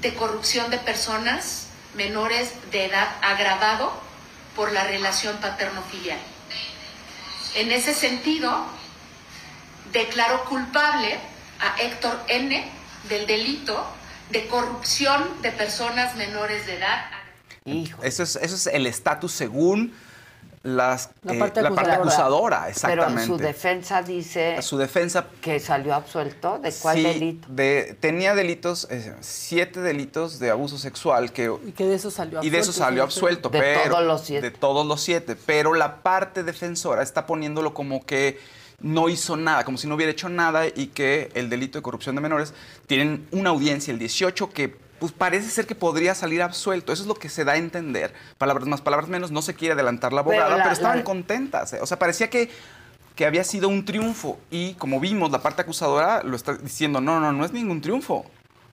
de 0.02 0.14
corrupción 0.14 0.70
de 0.70 0.78
personas 0.78 1.68
menores 1.96 2.52
de 2.72 2.86
edad 2.86 3.16
agravado 3.22 4.05
por 4.56 4.72
la 4.72 4.86
relación 4.86 5.38
paterno-filial. 5.38 6.20
En 7.56 7.72
ese 7.72 7.94
sentido, 7.94 8.66
declaró 9.92 10.44
culpable 10.46 11.20
a 11.60 11.82
Héctor 11.82 12.20
N. 12.28 12.72
del 13.10 13.28
delito 13.28 13.86
de 14.30 14.48
corrupción 14.48 15.42
de 15.42 15.52
personas 15.52 16.16
menores 16.16 16.66
de 16.66 16.76
edad. 16.76 17.06
Eso 18.04 18.24
es, 18.24 18.36
eso 18.36 18.56
es 18.56 18.68
el 18.68 18.88
estatus 18.88 19.32
según 19.32 19.94
las, 20.66 21.12
La 21.24 21.36
eh, 21.36 21.38
parte 21.40 21.62
la 21.62 21.70
parte 21.70 21.92
acusadora. 21.92 22.64
acusadora. 22.64 22.70
Exactamente. 22.70 23.14
Pero 23.22 23.26
su 23.28 23.38
defensa 23.38 24.02
dice 24.02 24.62
Su 24.64 24.78
defensa 24.78 25.28
que 25.40 25.60
salió 25.60 25.94
absuelto. 25.94 26.58
¿De 26.58 26.74
cuál 26.74 26.98
sí, 26.98 27.04
delito? 27.04 27.48
de- 27.52 27.96
tenía 28.00 28.34
delitos, 28.34 28.88
eh, 28.90 29.14
siete 29.22 29.80
delitos 29.82 30.40
de 30.40 30.50
abuso 30.50 30.80
sexual 30.80 31.32
que 31.32 31.52
Y 31.68 31.72
que 31.74 31.86
de 31.86 31.96
eso 31.96 32.10
salió 32.10 32.42
y 32.42 32.50
de 32.50 32.58
eso 32.58 32.72
absuelto, 32.72 32.86
salió 32.86 33.04
absuelto, 33.04 33.50
De 33.50 33.60
pero 33.60 33.92
todos 33.92 34.04
los 34.06 34.22
siete. 34.26 34.50
de 34.50 34.58
todos 34.58 34.86
los 34.88 35.02
siete, 35.02 35.36
pero 35.46 35.76
la 35.76 36.02
parte 36.02 36.44
defensora 36.44 37.04
está 37.04 37.28
poniéndolo 37.28 37.74
como 37.76 38.04
que 38.04 38.40
no 38.80 39.08
hizo 39.08 39.38
nada, 39.38 39.64
como 39.66 39.78
si 39.78 39.88
no 39.88 39.94
hubiera 39.96 40.12
hecho 40.12 40.30
nada 40.30 40.66
y 40.68 40.88
que 40.88 41.30
el 41.36 41.50
delito 41.50 41.78
de 41.78 41.84
corrupción 41.84 42.16
de 42.16 42.22
menores 42.22 42.54
tienen 42.88 43.28
una 43.32 43.52
audiencia 43.52 43.92
el 43.94 44.00
18 44.00 44.50
que 44.50 44.76
pues 45.00 45.12
parece 45.12 45.50
ser 45.50 45.68
que 45.68 45.76
podría 45.76 46.16
salir 46.16 46.42
absuelto. 46.42 46.94
Eso 46.94 47.04
es 47.04 47.08
lo 47.08 47.16
que 47.16 47.30
se 47.30 47.44
da 47.44 47.54
a 47.54 47.58
entender. 47.58 48.14
Palabras 48.38 48.68
más, 48.68 48.82
palabras 48.82 49.10
menos, 49.10 49.32
no 49.32 49.42
se 49.42 49.54
quiere 49.54 49.74
adelantar 49.74 50.14
la 50.14 50.22
abogada, 50.22 50.56
pero, 50.56 50.66
la- 50.66 50.72
estaban 50.74 50.98
la- 51.00 51.04
contentas. 51.04 51.74
eh. 51.74 51.80
O 51.82 51.86
sea, 51.86 52.00
parecía 52.00 52.30
que, 52.30 52.50
que 53.16 53.26
había 53.26 53.44
sido 53.44 53.68
un 53.70 53.86
triunfo. 53.86 54.40
Y 54.52 54.74
como 54.76 55.00
vimos, 55.00 55.32
la 55.32 55.42
parte 55.42 55.62
acusadora 55.62 56.24
lo 56.24 56.36
está 56.36 56.54
diciendo, 56.56 57.02
no, 57.02 57.20
no, 57.20 57.32
no 57.32 57.46
es 57.46 57.52
ningún 57.52 57.82
triunfo. 57.82 58.26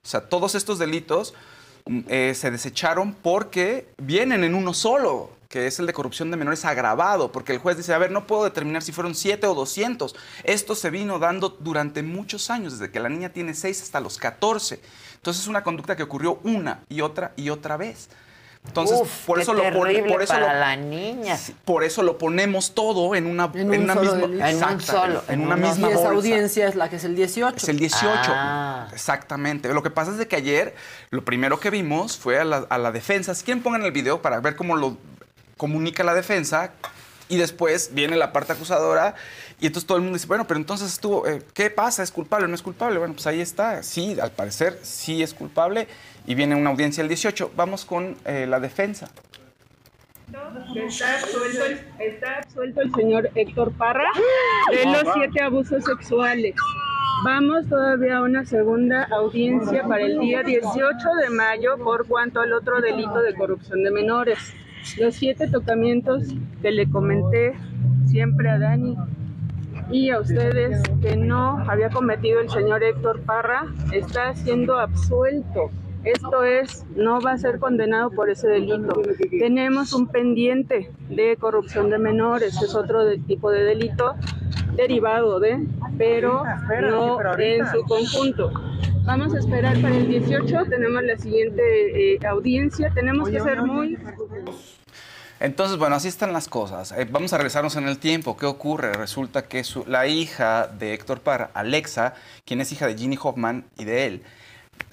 O 0.05 0.07
sea, 0.07 0.21
todos 0.21 0.55
estos 0.55 0.79
delitos 0.79 1.33
mm, 1.85 1.99
eh, 2.07 2.33
se 2.35 2.51
desecharon 2.51 3.13
porque 3.13 3.87
vienen 3.97 4.43
en 4.43 4.53
uno 4.55 4.73
solo, 4.73 5.31
que 5.49 5.67
es 5.67 5.77
el 5.79 5.85
de 5.85 5.93
corrupción 5.93 6.31
de 6.31 6.35
menores 6.37 6.65
agravado, 6.65 7.31
porque 7.31 7.51
el 7.53 7.59
juez 7.59 7.77
dice, 7.77 7.93
a 7.93 7.97
ver, 7.99 8.09
no 8.11 8.25
puedo 8.25 8.43
determinar 8.43 8.81
si 8.81 8.91
fueron 8.91 9.13
7 9.13 9.45
o 9.47 9.53
200. 9.53 10.15
Esto 10.43 10.73
se 10.75 10.89
vino 10.89 11.19
dando 11.19 11.49
durante 11.49 12.01
muchos 12.01 12.49
años, 12.49 12.79
desde 12.79 12.91
que 12.91 12.99
la 12.99 13.07
niña 13.07 13.29
tiene 13.29 13.53
6 13.53 13.83
hasta 13.83 13.99
los 13.99 14.17
14. 14.17 14.81
Entonces 15.23 15.43
es 15.43 15.47
una 15.47 15.63
conducta 15.63 15.95
que 15.95 16.03
ocurrió 16.03 16.39
una 16.43 16.81
y 16.89 16.99
otra 16.99 17.31
y 17.37 17.49
otra 17.49 17.77
vez. 17.77 18.09
Entonces, 18.65 18.99
Uf, 19.01 19.25
por 19.25 19.37
qué 19.37 19.43
eso 19.43 19.53
lo 19.53 19.63
pone- 19.71 20.03
por 20.03 20.21
eso 20.21 20.33
para 20.33 20.53
lo- 20.53 20.59
la 20.59 20.75
niña. 20.75 21.37
por 21.63 21.85
eso 21.85 22.03
lo 22.03 22.17
ponemos 22.17 22.73
todo 22.73 23.15
en 23.15 23.27
una, 23.27 23.49
en 23.53 23.69
un 23.71 23.83
una 23.83 23.93
solo 23.93 24.27
misma. 24.27 24.49
En 24.49 24.63
un 24.63 24.81
solo, 24.81 25.23
en 25.29 25.33
en 25.33 25.45
una 25.47 25.55
misma 25.55 25.87
Y 25.87 25.91
esa 25.91 25.99
bolsa. 26.01 26.09
audiencia 26.15 26.67
es 26.67 26.75
la 26.75 26.89
que 26.89 26.97
es 26.97 27.03
el 27.05 27.15
18. 27.15 27.55
Es 27.57 27.69
el 27.69 27.77
18. 27.79 28.09
Ah. 28.33 28.87
Exactamente. 28.91 29.73
Lo 29.73 29.81
que 29.81 29.89
pasa 29.91 30.11
es 30.11 30.17
de 30.17 30.27
que 30.27 30.35
ayer 30.35 30.75
lo 31.09 31.23
primero 31.23 31.57
que 31.59 31.69
vimos 31.69 32.17
fue 32.17 32.37
a 32.39 32.43
la, 32.43 32.65
a 32.69 32.77
la 32.77 32.91
defensa. 32.91 33.33
Si 33.33 33.45
quieren 33.45 33.63
pongan 33.63 33.83
el 33.83 33.91
video 33.93 34.21
para 34.21 34.41
ver 34.41 34.57
cómo 34.57 34.75
lo 34.75 34.97
comunica 35.57 36.03
la 36.03 36.13
defensa. 36.13 36.71
Y 37.29 37.37
después 37.37 37.91
viene 37.93 38.17
la 38.17 38.31
parte 38.33 38.51
acusadora 38.53 39.15
y 39.63 39.67
entonces 39.67 39.87
todo 39.87 39.97
el 39.97 40.03
mundo 40.03 40.17
dice, 40.17 40.27
bueno, 40.27 40.45
pero 40.45 40.59
entonces 40.59 40.91
estuvo, 40.91 41.25
eh, 41.25 41.41
¿qué 41.53 41.69
pasa? 41.69 42.03
¿Es 42.03 42.11
culpable 42.11 42.43
o 42.43 42.49
no 42.49 42.55
es 42.55 42.61
culpable? 42.61 42.99
Bueno, 42.99 43.13
pues 43.13 43.25
ahí 43.27 43.39
está. 43.39 43.81
Sí, 43.81 44.17
al 44.21 44.31
parecer 44.31 44.77
sí 44.81 45.23
es 45.23 45.33
culpable 45.33 45.87
y 46.27 46.35
viene 46.35 46.53
una 46.53 46.71
audiencia 46.71 47.01
el 47.01 47.07
18. 47.07 47.51
Vamos 47.55 47.85
con 47.85 48.17
eh, 48.25 48.45
la 48.45 48.59
defensa. 48.59 49.09
está 50.75 51.15
absuelto, 51.15 51.65
el, 51.65 51.79
está 51.97 52.39
absuelto 52.39 52.81
el 52.81 52.93
señor 52.93 53.29
Héctor 53.35 53.71
Parra 53.71 54.09
de 54.69 54.83
los 54.83 55.05
siete 55.13 55.41
abusos 55.41 55.85
sexuales. 55.85 56.55
Vamos 57.23 57.65
todavía 57.69 58.17
a 58.17 58.21
una 58.21 58.43
segunda 58.43 59.07
audiencia 59.13 59.87
para 59.87 60.03
el 60.03 60.19
día 60.19 60.43
18 60.43 60.75
de 61.21 61.29
mayo 61.29 61.77
por 61.77 62.05
cuanto 62.05 62.41
al 62.41 62.51
otro 62.51 62.81
delito 62.81 63.21
de 63.21 63.33
corrupción 63.33 63.81
de 63.81 63.91
menores. 63.91 64.39
Los 64.97 65.15
siete 65.15 65.47
tocamientos 65.47 66.25
que 66.61 66.71
le 66.71 66.89
comenté 66.89 67.53
siempre 68.07 68.49
a 68.49 68.59
Dani 68.59 68.97
y 69.93 70.09
a 70.09 70.19
ustedes 70.19 70.81
que 71.01 71.15
no 71.15 71.59
había 71.69 71.89
cometido 71.89 72.39
el 72.41 72.49
señor 72.49 72.81
Héctor 72.83 73.21
Parra 73.21 73.67
está 73.91 74.33
siendo 74.33 74.79
absuelto. 74.79 75.69
Esto 76.03 76.43
es, 76.43 76.83
no 76.95 77.21
va 77.21 77.33
a 77.33 77.37
ser 77.37 77.59
condenado 77.59 78.09
por 78.09 78.29
ese 78.29 78.47
delito. 78.47 79.01
Tenemos 79.39 79.93
un 79.93 80.07
pendiente 80.07 80.91
de 81.09 81.37
corrupción 81.37 81.89
de 81.91 81.99
menores, 81.99 82.59
es 82.61 82.75
otro 82.75 83.05
de- 83.05 83.19
tipo 83.19 83.51
de 83.51 83.63
delito 83.63 84.15
derivado 84.75 85.39
de, 85.39 85.65
pero 85.97 86.43
no 86.81 87.19
en 87.37 87.65
su 87.67 87.83
conjunto. 87.83 88.51
Vamos 89.05 89.33
a 89.35 89.39
esperar 89.39 89.79
para 89.79 89.95
el 89.95 90.07
18, 90.07 90.65
tenemos 90.69 91.03
la 91.03 91.17
siguiente 91.17 92.15
eh, 92.15 92.19
audiencia, 92.27 92.89
tenemos 92.95 93.29
que 93.29 93.39
ser 93.39 93.61
muy 93.61 93.97
Entonces, 95.43 95.77
bueno, 95.77 95.97
así 95.97 96.07
están 96.07 96.31
las 96.31 96.47
cosas. 96.47 96.93
Eh, 96.93 97.05
vamos 97.11 97.33
a 97.33 97.37
regresarnos 97.37 97.75
en 97.75 97.85
el 97.85 97.97
tiempo. 97.97 98.37
¿Qué 98.37 98.45
ocurre? 98.45 98.93
Resulta 98.93 99.45
que 99.45 99.65
su- 99.65 99.83
la 99.85 100.07
hija 100.07 100.67
de 100.67 100.93
Héctor 100.93 101.19
Parra, 101.19 101.51
Alexa, 101.53 102.13
quien 102.45 102.61
es 102.61 102.71
hija 102.71 102.87
de 102.87 102.97
Ginny 102.97 103.19
Hoffman 103.21 103.65
y 103.77 103.83
de 103.83 104.05
él, 104.05 104.23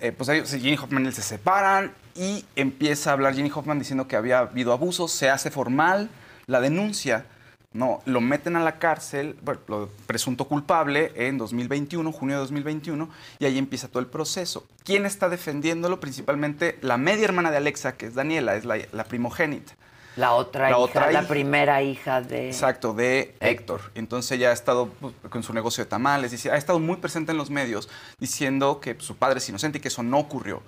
eh, 0.00 0.10
pues 0.10 0.28
ellos, 0.28 0.50
Ginny 0.50 0.76
Hoffman 0.76 1.04
y 1.04 1.06
él 1.06 1.14
se 1.14 1.22
separan 1.22 1.92
y 2.16 2.44
empieza 2.56 3.10
a 3.10 3.12
hablar 3.12 3.34
Ginny 3.34 3.52
Hoffman 3.54 3.78
diciendo 3.78 4.08
que 4.08 4.16
había 4.16 4.40
habido 4.40 4.72
abusos, 4.72 5.12
se 5.12 5.30
hace 5.30 5.52
formal 5.52 6.10
la 6.48 6.60
denuncia, 6.60 7.26
no, 7.72 8.02
lo 8.04 8.20
meten 8.20 8.56
a 8.56 8.60
la 8.64 8.80
cárcel, 8.80 9.36
lo 9.68 9.88
presunto 10.08 10.46
culpable 10.48 11.12
en 11.14 11.38
2021, 11.38 12.10
junio 12.10 12.34
de 12.34 12.40
2021, 12.40 13.08
y 13.38 13.44
ahí 13.44 13.56
empieza 13.56 13.86
todo 13.86 14.00
el 14.00 14.08
proceso. 14.08 14.66
¿Quién 14.82 15.06
está 15.06 15.28
defendiéndolo? 15.28 16.00
Principalmente 16.00 16.76
la 16.82 16.96
media 16.96 17.26
hermana 17.26 17.52
de 17.52 17.58
Alexa, 17.58 17.92
que 17.96 18.06
es 18.06 18.14
Daniela, 18.16 18.56
es 18.56 18.64
la 18.64 19.04
primogénita. 19.04 19.74
La 20.20 20.32
otra 20.34 20.64
La 20.64 20.68
hija, 20.70 20.78
otra 20.78 21.10
la 21.12 21.20
hija. 21.20 21.28
primera 21.28 21.82
hija 21.82 22.20
de... 22.20 22.48
Exacto, 22.48 22.92
de 22.92 23.34
Héctor. 23.40 23.80
Entonces 23.94 24.30
ella 24.32 24.50
ha 24.50 24.52
estado 24.52 24.88
pues, 25.00 25.14
con 25.30 25.42
su 25.42 25.52
negocio 25.54 25.82
de 25.84 25.88
tamales, 25.90 26.30
dice, 26.30 26.50
ha 26.50 26.56
estado 26.56 26.78
muy 26.78 26.96
presente 26.96 27.32
en 27.32 27.38
los 27.38 27.48
medios 27.50 27.88
diciendo 28.18 28.80
que 28.80 28.96
su 29.00 29.16
padre 29.16 29.38
es 29.38 29.48
inocente 29.48 29.78
y 29.78 29.80
que 29.80 29.88
eso 29.88 30.02
no 30.02 30.18
ocurrió. 30.18 30.62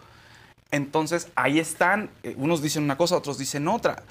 Entonces 0.70 1.28
ahí 1.34 1.58
están, 1.58 2.08
eh, 2.22 2.34
unos 2.38 2.62
dicen 2.62 2.82
una 2.84 2.96
cosa, 2.96 3.16
otros 3.16 3.36
dicen 3.38 3.68
otra. 3.68 4.02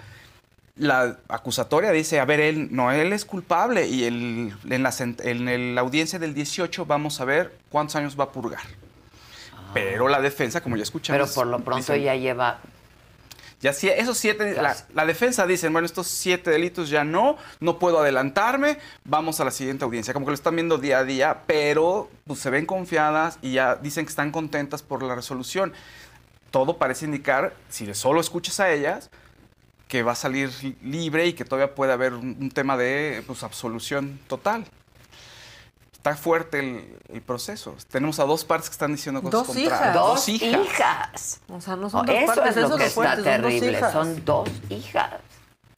La 0.77 1.17
acusatoria 1.27 1.91
dice, 1.91 2.19
a 2.19 2.25
ver, 2.25 2.39
él 2.39 2.69
no, 2.71 2.91
él 2.91 3.11
es 3.13 3.25
culpable 3.25 3.87
y 3.87 4.03
el- 4.05 4.53
en, 4.69 4.83
la, 4.83 4.93
en 4.99 5.47
el- 5.49 5.75
la 5.75 5.81
audiencia 5.81 6.17
del 6.19 6.33
18 6.33 6.85
vamos 6.85 7.19
a 7.19 7.25
ver 7.25 7.57
cuántos 7.69 7.95
años 7.95 8.17
va 8.19 8.25
a 8.25 8.31
purgar. 8.31 8.61
Pero 9.73 10.07
la 10.07 10.21
defensa, 10.21 10.61
como 10.61 10.75
ya 10.77 10.83
escuchamos... 10.83 11.19
Pero 11.21 11.33
por 11.33 11.47
lo 11.47 11.59
pronto 11.59 11.93
dicen- 11.93 12.03
ya 12.03 12.15
lleva... 12.15 12.59
ya 13.61 13.73
sí, 13.73 13.87
esos 13.89 14.17
siete, 14.17 14.55
la, 14.61 14.75
la 14.93 15.05
defensa 15.05 15.45
dicen, 15.45 15.71
bueno, 15.71 15.85
estos 15.85 16.07
siete 16.07 16.49
delitos 16.49 16.89
ya 16.89 17.03
no, 17.03 17.37
no 17.59 17.77
puedo 17.79 17.99
adelantarme, 17.99 18.79
vamos 19.05 19.39
a 19.39 19.45
la 19.45 19.51
siguiente 19.51 19.85
audiencia. 19.85 20.13
Como 20.13 20.25
que 20.25 20.31
lo 20.31 20.35
están 20.35 20.55
viendo 20.55 20.77
día 20.77 20.99
a 20.99 21.03
día, 21.03 21.43
pero 21.45 22.09
pues, 22.25 22.39
se 22.39 22.49
ven 22.49 22.65
confiadas 22.65 23.37
y 23.41 23.53
ya 23.53 23.75
dicen 23.75 24.05
que 24.05 24.09
están 24.09 24.31
contentas 24.31 24.81
por 24.81 25.03
la 25.03 25.15
resolución. 25.15 25.73
Todo 26.49 26.77
parece 26.77 27.05
indicar, 27.05 27.53
si 27.69 27.93
solo 27.93 28.19
escuchas 28.19 28.59
a 28.59 28.71
ellas, 28.71 29.09
que 29.87 30.03
va 30.03 30.13
a 30.13 30.15
salir 30.15 30.49
li- 30.61 30.77
libre 30.81 31.27
y 31.27 31.33
que 31.33 31.45
todavía 31.45 31.75
puede 31.75 31.93
haber 31.93 32.13
un, 32.13 32.35
un 32.39 32.49
tema 32.49 32.77
de 32.77 33.23
pues, 33.27 33.43
absolución 33.43 34.19
total. 34.27 34.65
Está 36.01 36.15
fuerte 36.15 36.57
el, 36.59 36.97
el 37.09 37.21
proceso. 37.21 37.75
Tenemos 37.91 38.19
a 38.19 38.23
dos 38.23 38.43
partes 38.43 38.69
que 38.69 38.73
están 38.73 38.91
diciendo 38.91 39.21
cosas 39.21 39.31
Dos 39.31 39.47
contrarias. 39.55 39.79
hijas. 39.81 39.93
Dos 39.93 40.07
Dos 40.15 40.29
hijas. 40.29 40.59
hijas. 40.65 41.41
O 41.47 41.61
sea, 41.61 41.75
no 41.75 41.89
son 41.91 42.07
No, 42.07 42.11
dos 42.11 42.21
eso 42.23 42.33
partes, 42.33 42.49
es 42.49 42.55
lo 42.63 42.67
eso 42.69 42.77
que 42.77 42.83
es 42.85 42.89
lo 42.89 42.93
fuerte, 42.95 43.19
está 43.21 43.33
son 43.35 43.41
dos 43.43 43.51
terrible. 43.51 43.77
hijas. 43.77 43.93
Son 43.93 44.25
dos 44.25 44.49
hijas. 44.69 45.11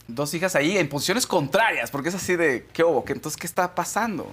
dos 0.06 0.32
hijas 0.34 0.54
ahí 0.56 0.78
en 0.78 0.88
posiciones 0.88 1.26
contrarias, 1.26 1.90
porque 1.90 2.08
es 2.08 2.14
así 2.14 2.36
de, 2.36 2.66
¿qué 2.72 2.82
hubo? 2.84 3.04
¿Qué, 3.04 3.12
entonces, 3.12 3.36
¿qué 3.38 3.46
está 3.46 3.74
pasando? 3.74 4.26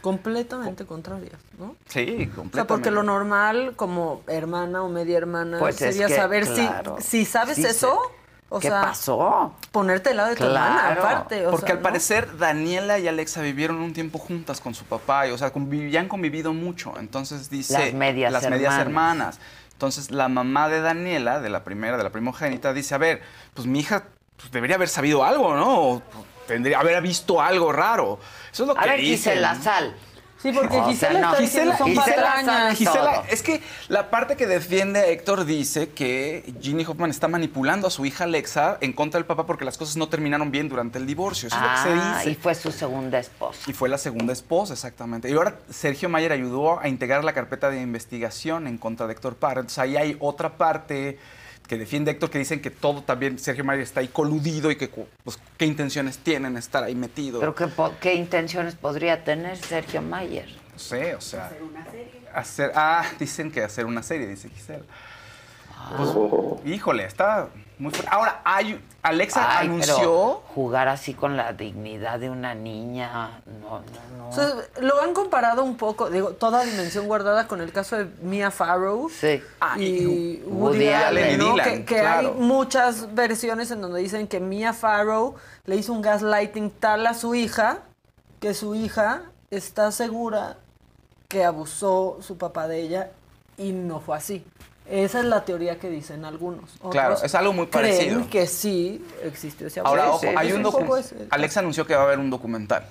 Completamente 0.00 0.84
contrarias, 0.86 1.40
¿no? 1.56 1.76
Sí, 1.86 2.00
O 2.00 2.06
completamente. 2.16 2.54
sea, 2.56 2.66
porque 2.66 2.90
lo 2.90 3.04
normal 3.04 3.74
como 3.76 4.22
hermana 4.26 4.82
o 4.82 4.88
media 4.88 5.18
hermana 5.18 5.60
Pues 5.60 5.80
es 5.80 5.94
sería 5.94 6.08
que, 6.08 6.16
saber 6.16 6.46
claro. 6.48 6.96
si, 6.98 7.18
si 7.20 7.24
sabes 7.26 7.54
Sí, 7.56 7.64
eso. 7.64 7.96
se- 8.08 8.21
O 8.54 8.60
¿Qué 8.60 8.68
sea, 8.68 8.82
pasó? 8.82 9.54
Ponerte 9.70 10.10
al 10.10 10.18
lado 10.18 10.28
de 10.28 10.36
tu 10.36 10.44
hermana, 10.44 10.92
aparte. 10.92 11.46
o 11.46 11.50
Porque 11.50 11.66
sea, 11.68 11.74
al 11.76 11.78
¿no? 11.78 11.82
parecer 11.84 12.36
Daniela 12.36 12.98
y 12.98 13.08
Alexa 13.08 13.40
vivieron 13.40 13.78
un 13.78 13.94
tiempo 13.94 14.18
juntas 14.18 14.60
con 14.60 14.74
su 14.74 14.84
papá, 14.84 15.26
y, 15.26 15.30
o 15.30 15.38
sea, 15.38 15.52
conviv- 15.54 15.98
han 15.98 16.06
convivido 16.06 16.52
mucho. 16.52 16.92
Entonces 16.98 17.48
dice... 17.48 17.78
Las 17.86 17.94
medias 17.94 18.30
Las 18.30 18.42
medias 18.50 18.78
hermanas. 18.78 19.36
hermanas. 19.36 19.40
Entonces 19.72 20.10
la 20.10 20.28
mamá 20.28 20.68
de 20.68 20.82
Daniela, 20.82 21.40
de 21.40 21.48
la 21.48 21.64
primera, 21.64 21.96
de 21.96 22.02
la 22.04 22.10
primogénita, 22.10 22.74
dice, 22.74 22.94
a 22.94 22.98
ver, 22.98 23.22
pues 23.54 23.66
mi 23.66 23.80
hija 23.80 24.04
pues, 24.36 24.52
debería 24.52 24.76
haber 24.76 24.88
sabido 24.88 25.24
algo, 25.24 25.56
¿no? 25.56 25.80
O, 25.80 26.00
pues, 26.00 26.24
tendría 26.46 26.78
haber 26.78 27.00
visto 27.02 27.40
algo 27.40 27.72
raro. 27.72 28.18
Eso 28.52 28.64
es 28.64 28.66
lo 28.68 28.78
A 28.78 28.82
que 28.82 28.90
ver, 28.90 29.00
dicen. 29.00 29.32
Gisela, 29.32 29.54
sal. 29.54 29.96
Sí, 30.42 30.50
porque 30.52 30.76
O 30.76 30.84
sea, 30.84 30.88
Gisela 30.88 31.20
no. 31.20 31.36
diciendo 31.36 31.74
son 31.78 31.88
Gisela 31.90 32.74
Gisela, 32.74 33.22
es 33.30 33.42
que 33.42 33.60
la 33.88 34.10
parte 34.10 34.36
que 34.36 34.46
defiende 34.46 34.98
a 35.00 35.06
Héctor 35.06 35.44
dice 35.44 35.90
que 35.90 36.52
Ginny 36.60 36.84
Hoffman 36.84 37.10
está 37.10 37.28
manipulando 37.28 37.86
a 37.86 37.90
su 37.90 38.04
hija 38.04 38.24
Alexa 38.24 38.78
en 38.80 38.92
contra 38.92 39.18
del 39.18 39.26
papá 39.26 39.46
porque 39.46 39.64
las 39.64 39.78
cosas 39.78 39.96
no 39.96 40.08
terminaron 40.08 40.50
bien 40.50 40.68
durante 40.68 40.98
el 40.98 41.06
divorcio. 41.06 41.46
Eso 41.46 41.56
es 41.56 41.62
lo 41.62 41.68
que 41.68 41.76
se 41.76 41.88
Ah, 41.90 42.18
dice. 42.18 42.30
y 42.30 42.34
fue 42.34 42.54
su 42.56 42.72
segunda 42.72 43.18
esposa. 43.20 43.60
Y 43.68 43.72
fue 43.72 43.88
la 43.88 43.98
segunda 43.98 44.32
esposa, 44.32 44.72
exactamente. 44.74 45.30
Y 45.30 45.34
ahora 45.34 45.54
Sergio 45.70 46.08
Mayer 46.08 46.32
ayudó 46.32 46.80
a 46.80 46.88
integrar 46.88 47.22
la 47.22 47.32
carpeta 47.32 47.70
de 47.70 47.80
investigación 47.80 48.66
en 48.66 48.78
contra 48.78 49.06
de 49.06 49.12
Héctor 49.12 49.36
Parra. 49.36 49.60
Entonces 49.60 49.78
ahí 49.78 49.96
hay 49.96 50.16
otra 50.18 50.56
parte 50.56 51.18
que 51.66 51.78
defiende 51.78 52.10
Héctor 52.10 52.30
que 52.30 52.38
dicen 52.38 52.60
que 52.60 52.70
todo 52.70 53.02
también 53.02 53.38
Sergio 53.38 53.64
Mayer 53.64 53.82
está 53.82 54.00
ahí 54.00 54.08
coludido 54.08 54.70
y 54.70 54.76
que 54.76 54.88
pues, 54.88 55.38
qué 55.56 55.64
intenciones 55.66 56.18
tienen 56.18 56.56
estar 56.56 56.84
ahí 56.84 56.94
metido. 56.94 57.40
¿Pero 57.40 57.54
qué, 57.54 57.68
qué 58.00 58.14
intenciones 58.14 58.74
podría 58.74 59.24
tener 59.24 59.56
Sergio 59.56 60.02
Mayer? 60.02 60.48
No 60.72 60.78
sé, 60.78 61.14
o 61.14 61.20
sea. 61.20 61.46
Hacer 61.46 61.62
una 61.62 61.84
serie. 61.84 62.22
Hacer, 62.34 62.72
ah, 62.74 63.04
dicen 63.18 63.50
que 63.50 63.62
hacer 63.62 63.86
una 63.86 64.02
serie, 64.02 64.26
dice 64.26 64.48
Gisela. 64.48 64.84
Pues, 65.96 66.10
híjole, 66.66 67.04
está 67.04 67.48
muy. 67.78 67.92
Ahora, 68.10 68.40
hay, 68.44 68.80
Alexa 69.02 69.58
Ay, 69.58 69.66
anunció. 69.66 70.42
jugar 70.54 70.88
así 70.88 71.14
con 71.14 71.36
la 71.36 71.52
dignidad 71.52 72.20
de 72.20 72.30
una 72.30 72.54
niña, 72.54 73.40
no, 73.46 73.80
no, 73.80 74.16
no. 74.18 74.28
O 74.28 74.32
sea, 74.32 74.52
lo 74.80 75.00
han 75.02 75.12
comparado 75.14 75.64
un 75.64 75.76
poco, 75.76 76.08
digo, 76.10 76.30
toda 76.30 76.62
dimensión 76.64 77.06
guardada 77.06 77.48
con 77.48 77.60
el 77.60 77.72
caso 77.72 77.96
de 77.96 78.04
Mia 78.22 78.50
Farrow 78.50 79.08
Sí. 79.08 79.42
y 79.78 80.06
Woody 80.06 80.42
Woody, 80.46 80.88
Allen 80.88 81.24
Allen, 81.24 81.34
y 81.34 81.36
¿no? 81.38 81.50
Dylan, 81.52 81.68
que, 81.70 81.84
que 81.84 82.00
claro. 82.00 82.28
hay 82.28 82.40
muchas 82.40 83.14
versiones 83.14 83.70
en 83.70 83.80
donde 83.80 84.00
dicen 84.00 84.28
que 84.28 84.38
Mia 84.40 84.72
Farrow 84.72 85.34
le 85.64 85.76
hizo 85.76 85.92
un 85.92 86.02
gaslighting 86.02 86.70
tal 86.70 87.06
a 87.06 87.14
su 87.14 87.34
hija 87.34 87.78
que 88.40 88.54
su 88.54 88.74
hija 88.74 89.22
está 89.50 89.90
segura 89.92 90.56
que 91.28 91.44
abusó 91.44 92.18
su 92.20 92.36
papá 92.38 92.68
de 92.68 92.80
ella 92.80 93.10
y 93.56 93.72
no 93.72 94.00
fue 94.00 94.16
así. 94.16 94.44
Esa 94.88 95.20
es 95.20 95.24
la 95.26 95.44
teoría 95.44 95.78
que 95.78 95.88
dicen 95.88 96.24
algunos. 96.24 96.70
Claro, 96.90 97.16
es 97.22 97.34
algo 97.34 97.52
muy 97.52 97.66
creen 97.68 97.94
parecido. 97.96 98.28
que 98.30 98.46
sí 98.46 99.04
existió 99.22 99.66
ese 99.68 99.80
abuso. 99.80 99.90
Ahora, 99.90 100.10
ojo, 100.10 100.26
hay 100.36 100.52
un 100.52 100.62
documental. 100.62 100.98
ese- 101.00 101.26
Alexa 101.30 101.60
anunció 101.60 101.86
que 101.86 101.94
va 101.94 102.02
a 102.02 102.04
haber 102.04 102.18
un 102.18 102.30
documental 102.30 102.84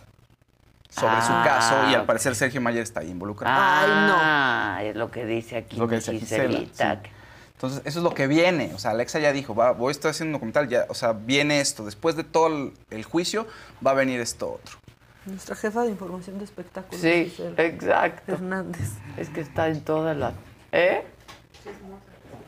sobre 0.89 1.21
su 1.21 1.31
Ah, 1.31 1.43
caso 1.45 1.89
y 1.91 1.93
al 1.93 2.05
parecer 2.05 2.35
Sergio 2.35 2.59
Mayer 2.61 2.83
está 2.83 3.01
ahí 3.01 3.09
involucrado. 3.11 3.55
Ah, 3.57 4.79
es 4.83 4.95
lo 4.95 5.11
que 5.11 5.25
dice 5.25 5.57
aquí 5.57 5.77
Lo 5.77 5.87
que 5.87 5.95
dice 5.95 6.13
Giselita. 6.17 6.95
sí. 7.03 7.09
Entonces, 7.53 7.81
eso 7.85 7.99
es 7.99 8.03
lo 8.03 8.13
que 8.15 8.25
viene. 8.25 8.71
O 8.73 8.79
sea, 8.79 8.89
Alexa 8.91 9.19
ya 9.19 9.31
dijo, 9.31 9.53
va, 9.53 9.71
voy 9.73 9.89
a 9.89 9.91
estar 9.91 10.09
haciendo 10.09 10.29
un 10.29 10.33
documental, 10.33 10.67
ya, 10.67 10.85
o 10.89 10.95
sea, 10.95 11.13
viene 11.13 11.59
esto. 11.61 11.85
Después 11.85 12.15
de 12.15 12.23
todo 12.23 12.47
el, 12.47 12.73
el 12.89 13.03
juicio, 13.05 13.45
va 13.85 13.91
a 13.91 13.93
venir 13.93 14.19
esto 14.19 14.53
otro. 14.53 14.79
Nuestra 15.27 15.55
jefa 15.55 15.83
de 15.83 15.89
información 15.89 16.39
de 16.39 16.45
espectáculos. 16.45 16.99
Sí, 16.99 17.25
Gisela 17.29 17.61
exacto. 17.63 18.31
Hernández. 18.31 18.89
Es 19.15 19.29
que 19.29 19.41
está 19.41 19.67
en 19.67 19.81
todas 19.81 20.17
las... 20.17 20.33
¿Eh? 20.71 21.05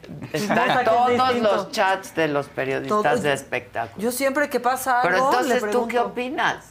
Chismosa, 0.04 0.38
Está 0.38 0.64
que 0.66 0.72
en 0.72 0.80
es 0.80 0.86
todos 1.18 1.36
los 1.42 1.72
chats 1.72 2.16
de 2.16 2.28
los 2.28 2.48
periodistas 2.48 3.02
Todo- 3.14 3.22
de 3.22 3.34
espectáculos. 3.34 4.04
Yo 4.04 4.12
siempre 4.12 4.50
que 4.50 4.60
pasa 4.60 5.02
algo, 5.02 5.10
Pero 5.10 5.30
entonces, 5.32 5.64
le 5.64 5.72
¿tú 5.72 5.88
qué 5.88 6.00
opinas? 6.00 6.66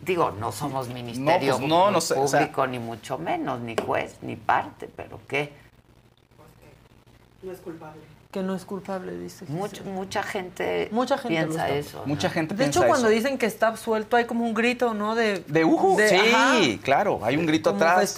Digo, 0.00 0.30
no 0.30 0.52
somos 0.52 0.88
ministerio 0.88 1.56
pues, 1.58 1.68
no, 1.68 1.90
no 1.90 2.00
sé, 2.00 2.14
o 2.14 2.24
público, 2.26 2.62
sea- 2.62 2.66
ni 2.70 2.78
mucho 2.78 3.18
menos, 3.18 3.60
ni 3.60 3.76
juez, 3.76 4.16
ni 4.22 4.36
parte, 4.36 4.88
pero 4.96 5.20
¿qué? 5.28 5.52
No 7.42 7.52
es 7.52 7.58
culpable. 7.60 8.00
Que 8.30 8.42
no 8.42 8.54
es 8.54 8.64
culpable, 8.64 9.16
dice. 9.16 9.44
Mucho- 9.48 9.84
mucha 9.84 10.22
gente, 10.22 10.88
Mucha 10.92 11.16
gente 11.18 11.44
piensa 11.46 11.68
eso. 11.70 12.02
Mucha 12.04 12.28
gente 12.30 12.54
De 12.54 12.58
piensa 12.58 12.80
hecho, 12.80 12.88
cuando 12.88 13.08
dicen 13.08 13.38
que 13.38 13.46
está 13.46 13.68
absuelto, 13.68 14.16
hay 14.16 14.26
como 14.26 14.44
un 14.44 14.54
grito, 14.54 14.92
¿no? 14.92 15.14
De, 15.14 15.40
De 15.46 15.64
sí, 16.08 16.16
ajá, 16.16 16.82
claro, 16.82 17.20
hay 17.22 17.36
un 17.36 17.46
grito 17.46 17.70
como 17.70 17.82
atrás. 17.84 18.14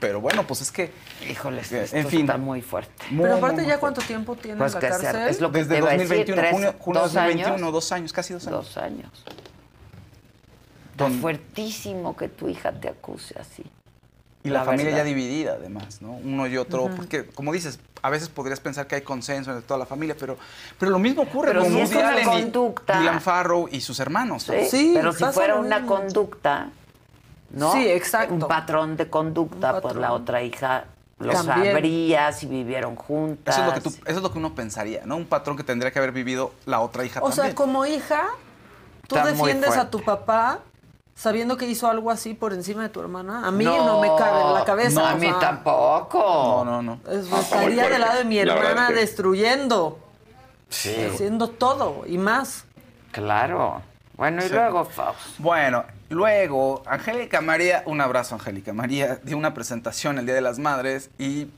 Pero 0.00 0.20
bueno, 0.20 0.44
pues 0.46 0.60
es 0.62 0.72
que. 0.72 0.90
Híjole, 1.30 1.58
eh, 1.60 1.82
esto 1.84 1.96
en 1.96 2.08
fin. 2.08 2.20
está 2.22 2.36
muy 2.36 2.60
fuerte. 2.60 2.92
Muy, 3.10 3.22
Pero 3.22 3.34
muy, 3.34 3.38
aparte 3.38 3.62
muy 3.62 3.64
ya 3.70 3.78
fuerte. 3.78 3.80
cuánto 3.80 4.00
tiempo 4.02 4.34
tiene 4.36 4.58
Pues 4.58 4.74
en 4.74 4.80
que 4.80 4.88
la 4.88 4.98
cárcel. 4.98 5.28
es 5.28 5.40
lo 5.40 5.52
que 5.52 5.58
Desde 5.58 5.74
te 5.74 5.78
iba 5.78 5.88
a 5.90 5.92
decir, 5.92 6.08
2021, 6.08 6.40
tres- 6.42 6.52
junio, 6.52 6.74
junio 6.78 7.00
dos 7.02 7.12
2021, 7.14 7.54
años. 7.54 7.72
dos 7.72 7.92
años, 7.92 8.12
casi 8.12 8.32
dos 8.34 8.46
años. 8.48 8.64
Dos 8.66 8.76
años. 8.78 9.24
Está 10.92 11.08
fuertísimo 11.08 12.16
que 12.16 12.28
tu 12.28 12.48
hija 12.48 12.72
te 12.72 12.88
acuse 12.88 13.34
así. 13.38 13.64
Y 14.44 14.48
la, 14.50 14.60
La 14.60 14.64
familia 14.64 14.90
ya 14.90 15.04
dividida, 15.04 15.52
además, 15.52 16.02
¿no? 16.02 16.12
Uno 16.12 16.46
y 16.48 16.56
otro. 16.56 16.90
Porque, 16.96 17.26
como 17.26 17.52
dices, 17.52 17.78
a 18.02 18.10
veces 18.10 18.28
podrías 18.28 18.58
pensar 18.58 18.88
que 18.88 18.96
hay 18.96 19.02
consenso 19.02 19.52
entre 19.52 19.64
toda 19.66 19.78
la 19.78 19.86
familia, 19.86 20.16
pero, 20.18 20.36
pero 20.78 20.90
lo 20.90 20.98
mismo 20.98 21.22
ocurre 21.22 21.48
Pero 21.48 21.62
con 21.62 21.86
si 21.86 21.94
y 21.96 22.24
conducta. 22.24 22.98
Dylan 22.98 23.20
Farrow 23.20 23.68
y 23.70 23.80
sus 23.80 24.00
hermanos. 24.00 24.48
¿no? 24.48 24.54
Sí, 24.68 24.92
pero 24.94 25.12
si 25.12 25.24
fuera 25.26 25.54
una 25.54 25.86
conducta, 25.86 26.70
¿no? 27.50 27.72
Sí, 27.72 27.86
exacto. 27.88 28.34
Un 28.34 28.40
patrón 28.40 28.96
de 28.96 29.08
conducta, 29.08 29.80
pues 29.80 29.94
la 29.94 30.12
otra 30.12 30.42
hija 30.42 30.86
lo 31.20 31.32
También. 31.32 31.66
sabría 31.72 32.32
si 32.32 32.46
vivieron 32.46 32.96
juntas. 32.96 33.54
Eso 33.54 33.62
es, 33.64 33.68
lo 33.68 33.74
que 33.74 33.80
tú- 33.80 33.90
eso 34.06 34.16
es 34.16 34.22
lo 34.22 34.32
que 34.32 34.38
uno 34.38 34.56
pensaría, 34.56 35.02
¿no? 35.06 35.16
Un 35.16 35.26
patrón 35.26 35.56
que 35.56 35.62
tendría 35.62 35.92
que 35.92 36.00
haber 36.00 36.10
vivido 36.10 36.52
la 36.66 36.80
otra 36.80 37.04
hija 37.04 37.20
O 37.20 37.28
también. 37.28 37.46
sea, 37.46 37.54
como 37.54 37.86
hija, 37.86 38.24
tú 39.06 39.14
Está 39.16 39.28
defiendes 39.28 39.76
a 39.76 39.88
tu 39.88 40.02
papá 40.02 40.58
sabiendo 41.14 41.56
que 41.56 41.66
hizo 41.66 41.88
algo 41.88 42.10
así 42.10 42.34
por 42.34 42.52
encima 42.52 42.82
de 42.82 42.88
tu 42.88 43.00
hermana. 43.00 43.46
A 43.46 43.50
mí 43.50 43.64
no, 43.64 44.00
me 44.00 44.08
cabe 44.16 44.40
en 44.42 44.54
la 44.54 44.64
cabeza. 44.64 45.00
No, 45.00 45.06
a 45.06 45.14
mí 45.14 45.26
sea, 45.26 45.38
tampoco. 45.38 46.62
No, 46.64 46.82
no, 46.82 46.82
no. 46.82 47.00
estaría 47.38 47.88
del 47.88 48.00
lado 48.00 48.18
de 48.18 48.24
mi 48.24 48.42
La 48.44 48.54
hermana 48.54 48.82
es 48.88 48.88
que- 48.88 48.94
destruyendo, 49.00 49.98
Sí. 50.68 50.94
haciendo 51.12 51.48
todo 51.48 52.04
y 52.06 52.18
más. 52.18 52.64
Claro. 53.12 53.82
Bueno, 54.16 54.42
y 54.44 54.48
Sí. 54.48 54.54
luego, 54.54 54.84
Fausto. 54.84 55.22
Bueno, 55.38 55.84
luego, 56.08 56.82
Angélica 56.86 57.40
María, 57.40 57.82
un 57.86 58.00
abrazo, 58.00 58.34
Angélica 58.36 58.72
María, 58.72 59.18
dio 59.22 59.36
una 59.36 59.52
presentación 59.54 60.18
el 60.18 60.26
Día 60.26 60.34
de 60.34 60.40
las 60.40 60.58
Madres 60.58 61.10
y 61.18 61.48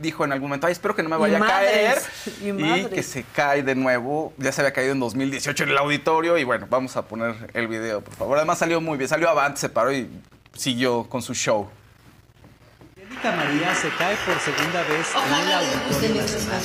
dijo 0.00 0.24
en 0.24 0.32
algún 0.32 0.48
momento, 0.48 0.66
ay, 0.66 0.72
espero 0.72 0.94
que 0.96 1.02
no 1.02 1.08
me 1.08 1.16
Y 1.16 1.18
vaya 1.18 1.38
a 1.38 1.46
caer. 1.46 1.98
y 2.42 2.52
madres. 2.52 2.88
que 2.88 3.02
se 3.02 3.24
cae 3.24 3.62
de 3.62 3.74
nuevo. 3.74 4.32
Ya 4.38 4.52
se 4.52 4.60
había 4.60 4.72
caído 4.72 4.92
en 4.92 5.00
2018 5.00 5.64
en 5.64 5.70
el 5.70 5.78
auditorio. 5.78 6.36
Y 6.38 6.44
bueno, 6.44 6.66
vamos 6.70 6.96
a 6.96 7.02
poner 7.06 7.34
el 7.54 7.68
video, 7.68 8.00
por 8.02 8.14
favor. 8.14 8.36
Además 8.38 8.58
salió 8.58 8.80
muy 8.80 8.96
bien. 8.98 9.08
Salió 9.08 9.28
avante, 9.28 9.60
se 9.60 9.68
paró 9.68 9.92
y 9.92 10.08
siguió 10.54 11.04
con 11.08 11.22
su 11.22 11.34
show. 11.34 11.68
Angélica 12.96 13.32
María 13.32 13.74
se 13.74 13.88
cae 13.90 14.16
por 14.24 14.38
segunda 14.40 14.82
vez 14.82 15.06
en 15.14 15.48
el 15.48 15.52
auditorio 15.52 16.22
nacional. 16.22 16.60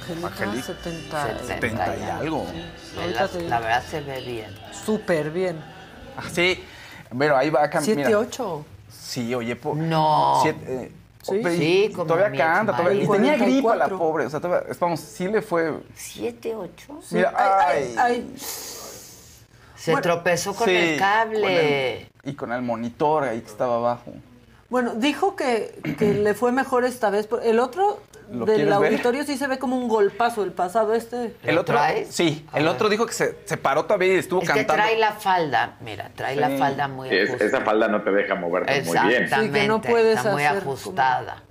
Angélica, 0.00 0.26
Angélica. 0.28 0.62
70, 0.66 1.38
70 1.46 1.96
y 1.96 2.02
algo. 2.02 2.46
Ahorita 3.00 3.28
La, 3.34 3.48
la 3.48 3.60
verdad 3.60 3.84
se 3.90 4.00
ve 4.00 4.20
bien. 4.20 4.54
Súper 4.84 5.30
bien. 5.30 5.56
Sí, 6.32 6.62
pero 7.18 7.36
ahí 7.36 7.50
va 7.50 7.64
a 7.64 7.70
cambiar. 7.70 7.96
7, 7.96 8.14
8. 8.16 8.64
Sí, 8.90 9.34
oye, 9.34 9.56
po- 9.56 9.74
No. 9.74 10.38
siete, 10.42 10.84
eh, 10.84 10.92
Sí. 11.22 11.36
y- 11.36 11.56
Sí, 11.56 11.84
y 11.86 11.92
como 11.92 12.06
todavía 12.06 12.44
canta, 12.44 12.76
todavía, 12.76 13.02
y 13.02 13.06
tenía 13.08 13.32
44. 13.38 13.46
gripa 13.46 13.76
la 13.76 13.88
pobre, 13.88 14.26
o 14.26 14.30
sea, 14.30 14.40
todavía, 14.40 14.68
vamos, 14.78 15.00
sí 15.00 15.26
le 15.28 15.40
fue... 15.42 15.74
¿Siete, 15.94 16.54
ocho? 16.54 17.00
Mira, 17.10 17.32
Ay, 17.36 17.94
ay, 17.96 17.96
ay, 17.98 18.34
Se 19.76 19.90
Bueno, 19.90 20.02
tropezó 20.02 20.54
con 20.54 20.66
sí, 20.66 20.74
el 20.74 20.98
cable. 20.98 21.40
con 21.40 21.50
el- 21.50 22.08
y 22.32 22.34
con 22.34 22.52
el 22.52 22.62
monitor 22.62 23.24
ahí 23.24 23.40
que 23.40 23.46
estaba 23.48 23.76
abajo. 23.76 24.12
Bueno, 24.70 24.94
dijo 24.94 25.36
que, 25.36 25.78
que 25.98 26.14
le 26.14 26.34
fue 26.34 26.50
mejor 26.52 26.84
esta 26.84 27.10
vez. 27.10 27.28
El 27.42 27.60
otro 27.60 28.00
¿Lo 28.32 28.46
del 28.46 28.64
ver? 28.64 28.72
auditorio 28.72 29.22
sí 29.24 29.36
se 29.36 29.46
ve 29.46 29.58
como 29.58 29.76
un 29.76 29.88
golpazo. 29.88 30.42
El 30.42 30.52
pasado 30.52 30.94
este. 30.94 31.34
El 31.44 31.58
otro, 31.58 31.78
sí, 32.08 32.46
el 32.54 32.66
otro 32.66 32.88
dijo 32.88 33.06
que 33.06 33.12
se, 33.12 33.38
se 33.44 33.56
paró 33.56 33.84
todavía 33.84 34.14
y 34.14 34.18
estuvo 34.18 34.40
Es 34.42 34.48
que 34.48 34.54
cantando. 34.54 34.82
trae 34.82 34.98
la 34.98 35.12
falda, 35.12 35.76
mira, 35.80 36.10
trae 36.16 36.34
la 36.36 36.50
falda 36.50 36.88
muy 36.88 37.08
Es- 37.10 37.28
ajustada. 37.28 37.48
esa 37.48 37.60
falda 37.60 37.88
no 37.88 38.02
te 38.02 38.10
deja 38.10 38.34
moverte 38.34 38.82
muy 38.82 38.98
bien. 38.98 39.22
Exactamente, 39.24 39.58
Sí, 39.58 39.62
que 39.62 39.68
no 39.68 39.80
puedes 39.82 40.16
está 40.16 40.32
muy 40.32 40.44
ajustada. 40.44 41.42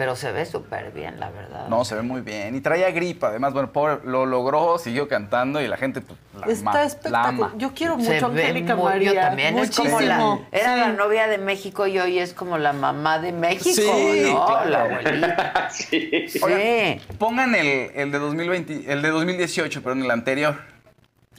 Pero 0.00 0.16
se 0.16 0.32
ve 0.32 0.46
súper 0.46 0.92
bien, 0.92 1.20
la 1.20 1.28
verdad. 1.28 1.68
No, 1.68 1.84
se 1.84 1.94
ve 1.94 2.00
muy 2.00 2.22
bien. 2.22 2.54
Y 2.56 2.62
traía 2.62 2.90
gripa, 2.90 3.26
además, 3.28 3.52
bueno, 3.52 3.70
pobre, 3.70 3.98
lo 4.04 4.24
logró, 4.24 4.78
siguió 4.78 5.06
cantando 5.08 5.60
y 5.60 5.68
la 5.68 5.76
gente 5.76 6.00
pues, 6.00 6.18
la 6.32 6.44
ama, 6.44 6.52
Está 6.54 6.72
la 6.72 6.84
espectacular. 6.86 7.26
ama. 7.28 7.52
Yo 7.58 7.74
quiero 7.74 8.00
Se 8.00 8.14
mucho 8.14 8.24
a 8.24 8.28
ve 8.30 8.40
Angélica 8.44 8.76
muy- 8.76 8.84
María. 8.86 9.12
Yo 9.12 9.20
también. 9.20 9.58
Es 9.58 9.76
como 9.76 10.00
la, 10.00 10.16
Muchísimo. 10.16 10.46
era 10.52 10.74
Sí. 10.74 10.80
la 10.80 10.88
novia 10.94 11.26
de 11.28 11.36
México 11.36 11.86
y 11.86 11.98
hoy 11.98 12.18
es 12.18 12.32
como 12.32 12.56
la 12.56 12.72
mamá 12.72 13.18
de 13.18 13.32
México, 13.32 13.74
Sí, 13.74 14.22
¿no? 14.32 14.46
claro. 14.46 14.70
La 14.70 14.80
abuelita. 14.84 15.68
sí. 15.70 16.24
Oigan, 16.42 17.00
pongan 17.18 17.54
el, 17.54 17.90
el 17.94 18.10
de 18.10 18.18
2020, 18.18 18.90
el 18.90 19.02
de 19.02 19.08
2018, 19.10 19.82
perdón, 19.82 20.02
el 20.04 20.10
anterior. 20.10 20.56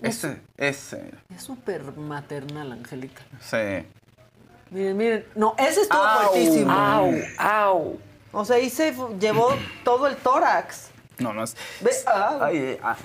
Ese, 0.03 0.39
ese, 0.57 1.09
Es 1.35 1.41
súper 1.41 1.81
maternal, 1.97 2.73
Angélica. 2.73 3.23
sí. 3.39 3.57
Miren, 4.69 4.95
miren. 4.97 5.25
No, 5.33 5.55
ese 5.57 5.81
estuvo 5.81 5.99
Au. 5.99 6.29
fuertísimo. 6.29 6.71
Au, 6.71 7.11
au. 7.39 7.99
O 8.31 8.45
sea, 8.45 8.55
ahí 8.57 8.69
se 8.69 8.93
llevó 9.19 9.55
todo 9.83 10.07
el 10.07 10.15
tórax. 10.17 10.89
No, 11.19 11.33
no 11.33 11.43
es. 11.43 11.55
Au. 12.07 12.43
Ay, 12.43 12.79
ay. 12.81 12.95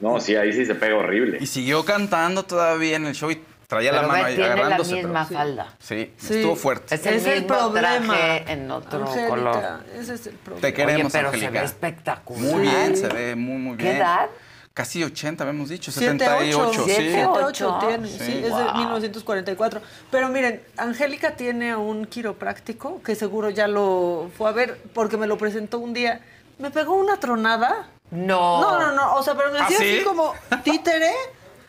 No, 0.00 0.20
sí, 0.20 0.36
ahí 0.36 0.52
sí 0.52 0.64
se 0.64 0.74
pega 0.74 0.96
horrible. 0.96 1.38
Y 1.40 1.46
siguió 1.46 1.84
cantando 1.84 2.44
todavía 2.44 2.96
en 2.96 3.06
el 3.06 3.14
show 3.14 3.30
y 3.32 3.42
traía 3.66 3.90
Pero 3.90 4.02
la 4.02 4.08
mano 4.08 4.26
tiene 4.28 4.40
la 4.46 4.52
agarrándose. 4.54 4.94
misma 4.94 5.26
pero- 5.28 5.40
falda. 5.40 5.74
Sí, 5.80 6.12
Sí. 6.16 6.34
estuvo 6.36 6.54
fuerte. 6.56 6.94
Es 6.94 7.04
el 7.04 7.14
Ese 7.14 7.18
es 7.18 7.26
el 7.38 7.42
mismo 7.42 7.56
problema. 7.58 8.14
traje 8.14 8.52
en 8.52 8.70
otro 8.70 9.04
color. 9.28 9.62
Ese 9.94 10.14
es 10.14 10.26
el 10.28 10.34
problema. 10.36 10.60
Te 10.68 10.72
queremos, 10.72 11.12
Oye, 11.14 11.24
pero 11.24 11.32
se 11.38 11.50
ve 11.50 11.64
espectacular. 11.64 12.42
Muy 12.42 12.60
bien, 12.62 12.96
se 12.96 13.08
ve 13.08 13.34
muy, 13.34 13.56
muy 13.58 13.76
bien. 13.76 13.90
¿Qué 13.92 13.98
edad? 13.98 14.28
Casi 14.78 15.02
80, 15.02 15.42
habíamos 15.42 15.70
dicho. 15.70 15.90
7, 15.90 16.24
78, 16.24 16.68
8, 16.70 16.84
sí. 16.86 16.92
7, 16.94 17.26
8 17.26 17.78
Sí. 17.80 17.86
tiene, 17.88 18.08
sí, 18.08 18.18
Sí. 18.20 18.32
es 18.36 18.42
de 18.44 18.50
Wow. 18.62 18.74
1944. 18.76 19.80
Pero 20.08 20.28
miren, 20.28 20.62
Angélica 20.76 21.32
tiene 21.32 21.72
a 21.72 21.78
un 21.78 22.04
quiropráctico 22.06 23.02
que 23.02 23.16
seguro 23.16 23.50
ya 23.50 23.66
lo 23.66 24.30
fue 24.38 24.48
a 24.48 24.52
ver 24.52 24.80
porque 24.94 25.16
me 25.16 25.26
lo 25.26 25.36
presentó 25.36 25.80
un 25.80 25.94
día. 25.94 26.20
Me 26.60 26.70
pegó 26.70 26.94
una 26.94 27.18
tronada. 27.18 27.88
No. 28.12 28.60
No, 28.60 28.78
no, 28.78 28.92
no, 28.92 29.16
o 29.16 29.22
sea, 29.24 29.34
pero 29.34 29.50
me 29.50 29.58
¿Ah, 29.58 29.64
hacía 29.64 29.78
sí? 29.78 29.94
así 29.96 30.04
como 30.04 30.32
títere. 30.62 31.10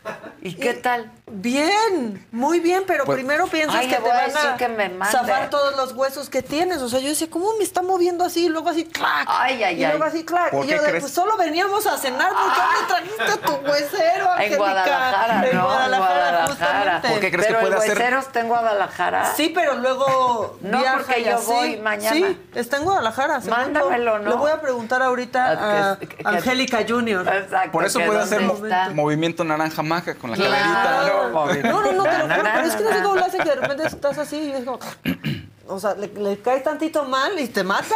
¿Y 0.42 0.54
qué 0.54 0.74
tal? 0.74 1.10
Bien, 1.32 2.26
muy 2.32 2.60
bien, 2.60 2.84
pero 2.86 3.04
Pues- 3.04 3.16
primero 3.18 3.46
piensas 3.46 3.76
Ay, 3.80 3.88
que 3.88 3.96
te 3.96 4.08
van 4.08 4.30
a 4.36 4.56
que 4.56 4.68
me 4.68 4.90
zafar 5.06 5.48
todos 5.50 5.76
los 5.76 5.92
huesos 5.92 6.28
que 6.28 6.42
tienes. 6.42 6.78
O 6.82 6.88
sea, 6.88 7.00
yo 7.00 7.08
decía, 7.08 7.28
¿cómo 7.30 7.52
me 7.56 7.64
está 7.64 7.82
moviendo 7.82 8.24
así? 8.24 8.46
Y 8.46 8.48
luego 8.48 8.68
así, 8.70 8.84
clac. 8.84 9.26
Ay, 9.28 9.62
ay, 9.62 9.82
y 9.82 9.86
luego 9.86 10.04
ay. 10.04 10.10
así, 10.10 10.24
clac. 10.24 10.50
¿Por 10.50 10.64
Y 10.64 10.68
yo 10.68 10.82
de, 10.82 11.00
pues 11.00 11.12
solo 11.12 11.36
veníamos 11.36 11.86
a 11.86 11.96
cenar. 11.98 12.30
¿Por 12.32 12.52
qué 12.52 12.60
me 12.80 12.86
trajiste 13.26 13.46
tu 13.46 13.52
huesero, 13.70 14.24
En 14.24 14.30
Angélica? 14.32 14.56
Guadalajara, 14.58 15.48
En 15.50 15.56
¿no? 15.56 15.64
Guadalajara, 15.64 16.46
justamente. 16.48 17.08
¿Por 17.08 17.20
qué 17.20 17.30
crees 17.30 17.46
pero 17.46 17.58
que 17.60 17.64
puede 17.66 17.76
el 17.76 17.82
hacer? 17.82 17.96
huesero 17.98 18.18
está 18.20 18.40
en 18.40 18.48
Guadalajara. 18.48 19.24
Sí, 19.36 19.52
pero 19.54 19.74
luego 19.76 20.58
No, 20.62 20.82
porque 20.96 21.24
yo 21.24 21.36
así. 21.36 21.46
voy 21.46 21.76
mañana. 21.78 22.16
Sí, 22.16 22.40
está 22.54 22.76
en 22.78 22.84
Guadalajara. 22.84 23.40
Mándamelo, 23.48 24.18
¿no? 24.18 24.30
Le 24.30 24.36
voy 24.36 24.50
a 24.50 24.60
preguntar 24.60 25.02
ahorita 25.02 25.46
Ah, 25.60 25.92
a 25.92 25.96
que- 25.98 26.16
Angélica 26.24 26.80
Junior. 26.88 27.26
Exacto. 27.26 27.72
Por 27.72 27.84
eso 27.84 28.00
puede 28.00 28.20
hacer 28.20 28.40
mo- 28.42 28.54
está. 28.54 28.90
movimiento 28.90 29.44
naranja 29.44 29.82
maca 29.82 30.14
con 30.14 30.30
la 30.30 30.36
Claro. 30.36 30.50
caderita. 30.52 31.19
No, 31.28 31.82
no, 31.82 31.92
no, 31.92 32.02
te 32.04 32.18
lo 32.18 32.26
Na, 32.26 32.36
juro, 32.36 32.42
na, 32.42 32.52
pero 32.54 32.66
es 32.68 32.76
que 32.76 32.82
no 32.84 32.90
sé 32.92 33.02
cómo 33.02 33.14
lo 33.16 33.24
hace 33.24 33.38
que 33.38 33.44
de 33.48 33.54
repente 33.56 33.86
estás 33.86 34.18
así 34.18 34.36
y 34.36 34.52
es 34.52 34.64
como... 34.64 34.78
O 35.72 35.78
sea, 35.78 35.94
le, 35.94 36.08
le 36.08 36.40
cae 36.40 36.58
tantito 36.62 37.04
mal 37.04 37.38
y 37.38 37.46
te 37.46 37.62
matan. 37.62 37.94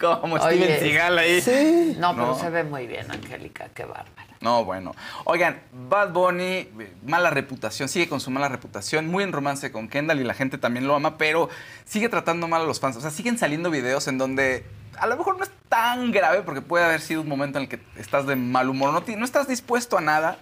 Como 0.00 0.34
Oye, 0.36 0.56
Steven 0.64 0.80
Seagal 0.80 1.18
ahí. 1.18 1.40
Sí. 1.40 1.96
No, 1.98 2.12
pero 2.14 2.26
No. 2.28 2.38
se 2.38 2.50
ve 2.50 2.62
muy 2.62 2.86
bien, 2.86 3.10
Angélica, 3.10 3.68
qué 3.74 3.84
bárbara. 3.84 4.26
No, 4.40 4.64
bueno. 4.64 4.94
Oigan, 5.24 5.60
Bad 5.72 6.12
Bunny, 6.12 6.68
mala 7.04 7.30
reputación, 7.30 7.88
sigue 7.88 8.08
con 8.08 8.20
su 8.20 8.30
mala 8.30 8.48
reputación, 8.48 9.08
muy 9.08 9.24
en 9.24 9.32
romance 9.32 9.72
con 9.72 9.88
Kendall 9.88 10.20
y 10.20 10.24
la 10.24 10.34
gente 10.34 10.56
también 10.58 10.86
lo 10.86 10.94
ama, 10.94 11.18
pero 11.18 11.48
sigue 11.84 12.08
tratando 12.08 12.46
mal 12.48 12.62
a 12.62 12.64
los 12.64 12.78
fans. 12.80 12.96
O 12.96 13.00
sea, 13.00 13.10
siguen 13.10 13.38
saliendo 13.38 13.70
videos 13.70 14.06
en 14.08 14.18
donde 14.18 14.64
a 14.98 15.06
lo 15.06 15.16
mejor 15.16 15.36
no 15.38 15.44
es 15.44 15.50
tan 15.68 16.10
grave 16.12 16.42
porque 16.42 16.60
puede 16.60 16.84
haber 16.84 17.00
sido 17.00 17.22
un 17.22 17.28
momento 17.28 17.58
en 17.58 17.64
el 17.64 17.68
que 17.68 17.80
estás 17.96 18.26
de 18.26 18.36
mal 18.36 18.68
humor, 18.68 18.92
no, 18.92 19.16
no 19.16 19.24
estás 19.24 19.46
dispuesto 19.48 19.96
a 19.98 20.00
nada, 20.00 20.38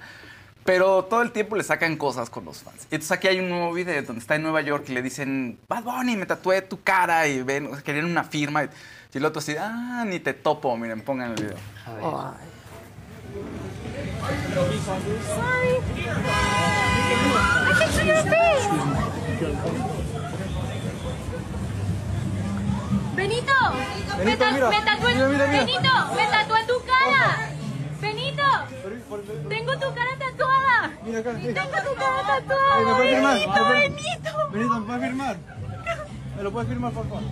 pero 0.65 1.05
todo 1.05 1.23
el 1.23 1.33
tiempo 1.33 1.57
le 1.57 1.65
sacan 1.65 1.97
cosas 1.97 2.31
con 2.31 2.45
los 2.45 2.59
fans. 2.59 2.87
Y 2.91 2.95
entonces 2.95 3.13
aquí 3.13 3.29
hay 3.29 3.41
un 3.41 3.49
nuevo 3.49 3.73
video 3.73 4.03
donde 4.03 4.21
está 4.21 4.37
en 4.37 4.43
Nueva 4.43 4.61
York 4.61 4.85
y 4.89 4.93
le 4.93 5.03
dicen, 5.03 5.59
Bad 5.69 5.85
Bunny, 5.85 6.17
me 6.17 6.27
tatué 6.27 6.63
tu 6.63 6.83
cara 6.83 7.27
y 7.27 7.43
ven, 7.43 7.67
o 7.67 7.75
sea, 7.75 7.83
querían 7.83 8.05
una 8.05 8.25
firma. 8.25 8.65
Y, 8.65 8.69
el 9.13 9.25
otro 9.25 9.41
así, 9.41 9.57
ah, 9.59 10.05
ni 10.07 10.21
te 10.21 10.35
topo, 10.35 10.77
miren, 10.77 11.01
pongan 11.03 11.31
el 11.31 11.43
video. 11.43 11.57
A 11.87 11.93
ver. 11.95 12.05
Ay. 12.05 12.51
Benito, 23.15 23.53
me, 24.25 24.37
ta- 24.37 24.51
me 24.53 24.83
tatué, 24.83 25.15
Benito, 25.15 25.91
me 26.17 26.27
tatué 26.27 26.65
tu 26.67 26.75
cara. 26.87 27.60
Benito, 28.01 28.43
tengo 29.49 29.73
tu 29.79 29.95
cara 29.95 30.15
tatuada. 30.19 30.91
Tengo 31.05 31.79
tu 31.87 31.95
cara 31.95 32.21
tatuada. 32.27 32.99
Benito, 32.99 33.69
Benito. 33.69 34.51
Benito, 34.53 34.81
¿me 34.81 34.87
puedes 34.87 35.03
firmar? 35.03 35.37
¿Me 36.37 36.43
lo 36.43 36.53
puedes 36.53 36.69
firmar, 36.69 36.93
por 36.93 37.09
favor? 37.09 37.23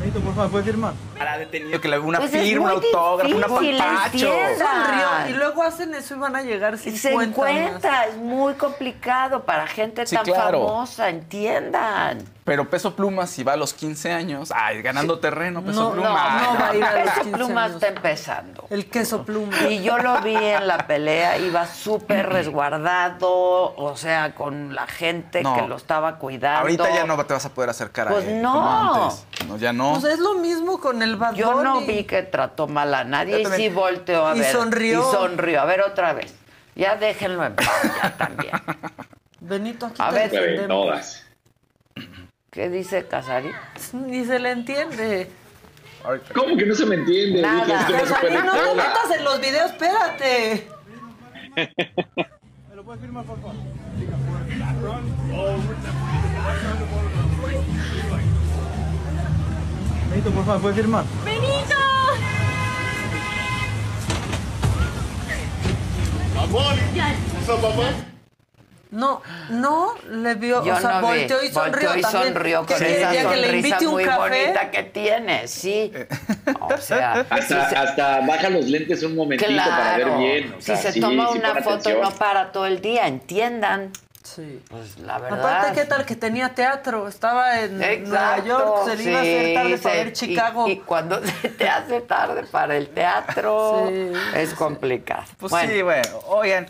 Benito, 0.00 0.20
por 0.20 0.34
favor, 0.34 0.50
¿puedes 0.50 0.66
firmar? 0.66 0.94
Estará 1.22 1.38
detenido, 1.38 1.80
que 1.80 1.88
le 1.88 1.98
una 1.98 2.18
Pues 2.18 2.34
es 2.34 2.42
firma, 2.42 2.64
un 2.66 2.70
autógrafo, 2.70 3.34
un 3.34 3.42
difícil, 3.42 3.80
apapacho. 3.80 4.16
entiendan. 4.16 4.58
Sonrió, 4.86 5.06
y 5.28 5.32
luego 5.38 5.62
hacen 5.62 5.94
eso 5.94 6.14
y 6.14 6.18
van 6.18 6.36
a 6.36 6.42
llegar 6.42 6.78
50 6.78 7.00
Se 7.00 7.14
más. 7.14 7.24
encuentra, 7.26 8.06
es 8.06 8.16
muy 8.16 8.54
complicado 8.54 9.44
para 9.44 9.66
gente 9.66 10.06
Sí, 10.06 10.16
tan 10.16 10.24
claro. 10.24 10.66
famosa, 10.66 11.08
entiendan. 11.08 12.22
Pero 12.44 12.68
Peso 12.68 12.96
Pluma, 12.96 13.28
si 13.28 13.44
va 13.44 13.52
a 13.52 13.56
los 13.56 13.72
15 13.72 14.10
años, 14.12 14.52
ay, 14.52 14.82
ganando 14.82 15.20
terreno, 15.20 15.62
Peso 15.62 15.80
No, 15.80 15.88
no, 15.90 16.02
Pluma. 16.02 16.08
no 16.42 16.58
va 16.60 16.68
a 16.70 16.74
ir 16.74 16.82
a 16.84 16.92
los 16.94 17.02
Peso 17.04 17.20
15 17.22 17.36
Pluma 17.38 17.64
años. 17.64 17.74
está 17.76 17.88
empezando. 17.88 18.66
El 18.68 18.86
queso 18.90 19.22
pluma. 19.24 19.56
Y 19.68 19.80
yo 19.84 19.96
lo 19.98 20.20
vi 20.22 20.34
en 20.34 20.66
la 20.66 20.78
pelea, 20.88 21.38
iba 21.38 21.64
súper 21.66 22.28
resguardado, 22.30 23.30
o 23.76 23.94
sea, 23.96 24.34
con 24.34 24.74
la 24.74 24.86
gente 24.88 25.42
No. 25.42 25.54
que 25.54 25.62
lo 25.68 25.76
estaba 25.76 26.16
cuidando. 26.18 26.60
Ahorita 26.62 26.90
ya 26.92 27.04
no 27.04 27.24
te 27.24 27.32
vas 27.34 27.44
a 27.46 27.50
poder 27.50 27.70
acercar 27.70 28.08
Pues 28.08 28.24
a 28.26 28.30
él. 28.30 28.42
no. 28.42 28.52
como 28.52 29.04
antes. 29.04 29.24
No, 29.46 29.56
ya 29.56 29.72
no. 29.72 29.92
Pues 30.00 30.14
es 30.14 30.18
lo 30.18 30.34
mismo 30.34 30.80
con 30.80 31.00
el 31.02 31.11
Bad 31.16 31.34
Yo 31.34 31.62
no 31.62 31.80
vi 31.82 32.04
que 32.04 32.22
trató 32.22 32.66
mal 32.68 32.94
a 32.94 33.04
nadie 33.04 33.40
y 33.40 33.46
sí 33.46 33.68
volteó 33.68 34.26
a 34.26 34.36
Y 34.36 34.40
ver. 34.40 34.52
sonrió. 34.52 35.00
Y 35.00 35.12
sonrió. 35.12 35.60
A 35.60 35.64
ver 35.64 35.80
otra 35.82 36.12
vez. 36.12 36.34
Ya 36.74 36.96
déjenlo 36.96 37.44
en 37.44 37.54
paz, 37.54 37.68
ya 38.02 38.16
también. 38.16 38.52
Benito, 39.40 39.86
aquí 39.86 39.96
A 39.98 40.10
te 40.10 40.28
ver. 40.28 40.66
Todas. 40.68 41.26
¿Qué 42.50 42.68
dice 42.68 43.06
Casari? 43.06 43.50
Ni 43.92 44.24
se 44.24 44.38
le 44.38 44.50
entiende. 44.50 45.30
¿Cómo 46.34 46.56
que 46.56 46.66
no 46.66 46.74
se 46.74 46.84
me 46.86 46.96
entiende? 46.96 47.42
Nada. 47.42 47.86
Dije, 47.86 48.02
es 48.02 48.12
que 48.12 48.30
no 48.30 48.42
no 48.42 48.52
te 48.52 48.74
metas 48.74 49.10
en 49.16 49.24
los 49.24 49.40
videos, 49.40 49.70
espérate. 49.70 50.68
Benito, 60.12 60.30
por 60.30 60.44
favor, 60.44 60.60
¿puede 60.62 60.74
firmar? 60.74 61.04
¡Benito! 61.24 61.76
No, 68.90 69.22
no 69.48 69.94
le 70.10 70.34
vio, 70.34 70.62
Yo 70.62 70.74
o 70.74 70.78
sea, 70.78 71.00
no 71.00 71.08
vi. 71.12 71.18
volteó 71.20 71.42
y 71.42 71.48
sonrió 71.48 71.88
Volteó 71.88 71.96
y 71.98 72.02
también. 72.02 72.34
sonrió 72.34 72.66
Que 72.66 72.74
con 72.74 72.82
quería 72.82 73.12
esa 73.12 73.30
que 73.30 73.36
le 73.38 73.42
sonrisa 73.46 73.68
invite 73.68 73.86
un 73.86 73.92
muy 73.94 74.04
café. 74.04 74.18
bonita 74.44 74.70
que 74.70 74.82
tiene, 74.82 75.48
sí. 75.48 75.92
O 76.60 76.76
sea, 76.76 77.12
Hasta, 77.30 77.40
si 77.40 77.70
se- 77.70 77.76
hasta 77.76 78.20
baja 78.20 78.50
los 78.50 78.66
lentes 78.66 79.02
un 79.02 79.16
momentito 79.16 79.50
para 79.50 79.96
ver 79.96 80.10
bien. 80.18 80.54
o 80.58 80.60
sea, 80.60 80.76
si 80.76 80.82
se 80.82 80.92
sí, 80.92 81.00
toma 81.00 81.28
sí 81.32 81.38
una 81.38 81.54
pon 81.54 81.62
foto 81.62 81.74
atención. 81.76 82.00
no 82.02 82.10
para 82.10 82.52
todo 82.52 82.66
el 82.66 82.82
día, 82.82 83.06
entiendan. 83.06 83.92
Sí. 84.22 84.62
Pues 84.68 84.98
la 84.98 85.18
verdad. 85.18 85.40
Aparte, 85.58 85.80
¿qué 85.80 85.86
tal 85.86 86.04
que 86.06 86.16
tenía 86.16 86.54
teatro? 86.54 87.08
Estaba 87.08 87.60
en 87.60 87.78
Nueva 87.78 88.38
York, 88.44 88.84
se 88.86 88.96
le 88.96 89.02
iba 89.04 89.18
a 89.18 89.20
hacer 89.22 89.54
tarde 89.54 89.78
para 89.78 89.94
se- 89.94 90.04
ver 90.04 90.12
Chicago. 90.12 90.68
Y, 90.68 90.72
y 90.72 90.78
cuando 90.78 91.20
se 91.42 91.48
te 91.48 91.68
hace 91.68 92.00
tarde 92.02 92.44
para 92.44 92.76
el 92.76 92.88
teatro, 92.88 93.86
Sí, 93.88 94.12
es 94.34 94.54
complicado. 94.54 95.24
Pues 95.38 95.50
Bueno, 95.50 95.72
sí, 95.72 95.82
bueno, 95.82 96.18
oigan, 96.26 96.66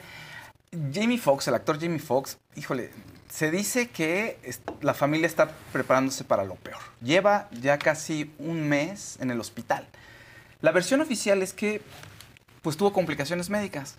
Jamie 0.92 1.18
Foxx, 1.18 1.48
el 1.48 1.54
actor 1.54 1.78
Jamie 1.80 1.98
Foxx, 1.98 2.38
híjole, 2.56 2.90
se 3.28 3.50
dice 3.50 3.88
que 3.90 4.38
la 4.80 4.94
familia 4.94 5.26
está 5.26 5.50
preparándose 5.72 6.24
para 6.24 6.44
lo 6.44 6.54
peor. 6.56 6.78
Lleva 7.02 7.48
ya 7.50 7.78
casi 7.78 8.32
un 8.38 8.68
mes 8.68 9.18
en 9.20 9.30
el 9.30 9.40
hospital. 9.40 9.86
La 10.60 10.70
versión 10.70 11.00
oficial 11.00 11.42
es 11.42 11.52
que 11.52 11.82
pues 12.62 12.76
tuvo 12.76 12.92
complicaciones 12.92 13.50
médicas, 13.50 13.96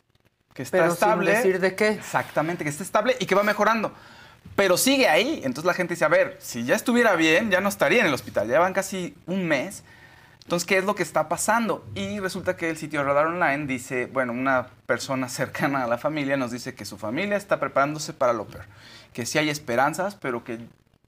que 0.54 0.64
está 0.64 0.78
Pero 0.78 0.86
sin 0.88 0.94
estable. 0.94 1.32
decir 1.32 1.60
de 1.60 1.76
qué. 1.76 1.90
Exactamente, 1.90 2.64
que 2.64 2.70
está 2.70 2.84
estable 2.84 3.16
y 3.20 3.26
que 3.26 3.36
va 3.36 3.44
mejorando. 3.44 3.92
Pero 4.56 4.78
sigue 4.78 5.08
ahí. 5.08 5.42
Entonces 5.44 5.66
la 5.66 5.74
gente 5.74 5.96
dice, 5.96 6.06
a 6.06 6.10
ver, 6.10 6.38
si 6.40 6.64
ya 6.64 6.76
estuviera 6.76 7.16
bien, 7.16 7.50
ya 7.50 7.60
no 7.62 7.70
estaría 7.70 8.02
en 8.02 8.08
el 8.08 8.14
hospital. 8.14 8.48
Ya 8.48 8.60
van 8.60 8.74
casi 8.74 9.16
un 9.26 9.48
mes. 9.48 9.84
Entonces, 10.44 10.68
¿qué 10.68 10.78
es 10.78 10.84
lo 10.84 10.94
que 10.94 11.04
está 11.04 11.30
pasando? 11.30 11.86
Y 11.96 12.20
resulta 12.20 12.58
que 12.58 12.70
el 12.70 12.78
sitio 12.78 13.04
Radar 13.04 13.28
Online 13.28 13.66
dice, 13.66 14.08
bueno, 14.08 14.34
una 14.34 14.68
persona 14.86 15.30
cercana 15.30 15.84
a 15.84 15.88
la 15.88 15.98
familia 15.98 16.38
nos 16.38 16.52
dice 16.52 16.76
que 16.76 16.86
su 16.86 16.98
familia 16.98 17.38
está 17.38 17.60
preparándose 17.60 18.14
para 18.14 18.34
lo 18.34 18.46
peor. 18.46 18.66
Que 19.14 19.26
sí 19.26 19.38
hay 19.38 19.50
esperanzas, 19.50 20.16
pero 20.16 20.44
que 20.44 20.60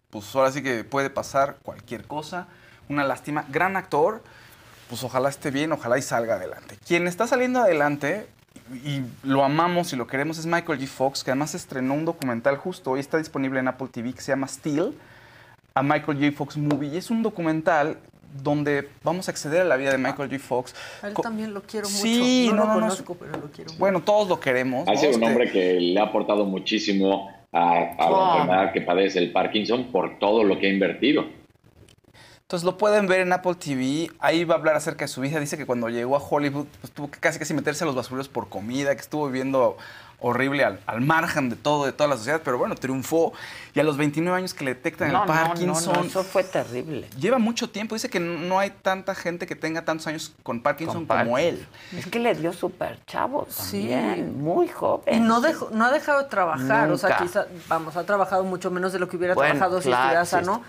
pues 0.10 0.34
ahora 0.34 0.52
sí 0.52 0.64
que 0.64 0.84
puede 0.86 1.10
pasar 1.10 1.58
cualquier 1.62 2.06
cosa. 2.06 2.48
Una 2.88 3.04
lástima. 3.04 3.46
Gran 3.50 3.76
actor, 3.76 4.24
pues 4.90 5.04
ojalá 5.04 5.30
esté 5.30 5.52
bien, 5.52 5.72
ojalá 5.72 5.98
y 5.98 6.02
salga 6.02 6.36
adelante. 6.36 6.78
Quien 6.88 7.08
está 7.08 7.28
saliendo 7.28 7.60
adelante 7.60 8.28
y 8.84 9.02
lo 9.24 9.44
amamos 9.44 9.94
y 9.94 9.96
lo 9.96 10.08
queremos 10.08 10.38
es 10.38 10.46
Michael 10.46 10.80
G. 10.80 10.88
Fox, 10.88 11.24
que 11.24 11.32
además 11.32 11.54
estrenó 11.56 11.94
un 11.94 12.06
documental 12.06 12.58
justo 12.58 12.92
hoy, 12.92 13.00
está 13.00 13.18
disponible 13.18 13.60
en 13.60 13.68
Apple 13.68 13.88
TV, 13.92 14.14
que 14.14 14.22
se 14.22 14.32
llama 14.32 14.48
Steel, 14.48 14.94
a 15.76 15.84
Michael 15.84 16.18
J. 16.20 16.32
Fox 16.36 16.58
Movie. 16.58 16.90
Y 16.90 16.98
es 16.98 17.10
un 17.12 17.22
documental 17.22 17.98
donde 18.42 18.90
vamos 19.04 19.28
a 19.28 19.32
acceder 19.32 19.62
a 19.62 19.66
la 19.66 19.78
vida 19.78 19.92
de 19.92 19.98
Michael 19.98 20.30
J. 20.30 20.40
Fox. 20.44 20.76
A 21.04 21.08
él 21.08 21.14
Co- 21.14 21.22
también 21.22 21.54
lo 21.54 21.62
quiero 21.62 21.86
Sí, 21.88 22.48
mucho. 22.50 22.56
No, 22.56 22.62
no, 22.64 22.68
lo 22.68 22.68
no, 22.68 22.74
no, 22.76 22.82
conozco, 22.82 23.16
pero 23.16 23.32
lo 23.34 23.52
quiero 23.52 23.70
mucho. 23.72 23.80
Bueno, 23.80 24.02
todos 24.02 24.28
lo 24.28 24.40
queremos. 24.40 24.88
Ha 24.88 24.92
¿no? 24.94 24.98
sido 24.98 25.10
un 25.12 25.16
Este, 25.16 25.26
hombre 25.28 25.52
que 25.52 25.74
le 25.80 26.00
ha 26.00 26.04
aportado 26.04 26.46
muchísimo 26.46 27.30
a, 27.54 27.60
a 27.98 28.10
Oh. 28.10 28.18
la 28.28 28.42
enfermedad 28.42 28.74
que 28.74 28.82
padece 28.82 29.20
el 29.20 29.32
Parkinson 29.32 29.86
por 29.92 30.18
todo 30.20 30.44
lo 30.44 30.60
que 30.60 30.68
ha 30.68 30.70
invertido. 30.74 31.26
Entonces 32.46 32.64
lo 32.64 32.78
pueden 32.78 33.08
ver 33.08 33.22
en 33.22 33.34
Apple 33.34 33.56
TV. 33.56 34.12
Ahí 34.20 34.44
va 34.44 34.54
a 34.54 34.58
hablar 34.60 34.76
acerca 34.76 35.06
de 35.06 35.08
su 35.08 35.20
vida. 35.22 35.40
Dice 35.40 35.58
que 35.58 35.66
cuando 35.66 35.90
llegó 35.90 36.16
a 36.16 36.20
Hollywood 36.20 36.68
pues, 36.80 36.94
tuvo 36.94 37.10
que 37.10 37.20
casi 37.20 37.40
casi 37.40 37.56
meterse 37.56 37.84
a 37.86 37.88
los 37.88 37.96
basureros 37.96 38.30
por 38.30 38.50
comida, 38.50 38.94
que 38.94 39.02
estuvo 39.02 39.26
viviendo 39.26 39.78
horrible 40.20 40.64
al, 40.64 40.80
al 40.86 41.02
margen 41.02 41.50
de 41.50 41.56
todo, 41.56 41.86
de 41.88 41.92
toda 41.92 42.08
la 42.08 42.18
sociedad, 42.18 42.42
pero 42.46 42.60
bueno, 42.60 42.76
triunfó. 42.76 43.34
Y 43.74 43.80
a 43.80 43.84
los 43.84 43.98
29 43.98 44.38
años 44.38 44.54
que 44.54 44.64
le 44.64 44.76
detectan 44.76 45.12
no, 45.12 45.24
el 45.24 45.28
no, 45.28 45.34
no, 45.36 45.42
Parkinson, 45.48 45.94
no, 45.96 46.04
eso 46.04 46.24
fue 46.24 46.44
terrible. 46.44 47.10
lleva 47.18 47.40
mucho 47.40 47.72
tiempo. 47.72 47.96
Dice 47.96 48.12
que 48.12 48.20
no 48.20 48.60
hay 48.60 48.70
tanta 48.70 49.16
gente 49.16 49.48
que 49.48 49.56
tenga 49.56 49.84
tantos 49.84 50.06
años 50.06 50.36
con 50.44 50.62
Parkinson 50.62 51.08
Con 51.08 51.18
como 51.18 51.40
él. 51.40 51.66
Es 51.98 52.06
que 52.06 52.20
le 52.20 52.36
dio 52.36 52.54
súper 52.54 53.00
chavo 53.08 53.48
Sí. 53.50 53.90
también, 53.90 54.40
muy 54.40 54.68
joven. 54.68 55.16
Y 55.16 55.20
no, 55.20 55.42
dejó, 55.42 55.70
no 55.72 55.86
ha 55.86 55.92
dejado 55.92 56.22
de 56.22 56.30
trabajar. 56.30 56.92
O 56.92 56.98
sea, 57.00 57.18
quizá, 57.18 57.48
vamos, 57.68 57.98
ha 57.98 58.04
trabajado 58.04 58.44
mucho 58.44 58.70
menos 58.70 58.94
de 58.94 59.00
lo 59.00 59.08
que 59.10 59.18
hubiera 59.18 59.34
Bueno, 59.34 59.56
trabajado 59.56 59.82
si 59.82 59.90
estuviera 59.90 60.24
sí 60.26 60.30
sano. 60.30 60.62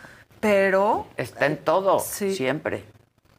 Pero 0.46 1.06
Está 1.16 1.46
en 1.46 1.56
todo, 1.58 1.98
siempre. 1.98 2.84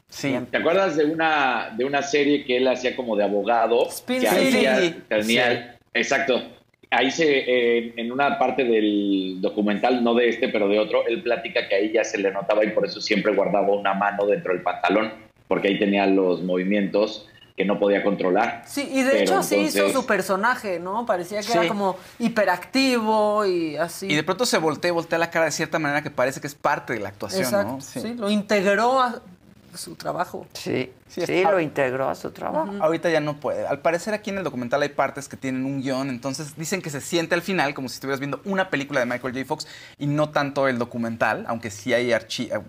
Sí. 0.10 0.36
¿Te 0.52 0.58
acuerdas 0.58 0.96
de 0.96 1.06
una, 1.06 1.74
de 1.78 1.84
una 1.86 2.02
serie 2.02 2.44
que 2.46 2.58
él 2.58 2.68
hacía 2.68 2.96
como 2.96 3.16
de 3.16 3.24
abogado? 3.24 3.88
Spin 3.90 4.22
que 4.22 4.28
ahí 4.28 4.52
City. 4.52 4.64
ya 4.64 4.94
tenía- 5.10 5.78
Exacto. 5.94 6.42
Ahí 6.90 7.12
se, 7.12 7.26
eh, 7.40 7.94
en 7.98 8.12
una 8.14 8.40
parte 8.40 8.64
del 8.64 9.38
documental, 9.42 10.02
no 10.04 10.14
de 10.14 10.30
este, 10.30 10.48
pero 10.48 10.70
de 10.70 10.80
otro, 10.80 11.06
él 11.08 11.22
platica 11.22 11.68
que 11.68 11.76
ahí 11.76 11.92
ya 11.92 12.04
se 12.06 12.18
le 12.18 12.32
notaba 12.32 12.64
y 12.64 12.70
por 12.70 12.86
eso 12.86 13.02
siempre 13.02 13.34
guardaba 13.34 13.74
una 13.74 13.94
mano 13.94 14.26
dentro 14.26 14.54
del 14.54 14.62
pantalón, 14.62 15.12
porque 15.50 15.68
ahí 15.68 15.80
tenía 15.80 16.06
los 16.08 16.42
movimientos 16.44 17.28
que 17.58 17.66
no 17.66 17.80
podía 17.80 18.04
controlar. 18.04 18.64
Sí, 18.68 18.88
y 18.94 19.02
de 19.02 19.10
Pero 19.10 19.24
hecho 19.24 19.38
así 19.40 19.56
hizo 19.58 19.90
su 19.90 20.06
personaje, 20.06 20.80
¿no? 20.80 21.08
Parecía 21.08 21.40
que 21.40 21.48
Sí. 21.48 21.58
era 21.58 21.68
como 21.68 21.98
hiperactivo 22.20 23.46
y 23.48 23.76
así. 23.78 24.06
Y 24.06 24.16
de 24.16 24.24
pronto 24.24 24.46
se 24.46 24.60
voltea, 24.60 24.92
voltea 24.92 25.18
la 25.18 25.32
cara 25.32 25.46
de 25.46 25.52
cierta 25.52 25.80
manera 25.80 26.04
que 26.04 26.12
parece 26.12 26.40
que 26.40 26.46
es 26.46 26.54
parte 26.54 26.94
de 26.94 27.00
la 27.00 27.10
actuación, 27.10 27.44
Exacto, 27.44 27.72
¿no? 27.74 27.82
sí. 27.82 28.14
lo 28.14 28.30
integró 28.30 29.02
a 29.02 29.22
su 29.74 29.96
trabajo. 29.96 30.46
Sí, 30.54 30.92
Sí, 31.08 31.26
sí, 31.26 31.44
lo 31.44 31.60
integró 31.60 32.10
a 32.10 32.16
su 32.16 32.32
trabajo. 32.32 32.74
Ahorita 32.82 33.10
ya 33.10 33.22
no 33.22 33.38
puede. 33.40 33.66
Al 33.66 33.80
parecer 33.80 34.14
aquí 34.14 34.30
en 34.30 34.38
el 34.40 34.44
documental 34.44 34.82
hay 34.82 34.90
partes 34.90 35.28
que 35.30 35.38
tienen 35.38 35.66
un 35.66 35.82
guion, 35.82 36.10
entonces 36.10 36.56
dicen 36.58 36.82
que 36.82 36.90
se 36.90 37.00
siente 37.00 37.34
al 37.34 37.42
final 37.42 37.74
como 37.74 37.88
si 37.90 37.94
estuvieras 37.96 38.20
viendo 38.20 38.42
una 38.44 38.70
película 38.70 39.00
de 39.00 39.06
Michael 39.06 39.34
J. 39.34 39.46
Fox 39.46 39.68
y 39.98 40.06
no 40.06 40.30
tanto 40.30 40.68
el 40.68 40.78
documental, 40.78 41.46
aunque 41.48 41.72
sí 41.72 41.94
hay 41.94 42.12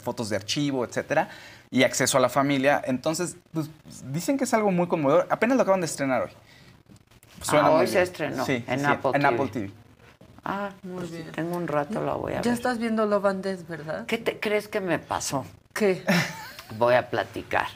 fotos 0.03 0.29
de 0.31 0.37
archivo, 0.37 0.85
etcétera, 0.85 1.29
y 1.71 1.83
acceso 1.83 2.19
a 2.19 2.21
la 2.21 2.29
familia. 2.29 2.81
Entonces, 2.85 3.37
pues, 3.53 3.69
dicen 4.13 4.39
que 4.39 4.45
es 4.45 4.55
algo 4.55 4.71
muy 4.71 4.87
conmovedor. 4.89 5.27
Apenas 5.31 5.57
lo 5.57 5.63
acaban 5.63 5.81
de 5.81 5.87
estrenar 5.87 6.23
hoy. 6.23 6.31
Ah, 7.49 7.63
muy 7.71 7.81
hoy 7.81 7.87
se 7.87 8.03
estrenó 8.03 8.45
Sí, 8.45 8.65
en 8.67 8.81
sí, 8.81 8.87
Apple 8.87 9.11
en 9.15 9.21
TV. 9.23 9.27
Apple 9.35 9.49
TV. 9.49 9.71
Ah, 10.45 10.71
muy 10.83 11.07
bien. 11.07 11.31
En 11.37 11.53
un 11.53 11.69
rato 11.69 12.03
la 12.03 12.15
voy 12.15 12.33
a 12.33 12.37
Ya 12.37 12.51
ver. 12.51 12.53
estás 12.55 12.79
viendo 12.79 13.07
Love 13.07 13.27
and 13.27 13.45
Death, 13.45 13.69
¿verdad? 13.69 14.07
¿Qué 14.07 14.19
te 14.19 14.41
crees 14.41 14.67
que 14.69 14.81
me 14.81 14.99
pasó? 14.99 15.45
¿Qué? 15.75 16.03
Voy 16.77 16.95
a 16.95 17.09
platicar. 17.11 17.67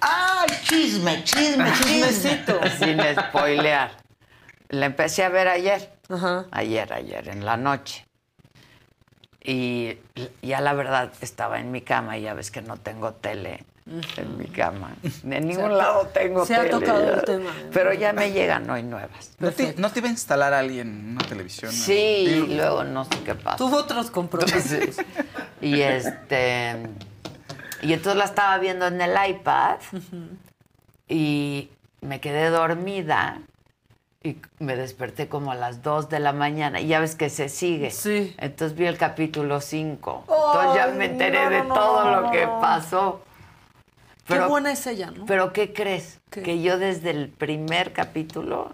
¡Ay, 0.00 0.48
chisme, 0.64 1.22
chisme, 1.22 1.70
Chismecito. 1.82 2.58
Sin 2.78 2.98
spoilear. 3.20 3.92
La 4.70 4.86
empecé 4.86 5.22
a 5.22 5.28
ver 5.28 5.46
ayer. 5.48 5.92
Ajá. 6.08 6.46
Ayer, 6.50 6.92
ayer, 6.92 7.28
en 7.28 7.44
la 7.44 7.56
noche. 7.56 8.04
Y 9.44 9.98
ya 10.42 10.60
la 10.60 10.72
verdad 10.72 11.10
estaba 11.20 11.58
en 11.58 11.70
mi 11.72 11.80
cama 11.80 12.16
y 12.18 12.22
ya 12.22 12.34
ves 12.34 12.50
que 12.50 12.62
no 12.62 12.76
tengo 12.76 13.12
tele 13.12 13.64
en 14.16 14.38
mi 14.38 14.44
cama. 14.46 14.94
En 15.24 15.48
ningún 15.48 15.72
ha- 15.72 15.76
lado 15.76 16.06
tengo 16.14 16.46
se 16.46 16.54
ha 16.54 16.58
tele. 16.60 16.70
tocado 16.70 17.04
ya. 17.04 17.12
el 17.14 17.22
tema. 17.24 17.50
Pero 17.72 17.92
ya 17.92 18.12
me 18.12 18.30
llegan 18.30 18.70
hoy 18.70 18.84
nuevas. 18.84 19.32
¿No 19.40 19.50
te, 19.50 19.74
no 19.78 19.90
te 19.90 19.98
iba 19.98 20.06
a 20.08 20.12
instalar 20.12 20.54
alguien 20.54 21.16
una 21.18 21.26
televisión? 21.26 21.72
Sí, 21.72 22.44
y 22.48 22.54
luego 22.54 22.84
no 22.84 23.04
sé 23.04 23.18
qué 23.24 23.34
pasa. 23.34 23.56
Tuvo 23.56 23.78
otros 23.78 24.10
compromisos. 24.12 24.96
Y 25.60 25.80
este. 25.80 26.76
Y 27.82 27.92
entonces 27.94 28.16
la 28.16 28.24
estaba 28.26 28.58
viendo 28.58 28.86
en 28.86 29.00
el 29.00 29.10
iPad 29.30 29.78
y 31.08 31.68
me 32.00 32.20
quedé 32.20 32.48
dormida 32.50 33.40
y 34.24 34.38
me 34.58 34.76
desperté 34.76 35.28
como 35.28 35.52
a 35.52 35.54
las 35.54 35.82
2 35.82 36.08
de 36.08 36.20
la 36.20 36.32
mañana. 36.32 36.80
Y 36.80 36.86
ya 36.88 37.00
ves 37.00 37.14
que 37.14 37.28
se 37.30 37.48
sigue. 37.48 37.90
Sí. 37.90 38.34
Entonces 38.38 38.76
vi 38.76 38.86
el 38.86 38.98
capítulo 38.98 39.60
5. 39.60 40.24
Entonces 40.28 40.74
ya 40.74 40.86
me 40.88 41.06
enteré 41.06 41.44
no, 41.44 41.50
de 41.50 41.62
no, 41.64 41.74
todo 41.74 42.04
no, 42.04 42.20
lo 42.22 42.30
que 42.30 42.46
pasó. 42.46 43.22
Qué 44.26 44.34
Pero- 44.34 44.48
buena 44.48 44.72
es 44.72 44.86
ella, 44.86 45.10
¿no? 45.10 45.26
Pero 45.26 45.52
¿qué 45.52 45.72
crees? 45.72 46.20
¿Qué? 46.30 46.42
Que 46.42 46.62
yo 46.62 46.78
desde 46.78 47.10
el 47.10 47.28
primer 47.28 47.92
capítulo 47.92 48.72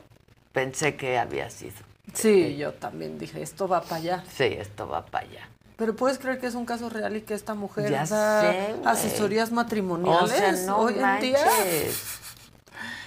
pensé 0.53 0.97
que 0.97 1.19
había 1.19 1.49
sido. 1.51 1.77
Sí, 2.13 2.57
yo 2.57 2.73
también 2.75 3.19
dije, 3.19 3.43
esto 3.43 3.69
va 3.69 3.83
para 3.83 3.97
allá. 3.97 4.25
Sí, 4.31 4.45
esto 4.45 4.89
va 4.89 5.05
para 5.07 5.27
allá. 5.27 5.49
Pero 5.77 5.95
puedes 5.95 6.19
creer 6.19 6.41
que 6.41 6.49
es 6.49 6.55
un 6.55 6.67
caso 6.67 6.89
real 6.91 7.17
y 7.17 7.21
que 7.23 7.35
esta 7.35 7.55
mujer 7.55 7.91
Ya 7.91 8.05
da 8.05 8.41
sé, 8.41 8.75
asesorías 8.85 9.53
matrimoniales 9.53 10.23
O 10.23 10.27
sea, 10.27 10.53
no 10.67 10.79
hoy 10.79 10.95
en 10.99 11.21
día. 11.21 11.39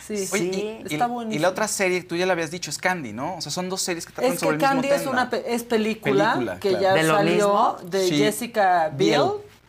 Sí, 0.06 0.28
Oye, 0.34 0.44
y- 0.44 0.54
sí, 0.54 0.80
y, 0.90 0.94
está 0.94 1.06
y 1.06 1.10
buenísimo. 1.10 1.42
la 1.44 1.50
otra 1.50 1.68
serie, 1.68 2.02
tú 2.04 2.16
ya 2.16 2.26
la 2.26 2.34
habías 2.34 2.52
dicho, 2.52 2.70
es 2.70 2.78
Candy, 2.78 3.14
¿no? 3.14 3.36
O 3.38 3.42
sea, 3.42 3.52
son 3.52 3.70
dos 3.70 3.82
series 3.82 4.06
que 4.06 4.14
tratan 4.14 4.34
Es 4.34 4.40
sobre 4.40 4.58
que 4.58 4.64
el 4.66 4.70
Candy 4.70 4.82
mismo 4.88 4.96
es 4.96 5.02
tema. 5.02 5.12
una 5.14 5.30
pe- 5.30 5.44
es 5.54 5.64
película, 5.64 6.34
Película, 6.34 6.60
que 6.60 6.70
claro. 6.70 6.84
ya 6.84 6.94
¿De 6.96 7.04
lo 7.04 7.16
salió 7.16 7.78
de 7.84 8.08
Sí. 8.08 8.18
Jessica 8.18 8.90
Biel. 8.94 9.22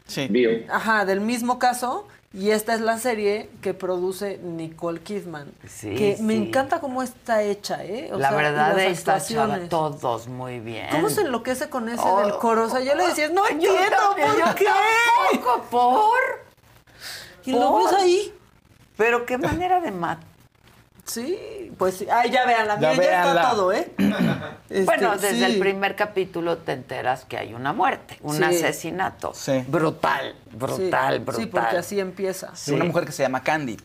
Sí. 0.06 0.26
Bill. 0.28 0.66
Ajá, 0.70 1.04
del 1.04 1.20
mismo 1.20 1.58
caso. 1.58 2.06
Y 2.34 2.48
esta 2.50 2.72
es 2.74 2.80
la 2.80 2.98
serie 2.98 3.50
que 3.60 3.74
produce 3.74 4.38
Nicole 4.42 5.00
Kidman. 5.00 5.52
Sí, 5.68 5.94
que 5.94 6.16
me 6.20 6.34
encanta 6.34 6.80
cómo 6.80 7.02
está 7.02 7.42
hecha, 7.42 7.84
¿eh? 7.84 8.08
O 8.10 8.16
la 8.18 8.30
sea, 8.30 8.38
y 8.38 8.42
verdad 8.42 8.68
chava, 8.74 8.88
actuaciones. 8.90 9.68
todos 9.68 10.28
muy 10.28 10.58
bien. 10.58 10.86
¿Cómo 10.90 11.10
se 11.10 11.20
enloquece 11.20 11.68
con 11.68 11.90
ese 11.90 12.00
Oh. 12.02 12.20
del 12.22 12.32
coro? 12.38 12.64
O 12.64 12.70
sea, 12.70 12.80
yo 12.80 12.94
le 12.94 13.06
decía, 13.06 13.28
no 13.28 13.46
entiendo, 13.46 13.76
¿por 14.16 14.38
yo 14.38 14.54
qué? 14.54 14.64
tampoco, 15.30 15.62
¿por? 15.70 16.20
Y 17.44 17.52
lo 17.52 17.76
ves 17.76 17.92
ahí. 17.92 18.32
Pero 19.02 19.26
qué 19.26 19.36
manera 19.36 19.80
de 19.80 19.90
matar. 19.90 20.24
Sí, 21.04 21.72
pues 21.76 21.96
sí. 21.96 22.06
Ay, 22.08 22.30
ya 22.30 22.46
vean, 22.46 22.68
la 22.68 22.78
Ya 22.78 22.92
mía 22.92 23.02
ya 23.02 23.26
está 23.34 23.50
todo, 23.50 23.72
¿eh? 23.72 23.90
Este, 24.70 24.84
bueno, 24.84 25.12
desde 25.16 25.34
sí. 25.34 25.44
el 25.44 25.58
primer 25.58 25.96
capítulo 25.96 26.58
te 26.58 26.70
enteras 26.72 27.24
que 27.24 27.36
hay 27.36 27.52
una 27.52 27.72
muerte, 27.72 28.16
un 28.22 28.36
Sí. 28.36 28.44
asesinato. 28.44 29.34
Sí. 29.34 29.64
Brutal, 29.66 30.36
brutal, 30.52 31.14
Sí, 31.14 31.18
brutal. 31.18 31.34
Sí, 31.42 31.46
porque 31.46 31.76
así 31.76 31.98
empieza. 32.00 32.52
De 32.64 32.72
una 32.74 32.84
mujer 32.84 33.04
que 33.06 33.12
se 33.12 33.24
llama 33.24 33.42
Candy. 33.42 33.76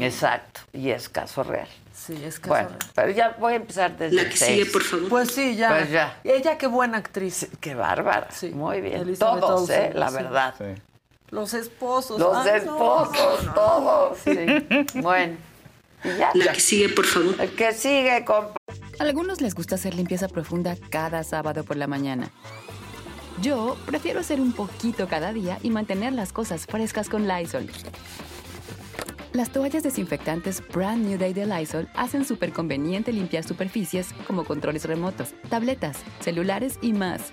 Exacto, 0.00 0.60
y 0.74 0.90
es 0.90 1.08
caso 1.08 1.42
real. 1.42 1.66
Sí, 1.94 2.22
es 2.22 2.38
que 2.38 2.50
Bueno, 2.50 2.68
pero 2.94 3.10
ya 3.10 3.34
voy 3.40 3.54
a 3.54 3.56
empezar 3.56 3.96
desde 3.96 4.14
La 4.16 4.28
que 4.28 4.36
sigue, 4.36 4.66
por 4.66 4.82
favor. 4.82 5.08
Pues 5.08 5.32
sí, 5.32 5.56
ya. 5.56 5.70
Pues 5.70 5.90
ya. 5.90 6.20
Ella 6.24 6.58
qué 6.58 6.66
buena 6.66 6.98
actriz. 6.98 7.48
Qué 7.58 7.74
bárbara. 7.74 8.28
Sí. 8.30 8.50
Muy 8.50 8.82
bien. 8.82 9.00
Elizabeth 9.00 9.40
Todos, 9.40 9.62
Olsen, 9.62 9.82
¿eh? 9.82 9.94
La 9.94 10.08
sí. 10.10 10.14
verdad. 10.16 10.54
Los 11.32 11.54
esposos. 11.54 12.18
Los 12.20 12.46
esposos, 12.46 13.46
no, 13.46 13.54
todos. 13.54 14.18
Sí. 14.18 14.36
Bueno. 15.00 15.38
Y 16.04 16.08
ya. 16.18 16.30
La 16.34 16.52
que 16.52 16.60
sigue, 16.60 16.90
por 16.90 17.06
favor. 17.06 17.34
El 17.40 17.54
que 17.54 17.72
sigue, 17.72 18.22
compa. 18.26 18.54
A 19.00 19.02
algunos 19.02 19.40
les 19.40 19.54
gusta 19.54 19.76
hacer 19.76 19.94
limpieza 19.94 20.28
profunda 20.28 20.76
cada 20.90 21.24
sábado 21.24 21.64
por 21.64 21.78
la 21.78 21.86
mañana. 21.86 22.30
Yo 23.40 23.78
prefiero 23.86 24.20
hacer 24.20 24.42
un 24.42 24.52
poquito 24.52 25.08
cada 25.08 25.32
día 25.32 25.58
y 25.62 25.70
mantener 25.70 26.12
las 26.12 26.34
cosas 26.34 26.66
frescas 26.66 27.08
con 27.08 27.26
Lysol. 27.26 27.66
Las 29.32 29.50
toallas 29.50 29.82
desinfectantes 29.82 30.62
Brand 30.68 31.06
New 31.06 31.18
Day 31.18 31.32
de 31.32 31.46
Lysol 31.46 31.88
hacen 31.94 32.26
súper 32.26 32.52
conveniente 32.52 33.10
limpiar 33.10 33.44
superficies 33.44 34.12
como 34.26 34.44
controles 34.44 34.84
remotos, 34.84 35.32
tabletas, 35.48 35.96
celulares 36.20 36.78
y 36.82 36.92
más, 36.92 37.32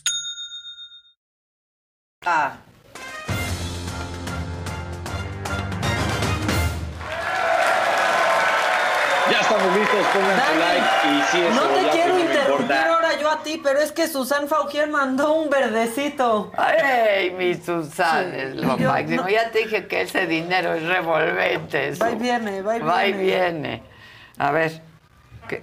Ah, 2.23 2.55
Ya 9.31 9.39
estamos 9.39 9.77
listos, 9.77 10.05
pongan 10.13 10.39
su 10.41 10.59
Dani, 10.59 10.59
like 10.59 10.87
y 11.07 11.21
sí, 11.31 11.41
ese 11.41 11.55
no 11.55 11.61
te 11.61 11.89
quiero 11.89 12.09
no 12.09 12.15
me 12.15 12.21
interrumpir 12.21 12.51
importa. 12.65 12.93
ahora 12.93 13.19
yo 13.19 13.29
a 13.31 13.43
ti, 13.43 13.61
pero 13.63 13.79
es 13.79 13.91
que 13.91 14.07
Susan 14.07 14.47
Fauquier 14.47 14.89
mandó 14.89 15.33
un 15.33 15.49
verdecito. 15.49 16.51
Ay, 16.57 17.31
mi 17.31 17.53
Susana, 17.55 18.29
Sí. 18.33 18.39
es 18.41 18.55
lo 18.55 18.77
Yo 18.77 18.89
máximo. 18.89 19.21
no- 19.23 19.29
Ya 19.29 19.49
te 19.51 19.59
dije 19.59 19.87
que 19.87 20.01
ese 20.01 20.25
dinero 20.27 20.73
es 20.73 20.83
revolvente. 20.83 21.89
eso. 21.89 22.03
Va 22.03 22.11
y 22.11 22.15
viene, 22.15 22.61
va 22.61 22.77
y 22.77 22.79
Va 22.81 23.05
y 23.05 23.13
viene. 23.13 23.23
viene. 23.51 23.83
A 24.37 24.51
ver. 24.51 24.81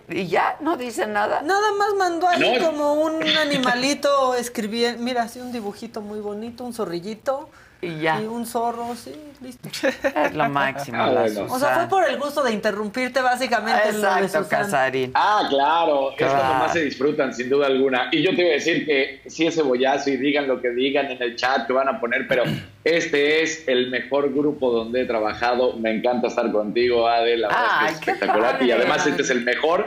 ¿Y 0.09 0.27
ya 0.28 0.56
no 0.60 0.77
dice 0.77 1.06
nada? 1.06 1.43
Nada 1.43 1.73
más 1.73 1.94
mandó 1.98 2.28
ahí 2.28 2.59
No. 2.59 2.66
como 2.66 2.94
un 2.94 3.23
animalito 3.23 4.35
escribiendo, 4.35 5.02
mira, 5.02 5.23
así 5.23 5.40
un 5.40 5.52
dibujito 5.52 6.01
muy 6.01 6.20
bonito, 6.20 6.65
un 6.65 6.73
zorrillito 6.74 7.48
Y 7.81 8.01
ya. 8.01 8.21
y 8.21 8.27
un 8.27 8.45
zorro, 8.45 8.95
sí, 8.97 9.15
listo. 9.41 9.69
Es 10.17 10.35
lo 10.35 10.49
máximo, 10.49 10.99
Ah, 11.01 11.11
bueno. 11.13 11.47
O 11.49 11.59
sea, 11.59 11.77
fue 11.77 11.89
por 11.89 12.09
el 12.09 12.19
gusto 12.19 12.43
de 12.43 12.53
interrumpirte 12.53 13.21
básicamente 13.21 13.93
lo 13.93 14.17
Exacto. 14.17 14.49
Casarín. 14.49 15.13
Ah, 15.15 15.47
claro, 15.49 16.11
es 16.11 16.17
cuando 16.17 16.55
más 16.55 16.73
se 16.73 16.81
disfrutan, 16.85 17.33
sin 17.33 17.49
duda 17.49 17.67
alguna. 17.67 18.09
Y 18.11 18.23
yo 18.23 18.35
te 18.35 18.43
iba 18.43 18.51
a 18.51 18.55
decir 18.55 18.85
que 18.85 19.23
sí 19.27 19.47
ese 19.47 19.63
bollazo 19.63 20.11
y 20.11 20.17
digan 20.17 20.49
lo 20.49 20.61
que 20.61 20.71
digan 20.71 21.07
en 21.11 21.23
el 21.23 21.37
chat 21.37 21.67
que 21.69 21.73
van 21.73 21.89
a 21.89 22.01
poner, 22.01 22.27
pero 22.27 22.43
este 22.83 23.43
es 23.43 23.69
el 23.69 23.91
mejor 23.91 24.33
grupo 24.35 24.73
donde 24.73 25.03
he 25.03 25.07
trabajado. 25.07 25.75
Me 25.75 25.93
encanta 25.93 26.27
estar 26.27 26.51
contigo, 26.51 27.07
Ade, 27.09 27.37
la 27.37 27.49
verdad 27.49 27.65
Ay, 27.71 27.93
es 27.93 27.99
que 28.01 28.11
es 28.11 28.17
espectacular. 28.17 28.63
Y 28.63 28.73
además 28.73 29.07
este 29.07 29.23
es 29.23 29.31
el 29.31 29.43
mejor 29.43 29.87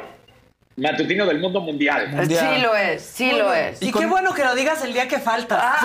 matutino 0.77 1.25
del 1.25 1.39
mundo 1.39 1.61
mundial. 1.61 2.09
Mundial. 2.09 2.55
Sí 2.55 2.61
lo 2.61 2.75
es, 2.75 3.01
sí 3.01 3.31
lo 3.31 3.53
es. 3.53 3.81
Y, 3.81 3.91
qué 3.91 4.05
bueno 4.05 4.33
que 4.33 4.43
lo 4.43 4.55
digas 4.55 4.83
el 4.83 4.93
día 4.93 5.07
que 5.07 5.19
falta. 5.19 5.75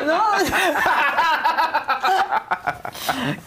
no, 0.06 0.20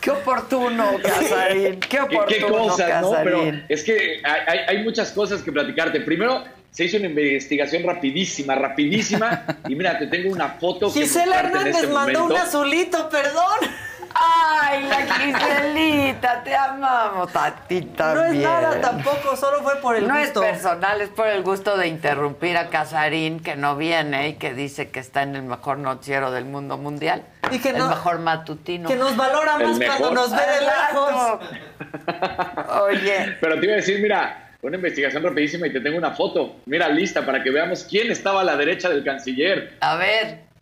Qué 0.02 0.12
oportuno, 0.12 0.98
Casarín. 1.02 1.80
Qué 1.80 1.88
¿Qué, 1.88 2.00
oportuno, 2.00 2.26
qué 2.28 2.42
cosas, 2.42 3.02
¿no? 3.02 3.12
Pero 3.24 3.52
es 3.70 3.84
que 3.84 4.22
hay, 4.68 4.84
muchas 4.84 5.12
cosas 5.12 5.42
que 5.42 5.52
platicarte. 5.52 6.02
Primero, 6.02 6.44
se 6.72 6.86
hizo 6.86 6.98
una 6.98 7.08
investigación 7.08 7.84
rapidísima, 7.84 8.56
rapidísima. 8.56 9.46
y 9.68 9.76
mira, 9.76 9.98
te 9.98 10.08
tengo 10.08 10.32
una 10.32 10.50
foto 10.50 10.92
que 10.92 11.02
Gisela 11.02 11.40
en 11.40 11.46
Hernández 11.48 11.76
este 11.76 11.88
mandó 11.88 12.26
un 12.26 12.36
azulito, 12.36 13.10
perdón. 13.10 13.60
Ay, 14.16 14.84
la 14.88 14.98
Giselita, 15.16 16.44
te 16.44 16.56
amamos 16.56 17.36
a 17.36 17.52
ti 17.68 17.82
No 17.82 17.88
es 17.92 17.96
también. 17.98 18.44
nada 18.44 18.80
tampoco, 18.82 19.36
solo 19.36 19.62
fue 19.64 19.76
por 19.78 19.96
el 19.96 20.08
no 20.08 20.18
gusto. 20.20 20.44
es 20.44 20.52
personal, 20.52 21.02
es 21.02 21.10
por 21.10 21.28
el 21.28 21.42
gusto 21.44 21.78
de 21.78 21.88
interrumpir 21.88 22.58
a 22.58 22.70
Casarín, 22.70 23.40
que 23.40 23.56
no 23.56 23.76
viene 23.76 24.30
y 24.30 24.34
que 24.36 24.54
dice 24.54 24.90
que 24.90 25.00
está 25.00 25.24
en 25.24 25.36
el 25.36 25.44
mejor 25.44 25.80
noticiero 25.80 26.32
del 26.32 26.46
mundo 26.46 26.78
mundial. 26.78 27.24
Y 27.52 27.60
que 27.60 27.70
el 27.70 27.78
no- 27.78 27.90
mejor 27.90 28.20
matutino. 28.20 28.88
Que 28.88 28.96
nos 28.96 29.16
valora 29.16 29.58
más 29.58 29.80
cuando 29.80 30.12
nos 30.12 30.32
ve 30.32 30.42
de 30.42 30.62
lejos. 30.62 31.40
Oye, 32.84 33.38
Pero 33.42 33.60
te 33.60 33.66
iba 33.66 33.74
a 33.74 33.78
decir, 33.78 34.00
mira, 34.02 34.52
una 34.62 34.76
investigación 34.78 35.24
rapidísima 35.24 35.68
y 35.68 35.74
te 35.74 35.82
tengo 35.82 35.98
una 35.98 36.12
foto. 36.12 36.58
Mira, 36.66 36.88
lista 36.90 37.26
para 37.26 37.44
que 37.44 37.50
veamos 37.52 37.84
quién 37.90 38.12
estaba 38.12 38.42
a 38.42 38.44
la 38.44 38.56
derecha 38.56 38.90
del 38.90 39.04
canciller. 39.04 39.74
a 39.82 39.96
ver. 39.96 40.53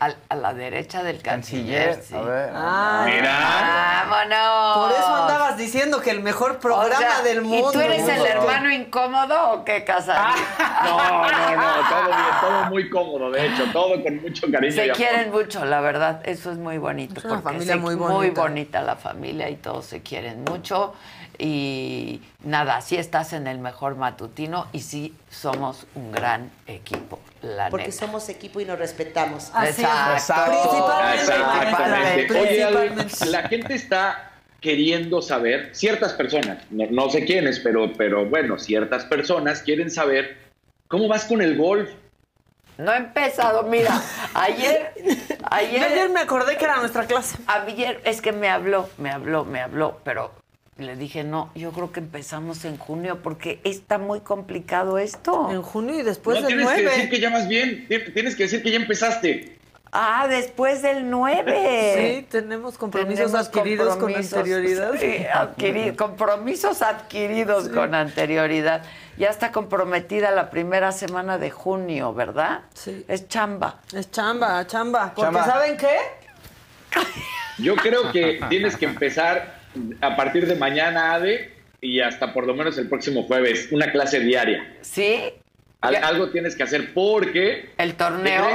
Al- 0.00 0.16
A, 0.30 0.34
la 0.34 0.54
derecha 0.54 1.02
del 1.02 1.20
canciller, 1.22 2.02
sí. 2.02 2.14
A 2.14 2.20
ver. 2.22 2.50
Ah, 2.54 3.02
Mira. 3.06 4.06
¡Vámonos! 4.08 4.78
por 4.78 4.92
eso 4.98 5.14
andabas 5.14 5.56
diciendo 5.58 6.00
que 6.00 6.10
el 6.10 6.20
mejor 6.20 6.52
O 6.52 6.58
programa 6.58 6.96
sea, 6.98 7.22
del 7.22 7.42
mundo. 7.42 7.68
¿Y 7.70 7.72
tú 7.72 7.80
eres 7.80 8.08
el 8.08 8.18
¿no? 8.18 8.24
hermano 8.26 8.70
incómodo 8.72 9.50
o 9.52 9.64
qué, 9.64 9.84
Casarín? 9.84 10.42
No, 10.84 10.96
no, 10.96 11.56
no, 11.56 11.88
todo 11.88 12.06
bien, 12.06 12.40
todo 12.40 12.64
muy 12.70 12.90
cómodo, 12.90 13.30
de 13.30 13.46
hecho, 13.46 13.64
todo 13.72 14.02
con 14.02 14.22
mucho 14.22 14.46
cariño. 14.50 14.72
y 14.72 14.76
Se 14.76 14.82
amor. 14.84 14.96
quieren 14.96 15.30
mucho, 15.30 15.64
la 15.66 15.80
verdad. 15.80 16.20
Eso 16.24 16.50
es 16.50 16.56
muy 16.58 16.78
bonito. 16.78 17.18
Es 17.20 17.24
una 17.26 17.40
familia 17.42 17.76
muy 17.76 17.94
Muy 17.96 18.08
bonita. 18.08 18.40
bonita 18.40 18.82
la 18.82 18.96
familia 18.96 19.50
y 19.50 19.56
todos 19.56 19.84
se 19.86 20.00
quieren 20.02 20.44
mucho. 20.44 20.94
Y 21.38 22.20
nada, 22.42 22.80
sí 22.80 22.96
estás 22.96 23.32
en 23.32 23.46
el 23.46 23.58
mejor 23.58 23.96
matutino 23.96 24.66
y 24.72 24.80
sí 24.80 25.14
somos 25.30 25.86
un 25.94 26.12
gran 26.12 26.50
equipo, 26.66 27.18
la 27.42 27.68
Porque 27.70 27.86
neta. 27.86 27.98
somos 27.98 28.28
equipo 28.28 28.60
y 28.60 28.64
nos 28.64 28.78
respetamos. 28.78 29.50
Así 29.54 29.82
Exacto. 29.82 30.60
Principalmente. 30.60 32.22
Exactamente. 32.22 32.40
Oye, 32.40 33.26
la 33.30 33.48
gente 33.48 33.74
está 33.74 34.32
queriendo 34.60 35.22
saber, 35.22 35.70
ciertas 35.74 36.12
personas, 36.12 36.58
no, 36.70 36.86
no 36.90 37.08
sé 37.08 37.24
quiénes, 37.24 37.60
pero, 37.60 37.92
pero 37.96 38.26
bueno, 38.26 38.58
ciertas 38.58 39.04
personas 39.06 39.62
quieren 39.62 39.90
saber 39.90 40.36
cómo 40.86 41.08
vas 41.08 41.24
con 41.24 41.40
el 41.40 41.56
golf. 41.56 41.88
No 42.76 42.92
he 42.92 42.96
empezado, 42.96 43.62
mira, 43.64 44.00
ayer, 44.34 44.92
Yo 45.28 45.34
ayer 45.50 45.82
ayer, 45.84 46.08
me 46.10 46.20
acordé 46.20 46.56
que 46.56 46.64
era 46.64 46.76
nuestra 46.76 47.04
clase. 47.06 47.38
ayer, 47.46 48.00
es 48.04 48.20
que 48.20 48.32
me 48.32 48.48
habló, 48.48 48.88
me 48.98 49.10
habló, 49.10 49.44
me 49.44 49.60
habló, 49.60 50.00
pero 50.04 50.30
Le 50.80 50.96
dije, 50.96 51.24
no, 51.24 51.50
yo 51.54 51.72
creo 51.72 51.92
que 51.92 52.00
empezamos 52.00 52.64
en 52.64 52.76
junio 52.78 53.20
porque 53.22 53.60
está 53.64 53.98
muy 53.98 54.20
complicado 54.20 54.98
esto. 54.98 55.48
En 55.50 55.62
junio 55.62 55.98
y 55.98 56.02
después 56.02 56.40
no, 56.40 56.46
del 56.48 56.56
tienes 56.56 56.64
9. 56.66 56.82
que 56.82 56.88
decir 56.96 57.10
que 57.10 57.20
ya 57.20 57.30
vas 57.30 57.48
bien. 57.48 57.86
Tienes 58.14 58.34
que 58.36 58.44
decir 58.44 58.62
que 58.62 58.70
ya 58.70 58.76
empezaste. 58.76 59.58
Ah, 59.92 60.26
después 60.28 60.82
del 60.82 61.10
9. 61.10 62.20
Sí, 62.20 62.26
tenemos 62.30 62.78
compromisos 62.78 63.26
Tenemos 63.32 63.48
adquiridos 63.48 63.88
compromisos, 63.96 64.30
con 64.32 64.38
anterioridad. 64.40 64.92
sí, 65.00 65.24
adquiri- 65.32 65.96
compromisos 65.96 66.80
adquiridos 66.82 67.68
con 67.68 67.94
anterioridad. 67.94 68.82
Ya 69.18 69.28
está 69.30 69.50
comprometida 69.52 70.30
la 70.30 70.48
primera 70.48 70.92
semana 70.92 71.38
de 71.38 71.50
junio, 71.50 72.14
¿verdad? 72.14 72.60
Sí. 72.72 73.04
Es 73.08 73.26
chamba. 73.28 73.80
Es 73.92 74.10
chamba, 74.12 74.64
chamba. 74.66 75.12
Porque 75.14 75.22
Chamba. 75.22 75.44
¿saben 75.44 75.76
qué? 75.76 75.96
Yo 77.58 77.76
creo 77.76 78.10
que 78.12 78.40
tienes 78.48 78.76
que 78.76 78.86
empezar 78.86 79.59
a 80.00 80.16
partir 80.16 80.46
de 80.46 80.54
mañana, 80.56 81.14
Ade, 81.14 81.52
y 81.80 82.00
hasta 82.00 82.32
por 82.32 82.46
lo 82.46 82.54
menos 82.54 82.76
el 82.78 82.88
próximo 82.88 83.22
jueves, 83.24 83.68
una 83.70 83.90
clase 83.92 84.20
diaria. 84.20 84.76
¿Sí? 84.82 85.20
Al- 85.80 85.96
algo 85.96 86.30
tienes 86.30 86.54
que 86.56 86.62
hacer 86.62 86.92
porque... 86.92 87.70
El 87.78 87.94
torneo. 87.94 88.48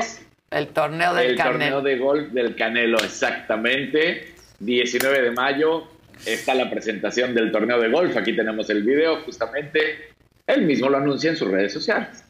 El 0.52 0.68
torneo 0.68 1.14
del 1.14 1.32
el 1.32 1.36
Canelo. 1.38 1.52
torneo 1.54 1.82
de 1.82 1.98
golf 1.98 2.28
del 2.32 2.56
Canelo, 2.56 2.98
exactamente. 3.00 4.34
19 4.60 5.22
de 5.22 5.32
mayo 5.32 5.88
está 6.26 6.54
la 6.54 6.70
presentación 6.70 7.34
del 7.34 7.52
torneo 7.52 7.80
de 7.80 7.90
golf. 7.90 8.16
Aquí 8.16 8.36
tenemos 8.36 8.70
el 8.70 8.84
video, 8.84 9.22
justamente. 9.24 10.12
Él 10.48 10.62
mismo 10.62 10.88
lo 10.90 10.98
anuncia 10.98 11.32
en 11.32 11.36
sus 11.36 11.50
redes 11.50 11.74
sociales. 11.74 12.24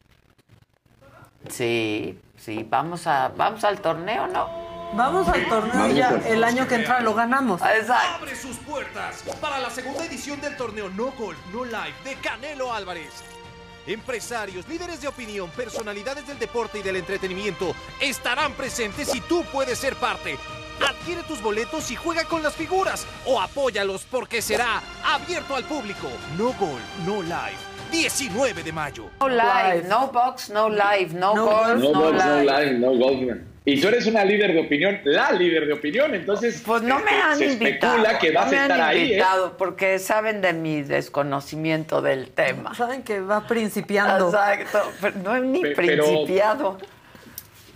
Sí, 1.49 2.17
sí, 2.37 2.65
vamos 2.67 3.05
a 3.05 3.27
vamos 3.35 3.63
al 3.63 3.79
torneo, 3.81 4.27
¿no? 4.27 4.64
Vamos 4.93 5.27
al 5.27 5.45
torneo 5.49 5.87
ya 5.89 6.21
el 6.25 6.43
año 6.43 6.67
que 6.67 6.75
entra 6.75 7.01
lo 7.01 7.13
ganamos. 7.13 7.61
Exacto. 7.61 8.15
Abre 8.19 8.35
sus 8.35 8.55
puertas 8.57 9.23
para 9.41 9.59
la 9.59 9.69
segunda 9.69 10.05
edición 10.05 10.39
del 10.39 10.55
torneo 10.55 10.89
No 10.89 11.11
Golf 11.11 11.37
No 11.53 11.65
Life 11.65 11.95
de 12.03 12.15
Canelo 12.15 12.71
Álvarez. 12.73 13.11
Empresarios, 13.87 14.67
líderes 14.67 15.01
de 15.01 15.07
opinión, 15.07 15.49
personalidades 15.51 16.25
del 16.27 16.39
deporte 16.39 16.79
y 16.79 16.81
del 16.81 16.95
entretenimiento 16.95 17.75
estarán 18.01 18.53
presentes 18.53 19.13
y 19.13 19.21
tú 19.21 19.43
puedes 19.51 19.77
ser 19.77 19.95
parte. 19.95 20.37
Adquiere 20.87 21.23
tus 21.23 21.41
boletos 21.41 21.91
y 21.91 21.95
juega 21.95 22.23
con 22.23 22.41
las 22.41 22.53
figuras 22.55 23.05
o 23.25 23.39
apóyalos 23.39 24.05
porque 24.09 24.41
será 24.41 24.81
abierto 25.05 25.55
al 25.55 25.65
público. 25.65 26.07
No 26.37 26.45
Golf 26.53 26.81
No 27.05 27.21
Life, 27.21 27.59
19 27.91 28.63
de 28.63 28.71
mayo. 28.71 29.05
No 29.19 29.29
live, 29.29 29.83
no 29.87 30.07
box, 30.07 30.49
no 30.49 30.69
live, 30.69 31.09
no, 31.13 31.33
golf, 31.35 31.67
No, 31.79 31.91
no, 31.91 31.99
golf, 31.99 32.17
no 32.23 32.39
live. 32.41 32.65
live, 32.65 32.79
no 32.79 32.91
golf. 32.93 33.37
Y 33.67 33.81
tú 33.81 33.87
eres 33.87 34.05
una 34.05 34.23
líder 34.23 34.53
de 34.53 34.59
opinión, 34.59 34.99
la 35.05 35.31
líder 35.31 35.65
de 35.65 35.73
opinión, 35.73 36.13
entonces 36.13 36.61
Pues 36.63 36.83
no 36.83 36.99
me 36.99 37.09
han 37.11 37.35
se 37.37 37.45
invitado. 37.53 37.95
especula 37.95 38.19
que 38.19 38.31
vas 38.31 38.45
no 38.45 38.51
me 38.51 38.57
a 38.57 38.63
han 38.65 38.71
estar 38.71 38.87
ahí. 38.89 39.13
¿eh? 39.13 39.23
porque 39.57 39.97
saben 39.97 40.41
de 40.41 40.53
mi 40.53 40.83
desconocimiento 40.83 42.01
del 42.01 42.29
tema. 42.29 42.75
Saben 42.75 43.01
que 43.01 43.19
va 43.21 43.47
principiando. 43.47 44.27
Exacto, 44.29 44.91
pero 45.01 45.17
no 45.23 45.35
es 45.35 45.41
ni 45.43 45.61
pero- 45.61 45.75
principiado. 45.75 46.77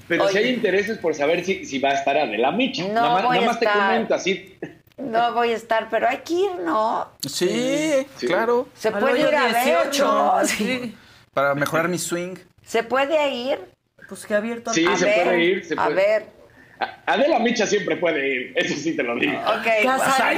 Pero 0.07 0.27
si 0.29 0.37
hay 0.39 0.49
intereses 0.49 0.97
por 0.97 1.13
saber 1.13 1.43
si, 1.45 1.65
si 1.65 1.77
va 1.79 1.89
a 1.89 1.93
estar 1.93 2.17
Adela 2.17 2.51
Micha. 2.51 2.83
No 2.87 2.93
nada 2.93 3.09
más, 3.13 3.23
voy 3.23 3.37
nada 3.37 3.47
a 3.47 3.51
más 3.51 3.59
te 3.59 3.65
comento 3.67 4.13
así. 4.15 4.57
No 4.97 5.33
voy 5.33 5.51
a 5.51 5.55
estar, 5.55 5.87
pero 5.89 6.07
hay 6.09 6.17
que 6.17 6.33
ir, 6.33 6.51
¿no? 6.65 7.07
Sí, 7.25 8.05
Sí. 8.17 8.27
claro. 8.27 8.67
Se 8.75 8.91
puede 8.91 9.19
ir 9.21 9.35
a 9.35 9.43
ver, 9.45 9.63
18, 9.63 10.05
¿no? 10.05 10.45
sí. 10.45 10.95
Para 11.33 11.55
mejorar 11.55 11.87
mi 11.87 11.97
swing. 11.97 12.35
Se 12.65 12.83
puede 12.83 13.29
ir. 13.29 13.59
Pues 14.09 14.25
que 14.25 14.33
abierto. 14.35 14.73
Sí, 14.73 14.85
a 14.85 14.97
se 14.97 15.05
ver, 15.05 15.23
puede 15.23 15.43
ir. 15.43 15.65
Se 15.65 15.73
a 15.75 15.83
puede. 15.85 15.95
ver. 15.95 16.25
Adela 17.05 17.39
Micha 17.39 17.67
siempre 17.67 17.97
puede 17.97 18.27
ir, 18.27 18.53
eso 18.55 18.73
sí 18.75 18.95
te 18.95 19.03
lo 19.03 19.15
digo. 19.15 19.37
Ok, 19.39 19.67
híjole. 19.83 20.33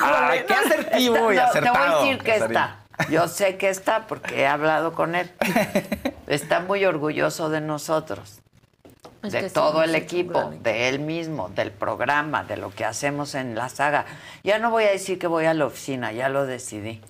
Ay, 0.00 0.44
qué 0.46 0.54
asertivo 0.54 0.90
Está- 0.90 0.98
y 1.00 1.06
no, 1.08 1.14
Te 1.14 1.20
voy 1.20 1.36
a 1.36 1.44
acertado, 1.46 2.02
decir 2.04 2.18
que 2.18 2.32
Casarín. 2.32 2.56
está. 2.56 2.76
Yo 3.10 3.28
sé 3.28 3.56
que 3.56 3.68
está 3.68 4.06
porque 4.06 4.40
he 4.42 4.46
hablado 4.46 4.92
con 4.92 5.14
él. 5.14 5.30
Está 6.28 6.60
muy 6.60 6.84
orgulloso 6.84 7.50
de 7.50 7.60
nosotros. 7.60 8.40
Es 9.22 9.32
de 9.32 9.48
sí, 9.48 9.54
todo 9.54 9.82
el 9.82 9.90
sí, 9.90 9.96
equipo, 9.96 10.52
de 10.62 10.88
él 10.88 10.98
mismo, 11.00 11.48
del 11.50 11.72
programa, 11.72 12.44
de 12.44 12.56
lo 12.56 12.70
que 12.70 12.84
hacemos 12.84 13.34
en 13.34 13.54
la 13.54 13.68
saga. 13.68 14.06
Ya 14.44 14.58
no 14.58 14.70
voy 14.70 14.84
a 14.84 14.90
decir 14.90 15.18
que 15.18 15.26
voy 15.26 15.44
a 15.46 15.54
la 15.54 15.66
oficina, 15.66 16.12
ya 16.12 16.28
lo 16.28 16.46
decidí. 16.46 17.00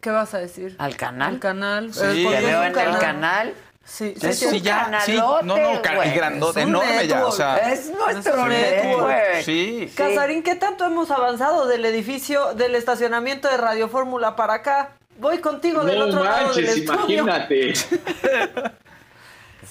¿Qué 0.00 0.10
vas 0.10 0.34
a 0.34 0.38
decir? 0.38 0.74
¿Al 0.78 0.96
canal? 0.96 1.34
Al 1.34 1.38
canal. 1.40 1.94
Sí. 1.94 2.26
Eh, 2.26 2.28
Te 2.30 2.40
veo 2.46 2.62
en 2.64 2.76
el 2.78 2.98
canal. 2.98 3.54
Sí, 3.84 4.14
Sí, 4.18 4.32
sí, 4.32 4.46
sí, 4.48 4.60
ya, 4.60 5.00
sí. 5.04 5.12
No, 5.12 5.42
no, 5.42 5.56
y 5.56 6.10
grandote, 6.10 6.62
enorme 6.62 7.06
ya, 7.06 7.26
o 7.26 7.30
network. 7.30 7.36
sea. 7.36 7.72
Es 7.72 7.90
nuestro 7.90 8.46
network. 8.46 9.42
Sí. 9.42 9.92
Casarín, 9.94 10.42
¿qué 10.42 10.54
tanto 10.54 10.84
hemos 10.86 11.10
avanzado 11.10 11.66
del 11.66 11.84
edificio, 11.84 12.54
del 12.54 12.74
estacionamiento 12.74 13.48
de 13.48 13.56
Radio 13.58 13.88
Fórmula 13.88 14.36
para 14.36 14.54
acá? 14.54 14.92
Voy 15.18 15.38
contigo 15.38 15.84
del 15.84 16.02
otro 16.02 16.24
lado 16.24 16.54
del 16.54 16.64
manches, 16.64 16.76
estudio. 16.78 17.22
imagínate. 17.22 17.72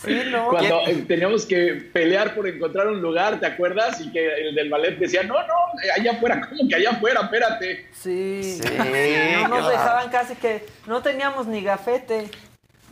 Sí, 0.03 0.21
¿no? 0.31 0.49
Cuando 0.49 0.81
eh, 0.87 1.05
teníamos 1.07 1.45
que 1.45 1.89
pelear 1.93 2.35
por 2.35 2.47
encontrar 2.47 2.87
un 2.87 3.01
lugar, 3.01 3.39
¿te 3.39 3.45
acuerdas? 3.45 4.01
Y 4.01 4.11
que 4.11 4.49
el 4.49 4.55
del 4.55 4.69
ballet 4.69 4.97
decía, 4.97 5.23
no, 5.23 5.35
no, 5.35 5.53
allá 5.95 6.13
afuera, 6.13 6.41
¿cómo 6.49 6.67
que 6.67 6.75
allá 6.75 6.91
afuera? 6.91 7.21
Espérate. 7.21 7.87
Sí. 7.93 8.59
Sí, 8.61 8.67
No 9.47 9.47
nos 9.47 9.69
dejaban 9.69 10.09
casi 10.09 10.35
que 10.35 10.65
no 10.87 11.01
teníamos 11.01 11.47
ni 11.47 11.63
gafete. 11.63 12.29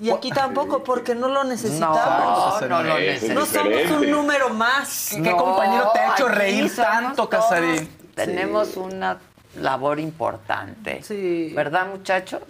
Y 0.01 0.09
aquí 0.09 0.31
tampoco 0.31 0.83
porque 0.83 1.13
no 1.13 1.27
lo 1.29 1.43
necesitamos. 1.43 2.61
No, 2.61 2.67
no 2.67 2.83
lo 2.83 2.97
necesito. 2.97 3.33
No 3.35 3.45
somos 3.45 3.91
un 3.91 4.09
número 4.09 4.49
más. 4.49 5.11
¿Qué 5.11 5.31
compañero 5.31 5.91
te 5.93 5.99
ha 5.99 6.13
hecho 6.13 6.27
reír 6.27 6.75
tanto, 6.75 7.29
Casarín? 7.29 7.87
Tenemos 8.15 8.77
una 8.77 9.19
labor 9.59 9.99
importante. 9.99 11.03
Sí. 11.03 11.53
¿Verdad, 11.55 11.87
muchachos? 11.87 12.41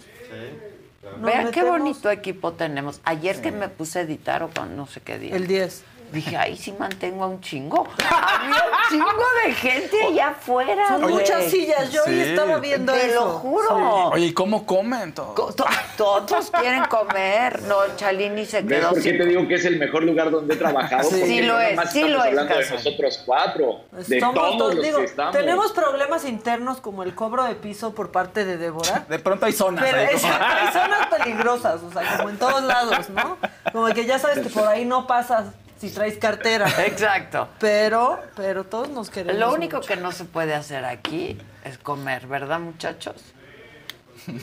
Nos 1.02 1.20
Vean 1.20 1.50
qué 1.50 1.62
bonito 1.62 2.10
equipo 2.10 2.52
tenemos. 2.52 3.00
Ayer 3.04 3.42
que 3.42 3.52
me 3.52 3.68
puse 3.68 3.98
a 3.98 4.02
editar 4.02 4.42
o 4.42 4.48
con 4.48 4.74
no 4.76 4.86
sé 4.86 5.00
qué 5.00 5.18
día. 5.18 5.36
El 5.36 5.46
10. 5.46 5.84
Dije, 6.12 6.36
ahí 6.36 6.56
sí 6.56 6.72
mantengo 6.78 7.24
a 7.24 7.26
un 7.28 7.40
chingo. 7.40 7.88
Había 7.98 8.50
un 8.50 8.88
chingo 8.90 9.24
de 9.46 9.52
gente 9.54 10.02
allá 10.04 10.28
afuera. 10.28 10.88
Son 10.88 11.02
güey. 11.02 11.14
muchas 11.14 11.44
sillas. 11.44 11.90
Yo 11.90 12.02
hoy 12.06 12.12
Sí. 12.14 12.20
estaba 12.20 12.58
viendo 12.58 12.92
Te 12.92 13.06
eso. 13.06 13.24
lo 13.24 13.30
juro. 13.38 13.74
Oye, 14.10 14.26
¿y 14.26 14.32
cómo 14.34 14.66
comen 14.66 15.14
todos? 15.14 15.34
Co- 15.34 15.52
to- 15.54 15.64
Todos 15.96 16.50
quieren 16.50 16.84
comer. 16.84 17.62
No, 17.62 17.76
Chalini 17.96 18.44
se 18.44 18.62
¿Ves 18.62 18.78
quedó 18.80 18.90
por 18.90 19.02
qué 19.02 19.12
te 19.14 19.24
digo 19.26 19.46
que 19.48 19.54
es 19.54 19.64
el 19.64 19.78
mejor 19.78 20.02
lugar 20.04 20.30
donde 20.30 20.54
he 20.54 20.56
trabajado? 20.56 21.08
Sí. 21.08 21.40
Lo 21.42 21.54
no 21.54 21.60
es, 21.60 21.90
sí 21.90 22.02
lo 22.08 22.18
es, 22.24 22.28
hablando 22.38 22.56
de 22.56 22.70
nosotros 22.70 23.22
cuatro, 23.24 23.80
de 23.92 24.16
Estamos 24.16 24.34
todos 24.34 24.58
todos- 24.58 24.74
los 24.74 24.84
digo, 24.84 24.98
que 24.98 25.04
estamos. 25.04 25.32
tenemos 25.36 25.72
problemas 25.72 26.24
internos 26.24 26.80
como 26.80 27.02
el 27.02 27.14
cobro 27.14 27.44
de 27.44 27.54
piso 27.54 27.94
por 27.94 28.10
parte 28.10 28.44
de 28.44 28.56
Débora. 28.58 29.04
De 29.08 29.18
pronto 29.18 29.46
hay 29.46 29.52
zonas. 29.52 29.84
Pero 29.84 29.98
como- 30.20 30.34
hay 30.34 30.72
zonas 30.72 31.06
peligrosas, 31.06 31.82
o 31.82 31.90
sea, 31.92 32.16
como 32.18 32.28
en 32.30 32.38
todos 32.38 32.62
lados, 32.64 33.08
¿no? 33.10 33.38
Como 33.72 33.86
que 33.94 34.04
ya 34.04 34.18
sabes 34.18 34.40
que 34.40 34.50
por 34.50 34.66
ahí 34.68 34.84
no 34.84 35.06
pasas 35.06 35.46
si 35.88 35.90
traes 35.94 36.16
cartera. 36.18 36.66
Exacto. 36.86 37.48
Pero, 37.58 38.20
pero 38.36 38.64
todos 38.64 38.88
nos 38.88 39.10
queremos. 39.10 39.40
Lo 39.40 39.52
único 39.52 39.78
mucho. 39.78 39.88
que 39.88 39.96
no 39.96 40.12
se 40.12 40.24
puede 40.24 40.54
hacer 40.54 40.84
aquí 40.84 41.36
es 41.64 41.76
comer, 41.78 42.26
¿verdad, 42.28 42.60
muchachos? 42.60 43.16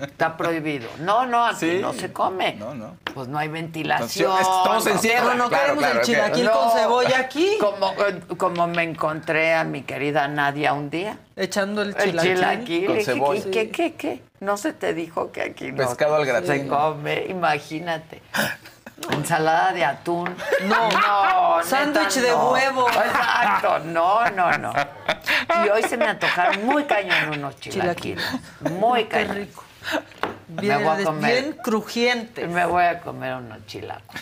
Está 0.00 0.36
prohibido. 0.36 0.88
No, 1.00 1.24
no, 1.26 1.44
aquí 1.44 1.56
Sí. 1.70 1.78
no 1.80 1.92
se 1.92 2.12
come. 2.12 2.54
No, 2.54 2.74
no. 2.74 2.96
Pues 3.14 3.28
no 3.28 3.38
hay 3.38 3.46
ventilación. 3.48 4.32
Estamos 4.40 4.86
en 4.88 4.98
cierre. 4.98 5.24
No, 5.26 5.34
no 5.34 5.48
Claro, 5.48 5.62
queremos 5.64 5.84
claro, 5.84 6.00
el 6.00 6.06
chilaquil 6.06 6.50
con 6.50 6.70
cebolla 6.72 7.18
aquí. 7.20 7.58
Como, 7.60 7.94
como 8.36 8.66
me 8.66 8.82
encontré 8.82 9.54
a 9.54 9.62
mi 9.64 9.82
querida 9.82 10.26
Nadia 10.28 10.72
un 10.72 10.90
día. 10.90 11.18
Echando 11.36 11.82
el 11.82 11.90
El 11.90 11.94
chilaquil. 11.96 12.34
chilaquil. 12.34 12.86
Con 12.86 13.00
cebolla. 13.02 13.42
¿qué, 13.44 13.50
qué, 13.50 13.70
qué, 13.70 13.94
qué? 13.94 14.22
No 14.40 14.56
se 14.56 14.72
te 14.72 14.94
dijo 14.94 15.30
que 15.30 15.42
aquí 15.42 15.70
no 15.70 15.76
Pescado 15.76 16.16
al 16.16 16.26
gratín. 16.26 16.46
se 16.62 16.66
come, 16.68 17.26
imagínate. 17.28 18.20
Ensalada 19.10 19.72
de 19.72 19.84
atún. 19.84 20.34
No. 20.66 20.88
no. 21.58 21.62
Sándwich 21.64 22.14
de 22.14 22.30
no. 22.30 22.50
huevo. 22.52 22.88
Exacto, 22.88 23.78
no, 23.80 24.30
no, 24.30 24.58
no. 24.58 24.72
Y 25.64 25.68
hoy 25.68 25.82
se 25.82 25.96
me 25.96 26.06
antojaron 26.06 26.64
muy 26.64 26.84
cañón 26.84 27.38
unos 27.38 27.58
chilaquiles. 27.60 28.24
Muy 28.70 29.04
Qué 29.04 29.08
cañón. 29.08 29.36
rico. 29.36 29.64
Me 30.48 30.62
Bien, 30.62 30.82
voy 30.84 31.02
a 31.02 31.04
comer. 31.04 31.42
bien 31.42 31.56
crujiente. 31.62 32.46
Me 32.46 32.64
voy 32.66 32.84
a 32.84 33.00
comer 33.00 33.34
unos 33.34 33.66
chilacos. 33.66 34.20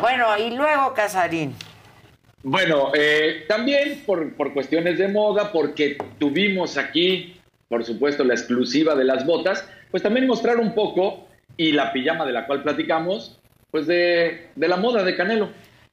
Bueno, 0.00 0.36
y 0.36 0.50
luego, 0.50 0.92
Casarín. 0.94 1.54
Bueno, 2.42 2.90
eh, 2.94 3.44
también 3.48 4.02
por, 4.06 4.34
por 4.34 4.52
cuestiones 4.54 4.98
de 4.98 5.08
moda, 5.08 5.50
porque 5.52 5.98
tuvimos 6.18 6.76
aquí, 6.76 7.40
por 7.68 7.84
supuesto, 7.84 8.24
la 8.24 8.34
exclusiva 8.34 8.94
de 8.94 9.04
las 9.04 9.26
botas, 9.26 9.64
pues 9.90 10.02
también 10.02 10.26
mostrar 10.26 10.58
un 10.58 10.74
poco, 10.74 11.26
y 11.56 11.72
la 11.72 11.92
pijama 11.92 12.24
de 12.24 12.32
la 12.32 12.46
cual 12.46 12.62
platicamos, 12.62 13.38
pues 13.70 13.86
de, 13.86 14.48
de 14.54 14.68
la 14.68 14.76
moda 14.76 15.04
de 15.04 15.14
Canelo. 15.16 15.50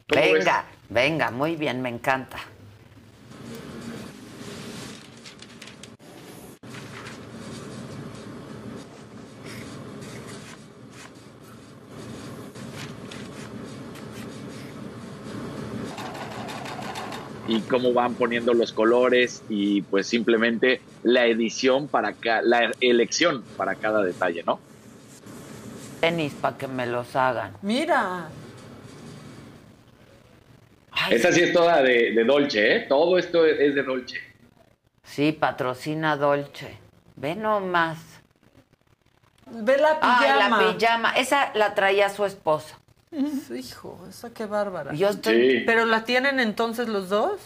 Venga, 0.07 0.65
venga, 0.89 1.31
muy 1.31 1.55
bien, 1.55 1.81
me 1.81 1.89
encanta. 1.89 2.37
y 17.47 17.59
cómo 17.61 17.93
van 17.93 18.15
poniendo 18.15 18.53
los 18.53 18.71
colores 18.73 19.43
y 19.49 19.83
pues 19.83 20.07
simplemente 20.07 20.81
la 21.03 21.27
edición 21.27 21.87
para 21.87 22.13
ca- 22.13 22.41
la 22.41 22.71
elección 22.81 23.43
para 23.55 23.75
cada 23.75 24.03
detalle, 24.03 24.43
¿no? 24.45 24.59
Tenis 26.01 26.33
para 26.33 26.57
que 26.57 26.67
me 26.67 26.85
los 26.85 27.15
hagan. 27.15 27.53
Mira. 27.61 28.27
Esta 31.09 31.31
sí 31.31 31.41
es 31.41 31.53
toda 31.53 31.81
de, 31.81 32.11
de 32.13 32.23
Dolce, 32.23 32.75
¿eh? 32.75 32.79
Todo 32.87 33.17
esto 33.17 33.45
es 33.45 33.75
de 33.75 33.83
Dolce. 33.83 34.17
Sí, 35.03 35.31
patrocina 35.33 36.15
Dolce. 36.15 36.77
Ve 37.15 37.35
nomás. 37.35 37.97
Ve 39.47 39.77
la 39.77 39.99
Ay, 40.01 40.25
pijama. 40.31 40.61
la 40.63 40.77
pijama. 40.77 41.11
Esa 41.13 41.51
la 41.53 41.75
traía 41.75 42.09
su 42.09 42.25
esposa. 42.25 42.79
Hijo, 43.55 44.05
esa 44.09 44.33
qué 44.33 44.45
bárbara. 44.45 44.93
Yo 44.93 45.09
estoy- 45.09 45.59
Sí. 45.59 45.63
¿Pero 45.65 45.85
la 45.85 46.03
tienen 46.05 46.39
entonces 46.39 46.87
los 46.89 47.09
dos? 47.09 47.39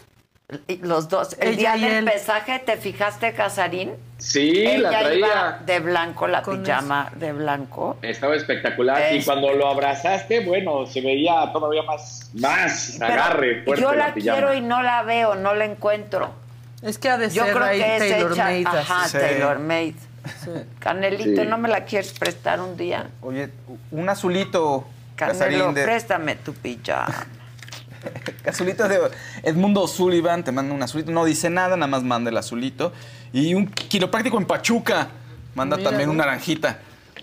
Los 0.81 1.09
dos. 1.09 1.35
El 1.39 1.59
Ella 1.59 1.75
día 1.75 1.89
del 1.93 2.05
pesaje, 2.05 2.57
¿te 2.59 2.75
fijaste, 2.77 3.33
Casarín? 3.33 3.91
Sí, 4.17 4.65
Ella 4.65 4.89
la 4.91 5.13
iba 5.13 5.29
traía. 5.29 5.59
de 5.63 5.79
blanco, 5.79 6.27
la 6.27 6.41
pijama 6.41 7.11
de 7.17 7.33
blanco. 7.33 7.97
Estaba 8.01 8.35
espectacular. 8.35 9.13
Y 9.13 9.17
Es- 9.19 9.25
cuando 9.25 9.53
lo 9.53 9.67
abrazaste, 9.67 10.39
bueno, 10.39 10.87
se 10.87 11.01
veía 11.01 11.51
todavía 11.53 11.83
más, 11.83 12.31
más 12.33 12.95
Pero 12.99 13.11
agarre 13.13 13.63
fuerte 13.63 13.81
yo 13.83 13.93
la, 13.93 14.11
quiero 14.13 14.53
y 14.55 14.61
no 14.61 14.81
la 14.81 15.03
veo, 15.03 15.35
no 15.35 15.53
la 15.53 15.65
encuentro. 15.65 16.31
Es 16.81 16.97
que 16.97 17.09
ha 17.09 17.17
de 17.19 17.29
Yo 17.29 17.43
ser 17.45 17.53
creo 17.53 17.65
ahí 17.65 17.79
que 17.79 17.95
es 17.97 18.09
tailor 18.11 18.31
hecha, 18.31 18.43
made. 18.45 18.65
ajá, 18.65 19.07
Sí. 19.07 19.17
tailor 19.19 19.59
made. 19.59 19.95
Canelito, 20.79 21.41
Sí. 21.43 21.47
¿no 21.47 21.57
me 21.59 21.69
la 21.69 21.85
quieres 21.85 22.11
prestar 22.17 22.59
un 22.59 22.75
día? 22.75 23.07
Oye, 23.21 23.49
un 23.91 24.09
azulito, 24.09 24.87
Canelo, 25.15 25.37
Casarín, 25.39 25.73
de, 25.75 25.83
préstame 25.83 26.35
tu 26.37 26.53
pijama. 26.53 27.25
azulito 28.45 28.87
de 28.87 28.99
Edmundo 29.43 29.87
Sullivan, 29.87 30.43
te 30.43 30.51
manda 30.51 30.73
un 30.73 30.81
azulito, 30.83 31.11
no 31.11 31.25
dice 31.25 31.49
nada, 31.49 31.75
nada 31.75 31.87
más 31.87 32.03
manda 32.03 32.29
el 32.29 32.37
azulito. 32.37 32.93
Y 33.33 33.53
un 33.53 33.67
quiropráctico 33.67 34.37
en 34.37 34.45
Pachuca, 34.45 35.07
manda 35.55 35.77
Mira, 35.77 35.89
también 35.89 36.09
una 36.09 36.25
naranjita. 36.25 36.79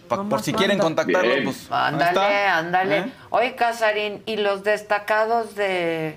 Pa- 0.09 0.23
por 0.29 0.41
si 0.41 0.53
quieren 0.53 0.79
contactarlo, 0.79 1.33
Bien. 1.33 1.45
pues. 1.45 1.67
Ándale, 1.71 2.47
ándale. 2.47 2.99
¿Eh? 2.99 3.05
Oye, 3.31 3.55
Casarín, 3.57 4.23
¿y 4.27 4.37
los 4.37 4.63
destacados 4.63 5.57
de 5.57 6.17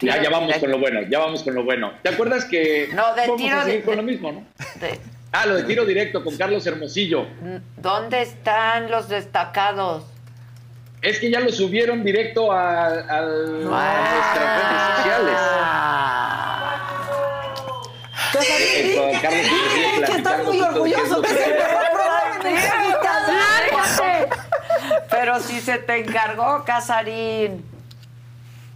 Ya, 0.00 0.22
ya 0.22 0.30
vamos 0.30 0.54
con 0.58 0.70
lo 0.70 0.78
bueno, 0.78 1.00
ya 1.10 1.18
vamos 1.18 1.42
con 1.42 1.54
lo 1.56 1.64
bueno. 1.64 1.90
¿Te 2.02 2.10
acuerdas 2.10 2.44
que 2.44 2.88
No, 2.94 3.14
de 3.16 3.22
vamos 3.22 3.36
tiro 3.36 3.56
a 3.58 3.64
seguir 3.64 3.80
de- 3.80 3.84
con 3.84 3.96
de- 3.96 3.96
lo 3.96 4.02
mismo, 4.04 4.30
no? 4.32 4.44
de- 4.80 5.00
Ah, 5.32 5.44
lo 5.44 5.56
de 5.56 5.64
tiro 5.64 5.84
directo 5.84 6.22
con 6.24 6.36
Carlos 6.36 6.64
Hermosillo. 6.66 7.26
¿Dónde 7.76 8.22
están 8.22 8.90
los 8.92 9.08
destacados? 9.08 10.04
Es 11.00 11.20
que 11.20 11.30
ya 11.30 11.40
lo 11.40 11.50
subieron 11.50 12.02
directo 12.02 12.50
a, 12.50 12.86
a 12.86 13.22
nuestras 13.22 14.62
redes 14.62 14.96
sociales. 14.96 15.38
Eh, 18.40 19.18
Carlos 19.22 19.46
que 20.06 20.44
muy 20.44 20.60
orgulloso 20.60 21.20
de 21.20 21.28
ser 21.28 21.58
¡Lárgate! 23.28 24.28
Pero 25.10 25.40
si 25.40 25.60
se 25.60 25.78
te 25.78 25.98
encargó, 25.98 26.64
Casarín. 26.64 27.64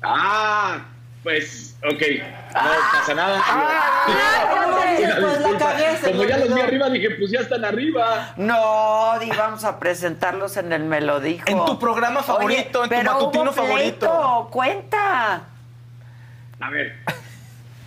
Ah, 0.03 0.85
pues, 1.23 1.77
ok, 1.85 2.03
no 2.55 2.71
pasa 2.93 3.15
nada. 3.15 3.43
Pues 4.07 5.09
la 5.09 5.29
disculpa. 5.29 5.59
cagué, 5.59 5.97
se 5.97 6.11
Como 6.11 6.25
ya 6.25 6.37
los 6.39 6.55
vi 6.55 6.61
arriba, 6.61 6.91
dije, 6.91 7.11
pues 7.11 7.31
ya 7.31 7.41
están 7.41 7.65
arriba. 7.65 8.33
No, 8.37 9.19
di, 9.21 9.29
vamos 9.31 9.65
a 9.65 9.79
presentarlos 9.79 10.57
en 10.57 10.73
el 10.73 10.85
Melodijo. 10.85 11.49
En 11.49 11.65
tu 11.65 11.79
programa 11.79 12.23
favorito, 12.23 12.85
en 12.85 12.91
tu 12.91 12.97
matutino 12.97 13.45
hubo 13.45 13.53
favorito. 13.53 14.07
pleito, 14.07 14.49
cuenta. 14.51 15.43
A 16.61 16.71
ver. 16.71 16.95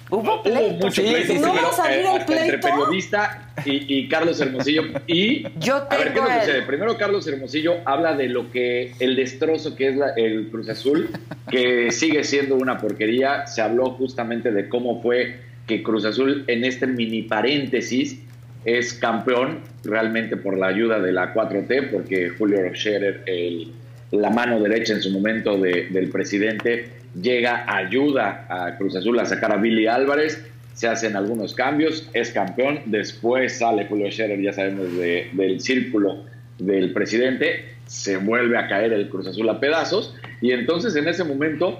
Hubo 0.09 0.43
pleito. 0.43 0.85
mucho 0.85 0.91
Sí, 0.91 1.01
pleito, 1.01 1.27
sí, 1.27 1.33
sí. 1.33 1.39
pero, 1.41 1.53
¿No 1.55 1.61
va 1.63 1.69
a 1.69 1.73
salir 1.73 2.05
eh, 2.05 2.09
el 2.27 2.37
entre 2.37 2.57
periodista 2.59 3.49
y, 3.65 3.97
y 3.99 4.07
Carlos 4.07 4.39
Hermosillo. 4.39 4.83
Y 5.07 5.47
Yo 5.59 5.77
a 5.89 5.97
ver 5.97 6.13
qué 6.13 6.21
nos 6.21 6.29
sucede. 6.41 6.61
Primero 6.61 6.97
Carlos 6.97 7.27
Hermosillo 7.27 7.75
habla 7.85 8.13
de 8.15 8.27
lo 8.29 8.51
que 8.51 8.93
el 8.99 9.15
destrozo 9.15 9.75
que 9.75 9.89
es 9.89 9.95
la- 9.95 10.11
el 10.15 10.49
Cruz 10.49 10.69
Azul, 10.69 11.09
que 11.49 11.91
sigue 11.91 12.23
siendo 12.23 12.55
una 12.55 12.77
porquería. 12.77 13.47
Se 13.47 13.61
habló 13.61 13.91
justamente 13.91 14.51
de 14.51 14.69
cómo 14.69 15.01
fue 15.01 15.39
que 15.65 15.81
Cruz 15.81 16.05
Azul 16.05 16.43
en 16.47 16.63
este 16.65 16.85
mini 16.85 17.23
paréntesis 17.23 18.19
es 18.63 18.93
campeón 18.93 19.59
realmente 19.83 20.37
por 20.37 20.57
la 20.57 20.67
ayuda 20.67 20.99
de 20.99 21.11
la 21.11 21.33
4T, 21.33 21.89
porque 21.91 22.29
Julio 22.29 22.59
Scherer, 22.73 23.23
el- 23.25 23.71
la 24.11 24.29
mano 24.29 24.59
derecha 24.59 24.93
en 24.93 25.01
su 25.01 25.11
momento 25.11 25.57
de- 25.57 25.87
del 25.89 26.09
presidente, 26.09 26.89
llega, 27.19 27.65
ayuda 27.67 28.45
a 28.49 28.77
Cruz 28.77 28.95
Azul 28.95 29.19
a 29.19 29.25
sacar 29.25 29.51
a 29.51 29.57
Billy 29.57 29.87
Álvarez, 29.87 30.45
se 30.73 30.87
hacen 30.87 31.15
algunos 31.15 31.53
cambios, 31.53 32.09
es 32.13 32.31
campeón, 32.31 32.81
después 32.85 33.57
sale 33.59 33.85
Julio 33.85 34.11
Scherer, 34.11 34.41
ya 34.41 34.51
sabemos, 34.53 34.95
de- 34.97 35.29
del 35.33 35.61
círculo 35.61 36.23
del 36.59 36.91
presidente, 36.91 37.65
se 37.85 38.17
vuelve 38.17 38.57
a 38.57 38.67
caer 38.67 38.91
el 38.93 39.09
Cruz 39.09 39.27
Azul 39.27 39.49
a 39.49 39.59
pedazos, 39.59 40.13
y 40.41 40.51
entonces 40.51 40.95
en 40.95 41.07
ese 41.07 41.23
momento, 41.23 41.79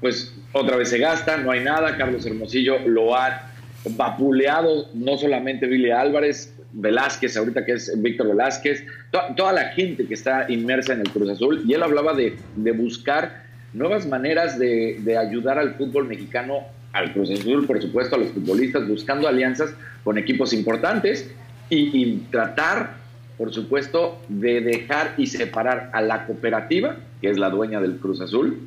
pues 0.00 0.34
otra 0.52 0.76
vez 0.76 0.90
se 0.90 0.98
gasta, 0.98 1.36
no 1.38 1.50
hay 1.50 1.60
nada, 1.60 1.96
Carlos 1.96 2.26
Hermosillo 2.26 2.78
lo 2.86 3.16
ha 3.16 3.50
vapuleado, 3.96 4.88
no 4.94 5.16
solamente 5.18 5.66
Billy 5.66 5.90
Álvarez, 5.90 6.53
Velázquez, 6.76 7.36
ahorita 7.36 7.64
que 7.64 7.72
es 7.72 7.92
Víctor 8.02 8.28
Velázquez, 8.28 8.84
to- 9.10 9.20
toda 9.36 9.52
la 9.52 9.64
gente 9.70 10.06
que 10.06 10.14
está 10.14 10.46
inmersa 10.50 10.92
en 10.92 11.00
el 11.00 11.10
Cruz 11.10 11.30
Azul, 11.30 11.62
y 11.66 11.72
él 11.74 11.82
hablaba 11.82 12.14
de, 12.14 12.36
de 12.56 12.72
buscar 12.72 13.44
nuevas 13.72 14.06
maneras 14.06 14.58
de, 14.58 14.98
de 15.00 15.16
ayudar 15.16 15.58
al 15.58 15.74
fútbol 15.74 16.06
mexicano, 16.06 16.60
al 16.92 17.12
Cruz 17.12 17.30
Azul, 17.30 17.66
por 17.66 17.80
supuesto, 17.80 18.16
a 18.16 18.18
los 18.18 18.28
futbolistas, 18.30 18.86
buscando 18.86 19.26
alianzas 19.28 19.74
con 20.04 20.16
equipos 20.18 20.52
importantes 20.52 21.30
y, 21.70 22.16
tratar, 22.30 22.94
por 23.38 23.52
supuesto, 23.52 24.20
de 24.28 24.60
dejar 24.60 25.14
y 25.16 25.26
separar 25.26 25.90
a 25.92 26.00
la 26.02 26.26
cooperativa, 26.26 26.96
que 27.20 27.30
es 27.30 27.38
la 27.38 27.50
dueña 27.50 27.80
del 27.80 27.96
Cruz 27.96 28.20
Azul, 28.20 28.58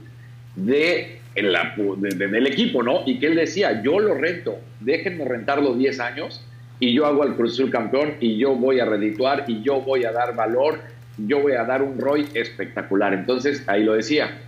de 0.56 1.20
la- 1.36 1.74
de- 1.78 2.16
de- 2.16 2.28
del 2.28 2.48
equipo, 2.48 2.84
¿no? 2.84 3.02
Y 3.06 3.20
que 3.20 3.28
él 3.28 3.36
decía, 3.36 3.82
yo 3.84 4.00
lo 4.00 4.14
rento, 4.16 4.58
déjenme 4.80 5.24
rentarlo 5.26 5.76
10 5.76 6.00
años 6.00 6.42
y 6.80 6.94
yo 6.94 7.06
hago 7.06 7.24
al 7.24 7.36
Cruz 7.36 7.54
Azul 7.54 7.72
campeón 7.72 8.14
y 8.20 8.38
yo 8.38 8.56
voy 8.56 8.80
a 8.80 8.86
redituar 8.86 9.46
y 9.48 9.62
yo 9.64 9.82
voy 9.82 10.06
a 10.06 10.12
dar 10.12 10.36
valor, 10.36 10.80
yo 11.18 11.42
voy 11.42 11.54
a 11.54 11.64
dar 11.64 11.82
un 11.82 12.00
ROI 12.00 12.30
espectacular. 12.34 13.14
Entonces, 13.14 13.64
ahí 13.68 13.84
lo 13.84 13.94
decía. 13.94 14.40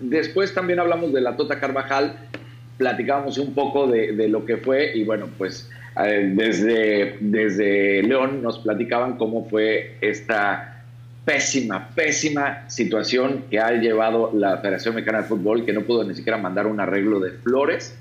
Después 0.00 0.54
también 0.54 0.78
hablamos 0.78 1.12
de 1.12 1.20
la 1.20 1.36
Tota 1.36 1.58
Carvajal, 1.58 2.14
platicábamos 2.78 3.38
un 3.38 3.54
poco 3.54 3.86
de, 3.86 4.12
de 4.12 4.28
lo 4.28 4.44
que 4.44 4.56
fue 4.56 4.96
y 4.96 5.04
bueno, 5.04 5.28
pues 5.38 5.70
eh, 6.04 6.32
desde, 6.34 7.16
desde 7.20 8.02
León 8.02 8.42
nos 8.42 8.58
platicaban 8.60 9.16
cómo 9.16 9.48
fue 9.48 9.96
esta 10.00 10.84
pésima, 11.24 11.90
pésima 11.94 12.68
situación 12.68 13.44
que 13.50 13.60
ha 13.60 13.72
llevado 13.72 14.30
la 14.34 14.58
Federación 14.58 14.94
Mexicana 14.94 15.18
de 15.18 15.24
Fútbol, 15.24 15.64
que 15.64 15.72
no 15.72 15.82
pudo 15.82 16.02
ni 16.04 16.14
siquiera 16.14 16.38
mandar 16.38 16.66
un 16.66 16.80
arreglo 16.80 17.20
de 17.20 17.30
flores. 17.30 17.96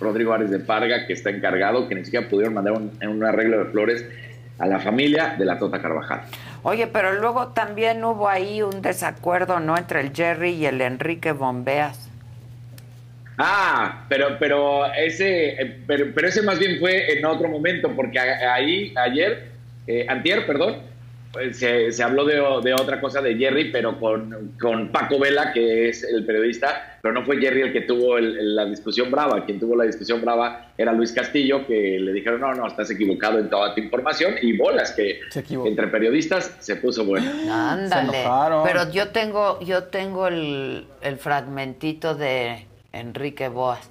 Rodrigo 0.00 0.32
Ares 0.32 0.50
de 0.50 0.58
Parga, 0.58 1.06
que 1.06 1.12
está 1.12 1.30
encargado, 1.30 1.88
que 1.88 1.94
ni 1.94 2.04
siquiera 2.04 2.28
pudieron 2.28 2.54
mandar 2.54 2.74
un, 2.74 2.92
un 3.06 3.24
arreglo 3.24 3.64
de 3.64 3.70
flores 3.70 4.04
a 4.58 4.66
la 4.66 4.80
familia 4.80 5.34
de 5.38 5.44
la 5.44 5.58
Tota 5.58 5.80
Carvajal. 5.80 6.22
Oye, 6.62 6.86
pero 6.86 7.12
luego 7.14 7.48
también 7.48 8.02
hubo 8.04 8.28
ahí 8.28 8.62
un 8.62 8.82
desacuerdo, 8.82 9.60
¿no? 9.60 9.76
Entre 9.76 10.00
el 10.00 10.12
Jerry 10.14 10.50
y 10.50 10.66
el 10.66 10.80
Enrique 10.80 11.32
Bombeas. 11.32 12.10
Ah, 13.38 14.06
pero, 14.08 14.38
pero 14.38 14.86
ese, 14.94 15.60
eh, 15.60 15.78
pero, 15.86 16.06
pero 16.14 16.28
ese 16.28 16.42
más 16.42 16.58
bien 16.58 16.78
fue 16.80 17.18
en 17.18 17.24
otro 17.26 17.48
momento, 17.48 17.94
porque 17.94 18.18
ahí, 18.18 18.94
ayer, 18.96 19.48
eh, 19.86 20.06
antier, 20.08 20.46
perdón, 20.46 20.78
se, 21.52 21.92
se 21.92 22.02
habló 22.02 22.24
de, 22.24 22.40
otra 22.40 23.00
cosa 23.00 23.20
de 23.20 23.36
Jerry, 23.36 23.70
pero 23.70 23.98
con, 23.98 24.52
con 24.60 24.88
Paco 24.92 25.18
Vela, 25.18 25.52
que 25.52 25.88
es 25.88 26.02
el 26.04 26.24
periodista, 26.24 26.98
pero 27.02 27.14
no 27.14 27.24
fue 27.24 27.38
Jerry 27.38 27.62
el 27.62 27.72
que 27.72 27.82
tuvo 27.82 28.18
el- 28.18 28.36
el- 28.38 28.56
la 28.56 28.64
discusión 28.64 29.10
brava, 29.10 29.44
quien 29.44 29.58
tuvo 29.60 29.76
la 29.76 29.84
discusión 29.84 30.20
brava 30.20 30.72
era 30.76 30.92
Luis 30.92 31.12
Castillo, 31.12 31.66
que 31.66 31.98
le 32.00 32.12
dijeron, 32.12 32.40
no, 32.40 32.54
no, 32.54 32.66
estás 32.66 32.90
equivocado 32.90 33.38
en 33.38 33.48
toda 33.50 33.74
tu 33.74 33.80
información, 33.80 34.34
y 34.42 34.56
bolas, 34.56 34.92
que 34.92 35.20
entre 35.66 35.86
periodistas 35.88 36.54
se 36.60 36.76
puso 36.76 37.04
bueno. 37.04 37.30
Ándale. 37.50 38.24
Pero 38.64 38.90
yo 38.90 39.08
tengo, 39.08 39.60
yo 39.60 39.84
tengo 39.84 40.26
el, 40.28 40.86
el 41.02 41.16
fragmentito 41.18 42.14
de 42.14 42.66
Enrique 42.92 43.48
Boas. 43.48 43.88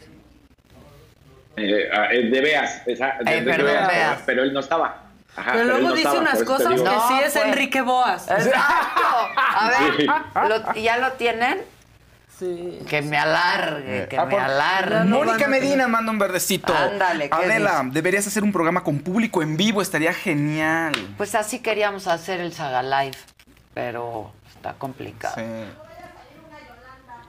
Eh, 1.57 1.88
ah, 1.93 2.09
eh, 2.11 2.23
de 2.30 2.41
Beas, 2.41 2.85
esa- 2.85 3.17
de- 3.23 3.31
Eh, 3.38 3.41
de 3.41 3.49
perdón, 3.49 3.67
Beas, 3.67 3.88
Beas. 3.88 4.23
pero 4.26 4.43
él 4.43 4.51
no 4.51 4.59
estaba. 4.59 5.05
Ajá, 5.37 5.51
Pero 5.53 5.65
luego 5.65 5.89
dice 5.89 5.99
estaba, 6.07 6.19
unas 6.19 6.43
cosas 6.43 6.73
que 6.73 6.77
sí 6.87 7.19
es 7.25 7.33
pues. 7.33 7.45
Enrique 7.45 7.81
Boas. 7.81 8.29
Exacto. 8.29 9.01
A 9.35 9.69
ver, 9.79 9.95
Sí. 9.97 10.07
¿lo- 10.47 10.73
¿ya 10.81 10.97
lo 10.97 11.11
tienen? 11.13 11.61
Sí. 12.39 12.79
Que 12.89 13.01
me 13.01 13.17
alargue, 13.17 14.07
que 14.09 14.17
Ah, 14.17 14.25
me 14.25 14.37
alargue. 14.37 15.03
Mónica 15.05 15.47
Medina 15.47 15.87
manda 15.87 16.11
un 16.11 16.19
verdecito. 16.19 16.73
Ándale, 16.75 17.29
¿qué 17.29 17.35
Adela, 17.35 17.79
dice? 17.83 17.93
deberías 17.93 18.27
hacer 18.27 18.43
un 18.43 18.51
programa 18.51 18.83
con 18.83 18.99
público 18.99 19.41
en 19.41 19.55
vivo, 19.55 19.81
estaría 19.81 20.13
genial. 20.13 20.93
Pues 21.17 21.33
así 21.35 21.59
queríamos 21.59 22.07
hacer 22.07 22.41
el 22.41 22.51
Saga 22.53 22.83
Live, 22.83 23.17
pero 23.73 24.31
está 24.53 24.73
complicado. 24.73 25.35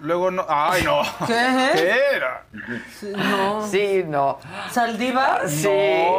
Luego 0.01 0.31
no. 0.31 0.45
¡Ay, 0.49 0.83
no! 0.83 1.01
¿Qué? 1.27 1.71
¿Qué 1.75 1.97
era? 2.17 2.43
Sí, 3.01 3.13
No. 3.17 3.67
Sí, 3.67 4.05
no. 4.07 4.39
¿Saldívar? 4.71 5.49
Sí. 5.49 5.69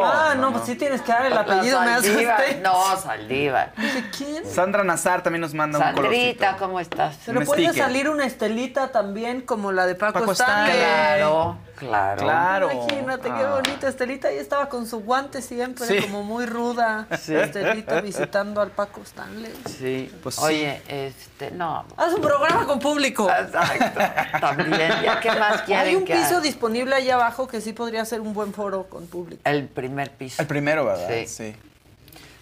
Ah, 0.04 0.34
no, 0.36 0.42
no, 0.48 0.52
pues 0.54 0.66
sí 0.66 0.76
tienes 0.76 1.02
que 1.02 1.12
dar 1.12 1.26
el 1.28 1.38
apellido, 1.38 1.80
me 1.82 1.92
asusté. 1.92 2.60
No, 2.64 2.98
Saldívar. 2.98 3.74
Dije, 3.78 4.04
¿quién? 4.18 4.46
Sandra 4.48 4.84
Nazar 4.84 5.22
también 5.22 5.42
nos 5.42 5.54
manda 5.54 5.78
un 5.78 5.84
Sandrita, 5.84 6.08
colorcito. 6.08 6.58
¿cómo 6.58 6.80
estás? 6.80 7.18
Pero 7.26 7.40
Un 7.40 7.46
puede 7.46 7.64
sticker. 7.66 7.84
salir 7.84 8.10
una 8.10 8.26
estelita 8.26 8.92
también 8.92 9.42
como 9.42 9.72
la 9.72 9.86
de 9.86 9.96
Paco, 9.96 10.20
Paco 10.22 10.32
Stanley. 10.32 10.72
Stanley. 10.72 11.18
Claro, 11.20 11.58
claro. 11.78 12.22
Claro. 12.24 12.72
Imagínate 12.72 13.24
qué 13.30 13.34
Ah. 13.44 13.56
bonita 13.62 13.88
Estelita. 13.88 14.28
Ahí 14.28 14.38
estaba 14.38 14.68
con 14.70 14.86
su 14.88 15.00
guante 15.02 15.42
siempre, 15.42 15.86
Sí. 15.86 16.02
como 16.02 16.24
muy 16.24 16.46
ruda. 16.46 17.08
Sí. 17.20 17.34
Estelita 17.36 18.02
visitando 18.02 18.62
al 18.62 18.72
Paco 18.72 19.02
Stanley. 19.04 19.54
Sí. 19.78 20.12
Pues 20.22 20.36
sí. 20.36 20.42
Oye, 20.44 20.82
este, 20.88 21.52
no. 21.52 21.86
Haz 21.96 22.14
un 22.14 22.22
programa 22.22 22.66
con 22.66 22.80
público. 22.80 23.30
Exacto. 23.30 24.00
También. 24.40 24.92
¿Ya 25.04 25.20
qué 25.20 25.32
más 25.32 25.62
quieren 25.62 25.86
Hay 25.88 25.96
un 25.96 26.06
que 26.06 26.16
piso 26.16 26.42
disponible 26.42 26.96
allá 26.96 27.16
abajo 27.16 27.48
que 27.48 27.62
sí 27.62 27.74
podría 27.74 28.04
ser 28.06 28.22
un 28.22 28.34
buen 28.34 28.54
foro 28.54 28.84
con 28.90 29.08
público. 29.08 29.42
El 29.46 29.68
primer 29.68 30.12
piso. 30.12 30.42
El 30.42 30.48
primero, 30.48 30.86
¿verdad? 30.86 31.08
Sí. 31.10 31.28
Sí. 31.28 31.56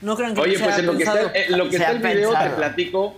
No 0.02 0.16
crean 0.16 0.36
que 0.36 0.42
Oye, 0.42 0.60
pues 0.60 0.78
en 0.78 0.86
lo 0.86 0.98
que 0.98 1.04
está, 1.04 1.22
en 1.34 1.58
lo 1.58 1.64
que 1.66 1.72
Se 1.72 1.78
está 1.78 1.88
ha 1.90 1.92
el 1.92 2.00
video 2.00 2.32
te 2.34 2.50
platico, 2.52 3.16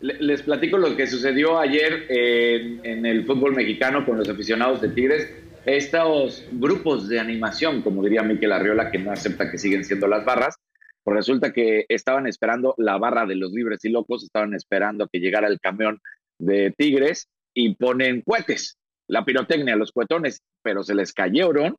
les 0.00 0.42
platico 0.42 0.78
lo 0.78 0.96
que 0.96 1.06
sucedió 1.06 1.58
ayer 1.58 2.06
en, 2.08 2.80
en 2.84 3.06
el 3.06 3.26
fútbol 3.26 3.54
mexicano 3.54 4.04
con 4.04 4.18
los 4.18 4.28
aficionados 4.28 4.80
de 4.80 4.90
Tigres. 4.90 5.32
Estos 5.66 6.44
grupos 6.52 7.08
de 7.08 7.20
animación, 7.20 7.82
como 7.82 8.02
diría 8.02 8.22
Miquel 8.22 8.52
Arriola, 8.52 8.90
que 8.90 8.98
no 8.98 9.10
acepta 9.10 9.50
que 9.50 9.58
siguen 9.58 9.84
siendo 9.84 10.06
las 10.06 10.24
barras, 10.24 10.56
pues 11.02 11.16
resulta 11.16 11.52
que 11.52 11.84
estaban 11.88 12.26
esperando 12.26 12.74
la 12.78 12.96
barra 12.98 13.26
de 13.26 13.34
los 13.34 13.52
libres 13.52 13.84
y 13.84 13.88
locos, 13.88 14.22
estaban 14.22 14.54
esperando 14.54 15.08
que 15.08 15.20
llegara 15.20 15.48
el 15.48 15.60
camión 15.60 16.00
de 16.38 16.72
Tigres 16.76 17.28
y 17.54 17.74
ponen 17.74 18.22
cohetes, 18.22 18.78
la 19.08 19.24
pirotecnia, 19.24 19.74
los 19.76 19.92
cuetones, 19.92 20.42
pero 20.62 20.82
se 20.82 20.94
les 20.94 21.12
cayeron 21.12 21.76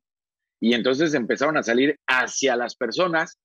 y 0.60 0.74
entonces 0.74 1.14
empezaron 1.14 1.56
a 1.56 1.62
salir 1.62 1.96
hacia 2.06 2.56
las 2.56 2.76
personas. 2.76 3.38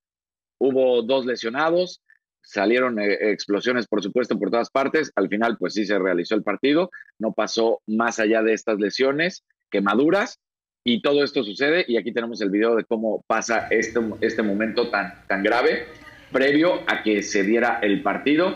Hubo 0.60 1.02
dos 1.02 1.26
lesionados, 1.26 2.02
salieron 2.46 3.00
eh, 3.00 3.32
explosiones, 3.32 3.88
por 3.88 4.02
supuesto, 4.02 4.38
por 4.40 4.52
todas 4.52 4.70
partes. 4.70 5.12
Al 5.16 5.28
final, 5.28 5.58
pues 5.58 5.74
sí 5.74 5.86
se 5.86 6.00
realizó 6.00 6.36
el 6.36 6.44
partido, 6.44 6.92
no 7.20 7.34
pasó 7.34 7.82
más 7.88 8.20
allá 8.20 8.44
de 8.44 8.54
estas 8.54 8.80
lesiones, 8.80 9.44
quemaduras, 9.70 10.40
y 10.84 11.02
todo 11.02 11.24
esto 11.24 11.44
sucede. 11.44 11.84
Y 11.88 11.98
aquí 11.98 12.14
tenemos 12.14 12.40
el 12.42 12.52
video 12.52 12.76
de 12.76 12.86
cómo 12.86 13.24
pasa 13.28 13.68
este, 13.70 14.00
este 14.22 14.44
momento 14.44 14.90
tan, 14.90 15.26
tan 15.28 15.44
grave, 15.44 15.88
previo 16.32 16.82
a 16.88 17.04
que 17.04 17.24
se 17.24 17.44
diera 17.44 17.80
el 17.82 18.02
partido. 18.02 18.56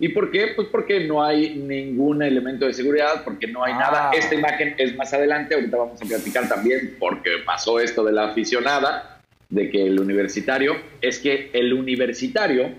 ¿Y 0.00 0.10
por 0.10 0.30
qué? 0.30 0.52
Pues 0.54 0.68
porque 0.68 1.06
no 1.06 1.24
hay 1.24 1.56
ningún 1.56 2.22
elemento 2.22 2.66
de 2.66 2.72
seguridad, 2.72 3.24
porque 3.24 3.48
no 3.48 3.64
hay 3.64 3.74
nada. 3.74 4.10
Esta 4.12 4.34
imagen 4.34 4.74
es 4.78 4.96
más 4.96 5.12
adelante, 5.12 5.54
ahorita 5.54 5.76
vamos 5.76 6.00
a 6.00 6.04
platicar 6.04 6.48
también, 6.48 6.96
porque 7.00 7.30
pasó 7.44 7.80
esto 7.80 8.04
de 8.04 8.12
la 8.12 8.26
aficionada, 8.30 9.20
de 9.48 9.70
que 9.70 9.86
el 9.86 9.98
universitario, 9.98 10.76
es 11.00 11.18
que 11.18 11.50
el 11.52 11.72
universitario, 11.72 12.72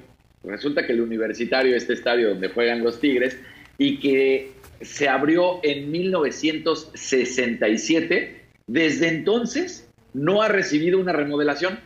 resulta 0.43 0.85
que 0.85 0.93
el 0.93 1.01
universitario, 1.01 1.75
este 1.75 1.93
estadio 1.93 2.29
donde 2.29 2.49
juegan 2.49 2.83
los 2.83 2.99
Tigres, 2.99 3.37
y 3.77 3.99
que 3.99 4.51
se 4.81 5.07
abrió 5.09 5.59
en 5.63 5.91
1967, 5.91 8.41
desde 8.67 9.07
entonces 9.07 9.87
no 10.13 10.41
ha 10.41 10.47
recibido 10.47 10.99
una 10.99 11.13
remodelación. 11.13 11.79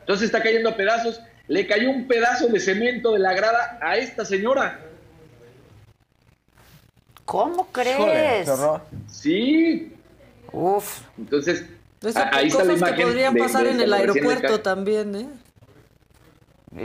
Entonces 0.00 0.26
está 0.26 0.42
cayendo 0.42 0.68
a 0.70 0.76
pedazos. 0.76 1.20
Le 1.48 1.66
cayó 1.66 1.90
un 1.90 2.06
pedazo 2.06 2.46
de 2.48 2.60
cemento 2.60 3.12
de 3.12 3.18
la 3.18 3.32
grada 3.34 3.78
a 3.82 3.96
esta 3.96 4.24
señora. 4.24 4.80
¿Cómo 7.24 7.66
crees? 7.72 8.48
Sí. 9.08 9.92
Uf. 10.52 11.00
Entonces, 11.18 11.64
Esas 12.02 12.28
ahí 12.32 12.46
está 12.48 12.64
la 12.64 12.72
cosas 12.74 12.92
que 12.92 13.02
podrían 13.02 13.34
de- 13.34 13.40
pasar 13.40 13.64
de 13.64 13.70
en 13.72 13.80
el 13.80 13.92
aeropuerto 13.92 14.60
también, 14.60 15.14
¿eh? 15.16 15.26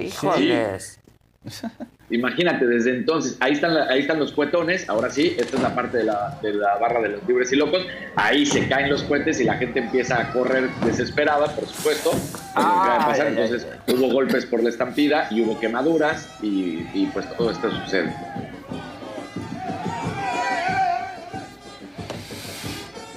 Híjoles. 0.05 0.98
Imagínate, 2.11 2.65
desde 2.65 2.91
entonces, 2.95 3.37
ahí 3.39 3.53
están, 3.53 3.75
la- 3.75 3.85
ahí 3.85 3.99
están 4.01 4.17
los 4.19 4.31
cuetones, 4.33 4.89
ahora 4.89 5.11
sí, 5.11 5.35
esta 5.37 5.57
es 5.57 5.61
la 5.61 5.75
parte 5.75 5.99
de 5.99 6.03
la, 6.05 6.39
de 6.41 6.53
la 6.55 6.75
barra 6.77 7.01
de 7.01 7.09
los 7.09 7.27
libres 7.27 7.51
y 7.53 7.55
locos, 7.55 7.85
ahí 8.15 8.45
se 8.47 8.67
caen 8.67 8.89
los 8.89 9.03
cohetes 9.03 9.39
y 9.39 9.43
la 9.43 9.53
gente 9.55 9.79
empieza 9.79 10.19
a 10.19 10.33
correr 10.33 10.69
desesperada, 10.85 11.55
por 11.55 11.67
supuesto, 11.67 12.11
pasar. 12.55 13.11
Ay, 13.11 13.21
ay, 13.21 13.27
entonces 13.27 13.67
hubo 13.87 14.11
golpes 14.11 14.45
por 14.47 14.63
la 14.63 14.69
estampida 14.69 15.27
y 15.29 15.41
hubo 15.41 15.59
quemaduras 15.59 16.27
y, 16.41 16.87
y, 16.95 17.09
pues 17.13 17.29
todo 17.37 17.51
esto 17.51 17.69
sucede. 17.83 18.11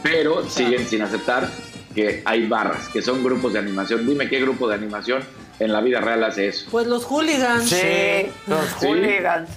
Pero 0.02 0.48
siguen 0.48 0.86
sin 0.86 1.02
aceptar 1.02 1.48
que 1.94 2.22
hay 2.24 2.46
barras, 2.48 2.88
que 2.88 3.02
son 3.02 3.22
grupos 3.22 3.52
de 3.52 3.58
animación. 3.60 4.06
Dime 4.06 4.28
qué 4.28 4.40
grupo 4.40 4.68
de 4.68 4.74
animación 4.74 5.22
en 5.64 5.72
la 5.72 5.80
vida 5.80 6.00
real 6.00 6.22
hace 6.24 6.48
eso. 6.48 6.66
Pues 6.70 6.86
los 6.86 7.04
hooligans. 7.04 7.68
Sí, 7.68 8.30
los 8.46 8.64
Sí. 8.80 8.86
hooligans. 8.86 9.50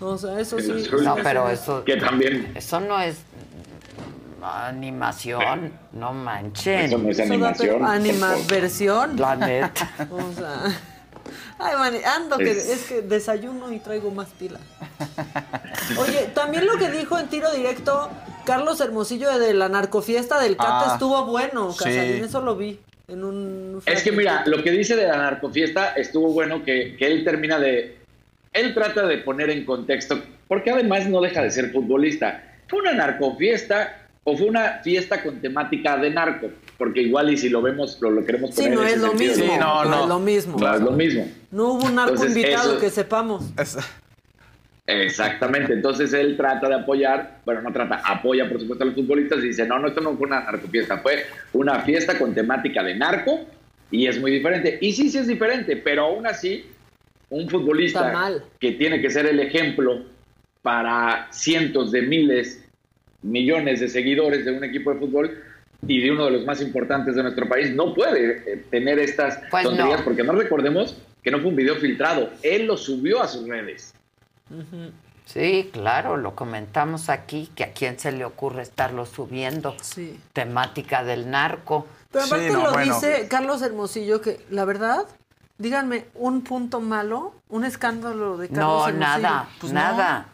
O 0.00 0.16
sea, 0.16 0.38
eso 0.38 0.58
sí. 0.60 0.88
No, 1.02 1.16
pero 1.22 1.48
eso. 1.50 1.84
Que 1.84 1.96
también 1.96 2.52
Eso 2.54 2.78
no 2.80 3.00
es 3.00 3.16
animación. 4.42 5.72
No 5.92 6.12
manchen. 6.12 6.80
Eso 6.80 6.98
no 6.98 7.10
es 7.10 7.20
animación. 7.20 7.84
animadversión. 7.84 9.16
La 9.18 9.36
neta. 9.36 9.90
O 10.10 10.32
sea. 10.32 10.62
Ay, 11.58 11.74
man, 11.76 11.94
ando, 12.06 12.38
que 12.38 12.52
Es- 12.52 12.68
es 12.68 12.84
que 12.84 13.02
desayuno 13.02 13.72
y 13.72 13.80
traigo 13.80 14.10
más 14.12 14.28
pila. 14.38 14.60
Oye, 15.98 16.30
también 16.32 16.66
lo 16.66 16.76
que 16.78 16.88
dijo 16.90 17.18
en 17.18 17.26
tiro 17.28 17.50
directo 17.50 18.08
Carlos 18.44 18.80
Hermosillo 18.80 19.36
de 19.38 19.52
la 19.54 19.68
narcofiesta 19.68 20.40
del 20.40 20.56
Cata 20.56 20.90
Ah, 20.90 20.92
estuvo 20.92 21.24
bueno, 21.26 21.72
sí. 21.72 21.78
Casarín, 21.78 22.24
eso 22.24 22.40
lo 22.42 22.54
vi 22.56 22.80
en 23.08 23.24
un... 23.24 23.82
Es 23.86 24.02
que 24.02 24.12
mira, 24.12 24.44
lo 24.46 24.62
que 24.62 24.70
dice 24.70 24.94
de 24.94 25.06
la 25.06 25.16
narcofiesta 25.16 25.94
estuvo 25.94 26.32
bueno 26.32 26.62
que, 26.64 26.94
que 26.96 27.06
él 27.06 27.24
termina 27.24 27.58
de... 27.58 27.96
Él 28.52 28.74
trata 28.74 29.06
de 29.06 29.18
poner 29.18 29.50
en 29.50 29.64
contexto, 29.64 30.20
porque 30.46 30.70
además 30.70 31.06
no 31.08 31.20
deja 31.20 31.42
de 31.42 31.50
ser 31.50 31.70
futbolista. 31.72 32.42
¿Fue 32.68 32.80
una 32.80 32.92
narcofiesta 32.92 34.06
o 34.24 34.36
fue 34.36 34.46
una 34.48 34.80
fiesta 34.82 35.22
con 35.22 35.40
temática 35.40 35.96
de 35.96 36.10
narco? 36.10 36.48
Porque 36.76 37.02
igual 37.02 37.30
y 37.32 37.36
si 37.36 37.48
lo 37.48 37.62
vemos, 37.62 37.98
lo, 38.00 38.10
lo 38.10 38.24
queremos 38.24 38.54
Sí, 38.54 38.62
poner 38.62 38.74
no 38.74 38.82
en 38.82 38.88
es 38.88 38.98
lo 38.98 39.08
sentido, 39.08 39.30
mismo. 39.36 39.52
Sí, 39.54 39.58
no, 39.60 39.84
no, 39.84 39.90
no. 39.90 40.02
es 40.02 40.08
lo 40.08 40.18
mismo. 40.20 40.58
No 40.58 40.74
es 40.74 40.80
lo 40.80 40.90
mismo. 40.92 41.28
No 41.50 41.64
hubo 41.72 41.84
un 41.86 41.94
narco 41.94 42.12
Entonces, 42.14 42.36
invitado 42.36 42.72
eso- 42.72 42.80
que 42.80 42.90
sepamos. 42.90 43.44
Es- 43.58 43.76
Exactamente, 44.90 45.74
entonces 45.74 46.14
él 46.14 46.34
trata 46.34 46.66
de 46.66 46.76
apoyar, 46.76 47.40
bueno, 47.44 47.60
no 47.60 47.70
trata, 47.70 48.00
apoya 48.06 48.48
por 48.48 48.58
supuesto 48.58 48.84
a 48.84 48.86
los 48.86 48.94
futbolistas 48.94 49.40
y 49.40 49.48
dice, 49.48 49.66
no, 49.66 49.78
no, 49.78 49.88
esto 49.88 50.00
no 50.00 50.16
fue 50.16 50.26
una 50.26 50.40
narcofiesta, 50.40 50.96
fue 50.98 51.26
una 51.52 51.80
fiesta 51.80 52.18
con 52.18 52.34
temática 52.34 52.82
de 52.82 52.94
narco 52.94 53.40
y 53.90 54.06
es 54.06 54.18
muy 54.18 54.30
diferente. 54.30 54.78
Y 54.80 54.94
sí, 54.94 55.10
sí 55.10 55.18
es 55.18 55.26
diferente, 55.26 55.76
pero 55.76 56.04
aún 56.04 56.26
así, 56.26 56.64
un 57.28 57.50
futbolista 57.50 58.10
mal. 58.10 58.42
que 58.58 58.72
tiene 58.72 59.02
que 59.02 59.10
ser 59.10 59.26
el 59.26 59.40
ejemplo 59.40 60.06
para 60.62 61.28
cientos 61.32 61.92
de 61.92 62.00
miles, 62.00 62.64
millones 63.20 63.80
de 63.80 63.88
seguidores 63.88 64.46
de 64.46 64.52
un 64.52 64.64
equipo 64.64 64.94
de 64.94 65.00
fútbol 65.00 65.38
y 65.86 66.00
de 66.00 66.12
uno 66.12 66.24
de 66.24 66.30
los 66.30 66.46
más 66.46 66.62
importantes 66.62 67.14
de 67.14 67.22
nuestro 67.24 67.46
país, 67.46 67.74
no 67.74 67.92
puede 67.92 68.42
eh, 68.46 68.64
tener 68.70 68.98
estas 68.98 69.38
Pues 69.50 69.64
tonterías, 69.64 69.98
no. 69.98 70.04
porque 70.06 70.24
no 70.24 70.32
recordemos 70.32 70.96
que 71.22 71.30
no 71.30 71.40
fue 71.40 71.48
un 71.48 71.56
video 71.56 71.76
filtrado, 71.76 72.30
él 72.42 72.66
lo 72.66 72.78
subió 72.78 73.22
a 73.22 73.28
sus 73.28 73.46
redes. 73.46 73.94
Sí, 75.26 75.68
claro, 75.72 76.16
lo 76.16 76.34
comentamos 76.34 77.10
aquí, 77.10 77.50
que 77.54 77.64
a 77.64 77.72
quién 77.72 77.98
se 77.98 78.12
le 78.12 78.24
ocurre 78.24 78.62
estarlo 78.62 79.04
subiendo. 79.04 79.76
Sí. 79.82 80.18
Temática 80.32 81.04
del 81.04 81.30
narco. 81.30 81.86
Pero 82.10 82.24
Sí, 82.24 82.30
aparte 82.30 82.50
no, 82.50 82.64
lo 82.64 82.72
bueno. 82.72 82.94
dice 82.94 83.28
Carlos 83.28 83.60
Hermosillo, 83.60 84.22
que 84.22 84.40
la 84.48 84.64
verdad, 84.64 85.04
díganme, 85.58 86.06
un 86.14 86.40
punto 86.42 86.80
malo, 86.80 87.34
un 87.50 87.64
escándalo 87.66 88.38
de 88.38 88.48
Carlos 88.48 88.64
No, 88.64 88.88
Hermosillo. 88.88 88.98
nada, 89.22 89.48
Pues 89.60 89.72
no, 89.72 89.78
nada. 89.80 90.26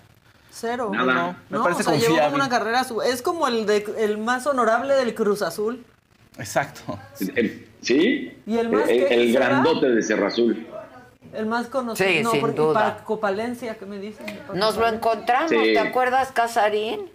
cero. 0.51 0.91
Nada. 0.95 1.13
No, 1.15 1.37
Me 1.51 1.59
no, 1.59 1.63
parece 1.65 1.81
o 1.81 1.85
sea, 1.85 1.95
llevó 1.97 2.17
como 2.23 2.37
una 2.37 2.49
carrera, 2.49 2.85
su- 2.85 3.03
es 3.03 3.21
como 3.21 3.49
el, 3.49 3.67
de, 3.67 3.85
el 3.99 4.19
más 4.19 4.47
honorable 4.47 4.95
del 4.95 5.13
Cruz 5.17 5.43
Azul. 5.43 5.85
Exacto. 6.39 6.99
El- 7.35 7.69
¿Sí? 7.81 8.33
¿Y 8.47 8.57
el 8.59 8.71
más 8.71 8.89
El, 8.89 9.03
el 9.13 9.33
grandote 9.33 9.91
de 9.91 10.03
Cerro 10.03 10.29
Azul. 10.29 10.67
El 11.35 11.47
más 11.47 11.67
conocido. 11.69 12.09
Sí, 12.09 12.23
no, 12.23 12.31
sin 12.31 12.41
porque 12.41 12.57
duda. 12.57 12.97
Paco 12.99 13.19
Palencia, 13.21 13.75
¿qué 13.77 13.87
me 13.87 13.99
dicen? 13.99 14.27
Nos 14.55 14.77
lo 14.77 14.87
encontramos, 14.89 15.51
Sí. 15.51 15.73
¿te 15.73 15.79
acuerdas, 15.79 16.31
Casarín? 16.33 17.11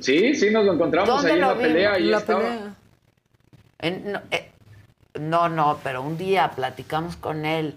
Sí, 0.00 0.34
sí, 0.34 0.50
nos 0.50 0.64
lo 0.64 0.72
encontramos 0.74 1.08
¿Dónde 1.08 1.30
ahí 1.32 1.34
en 1.34 1.40
lo 1.40 1.46
la 1.48 1.52
vimos? 1.54 1.68
pelea. 1.68 1.92
Ahí 1.92 2.04
La 2.04 2.18
estaba. 2.18 2.40
pelea. 2.40 2.74
En- 3.80 4.12
no, 4.12 4.20
eh, 4.30 4.50
no, 5.20 5.48
no, 5.48 5.78
pero 5.84 6.02
un 6.02 6.16
día 6.16 6.50
platicamos 6.54 7.16
con 7.16 7.44
él. 7.44 7.74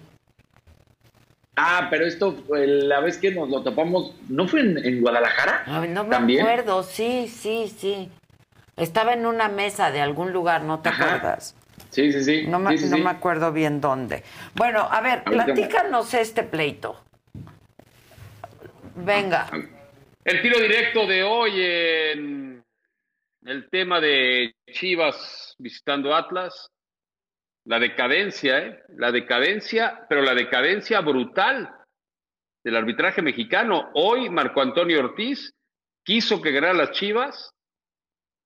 Ah, 1.57 1.88
pero 1.89 2.05
esto, 2.05 2.35
eh, 2.55 2.65
la 2.68 3.01
vez 3.01 3.18
que 3.18 3.31
nos 3.31 3.49
lo 3.49 3.61
topamos, 3.61 4.13
¿no 4.30 4.47
fue 4.47 4.61
en, 4.61 4.77
en 4.84 5.01
Guadalajara? 5.01 5.63
Ay, 5.68 5.89
no 5.89 6.03
me 6.05 6.11
¿También? 6.11 6.41
acuerdo, 6.41 6.84
sí, 6.84 7.27
sí, 7.27 7.72
sí. 7.77 8.09
Estaba 8.77 9.13
en 9.13 9.26
una 9.26 9.49
mesa 9.49 9.91
de 9.91 10.01
algún 10.01 10.31
lugar, 10.31 10.63
¿no 10.63 10.80
te 10.80 10.89
Ajá. 10.89 11.03
acuerdas? 11.15 11.55
Sí, 11.91 12.11
sí, 12.11 12.23
sí. 12.23 12.47
No 12.47 12.57
me, 12.57 12.77
Sí, 12.77 12.89
no 12.89 12.97
sí. 12.97 13.03
me 13.03 13.09
acuerdo 13.09 13.51
bien 13.51 13.80
dónde. 13.81 14.23
Bueno, 14.55 14.88
a 14.89 15.01
ver, 15.01 15.22
A 15.26 15.30
ver, 15.30 15.45
platícanos 15.45 16.13
este 16.13 16.43
pleito. 16.43 16.99
Venga. 18.95 19.49
El 20.23 20.41
tiro 20.41 20.59
directo 20.59 21.05
de 21.05 21.23
hoy 21.23 21.51
en 21.61 22.63
el 23.45 23.69
tema 23.69 23.99
de 23.99 24.55
Chivas 24.72 25.55
visitando 25.57 26.15
Atlas, 26.15 26.69
la 27.65 27.80
decadencia, 27.80 28.59
¿eh? 28.59 28.84
La 28.95 29.11
decadencia, 29.11 30.05
pero 30.07 30.22
la 30.22 30.34
decadencia 30.34 31.01
brutal 31.01 31.73
del 32.63 32.76
arbitraje 32.76 33.22
mexicano. 33.22 33.89
Hoy 33.95 34.30
Marco 34.30 34.61
Antonio 34.61 34.99
Ortiz 34.99 35.53
quiso 36.03 36.41
que 36.41 36.51
ganara 36.51 36.73
las 36.73 36.91
Chivas, 36.91 37.51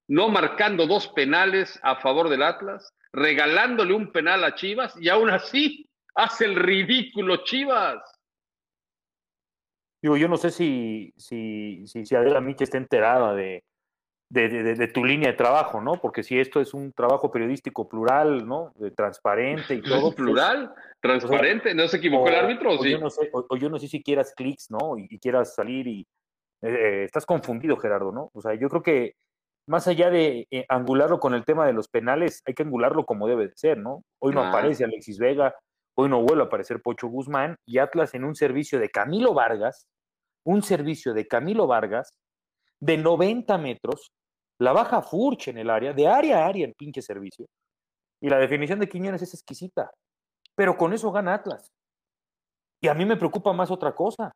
no 0.07 0.29
marcando 0.29 0.87
dos 0.87 1.07
penales 1.09 1.79
a 1.83 1.97
favor 1.97 2.29
del 2.29 2.43
Atlas, 2.43 2.93
regalándole 3.15 3.93
un 3.93 4.11
penal 4.11 4.43
a 4.43 4.53
Chivas 4.55 4.95
y 4.99 5.09
aún 5.09 5.29
así 5.29 5.89
hace 6.15 6.45
el 6.45 6.55
ridículo 6.55 7.43
Chivas. 7.43 7.97
Digo, 10.01 10.17
yo 10.17 10.27
no 10.27 10.37
sé 10.37 10.51
si, 10.51 11.13
si, 11.17 11.85
si, 11.87 12.05
si 12.05 12.15
Adela 12.15 12.41
Miche 12.41 12.65
está 12.65 12.77
enterada 12.77 13.33
de, 13.33 13.63
de, 14.29 14.49
de- 14.49 14.75
de 14.75 14.87
tu 14.89 15.03
línea 15.03 15.31
de 15.31 15.37
trabajo, 15.37 15.81
¿no? 15.81 15.93
Porque 15.99 16.21
si 16.21 16.37
esto 16.39 16.61
es 16.61 16.73
un 16.73 16.91
trabajo 16.93 17.31
periodístico 17.31 17.87
plural, 17.89 18.45
¿no? 18.47 18.71
De 18.75 18.91
transparente 18.91 19.73
y 19.73 19.81
todo. 19.81 20.03
pues, 20.03 20.15
plural, 20.15 20.73
transparente, 21.01 21.73
¿no 21.73 21.87
se 21.87 21.97
equivocó 21.97 22.27
el 22.29 22.35
árbitro 22.35 22.73
o 22.73 22.83
sí? 22.83 22.91
Yo 22.91 22.99
no 22.99 23.09
sé, 23.09 23.29
o, 23.33 23.45
o 23.49 23.57
yo 23.57 23.69
no 23.69 23.79
sé 23.79 23.87
si 23.87 24.03
quieras 24.03 24.33
clics, 24.35 24.69
¿no? 24.69 24.97
Y, 24.97 25.07
y 25.09 25.17
quieras 25.19 25.55
salir 25.55 25.87
y... 25.87 26.01
eh, 26.61 26.67
eh, 26.69 27.03
estás 27.05 27.25
confundido, 27.25 27.77
Gerardo, 27.77 28.11
¿no? 28.11 28.29
O 28.33 28.41
sea, 28.41 28.53
yo 28.53 28.69
creo 28.69 28.83
que 28.83 29.15
más 29.67 29.87
allá 29.87 30.09
de 30.09 30.47
eh, 30.51 30.65
angularlo 30.69 31.19
con 31.19 31.33
el 31.33 31.43
tema 31.45 31.65
de 31.65 31.73
los 31.73 31.87
penales, 31.87 32.41
hay 32.45 32.53
que 32.53 32.63
angularlo 32.63 33.05
como 33.05 33.27
debe 33.27 33.47
de 33.47 33.55
ser, 33.55 33.77
¿no? 33.77 34.03
Hoy 34.21 34.33
no 34.33 34.41
Ah. 34.43 34.49
aparece 34.49 34.83
Alexis 34.83 35.17
Vega, 35.17 35.55
hoy 35.97 36.09
no 36.09 36.21
vuelve 36.21 36.43
a 36.43 36.45
aparecer 36.45 36.81
Pocho 36.81 37.07
Guzmán 37.07 37.55
y 37.67 37.79
Atlas 37.79 38.13
en 38.13 38.23
un 38.23 38.35
servicio 38.35 38.79
de 38.79 38.89
Camilo 38.89 39.33
Vargas, 39.33 39.87
un 40.45 40.61
servicio 40.61 41.13
de 41.13 41.27
Camilo 41.27 41.65
Vargas 41.67 42.11
de 42.79 42.97
90 42.97 43.57
metros, 43.57 44.11
la 44.59 44.71
baja 44.73 45.01
Furch 45.01 45.47
en 45.47 45.57
el 45.57 45.69
área, 45.69 45.93
de 45.93 46.07
área 46.07 46.43
a 46.43 46.47
área 46.47 46.65
el 46.65 46.75
pinche 46.75 47.01
servicio. 47.01 47.45
Y 48.21 48.29
la 48.29 48.37
definición 48.37 48.79
de 48.79 48.87
Quiñones 48.87 49.21
es 49.21 49.33
exquisita. 49.33 49.91
Pero 50.55 50.77
con 50.77 50.93
eso 50.93 51.11
gana 51.11 51.33
Atlas. 51.33 51.67
Y 52.81 52.87
a 52.87 52.93
mí 52.93 53.05
me 53.05 53.17
preocupa 53.17 53.51
más 53.53 53.71
otra 53.71 53.93
cosa. 53.95 54.31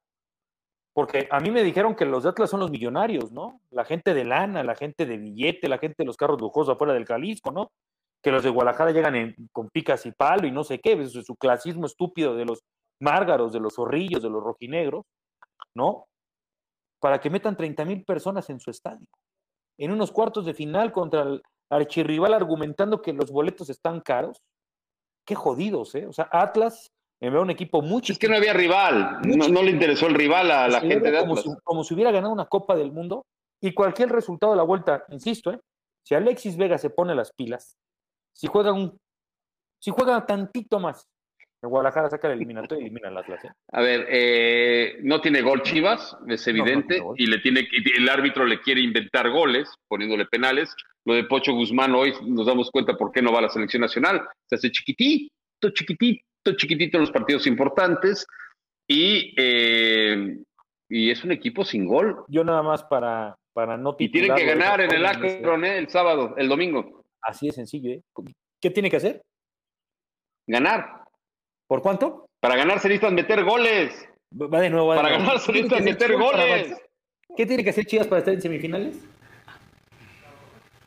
Porque 1.00 1.30
a 1.32 1.40
mí 1.40 1.50
me 1.50 1.64
dijeron 1.64 1.96
que 1.96 2.04
los 2.04 2.24
de 2.24 2.30
Atlas 2.32 2.50
son 2.50 2.60
los 2.60 2.72
millonarios, 2.72 3.32
¿no? 3.32 3.62
La 3.72 3.86
gente 3.86 4.14
de 4.14 4.26
lana, 4.26 4.64
la 4.64 4.76
gente 4.76 5.06
de 5.06 5.16
billete, 5.16 5.70
la 5.70 5.78
gente 5.78 5.96
de 6.00 6.06
los 6.06 6.18
carros 6.18 6.42
lujosos 6.42 6.76
afuera 6.76 6.92
del 6.92 7.06
Jalisco, 7.06 7.54
¿no? 7.54 7.72
Que 8.22 8.32
los 8.32 8.44
de 8.44 8.50
Guadalajara 8.50 8.92
llegan 8.92 9.34
con 9.54 9.70
picas 9.70 10.06
y 10.06 10.12
palo 10.12 10.46
y 10.46 10.52
no 10.52 10.66
sé 10.66 10.80
qué, 10.80 10.92
eso 10.92 11.22
es 11.22 11.26
su 11.26 11.38
clasismo 11.38 11.86
estúpido 11.86 12.36
de 12.36 12.44
los 12.44 12.66
márgaros, 13.00 13.54
de 13.54 13.62
los 13.62 13.76
zorrillos, 13.76 14.22
de 14.22 14.30
los 14.30 14.44
rojinegros, 14.44 15.06
¿no? 15.74 16.04
Para 17.00 17.22
que 17.22 17.30
metan 17.30 17.56
30 17.56 17.86
mil 17.86 18.04
personas 18.04 18.50
en 18.50 18.60
su 18.60 18.70
estadio. 18.70 19.08
En 19.78 19.94
unos 19.94 20.12
cuartos 20.12 20.46
de 20.46 20.54
final 20.54 20.92
contra 20.92 21.22
el 21.22 21.42
archirrival 21.70 22.34
argumentando 22.34 23.02
que 23.02 23.14
los 23.14 23.32
boletos 23.32 23.70
están 23.70 24.02
caros. 24.02 24.42
Qué 25.26 25.34
jodidos, 25.34 25.96
¿eh? 25.96 26.08
O 26.08 26.12
sea, 26.12 26.28
Atlas 26.30 26.92
me 27.22 27.30
veo 27.30 27.42
un 27.42 27.50
equipo 27.50 27.82
muy 27.82 28.02
Es 28.08 28.18
que 28.18 28.30
no 28.30 28.36
había 28.36 28.54
rival, 28.54 29.20
no, 29.24 29.48
no 29.48 29.62
le 29.62 29.72
interesó 29.72 30.08
el 30.08 30.16
rival 30.16 30.52
a 30.52 30.68
la 30.68 30.80
gente 30.80 31.12
de 31.12 31.20
como 31.20 31.34
Atlas. 31.34 31.44
si, 31.44 31.62
como 31.64 31.84
si 31.84 31.94
hubiera 31.94 32.12
ganado 32.12 32.34
una 32.34 32.46
Copa 32.46 32.76
del 32.76 32.92
Mundo 32.92 33.26
y 33.62 33.74
cualquier 33.74 34.10
resultado 34.10 34.54
de 34.54 34.58
la 34.58 34.64
vuelta, 34.64 35.04
insisto, 35.10 35.52
¿eh? 35.52 35.60
si 36.04 36.16
Alexis 36.16 36.56
Vega 36.56 36.78
se 36.78 36.90
pone 36.90 37.14
las 37.14 37.34
pilas, 37.34 37.78
si 38.34 38.48
juega 38.48 38.72
un, 38.72 38.98
si 39.80 39.92
juega 39.92 40.26
tantito 40.26 40.80
más, 40.80 41.06
el 41.62 41.68
Guadalajara 41.68 42.10
saca 42.10 42.28
el 42.28 42.36
eliminatorio 42.36 42.82
y 42.82 42.86
elimina 42.86 43.10
al 43.10 43.18
Atlas. 43.18 43.44
¿eh? 43.44 43.52
A 43.74 43.82
ver, 43.82 44.08
eh, 44.10 44.98
no 45.02 45.20
tiene 45.20 45.42
gol 45.42 45.62
Chivas, 45.62 46.16
es 46.28 46.48
evidente, 46.48 47.04
y 47.18 47.26
le 47.26 47.40
tiene 47.40 47.68
el 47.98 48.08
árbitro 48.08 48.46
le 48.46 48.62
quiere 48.62 48.80
inventar 48.80 49.30
goles, 49.30 49.70
poniéndole 49.90 50.26
penales. 50.26 50.74
Lo 51.06 51.16
de 51.16 51.26
Pocho 51.26 51.54
Guzmán 51.54 51.94
hoy 51.96 52.14
nos 52.26 52.46
damos 52.46 52.72
cuenta 52.72 52.96
por 52.96 53.12
qué 53.12 53.22
no 53.22 53.34
va 53.34 53.40
a 53.40 53.44
la 53.44 53.50
selección 53.50 53.82
nacional. 53.82 54.26
Se 54.46 54.56
hace 54.56 54.72
chiquitito, 54.72 55.70
chiquitito, 55.74 56.24
chiquitito 56.56 56.98
en 56.98 57.02
los 57.02 57.12
partidos 57.12 57.48
importantes 57.48 58.26
y, 58.88 59.34
eh, 59.38 60.38
y 60.90 61.12
es 61.12 61.24
un 61.24 61.32
equipo 61.32 61.64
sin 61.64 61.86
gol. 61.86 62.24
Yo 62.28 62.44
nada 62.44 62.64
más 62.64 62.84
para, 62.84 63.36
para 63.54 63.78
no 63.78 63.96
Y 64.00 64.10
tienen 64.12 64.36
que 64.36 64.46
ganar 64.46 64.82
en 64.82 64.92
el 64.92 65.06
Akron 65.06 65.66
eh, 65.66 65.78
el 65.78 65.90
sábado, 65.90 66.36
el 66.38 66.48
domingo. 66.50 67.04
Así 67.22 67.48
de 67.48 67.54
sencillo, 67.54 67.92
¿eh? 67.92 68.02
¿Qué 68.62 68.70
tiene 68.70 68.90
que 68.90 68.98
hacer? 68.98 69.22
Ganar. 70.48 71.04
¿Por 71.68 71.82
cuánto? 71.82 72.26
Para 72.40 72.56
ganar 72.56 72.80
se 72.80 72.88
necesitan 72.88 73.14
meter 73.16 73.44
goles. 73.44 74.08
Va 74.34 74.62
de 74.62 74.70
nuevo. 74.70 74.88
va 74.88 74.96
de 74.96 75.02
Para 75.02 75.18
nuevo. 75.18 75.26
ganar 75.26 75.40
se 75.42 75.52
¿Qué 75.52 75.60
tiene 75.64 75.70
que 75.70 75.82
necesitan 75.82 76.06
hacer 76.06 76.18
meter 76.18 76.40
goles. 76.40 76.82
¿Qué 77.38 77.46
tiene 77.46 77.64
que 77.64 77.70
hacer 77.70 77.86
Chivas 77.86 78.08
para 78.08 78.20
estar 78.20 78.34
en 78.34 78.42
semifinales? 78.42 79.06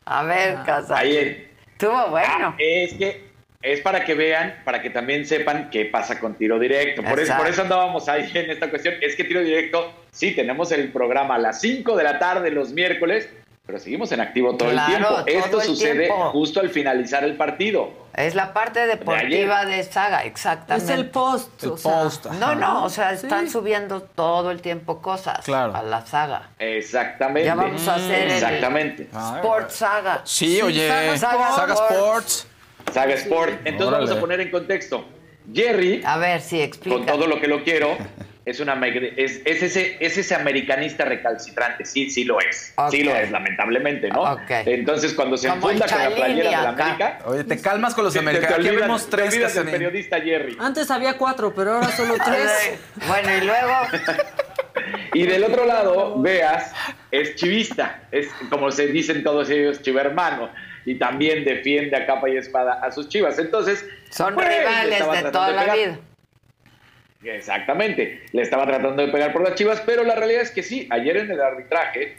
A 0.05 0.23
ver, 0.23 0.63
Casa. 0.65 0.97
Ayer. 0.97 1.51
Estuvo 1.71 2.09
bueno. 2.09 2.55
Es 2.57 2.93
que 2.95 3.32
es 3.63 3.79
para 3.81 4.03
que 4.05 4.13
vean, 4.13 4.55
para 4.65 4.81
que 4.81 4.89
también 4.89 5.25
sepan 5.25 5.69
qué 5.71 5.85
pasa 5.85 6.19
con 6.19 6.35
tiro 6.35 6.59
directo. 6.59 7.01
Por 7.01 7.13
eso, 7.13 7.21
Exacto. 7.21 7.43
por 7.43 7.51
eso 7.51 7.61
andábamos 7.63 8.09
ahí 8.09 8.29
en 8.33 8.51
esta 8.51 8.69
cuestión. 8.69 8.95
Es 9.01 9.15
que 9.15 9.23
tiro 9.23 9.39
directo, 9.41 9.91
sí, 10.11 10.31
tenemos 10.35 10.71
el 10.73 10.91
programa 10.91 11.35
a 11.35 11.39
las 11.39 11.61
5 11.61 11.95
de 11.95 12.03
la 12.03 12.19
tarde 12.19 12.51
los 12.51 12.71
miércoles, 12.73 13.29
pero 13.65 13.79
seguimos 13.79 14.11
en 14.11 14.19
activo 14.19 14.57
todo 14.57 14.69
Claro, 14.69 14.89
el 14.91 14.91
tiempo. 14.97 15.09
todo 15.15 15.25
Esto 15.45 15.61
el 15.61 15.67
sucede 15.67 16.05
tiempo. 16.07 16.31
justo 16.31 16.59
al 16.59 16.69
finalizar 16.69 17.23
el 17.23 17.37
partido. 17.37 18.03
Es 18.13 18.35
la 18.35 18.53
parte 18.53 18.85
deportiva 18.85 19.65
de, 19.65 19.81
Saga, 19.83 20.23
exactamente. 20.25 20.91
Es 20.93 20.99
el 20.99 21.09
post, 21.09 21.63
El 21.63 21.69
o 21.71 21.77
sea. 21.77 21.91
post. 21.93 22.25
No, 22.33 22.53
no, 22.55 22.83
o 22.83 22.89
sea, 22.89 23.15
Sí. 23.15 23.25
están 23.25 23.49
subiendo 23.49 24.01
todo 24.01 24.51
el 24.51 24.61
tiempo 24.61 25.01
cosas 25.01 25.45
Claro. 25.45 25.73
a 25.73 25.81
la 25.81 26.05
saga. 26.05 26.49
Exactamente. 26.59 27.45
Ya 27.45 27.55
vamos 27.55 27.87
a 27.87 27.95
hacer 27.95 28.23
el- 28.27 28.31
Exactamente. 28.31 29.03
Sport 29.37 29.69
Saga. 29.71 30.21
Sí, 30.25 30.61
oye, 30.61 30.87
Saga 30.89 31.17
Saga, 31.17 31.73
Sports. 31.73 31.91
Sports. 31.91 32.47
Saga 32.93 33.13
Sport. 33.15 33.51
Entonces 33.65 33.87
Órale. 33.87 34.05
vamos 34.05 34.17
a 34.17 34.19
poner 34.19 34.39
en 34.41 34.51
contexto. 34.51 35.05
Jerry, 35.53 36.01
A 36.05 36.17
ver, 36.17 36.39
sí, 36.41 36.61
explica. 36.61 36.95
con 36.97 37.05
todo 37.05 37.27
lo 37.27 37.41
que 37.41 37.47
lo 37.47 37.63
quiero, 37.63 37.97
es, 38.45 38.59
una, 38.61 38.79
es, 38.87 39.41
es 39.43 39.61
ese, 39.63 39.97
es 39.99 40.17
ese 40.17 40.35
americanista 40.35 41.03
recalcitrante. 41.03 41.83
Sí, 41.83 42.09
sí 42.09 42.23
lo 42.23 42.39
es. 42.39 42.73
Sí 42.91 43.03
lo 43.03 43.13
es, 43.13 43.29
lamentablemente, 43.29 44.07
¿no? 44.09 44.37
Entonces, 44.49 45.13
cuando 45.13 45.35
se 45.35 45.49
Como 45.49 45.69
el 45.69 45.75
enfunda 45.81 45.93
con 45.95 46.03
la 46.09 46.15
playera 46.15 46.49
de 46.49 46.55
la. 46.55 46.69
América, 46.69 47.19
Oye, 47.25 47.43
te 47.43 47.59
calmas 47.59 47.93
con 47.93 48.05
los 48.05 48.13
te, 48.13 48.19
te, 48.19 48.25
te 48.25 48.29
americanos. 48.29 48.65
Aquí 48.67 48.75
vemos 48.75 49.05
te 49.09 49.17
tres, 49.17 49.31
del 49.33 49.41
Casarín. 49.43 49.71
periodista 49.71 50.21
Jerry. 50.21 50.55
Antes 50.59 50.89
había 50.89 51.17
cuatro, 51.17 51.53
pero 51.53 51.73
ahora 51.73 51.91
solo 51.91 52.15
tres. 52.23 52.79
Bueno, 53.07 53.29
y 53.37 53.41
luego. 53.45 53.73
Y 55.13 55.23
del 55.27 55.43
otro 55.43 55.65
lado, 55.65 56.19
Veas 56.21 56.73
es 57.11 57.35
chivista, 57.35 58.01
es 58.11 58.27
como 58.49 58.71
se 58.71 58.87
dicen 58.87 59.23
todos 59.23 59.49
ellos, 59.49 59.81
chivermano, 59.81 60.49
y 60.85 60.95
también 60.95 61.43
defiende 61.45 61.95
a 61.95 62.05
capa 62.05 62.29
y 62.29 62.37
espada 62.37 62.79
a 62.81 62.91
sus 62.91 63.07
chivas. 63.09 63.37
Entonces, 63.39 63.85
Son 64.09 64.33
pues, 64.33 64.47
le 64.47 64.59
rivales 64.59 65.23
de 65.23 65.31
toda 65.31 65.51
la 65.51 65.73
vida. 65.75 65.99
Exactamente, 67.23 68.23
le 68.33 68.41
estaba 68.41 68.65
tratando 68.65 69.05
de 69.05 69.11
pegar 69.11 69.31
por 69.31 69.43
las 69.43 69.55
chivas, 69.55 69.81
pero 69.85 70.03
la 70.03 70.15
realidad 70.15 70.41
es 70.41 70.51
que 70.51 70.61
sí, 70.61 70.87
ayer 70.91 71.15
en 71.17 71.31
el 71.31 71.39
arbitraje, 71.39 72.17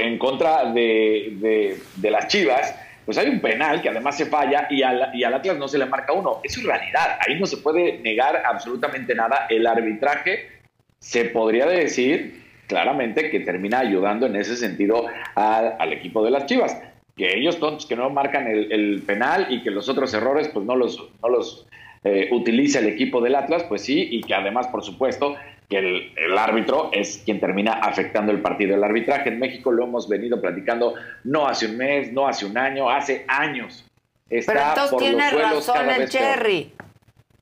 en 0.00 0.18
contra 0.18 0.64
de, 0.72 1.32
de- 1.40 1.78
de 1.96 2.10
las 2.10 2.26
chivas, 2.28 2.74
pues 3.06 3.16
hay 3.18 3.28
un 3.28 3.40
penal 3.40 3.80
que 3.80 3.88
además 3.88 4.16
se 4.16 4.26
falla 4.26 4.66
y 4.68 4.82
al, 4.82 5.10
y 5.14 5.22
al 5.22 5.32
Atlas 5.32 5.56
no 5.56 5.68
se 5.68 5.78
le 5.78 5.86
marca 5.86 6.12
uno. 6.12 6.40
Es 6.42 6.54
su 6.54 6.66
realidad, 6.66 7.18
ahí 7.26 7.38
no 7.38 7.46
se 7.46 7.58
puede 7.58 7.98
negar 8.00 8.42
absolutamente 8.44 9.14
nada. 9.14 9.46
El 9.48 9.64
arbitraje 9.64 10.55
se 10.98 11.26
podría 11.26 11.66
decir 11.66 12.44
claramente 12.66 13.30
que 13.30 13.40
termina 13.40 13.80
ayudando 13.80 14.26
en 14.26 14.36
ese 14.36 14.56
sentido 14.56 15.06
al, 15.34 15.76
al 15.78 15.92
equipo 15.92 16.24
de 16.24 16.30
las 16.30 16.46
chivas. 16.46 16.76
Que 17.16 17.38
ellos 17.38 17.58
tontos 17.58 17.86
que 17.86 17.96
no 17.96 18.10
marcan 18.10 18.46
el, 18.46 18.70
el 18.72 19.02
penal 19.02 19.46
y 19.50 19.62
que 19.62 19.70
los 19.70 19.88
otros 19.88 20.12
errores 20.12 20.48
pues 20.48 20.66
no 20.66 20.76
los, 20.76 21.02
no 21.22 21.28
los 21.28 21.66
eh, 22.04 22.28
utiliza 22.30 22.80
el 22.80 22.86
equipo 22.86 23.20
del 23.20 23.34
Atlas, 23.34 23.64
pues 23.64 23.82
sí, 23.82 24.08
y 24.10 24.22
que 24.22 24.34
además, 24.34 24.68
por 24.68 24.84
supuesto, 24.84 25.34
que 25.68 25.78
el, 25.78 26.12
el 26.16 26.38
árbitro 26.38 26.90
es 26.92 27.22
quien 27.24 27.40
termina 27.40 27.72
afectando 27.72 28.32
el 28.32 28.40
partido. 28.40 28.76
El 28.76 28.84
arbitraje 28.84 29.30
en 29.30 29.38
México 29.38 29.72
lo 29.72 29.84
hemos 29.84 30.08
venido 30.08 30.40
platicando 30.40 30.94
no 31.24 31.46
hace 31.48 31.66
un 31.66 31.76
mes, 31.78 32.12
no 32.12 32.28
hace 32.28 32.46
un 32.46 32.56
año, 32.58 32.88
hace 32.90 33.24
años. 33.26 33.84
Está 34.28 34.52
Pero 34.52 34.64
entonces 34.68 34.90
por 34.90 35.02
los 35.02 35.10
tiene 35.10 35.30
suelos 35.30 35.52
razón 35.52 35.74
cada 35.74 35.94
el 35.94 36.00
vez 36.00 36.12
peor. 36.12 36.24
Jerry. 36.24 36.72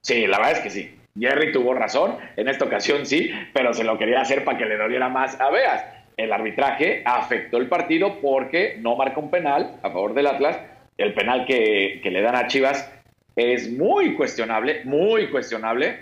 Sí, 0.01 0.27
la 0.27 0.39
verdad 0.39 0.53
es 0.53 0.61
que 0.61 0.71
sí. 0.71 0.95
Jerry 1.19 1.53
tuvo 1.53 1.75
razón, 1.75 2.17
en 2.37 2.49
esta 2.49 2.65
ocasión 2.65 3.07
sí, 3.07 3.31
pero 3.53 3.73
se 3.73 3.85
lo 3.85 3.99
quería 3.99 4.21
hacer 4.21 4.45
para 4.45 4.59
que 4.59 4.67
le 4.67 4.77
doliera 4.77 5.09
más 5.09 5.41
a 5.41 5.51
Veas. 5.51 5.85
El 6.17 6.33
arbitraje 6.33 7.03
afectó 7.05 7.59
el 7.59 7.69
partido 7.69 8.21
porque 8.21 8.77
no 8.81 8.97
marca 8.97 9.21
un 9.21 9.31
penal 9.31 9.79
a 9.83 9.91
favor 9.91 10.15
del 10.15 10.27
Atlas. 10.27 10.59
El 10.97 11.15
penal 11.15 11.45
que, 11.47 12.01
que 12.03 12.11
le 12.11 12.23
dan 12.23 12.37
a 12.37 12.47
Chivas 12.47 12.91
es 13.37 13.71
muy 13.71 14.15
cuestionable, 14.15 14.83
muy 14.85 15.29
cuestionable. 15.29 15.99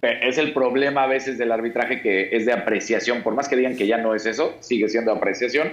Es 0.00 0.38
el 0.38 0.52
problema 0.52 1.04
a 1.04 1.06
veces 1.06 1.38
del 1.38 1.52
arbitraje 1.52 2.00
que 2.00 2.34
es 2.34 2.46
de 2.46 2.52
apreciación. 2.52 3.22
Por 3.22 3.34
más 3.34 3.48
que 3.48 3.56
digan 3.56 3.76
que 3.76 3.86
ya 3.86 3.98
no 3.98 4.14
es 4.14 4.26
eso, 4.26 4.56
sigue 4.60 4.88
siendo 4.88 5.12
apreciación. 5.12 5.72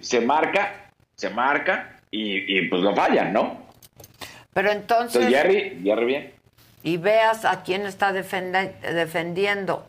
Se 0.00 0.20
marca, 0.20 0.90
se 1.16 1.30
marca 1.30 2.00
y, 2.10 2.58
y, 2.58 2.68
pues 2.68 2.82
lo 2.82 2.94
fallan, 2.94 3.32
¿no? 3.32 3.66
Pero 4.52 4.70
entonces. 4.70 5.22
Entonces 5.22 5.42
Jerry, 5.42 5.80
Jerry 5.82 6.04
bien. 6.04 6.41
Y 6.82 6.96
veas 6.96 7.44
a 7.44 7.62
quién 7.62 7.82
está 7.86 8.12
defende- 8.12 8.72
defendiendo. 8.80 9.86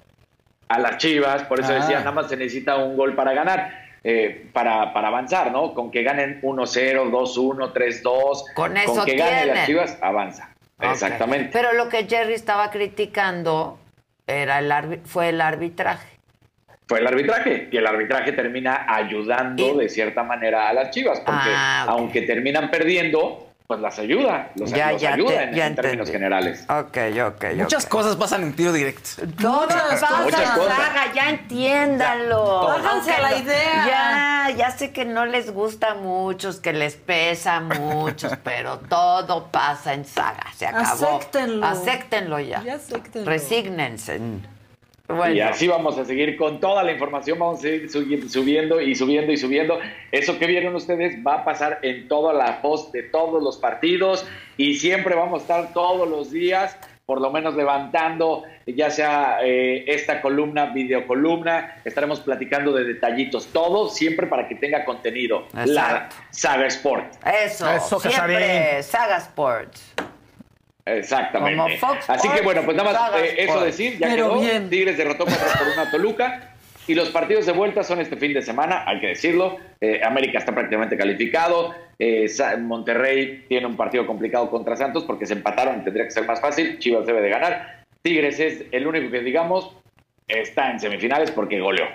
a 0.70 0.80
las 0.80 0.98
Chivas, 0.98 1.44
por 1.44 1.60
eso 1.60 1.72
Ah. 1.72 1.76
decía, 1.76 2.00
nada 2.00 2.12
más 2.14 2.30
se 2.30 2.36
necesita 2.38 2.78
un 2.78 2.98
gol 2.98 3.16
para 3.16 3.34
ganar. 3.34 3.82
eh, 4.06 4.50
para, 4.52 4.92
para 4.92 5.08
avanzar, 5.08 5.50
¿no? 5.54 5.74
Con 5.74 5.90
que 5.90 6.04
ganen 6.04 6.40
1-0, 6.42 7.06
2-1, 7.10 7.72
3-2. 7.72 8.44
Con 8.54 8.76
eso 8.76 9.06
que 9.06 9.16
ganen 9.16 9.34
tienen. 9.44 9.56
las 9.56 9.66
Chivas, 9.66 9.98
avanza. 10.02 10.50
Exactamente. 10.82 11.52
Pero 11.54 11.72
lo 11.72 11.88
que 11.88 12.06
Jerry 12.06 12.34
estaba 12.34 12.70
criticando 12.70 13.80
era 14.28 14.60
el 14.60 15.00
fue 15.06 15.30
el 15.30 15.40
arbitraje. 15.40 16.06
Fue 16.86 17.00
el 17.00 17.08
arbitraje, 17.08 17.70
y 17.72 17.78
el 17.78 17.88
arbitraje 17.88 18.34
termina 18.34 18.86
ayudando 18.94 19.78
de 19.78 19.88
cierta 19.88 20.24
manera 20.24 20.68
a 20.68 20.74
las 20.74 20.90
Chivas, 20.90 21.22
porque 21.22 21.50
Ah, 21.56 21.86
aunque 21.88 22.24
terminan 22.24 22.70
perdiendo, 22.70 23.53
pues 23.74 23.82
las 23.82 24.00
ayuda, 24.00 24.52
los, 24.56 24.72
Ya, 24.72 24.92
los 24.92 25.02
ya 25.02 25.14
ayuda 25.14 25.30
te- 25.30 25.44
en, 25.44 25.54
ya 25.56 25.68
en 25.68 25.76
términos 25.76 26.10
generales. 26.10 26.66
Ok, 26.70 26.98
ok, 27.28 27.46
Muchas 27.56 27.86
cosas 27.86 28.16
pasan 28.16 28.44
en 28.44 28.56
tiro 28.56 28.72
directo. 28.72 29.10
Todo 29.42 29.68
pasa 29.68 30.22
Muchas 30.24 30.42
en 30.50 30.56
cosas. 30.60 30.78
saga, 30.78 31.14
ya 31.14 31.30
entiéndanlo. 31.30 32.70
Aunque 32.72 33.18
la 33.22 33.38
idea. 33.38 33.86
Ya, 33.88 34.56
ya 34.56 34.72
sé 34.72 34.92
que 34.92 35.06
no 35.06 35.26
les 35.26 35.52
gusta 35.54 35.92
a 35.92 35.96
muchos, 35.96 36.60
que 36.60 36.74
les 36.74 36.96
pesa 36.96 37.58
a 37.58 37.60
muchos, 37.60 38.34
pero 38.44 38.80
todo 38.80 39.48
pasa 39.52 39.94
en 39.94 40.06
saga. 40.06 40.44
Se 40.56 40.66
acabó. 40.68 41.18
Acéptenlo. 41.18 41.66
Acéptenlo 41.66 42.40
ya. 42.40 42.62
Ya 42.64 42.76
acéptenlo. 42.76 43.30
Resígnense. 43.30 44.20
Bueno. 45.08 45.36
Y 45.36 45.42
así 45.42 45.68
vamos 45.68 45.98
a 45.98 46.06
seguir 46.06 46.38
con 46.38 46.62
toda 46.62 46.82
la 46.82 46.94
información, 46.94 47.38
vamos 47.38 47.60
a 47.60 47.62
seguir 47.64 47.90
subi- 47.90 48.30
subiendo 48.30 48.80
y 48.80 48.96
subiendo 48.96 49.34
y 49.34 49.38
subiendo. 49.38 49.78
Eso 50.14 50.40
que 50.40 50.48
vieron 50.48 50.74
ustedes 50.76 51.18
va 51.28 51.36
a 51.40 51.44
pasar 51.46 51.80
en 51.82 52.08
toda 52.08 52.32
la 52.34 52.62
post 52.62 52.94
de 52.94 53.04
todos 53.04 53.44
los 53.44 53.58
partidos 53.58 54.26
y 54.56 54.76
siempre 54.76 55.14
vamos 55.16 55.42
a 55.42 55.44
estar 55.44 55.74
todos 55.74 56.08
los 56.08 56.32
días, 56.32 56.78
por 57.06 57.20
lo 57.20 57.32
menos 57.32 57.54
levantando 57.56 58.44
ya 58.66 58.90
sea 58.90 59.40
eh, 59.44 59.84
esta 59.88 60.22
columna, 60.22 60.68
videocolumna, 60.68 61.82
estaremos 61.84 62.22
platicando 62.22 62.72
de 62.72 62.86
detallitos, 62.86 63.48
todo 63.48 63.90
siempre 63.90 64.28
para 64.28 64.48
que 64.48 64.56
tenga 64.56 64.86
contenido. 64.86 65.48
La. 65.66 66.08
Saga 66.30 66.66
Sport. 66.68 67.14
Eso, 67.44 67.70
Eso, 67.70 68.00
siempre. 68.00 68.82
Saga 68.84 69.18
Sports. 69.18 69.94
Exactamente. 70.86 71.58
Como 71.58 71.78
Fox 71.78 72.10
Así 72.10 72.30
que 72.30 72.42
bueno, 72.42 72.62
pues 72.64 72.76
nada 72.76 72.92
más 72.92 73.22
eh, 73.22 73.36
eso 73.38 73.54
Sports. 73.54 73.66
decir, 73.66 73.98
ya 73.98 74.08
Pero 74.10 74.30
quedó. 74.30 74.42
bien. 74.42 74.70
Tigres 74.70 74.98
derrotó 74.98 75.26
4 75.26 75.46
por 75.58 75.68
1 75.74 75.82
a 75.82 75.92
Toluca. 75.92 76.50
Y 76.86 76.96
los 76.96 77.10
partidos 77.12 77.46
de 77.46 77.54
vuelta 77.54 77.82
son 77.82 78.02
este 78.02 78.18
fin 78.18 78.34
de 78.34 78.42
semana, 78.42 78.84
hay 78.86 79.00
que 79.00 79.08
decirlo. 79.08 79.58
Eh, 79.80 80.02
América 80.04 80.40
está 80.40 80.54
prácticamente 80.54 80.98
calificado. 80.98 81.74
Eh, 81.98 82.26
Monterrey 82.60 83.46
tiene 83.48 83.68
un 83.68 83.78
partido 83.78 84.06
complicado 84.06 84.50
contra 84.50 84.76
Santos 84.76 85.06
porque 85.06 85.26
se 85.26 85.32
empataron, 85.34 85.84
tendría 85.86 86.04
que 86.04 86.12
ser 86.12 86.26
más 86.26 86.42
fácil. 86.42 86.80
Chivas 86.80 87.06
debe 87.06 87.22
de 87.22 87.30
ganar. 87.30 87.86
Tigres 88.02 88.38
es 88.42 88.66
el 88.74 88.86
único 88.86 89.10
que, 89.12 89.22
digamos, 89.22 89.78
está 90.28 90.72
en 90.72 90.80
semifinales 90.82 91.32
porque 91.32 91.62
goleó. 91.62 91.86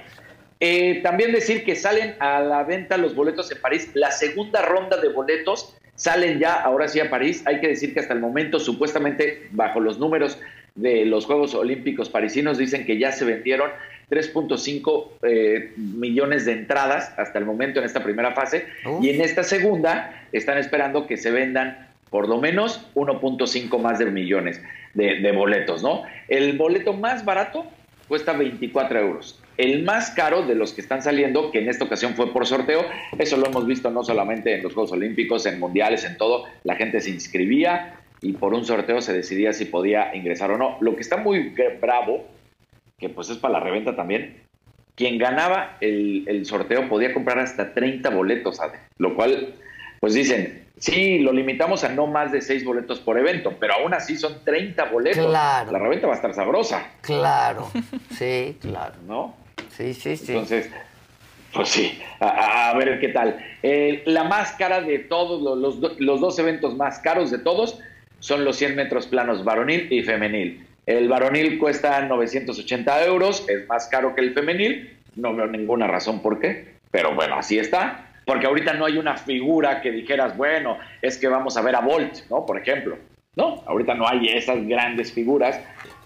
Eh, 0.61 1.01
también 1.03 1.33
decir 1.33 1.65
que 1.65 1.77
salen 1.77 2.17
a 2.19 2.41
la 2.41 2.63
venta 2.65 2.97
los 2.97 3.15
boletos 3.15 3.53
en 3.53 3.61
París. 3.61 3.91
La 3.93 4.11
segunda 4.11 4.63
ronda 4.63 4.97
de 4.97 5.09
boletos 5.11 5.77
salen 5.99 6.39
ya, 6.39 6.55
ahora 6.55 6.89
sí 6.89 7.01
a 7.01 7.11
París. 7.11 7.43
Hay 7.45 7.61
que 7.61 7.69
decir 7.69 7.93
que 7.93 8.01
hasta 8.01 8.15
el 8.15 8.21
momento, 8.21 8.59
supuestamente, 8.59 9.49
bajo 9.51 9.81
los 9.81 9.99
números 9.99 10.39
de 10.75 11.05
los 11.05 11.27
Juegos 11.27 11.55
Olímpicos 11.55 12.09
parisinos, 12.09 12.57
dicen 12.57 12.87
que 12.87 12.99
ya 12.99 13.13
se 13.13 13.25
vendieron 13.25 13.71
3.5 14.11 15.09
eh, 15.23 15.73
millones 15.77 16.47
de 16.47 16.53
entradas 16.53 17.13
hasta 17.19 17.39
el 17.39 17.45
momento 17.45 17.81
en 17.81 17.85
esta 17.85 18.03
primera 18.03 18.33
fase. 18.33 18.67
Y 19.03 19.11
en 19.11 19.21
esta 19.21 19.43
segunda 19.43 20.25
están 20.33 20.57
esperando 20.57 21.07
que 21.07 21.17
se 21.17 21.31
vendan 21.31 21.89
por 22.11 22.29
lo 22.29 22.41
menos 22.41 22.87
1.5 22.95 23.79
más 23.81 23.99
de 23.99 24.07
millones 24.07 24.63
de, 24.95 25.17
de 25.21 25.33
boletos, 25.33 25.83
¿no? 25.83 26.05
El 26.29 26.57
boleto 26.57 26.95
más 26.95 27.25
barato 27.25 27.67
cuesta 28.07 28.33
24 28.33 29.01
euros. 29.01 29.38
El 29.59 29.83
más 29.83 30.11
caro 30.13 30.47
de 30.47 30.55
los 30.55 30.73
que 30.73 30.81
están 30.81 31.03
saliendo, 31.03 31.51
que 31.51 31.59
en 31.59 31.69
esta 31.69 31.85
ocasión 31.85 32.15
fue 32.15 32.33
por 32.33 32.47
sorteo, 32.47 32.85
eso 33.19 33.37
lo 33.37 33.47
hemos 33.47 33.67
visto 33.67 33.91
no 33.91 34.05
solamente 34.05 34.55
en 34.55 34.63
los 34.63 34.73
Juegos 34.73 34.93
Olímpicos, 34.93 35.47
en 35.47 35.59
mundiales, 35.59 36.05
en 36.05 36.17
todo, 36.17 36.45
la 36.63 36.77
gente 36.77 37.01
se 37.01 37.11
inscribía 37.11 37.97
y 38.21 38.35
por 38.35 38.55
un 38.55 38.65
sorteo 38.65 39.01
se 39.01 39.13
decidía 39.13 39.53
si 39.53 39.65
podía 39.65 40.15
ingresar 40.15 40.53
o 40.53 40.59
no. 40.59 40.77
Lo 40.81 40.95
que 40.95 41.03
está 41.03 41.17
muy 41.17 41.55
bravo, 41.81 42.25
que 42.99 43.09
pues 43.09 43.31
es 43.31 43.39
para 43.39 43.55
la 43.55 43.61
reventa 43.61 43.97
también, 43.97 44.45
quien 44.95 45.19
ganaba 45.19 45.77
el, 45.81 46.25
el 46.29 46.47
sorteo 46.47 46.89
podía 46.89 47.13
comprar 47.13 47.41
hasta 47.41 47.75
30 47.75 48.11
boletos, 48.11 48.61
Ade, 48.61 48.79
lo 48.99 49.17
cual, 49.17 49.55
pues 49.99 50.15
dicen, 50.15 50.67
sí, 50.77 51.19
lo 51.19 51.33
limitamos 51.33 51.83
a 51.83 51.89
no 51.89 52.07
más 52.07 52.31
de 52.31 52.43
6 52.43 52.65
boletos 52.65 53.01
por 53.01 53.19
evento, 53.19 53.57
pero 53.59 53.75
aún 53.75 53.93
así 53.93 54.17
son 54.17 54.45
30 54.45 54.85
boletos. 54.85 55.27
Claro. 55.27 55.73
La 55.73 55.81
reventa 55.81 56.07
va 56.07 56.13
a 56.13 56.17
estar 56.17 56.33
sabrosa, 56.33 56.93
Claro. 57.01 57.71
Sí, 58.17 58.57
claro. 58.61 58.95
¿no? 59.05 59.48
Sí, 59.71 59.95
sí, 59.95 60.17
sí. 60.17 60.33
Entonces, 60.33 60.71
pues 61.53 61.69
sí, 61.69 61.99
a, 62.21 62.71
a- 62.71 62.75
ver 62.77 62.99
qué 63.01 63.09
tal. 63.09 63.39
Eh, 63.63 64.03
la 64.07 64.25
más 64.25 64.53
cara 64.53 64.81
de 64.81 64.99
todos, 65.01 65.43
lo- 65.43 65.57
los, 65.57 65.81
do- 65.81 65.95
los 65.99 66.21
dos 66.21 66.39
eventos 66.39 66.77
más 66.77 66.99
caros 66.99 67.31
de 67.31 67.39
todos 67.39 67.79
son 68.21 68.45
los 68.45 68.57
100 68.57 68.77
metros 68.77 69.07
planos 69.07 69.45
varonil 69.45 69.93
y 69.93 70.03
femenil. 70.03 70.67
El 70.87 71.09
varonil 71.09 71.59
cuesta 71.59 72.01
980 72.03 73.05
euros, 73.05 73.47
es 73.49 73.67
más 73.69 73.87
caro 73.89 74.15
que 74.15 74.21
el 74.23 74.35
femenil, 74.35 74.97
no 75.17 75.35
veo 75.35 75.47
ninguna 75.47 75.87
razón 75.87 76.21
por 76.23 76.41
qué, 76.41 76.75
pero 76.91 77.15
bueno, 77.15 77.37
así 77.37 77.59
está. 77.59 78.05
Porque 78.25 78.47
ahorita 78.47 78.75
no 78.75 78.85
hay 78.85 78.99
una 78.99 79.17
figura 79.17 79.81
que 79.81 79.91
dijeras, 79.91 80.37
bueno, 80.37 80.77
es 81.01 81.17
que 81.17 81.29
vamos 81.29 81.57
a 81.57 81.63
ver 81.63 81.75
a 81.77 81.81
Bolt, 81.81 82.29
¿no? 82.29 82.45
Por 82.45 82.59
ejemplo. 82.61 82.99
No, 83.37 83.63
ahorita 83.67 83.95
no 83.95 84.07
hay 84.09 84.29
esas 84.29 84.67
grandes 84.67 85.13
figuras, 85.13 85.59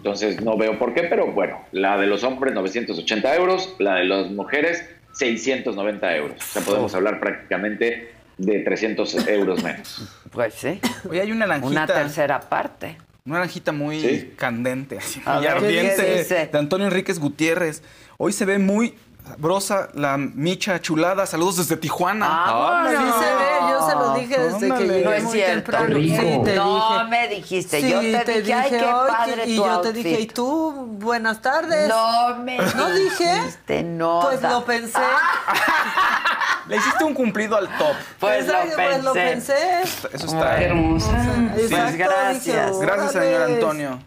entonces 0.03 0.41
no 0.43 0.57
veo 0.57 0.81
por 0.81 0.95
qué, 0.95 1.05
pero 1.05 1.29
bueno, 1.31 1.61
la 1.71 1.97
de 1.97 2.09
los 2.09 2.25
hombres 2.25 2.53
980 2.55 3.37
euros, 3.37 3.73
la 3.79 3.95
de 3.97 4.05
las 4.05 4.31
mujeres 4.33 4.85
690 5.13 6.17
euros. 6.17 6.37
O 6.41 6.45
sea, 6.45 6.63
podemos 6.63 6.93
hablar 6.97 7.21
prácticamente 7.21 8.13
de 8.37 8.59
300 8.61 9.29
euros 9.29 9.63
menos. 9.63 10.03
Pues 10.33 10.55
sí. 10.55 10.81
Oye, 11.09 11.21
hay 11.21 11.31
una 11.31 11.47
naranjita. 11.47 11.71
Una 11.71 11.87
tercera 11.87 12.41
parte. 12.41 12.97
Una 13.25 13.35
naranjita 13.37 13.71
muy 13.71 14.01
Sí. 14.01 14.33
candente, 14.37 14.99
así, 14.99 15.21
muy 15.25 15.35
ver, 15.35 15.43
¿qué 15.43 15.49
ardiente, 15.67 16.03
de 16.51 16.59
Antonio 16.59 16.87
Enríquez 16.89 17.21
Gutiérrez. 17.21 17.85
Hoy 18.19 18.33
se 18.33 18.45
ve 18.45 18.59
muy 18.59 18.95
sabrosa 19.25 19.89
la 19.95 20.17
micha 20.17 20.81
chulada. 20.81 21.27
Saludos 21.27 21.59
desde 21.59 21.77
Tijuana. 21.77 22.27
Ah, 22.29 22.87
Sí 22.91 22.97
bueno. 22.97 23.13
se 23.21 23.27
ve, 23.27 23.52
se 23.93 23.99
lo 23.99 24.15
dije 24.15 24.39
desde 24.41 24.59
que 24.59 24.65
Ándale. 24.67 24.87
llegué 24.89 25.05
No 25.05 25.13
es 25.13 25.23
muy 25.25 25.33
cierto. 25.33 25.53
temprano. 25.55 25.87
Qué 25.87 25.95
rico. 25.95 26.17
Sí, 26.23 26.41
te 26.45 26.55
no 26.57 26.75
dije. 26.99 27.05
me 27.11 27.29
dijiste. 27.29 27.81
Sí, 27.81 27.91
yo 27.91 28.01
te, 28.25 28.41
dije, 28.41 28.55
ay, 28.55 28.71
qué 28.71 28.77
"Ay, 28.79 28.85
padre 29.09 29.43
y 29.47 29.57
tu 29.57 29.63
yo 29.65 29.81
te 29.81 29.89
outfit". 29.89 29.95
dije, 30.05 30.21
¿y 30.21 30.27
tú? 30.27 30.87
Buenas 31.01 31.41
tardes. 31.43 31.89
No 31.89 32.37
me 32.39 32.57
¿No 32.59 32.91
dije? 32.91 33.35
dijiste 33.41 33.83
no. 33.83 34.21
Pues 34.23 34.43
lo 34.43 34.65
pensé. 34.65 34.99
Le 36.69 36.77
hiciste 36.77 37.05
un 37.05 37.15
cumplido 37.15 37.57
al 37.57 37.67
top. 37.77 37.95
Pues 38.21 38.47
lo 38.47 38.55
pues 38.77 39.03
lo 39.03 39.13
pensé. 39.13 39.83
Eso 39.83 40.09
está. 40.13 40.63
Exacto, 40.63 41.53
Pues 41.55 41.99
gracias. 41.99 42.45
dije, 42.45 42.87
Gracias, 42.87 43.13
señor. 43.13 43.43
Antonio. 43.43 43.99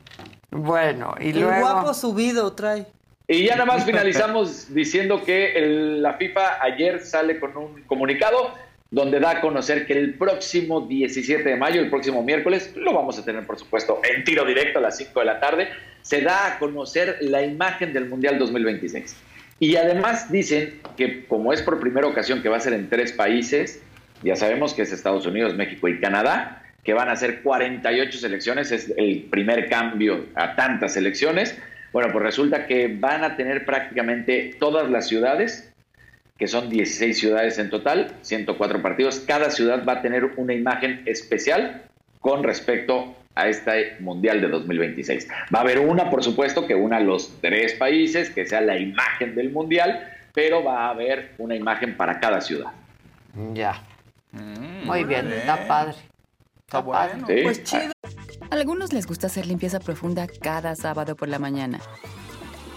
Bueno, 0.51 1.15
y 1.19 1.29
El 1.31 1.41
luego. 1.41 1.59
guapo 1.59 1.93
subido 1.93 2.53
trae. 2.53 2.87
Y 3.27 3.43
ya 3.45 3.55
nada 3.55 3.65
más 3.65 3.83
finalizamos 3.83 4.73
diciendo 4.73 5.21
que 5.23 5.53
el- 5.57 6.01
la 6.01 6.13
FIFA 6.13 6.61
ayer 6.61 7.03
sale 7.05 7.39
con 7.39 7.57
un 7.57 7.83
comunicado 7.83 8.53
donde 8.95 9.19
da 9.19 9.31
a 9.31 9.41
conocer 9.41 9.85
que 9.85 9.91
el 9.91 10.13
próximo 10.13 10.87
17 10.87 11.43
de 11.43 11.57
mayo, 11.57 11.81
el 11.81 11.89
próximo 11.89 12.23
miércoles, 12.23 12.71
lo 12.77 12.93
vamos 12.93 13.19
a 13.19 13.25
tener 13.25 13.45
por 13.45 13.59
supuesto 13.59 13.99
en 14.09 14.23
tiro 14.23 14.45
directo 14.45 14.79
a 14.79 14.83
las 14.83 14.95
5 14.95 15.19
de 15.19 15.25
la 15.25 15.41
tarde, 15.41 15.67
se 16.01 16.21
da 16.21 16.47
a 16.47 16.59
conocer 16.59 17.17
la 17.19 17.43
imagen 17.43 17.91
del 17.91 18.07
Mundial 18.07 18.39
2026. 18.39 19.17
Y 19.59 19.75
además 19.75 20.31
dicen 20.31 20.79
que 20.95 21.25
como 21.25 21.51
es 21.51 21.61
por 21.61 21.77
primera 21.81 22.07
ocasión 22.07 22.41
que 22.41 22.47
va 22.47 22.55
a 22.55 22.61
ser 22.61 22.71
en 22.71 22.87
tres 22.87 23.11
países, 23.11 23.81
ya 24.23 24.37
sabemos 24.37 24.73
que 24.73 24.83
es 24.83 24.93
Estados 24.93 25.25
Unidos, 25.25 25.55
México 25.55 25.89
y 25.89 25.99
Canadá, 25.99 26.63
que 26.85 26.93
van 26.93 27.09
a 27.09 27.17
ser 27.17 27.41
48 27.41 28.17
selecciones, 28.17 28.71
es 28.71 28.93
el 28.95 29.23
primer 29.23 29.67
cambio 29.67 30.27
a 30.35 30.55
tantas 30.55 30.93
selecciones. 30.93 31.57
Bueno, 31.91 32.13
pues 32.13 32.23
resulta 32.23 32.65
que 32.65 32.87
van 32.87 33.25
a 33.25 33.35
tener 33.35 33.65
prácticamente 33.65 34.55
todas 34.57 34.89
las 34.89 35.09
ciudades, 35.09 35.74
que 36.37 36.47
son 36.47 36.69
16 36.69 37.17
ciudades 37.17 37.57
en 37.59 37.69
total, 37.69 38.17
104 38.21 38.81
partidos. 38.81 39.19
Cada 39.19 39.49
ciudad 39.49 39.85
va 39.87 39.93
a 39.93 40.01
tener 40.01 40.25
una 40.37 40.53
imagen 40.53 41.01
especial 41.05 41.83
con 42.19 42.43
respecto 42.43 43.15
a 43.35 43.47
este 43.47 43.97
Mundial 43.99 44.41
de 44.41 44.47
2026. 44.47 45.27
Va 45.53 45.59
a 45.59 45.61
haber 45.61 45.79
una, 45.79 46.09
por 46.09 46.23
supuesto, 46.23 46.65
que 46.65 46.75
una 46.75 46.97
a 46.97 47.01
los 47.01 47.39
tres 47.41 47.73
países, 47.73 48.29
que 48.29 48.45
sea 48.45 48.61
la 48.61 48.77
imagen 48.77 49.35
del 49.35 49.51
Mundial, 49.51 50.09
pero 50.33 50.63
va 50.63 50.87
a 50.87 50.89
haber 50.89 51.33
una 51.37 51.55
imagen 51.55 51.95
para 51.95 52.19
cada 52.19 52.41
ciudad. 52.41 52.71
Ya. 53.53 53.81
Muy 54.31 55.03
bien, 55.03 55.31
está 55.31 55.67
padre. 55.67 55.95
Está, 56.65 56.79
bueno. 56.79 57.25
padre. 57.25 57.37
¿Sí? 57.37 57.43
Pues 57.43 57.63
chido. 57.63 57.93
A 58.49 58.55
algunos 58.55 58.93
les 58.93 59.07
gusta 59.07 59.27
hacer 59.27 59.45
limpieza 59.45 59.79
profunda 59.79 60.27
cada 60.41 60.75
sábado 60.75 61.15
por 61.15 61.29
la 61.29 61.39
mañana. 61.39 61.79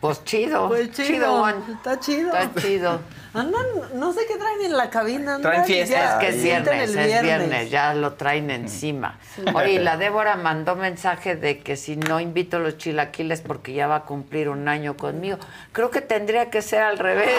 Pues 0.00 0.24
chido. 0.24 0.68
Pues 0.68 0.90
chido. 0.92 1.38
Juan. 1.40 1.62
Está 1.70 2.00
chido. 2.00 2.34
Está 2.34 2.60
chido. 2.60 3.00
Andan, 3.34 3.64
no 3.94 4.12
sé 4.12 4.20
qué 4.26 4.36
traen 4.36 4.62
en 4.62 4.76
la 4.76 4.88
cabina. 4.90 5.34
andan 5.36 5.42
Traen 5.52 5.64
fiesta. 5.66 6.14
Es 6.14 6.18
que 6.20 6.28
es 6.36 6.42
viernes, 6.42 6.90
es 6.96 7.22
viernes, 7.22 7.70
ya 7.70 7.94
lo 7.94 8.14
traen 8.14 8.50
encima. 8.50 9.18
Oye, 9.54 9.78
la 9.80 9.96
Débora 9.96 10.36
mandó 10.36 10.74
mensaje 10.74 11.36
de 11.36 11.60
que 11.60 11.76
si 11.76 11.96
no 11.96 12.18
invito 12.20 12.58
los 12.58 12.78
chilaquiles 12.78 13.42
porque 13.42 13.72
ya 13.74 13.86
va 13.86 13.96
a 13.96 14.02
cumplir 14.04 14.48
un 14.48 14.68
año 14.68 14.96
conmigo. 14.96 15.38
Creo 15.72 15.90
que 15.90 16.00
tendría 16.00 16.50
que 16.50 16.62
ser 16.62 16.82
al 16.82 16.98
revés. 16.98 17.30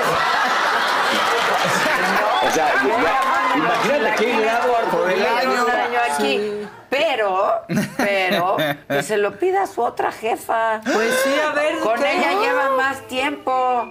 O 2.47 2.51
sea, 2.51 2.73
ya- 2.75 3.55
imagínate 3.57 4.41
grado 4.41 4.73
por 4.91 5.09
el 5.11 5.25
año. 5.25 5.65
un 5.65 5.71
año 5.71 5.99
aquí. 6.11 6.37
Sí. 6.37 6.67
Pero, 6.93 7.61
pero, 7.97 8.57
que 8.87 9.01
se 9.03 9.17
lo 9.17 9.37
pida 9.39 9.63
a 9.63 9.67
su 9.67 9.81
otra 9.81 10.11
jefa. 10.11 10.79
Pues 10.83 11.13
sí, 11.23 11.31
a 11.39 11.51
ver, 11.53 11.79
Con 11.79 11.99
¿qué? 11.99 12.11
ella 12.17 12.39
lleva 12.39 12.69
más 12.77 13.01
tiempo. 13.07 13.89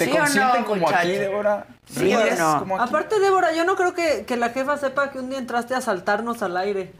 ¿Te 0.00 0.06
¿Sí 0.06 0.12
o 0.12 0.16
consienten 0.16 0.62
no, 0.62 0.66
como 0.66 0.88
aquí? 0.88 1.10
Débora? 1.10 1.66
¿Sí 1.84 2.14
o 2.14 2.22
¿Ríes 2.22 2.38
no? 2.38 2.58
como 2.60 2.76
aquí? 2.76 2.88
Aparte, 2.88 3.20
Débora, 3.20 3.52
yo 3.52 3.66
no 3.66 3.76
creo 3.76 3.92
que, 3.92 4.24
que 4.24 4.38
la 4.38 4.48
jefa 4.48 4.78
sepa 4.78 5.10
que 5.10 5.18
un 5.18 5.28
día 5.28 5.38
entraste 5.38 5.74
a 5.74 5.82
saltarnos 5.82 6.42
al 6.42 6.56
aire. 6.56 6.94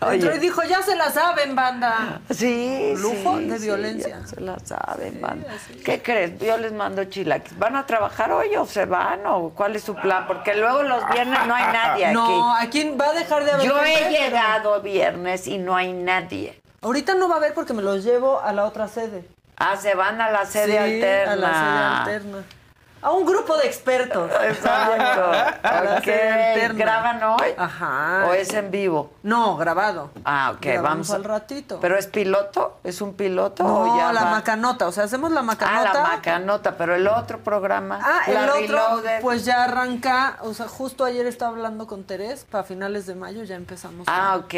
Entró 0.00 0.32
y 0.32 0.38
dijo, 0.38 0.62
ya 0.62 0.80
se 0.80 0.94
la 0.94 1.10
saben, 1.10 1.56
banda. 1.56 2.20
Sí, 2.30 2.94
Lujo 2.96 3.38
sí, 3.38 3.46
de 3.46 3.58
sí, 3.58 3.64
violencia. 3.64 4.20
ya 4.20 4.26
se 4.28 4.40
la 4.40 4.60
saben, 4.60 5.20
banda. 5.20 5.48
¿Qué 5.84 6.00
crees? 6.00 6.38
Yo 6.38 6.56
les 6.56 6.72
mando 6.72 7.02
chilaquis. 7.02 7.58
¿Van 7.58 7.74
a 7.74 7.84
trabajar 7.84 8.30
hoy 8.30 8.54
o 8.54 8.64
se 8.64 8.84
van 8.86 9.26
o 9.26 9.50
cuál 9.50 9.74
es 9.74 9.82
su 9.82 9.96
plan? 9.96 10.28
Porque 10.28 10.54
luego 10.54 10.84
los 10.84 11.02
viernes 11.10 11.40
no 11.48 11.54
hay 11.56 11.64
nadie 11.72 12.06
aquí. 12.06 12.14
No, 12.20 12.54
aquí 12.54 12.90
va 12.90 13.06
a 13.08 13.12
dejar 13.14 13.44
de 13.44 13.50
haber 13.50 13.66
Yo 13.66 13.82
he 13.84 14.08
llegado 14.10 14.80
viernes 14.82 15.48
y 15.48 15.58
no 15.58 15.74
hay 15.74 15.92
nadie. 15.92 16.60
Ahorita 16.80 17.14
no 17.14 17.28
va 17.28 17.34
a 17.34 17.38
haber 17.38 17.54
porque 17.54 17.72
me 17.72 17.82
los 17.82 18.04
llevo 18.04 18.40
a 18.40 18.52
la 18.52 18.64
otra 18.66 18.86
sede. 18.86 19.24
Ah, 19.62 19.76
se 19.76 19.94
van 19.94 20.18
a 20.20 20.30
la 20.30 20.46
sede 20.46 20.72
Sí, 20.72 20.76
alterna. 20.78 21.32
a 21.32 21.36
la 21.36 21.54
sede 21.54 22.12
alterna. 22.18 22.44
A 23.02 23.10
un 23.12 23.24
grupo 23.24 23.56
de 23.56 23.66
expertos. 23.66 24.30
Exacto. 24.42 25.22
A 25.62 25.82
la 25.84 25.94
Ok, 25.98 26.04
sede 26.04 26.30
alterna. 26.50 26.78
¿Graban 26.84 27.22
hoy? 27.22 27.48
Ajá. 27.56 28.26
¿O 28.28 28.34
es 28.34 28.52
en 28.52 28.70
vivo? 28.70 29.10
No, 29.22 29.56
grabado. 29.56 30.10
Ah, 30.24 30.52
ok, 30.54 30.60
Grabamos 30.62 31.08
vamos. 31.08 31.10
al 31.10 31.24
ratito. 31.24 31.78
¿Pero 31.80 31.96
es 31.98 32.06
piloto? 32.06 32.78
¿Es 32.84 33.00
un 33.00 33.14
piloto 33.14 33.62
no, 33.64 33.80
o 33.94 33.96
ya 33.98 34.12
la 34.12 34.24
va? 34.24 34.30
macanota. 34.32 34.86
O 34.86 34.92
sea, 34.92 35.04
hacemos 35.04 35.30
la 35.32 35.40
Ah, 35.40 35.44
macanota. 35.44 35.92
la 35.94 36.02
macanota, 36.02 36.76
pero 36.76 36.94
el 36.94 37.06
otro 37.08 37.38
programa. 37.38 38.00
Ah, 38.02 38.20
el 38.26 38.34
la 38.34 38.42
otro, 38.44 38.54
Reloaded. 38.60 39.20
pues 39.22 39.44
ya 39.44 39.64
arranca, 39.64 40.36
o 40.42 40.52
sea, 40.54 40.68
justo 40.68 41.04
ayer 41.04 41.26
estaba 41.26 41.52
hablando 41.52 41.86
con 41.86 42.04
Terés, 42.04 42.44
para 42.44 42.64
finales 42.64 43.06
de 43.06 43.14
mayo 43.14 43.42
ya 43.44 43.56
empezamos. 43.56 44.06
Ah, 44.08 44.32
a- 44.32 44.36
ok. 44.36 44.54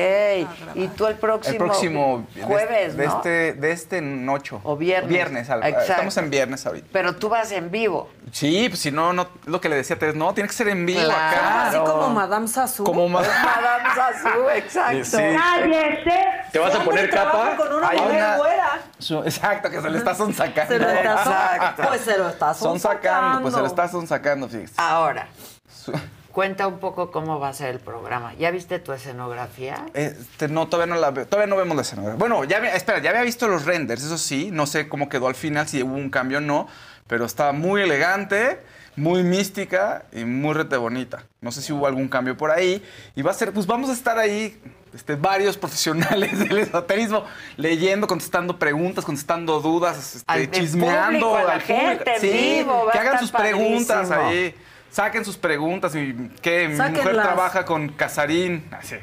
Y 0.75 0.89
tú 0.89 1.07
el 1.07 1.15
próximo, 1.17 1.53
El 1.53 1.59
próximo 1.59 2.27
de- 2.35 2.43
jueves, 2.43 2.97
de, 2.97 3.07
¿no? 3.07 3.17
este 3.17 3.53
de 3.55 3.71
este 3.73 3.99
en 3.99 4.29
ocho 4.29 4.61
O 4.65 4.77
viernes. 4.77 5.09
viernes 5.11 5.51
al- 5.51 5.63
Exacto. 5.65 5.93
estamos 5.93 6.17
en 6.17 6.31
viernes 6.31 6.67
ahorita 6.67 6.89
Pero 6.93 7.15
tú 7.17 7.29
vas 7.29 7.53
en 7.53 7.71
vivo. 7.71 8.11
Sí 8.33 8.69
pues 8.69 8.81
si 8.81 8.91
no 8.91 9.13
no 9.13 9.29
lo 9.45 9.61
que 9.61 9.69
le 9.69 9.77
decía 9.77 9.97
a 10.01 10.13
no 10.15 10.35
tiene 10.35 10.49
que 10.49 10.55
ser 10.55 10.69
en 10.69 10.85
vivo 10.87 11.01
Claro. 11.05 11.15
acá 11.37 11.69
Así 11.69 11.79
como 11.79 12.09
Madame 12.11 12.49
Sassou. 12.49 12.85
como 12.85 13.09
ma- 13.09 13.21
Madame 13.45 13.89
Sassou, 13.95 14.49
exacto. 14.51 15.05
Sí. 15.05 16.11
¿Te 16.51 16.59
vas 16.59 16.75
a 16.75 16.83
poner 16.83 17.09
capa? 17.11 17.57
Con 17.57 17.73
una 17.75 17.89
Hay 17.89 17.99
mujer 18.01 18.17
una- 18.17 18.37
güera. 18.39 18.81
Su- 18.99 19.23
exacto 19.23 19.71
que 19.71 19.81
se 19.81 19.91
le 19.91 19.99
está 19.99 20.15
sonsacando 20.15 20.73
Se 20.75 20.79
lo 20.81 20.89
está 20.89 21.13
Exacto. 21.13 21.83
Pues 21.89 22.01
se 22.01 22.19
lo 22.19 22.29
está 22.29 22.55
sonsacando 22.55 23.43
pues 23.43 23.55
se 23.55 23.61
le 23.61 23.69
sonsacando. 23.69 23.83
está 23.85 23.89
sonsacando 23.89 24.49
fíjese 24.49 24.75
Ahora, 24.79 25.29
cuenta 26.33 26.67
un 26.67 26.79
poco 26.79 27.11
cómo 27.11 27.39
va 27.39 27.49
a 27.49 27.53
ser 27.53 27.69
el 27.69 27.81
programa. 27.81 28.33
¿Ya 28.39 28.51
viste 28.51 28.79
tu 28.79 28.93
escenografía? 28.93 29.85
Este, 29.93 30.49
no, 30.49 30.67
todavía 30.69 30.95
no 30.95 31.01
la 31.01 31.11
veo. 31.11 31.27
Todavía 31.27 31.47
no 31.49 31.57
vemos 31.57 31.77
la 31.77 31.83
escenografía. 31.83 32.19
Bueno, 32.19 32.45
ya 32.45 32.57
espera, 32.75 33.01
ya 33.01 33.11
había 33.11 33.23
visto 33.23 33.47
los 33.49 33.67
renders, 33.67 34.03
eso 34.03 34.17
sí. 34.17 34.49
No 34.51 34.67
sé 34.67 34.89
cómo 34.89 35.09
quedó 35.11 35.27
al 35.29 35.35
final, 35.35 35.69
si 35.69 35.83
hubo 35.83 35.95
un 35.95 36.09
cambio 36.09 36.39
o 36.39 36.41
no. 36.41 36.69
Pero 37.13 37.27
está 37.27 37.53
muy 37.53 37.83
elegante, 37.83 38.59
muy 38.97 39.23
mística 39.23 40.05
y 40.13 40.25
muy 40.25 40.55
rete 40.55 40.79
bonita. 40.79 41.25
No 41.43 41.53
sé 41.53 41.61
si 41.61 41.71
hubo 41.71 41.87
algún 41.87 42.09
cambio 42.09 42.39
por 42.39 42.51
ahí. 42.51 42.83
Y 43.15 43.21
va 43.21 43.33
a 43.33 43.35
ser, 43.35 43.53
pues 43.53 43.67
vamos 43.67 43.91
a 43.91 43.93
estar 43.93 44.19
ahí, 44.19 44.59
este, 44.95 45.15
varios 45.17 45.59
profesionales 45.59 46.39
del 46.39 46.57
esoterismo, 46.61 47.27
leyendo, 47.59 48.07
contestando 48.07 48.59
preguntas, 48.59 49.05
contestando 49.05 49.61
dudas, 49.61 50.17
este, 50.17 50.25
Al- 50.33 50.51
chismeando 50.51 51.19
público, 51.29 51.37
a 51.37 51.45
la 51.45 51.53
al 51.53 51.61
público. 51.61 51.87
gente 51.87 52.15
en 52.15 52.21
Sí, 52.23 52.31
vivo, 52.61 52.89
que 52.91 52.99
hagan 52.99 53.19
sus 53.19 53.31
preguntas 53.31 54.11
ahí. 54.11 54.55
Saquen 54.91 55.27
sus 55.27 55.37
preguntas. 55.37 55.95
Y, 55.95 56.31
¿Qué? 56.41 56.67
Mi 56.69 56.77
mujer 56.81 57.13
trabaja 57.13 57.67
con 57.67 57.91
Casarín. 57.91 58.65
Así. 58.71 58.95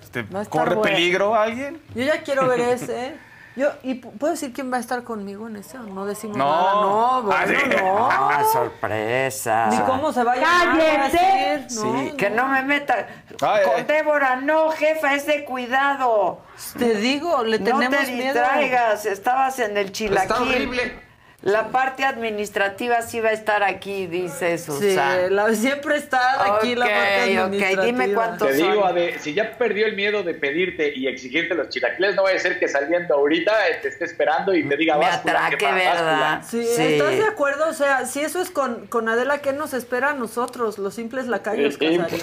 Este, 0.00 0.24
¿Corre 0.48 0.76
bueno. 0.76 0.82
peligro 0.82 1.34
alguien? 1.34 1.82
Yo 1.96 2.04
ya 2.04 2.22
quiero 2.22 2.46
ver 2.46 2.60
ese. 2.60 3.14
Yo, 3.58 3.72
¿Y 3.82 4.00
pu- 4.00 4.12
puedo 4.12 4.32
decir 4.34 4.52
quién 4.52 4.72
va 4.72 4.76
a 4.76 4.80
estar 4.80 5.02
conmigo 5.02 5.48
en 5.48 5.56
ese 5.56 5.76
o 5.78 5.82
no 5.82 6.06
decimos 6.06 6.36
No. 6.36 6.44
nada? 6.44 6.72
No, 6.74 7.22
bueno, 7.24 7.40
Ah, 7.40 7.46
sí. 7.46 7.76
no. 7.76 8.08
Ah, 8.10 8.44
sorpresa. 8.52 9.66
Ni 9.70 9.78
cómo 9.80 10.12
se 10.12 10.22
va 10.22 10.32
a 10.32 10.36
llamar, 10.36 10.78
va 10.78 11.04
a 11.04 11.08
decir, 11.08 11.66
no, 11.84 11.98
Sí, 12.00 12.12
que 12.16 12.30
no 12.30 12.46
me 12.48 12.62
meta. 12.62 13.06
Ay, 13.42 13.64
Con 13.64 13.74
ay. 13.76 13.82
Débora, 13.84 14.36
no, 14.36 14.70
jefa, 14.70 15.14
es 15.14 15.26
de 15.26 15.44
cuidado. 15.44 16.40
Te 16.78 16.94
digo, 16.94 17.42
le 17.42 17.58
No 17.58 17.64
tenemos 17.64 18.06
te 18.06 18.12
miedo. 18.12 18.34
distraigas, 18.34 19.06
estabas 19.06 19.58
en 19.58 19.76
el 19.76 19.90
chilaquil. 19.92 20.30
Está 20.30 20.42
horrible. 20.42 21.07
La 21.42 21.68
parte 21.68 22.04
administrativa 22.04 23.00
sí 23.02 23.20
va 23.20 23.28
a 23.28 23.32
estar 23.32 23.62
aquí, 23.62 24.08
dice 24.08 24.58
Sí, 24.58 24.64
Susana. 24.72 25.28
la- 25.30 25.54
siempre 25.54 25.96
está 25.96 26.56
aquí 26.56 26.74
la 26.74 26.86
Ok, 26.86 26.90
parte 26.90 27.38
ok, 27.38 27.44
administrativa. 27.44 27.84
dime 27.84 28.12
cuánto- 28.14 28.46
Te 28.46 28.58
son? 28.58 28.70
digo, 28.72 28.84
Ade, 28.84 29.18
si 29.20 29.34
ya 29.34 29.56
perdió 29.56 29.86
el 29.86 29.94
miedo 29.94 30.24
de 30.24 30.34
pedirte 30.34 30.92
y 30.92 31.06
exigirte 31.06 31.54
los 31.54 31.68
chilaquiles, 31.68 32.16
no 32.16 32.24
vaya 32.24 32.38
a 32.38 32.40
ser 32.40 32.58
que 32.58 32.66
saliendo 32.66 33.14
ahorita 33.14 33.52
eh, 33.68 33.78
te 33.80 33.86
esté 33.88 34.04
esperando 34.06 34.52
y 34.52 34.68
te 34.68 34.76
diga 34.76 34.96
Me 34.98 35.04
báscula, 35.06 35.46
atraque, 35.46 35.64
jefa, 35.64 35.74
¿verdad? 35.76 36.20
báscula". 36.40 36.42
Sí, 36.64 36.64
Sí. 36.74 36.82
¿estás 36.94 37.10
de 37.16 37.24
acuerdo? 37.24 37.68
O 37.68 37.72
sea, 37.72 38.04
si 38.06 38.20
eso 38.20 38.42
es 38.42 38.50
con, 38.50 38.88
con 38.88 39.08
Adela, 39.08 39.38
¿qué 39.38 39.52
nos 39.52 39.74
espera 39.74 40.10
a 40.10 40.14
nosotros, 40.14 40.76
los 40.78 40.94
simples 40.94 41.28
lacayos, 41.28 41.74
Sí. 41.74 41.98
Casarín? 41.98 42.22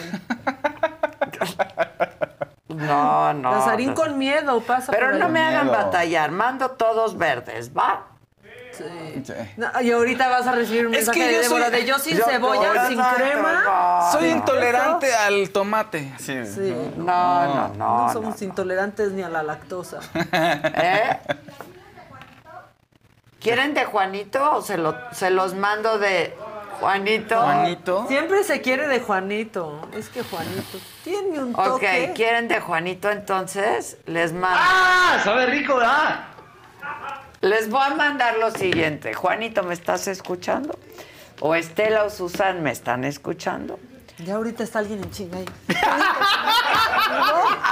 No, 2.68 3.34
no. 3.34 3.52
Casarín 3.52 3.90
no. 3.90 3.96
con 3.96 4.18
miedo, 4.18 4.60
pasa 4.62 4.92
Pero 4.92 5.12
por 5.12 5.20
no 5.20 5.30
me 5.30 5.40
hagan 5.40 5.70
batallar, 5.70 6.32
mando 6.32 6.72
todos 6.72 7.18
verdes, 7.18 7.72
¿va? 7.76 8.08
Sí. 8.78 9.34
No, 9.58 9.68
y 9.82 9.92
ahorita 9.92 10.28
vas 10.30 10.46
a 10.48 10.52
recibir 10.54 10.88
un 10.88 10.94
Es 10.94 11.08
mensaje 11.08 11.20
que 11.20 11.28
de 11.28 11.40
Débora 11.44 11.66
soy- 11.70 11.74
de 11.80 11.86
yo 11.86 12.00
sin 12.00 12.18
Yo- 12.18 12.26
cebolla, 12.26 12.88
sin 12.88 13.00
exacto, 13.00 13.24
crema. 13.24 13.64
no, 13.64 14.12
Soy 14.12 14.30
no. 14.32 14.36
intolerante 14.38 15.14
al 15.16 15.50
tomate. 15.50 16.12
Sí. 16.20 16.46
Sí, 16.46 16.76
No, 16.98 17.46
no, 17.46 17.68
no. 17.70 18.08
no, 18.08 18.14
somos 18.14 18.42
no. 18.42 18.48
intolerantes 18.48 19.12
ni 19.12 19.22
a 19.24 19.30
la 19.30 19.44
lactosa. 19.44 20.00
¿Eh? 20.34 21.20
¿Quieren 23.40 23.74
de 23.74 23.86
Juanito 23.86 24.54
o 24.56 24.62
se, 24.62 24.78
lo, 24.78 24.96
se 25.12 25.30
los 25.30 25.54
mando 25.54 26.00
de 26.00 26.36
Juanito? 26.80 27.40
Juanito. 27.42 28.06
Siempre 28.08 28.44
se 28.44 28.62
quiere 28.62 28.88
de 28.88 29.00
Juanito. 29.02 29.88
Es 29.94 30.10
que 30.10 30.24
Juanito 30.24 30.80
tiene 31.04 31.40
un 31.44 31.54
Ok, 31.56 31.64
toque. 31.64 32.12
¿quieren 32.16 32.48
de 32.48 32.60
Juanito 32.60 33.12
entonces? 33.12 33.98
Les 34.08 34.34
mando. 34.34 34.60
¡Ah! 34.60 35.20
¡Sabe 35.24 35.46
rico, 35.46 35.78
ah! 35.82 36.30
Les 37.42 37.70
voy 37.70 37.82
a 37.84 37.90
mandar 37.96 38.38
lo 38.38 38.52
siguiente. 38.52 39.14
Juanito, 39.14 39.64
¿me 39.64 39.74
estás 39.74 40.08
escuchando? 40.08 40.78
O 41.42 41.54
Estela 41.56 42.04
o 42.06 42.10
Susan, 42.10 42.64
¿me 42.64 42.72
están 42.72 43.04
escuchando? 43.04 43.80
Ya 44.20 44.36
ahorita 44.36 44.64
está 44.64 44.80
alguien 44.80 45.04
en 45.04 45.12
chinga 45.12 45.38
ahí. 45.40 45.46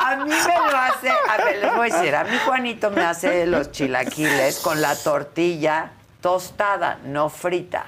A 0.06 0.16
mí 0.18 0.30
me 0.30 0.72
lo 0.72 0.78
hace, 0.78 1.10
a 1.10 1.38
ver, 1.38 1.58
les 1.60 1.76
voy 1.76 1.90
a 1.90 1.96
decir, 1.96 2.16
a 2.16 2.24
mí 2.26 2.38
Juanito 2.46 2.92
me 2.92 3.02
hace 3.02 3.48
los 3.48 3.72
chilaquiles 3.72 4.60
con 4.60 4.82
la 4.82 4.96
tortilla 4.96 5.92
tostada, 6.22 7.00
no 7.06 7.30
frita. 7.30 7.86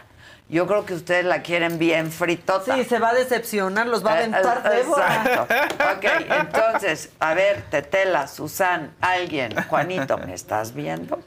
Yo 0.49 0.65
creo 0.67 0.85
que 0.85 0.93
ustedes 0.93 1.25
la 1.25 1.41
quieren 1.41 1.77
bien 1.77 2.11
fritota. 2.11 2.75
Sí, 2.75 2.83
se 2.85 2.99
va 2.99 3.09
a 3.09 3.13
decepcionar, 3.13 3.87
los 3.87 4.05
va 4.05 4.13
a 4.13 4.21
Eh, 4.21 4.23
aventar 4.25 4.63
eh. 4.73 4.83
Exacto. 4.87 5.47
Ok, 5.95 6.05
entonces, 6.39 7.09
a 7.19 7.33
ver, 7.33 7.63
Tetela, 7.69 8.27
Susan, 8.27 8.93
alguien, 9.01 9.53
Juanito, 9.67 10.17
¿me 10.17 10.33
estás 10.33 10.73
viendo? 10.73 11.19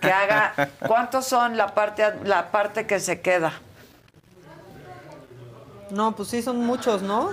Que 0.00 0.12
haga, 0.12 0.54
¿cuántos 0.86 1.26
son 1.26 1.56
la 1.56 1.68
parte, 1.74 2.04
la 2.24 2.50
parte 2.50 2.86
que 2.86 2.98
se 3.00 3.20
queda? 3.20 3.52
No, 5.90 6.14
pues 6.14 6.28
sí, 6.28 6.42
son 6.42 6.58
muchos, 6.58 7.02
¿no? 7.02 7.30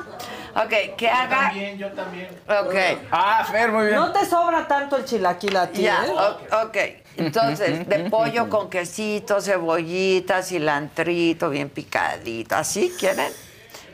Ok, 0.56 0.96
que 0.98 1.10
haga... 1.10 1.52
yo 1.78 1.92
también. 1.92 2.30
Ok. 2.48 2.74
Ah, 3.12 3.46
Fer, 3.52 3.72
muy 3.72 3.88
bien. 3.88 3.98
No 3.98 4.12
te 4.14 4.26
sobra 4.26 4.66
tanto 4.68 4.96
el 4.96 5.04
chilaquil 5.06 5.58
a 5.58 5.68
ti, 5.68 5.82
Ya, 5.82 6.06
¿eh? 6.06 6.12
o- 6.12 6.66
ok. 6.66 6.78
Entonces, 7.18 7.88
de 7.88 8.10
pollo 8.10 8.50
con 8.50 8.70
quesito, 8.70 9.42
cebollita, 9.42 10.42
cilantrito, 10.42 11.50
bien 11.50 11.70
picadito. 11.70 12.56
¿Así 12.56 12.94
quieren? 12.98 13.32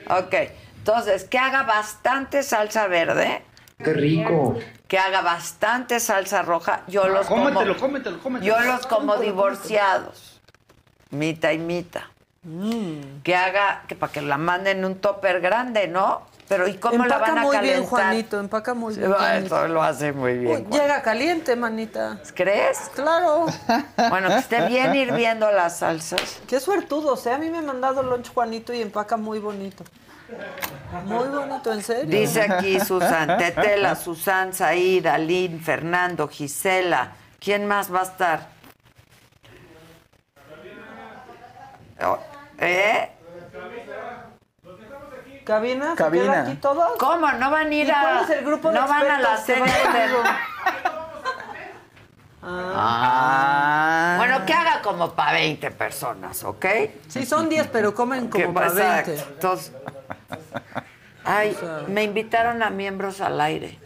Ok. 0.10 0.34
Entonces, 0.78 1.24
que 1.24 1.40
haga 1.40 1.64
bastante 1.64 2.44
salsa 2.44 2.88
verde. 2.88 3.44
Qué 3.84 3.94
rico. 3.94 4.58
Que 4.92 5.00
haga 5.00 5.22
bastante 5.22 6.02
salsa 6.02 6.42
roja. 6.42 6.82
Yo 6.90 7.08
los 7.08 7.26
Cómetelo, 7.26 7.76
como, 7.76 7.80
cómetelo, 7.80 8.20
cómetelo. 8.20 8.54
Yo 8.54 8.60
los 8.60 8.86
como 8.88 9.16
divorciados. 9.16 10.42
Mita 11.12 11.54
y 11.54 11.60
mita. 11.60 12.10
Mm. 12.44 13.22
Que 13.24 13.34
haga, 13.34 13.84
que 13.88 13.96
para 13.96 14.12
que 14.12 14.22
la 14.22 14.38
manden 14.38 14.80
en 14.80 14.86
un 14.86 14.96
topper 14.96 15.40
grande, 15.40 15.88
¿no? 15.88 16.24
Pero 16.50 16.68
¿y 16.68 16.76
cómo 16.76 17.06
la 17.06 17.20
van 17.20 17.38
a 17.38 17.42
muy 17.44 17.56
calentar? 17.56 17.80
bien, 17.80 17.90
Juanito, 17.90 18.38
empaca 18.42 18.74
muy 18.74 18.94
bien. 18.94 19.16
Ah. 19.18 19.38
Eso 19.38 19.66
lo 19.70 19.82
hace 19.82 20.12
muy 20.12 20.38
bien. 20.38 20.68
Uy, 20.70 20.78
llega 20.78 21.02
caliente, 21.02 21.56
manita. 21.56 22.20
¿Crees? 22.36 22.92
Claro. 22.94 23.46
Bueno, 24.10 24.28
que 24.28 24.40
esté 24.40 24.68
bien 24.68 24.94
hirviendo 24.94 25.50
las 25.54 25.78
salsas. 25.78 26.42
Qué 26.50 26.60
suertudo, 26.60 27.14
o 27.14 27.18
sea, 27.18 27.36
a 27.36 27.38
mí 27.38 27.50
me 27.50 27.60
ha 27.60 27.62
mandado 27.62 28.04
lunch 28.04 28.34
Juanito 28.34 28.74
y 28.74 28.82
empaca 28.82 29.16
muy 29.16 29.40
bonito. 29.40 29.86
Muy 31.06 31.28
bonito, 31.30 31.72
en 31.74 31.84
serio. 31.84 32.20
Dice 32.20 32.42
aquí 32.42 32.80
Susan, 32.80 33.38
Tetela, 33.38 33.96
Susan, 33.96 34.54
Said, 34.54 35.06
Aline, 35.06 35.60
Fernando, 35.60 36.28
Gisela. 36.28 37.12
¿Quién 37.40 37.66
más 37.68 37.94
va 37.94 38.02
a 38.02 38.04
estar? 38.04 38.48
Oh, 42.04 42.18
¿Eh? 42.58 43.10
¿Cabina? 45.44 45.92
¿Se 45.92 45.96
Cabina. 45.96 46.24
queda 46.24 46.42
aquí 46.44 46.56
todos? 46.56 46.88
¿Cómo? 47.00 47.32
¿No 47.34 47.50
van 47.52 47.68
a 47.68 47.74
ir 47.74 47.88
¿Y 47.88 47.92
a...? 47.92 48.02
cuál 48.02 48.24
es 48.24 48.30
el 48.30 48.46
grupo 48.46 48.70
de 48.70 48.80
¿No 48.80 48.88
van 48.88 49.12
a 49.12 49.20
la 49.20 49.34
expertos 49.34 49.46
que 49.46 49.54
serie 49.54 49.64
va 49.64 49.94
de... 49.94 50.12
conmigo? 50.12 50.24
Ah. 52.44 54.16
Bueno, 54.18 54.46
que 54.46 54.54
haga 54.54 54.82
como 54.82 55.12
para 55.14 55.34
20 55.34 55.72
personas, 55.72 56.44
¿ok? 56.44 56.66
Sí, 57.08 57.26
son 57.26 57.50
10, 57.50 57.68
pero 57.68 57.94
comen 57.94 58.30
como 58.30 58.54
para 58.54 58.68
exacto. 58.68 59.12
20. 59.12 59.28
Entonces, 59.34 59.74
ay, 61.24 61.58
me 61.88 62.04
invitaron 62.04 62.64
a 62.64 62.70
miembros 62.70 63.22
al 63.22 63.40
aire. 63.42 63.78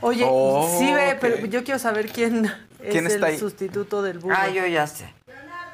Oye, 0.00 0.24
Oh, 0.28 0.68
sí 0.78 0.92
ve, 0.92 1.16
pero 1.20 1.46
yo 1.46 1.64
quiero 1.64 1.78
saber 1.78 2.10
quién, 2.10 2.52
¿Quién 2.90 3.06
es 3.06 3.14
está 3.14 3.28
el 3.28 3.34
ahí? 3.34 3.38
sustituto 3.38 4.02
del 4.02 4.18
burro. 4.18 4.36
Ah, 4.38 4.48
yo 4.48 4.66
ya 4.66 4.86
sé. 4.86 5.12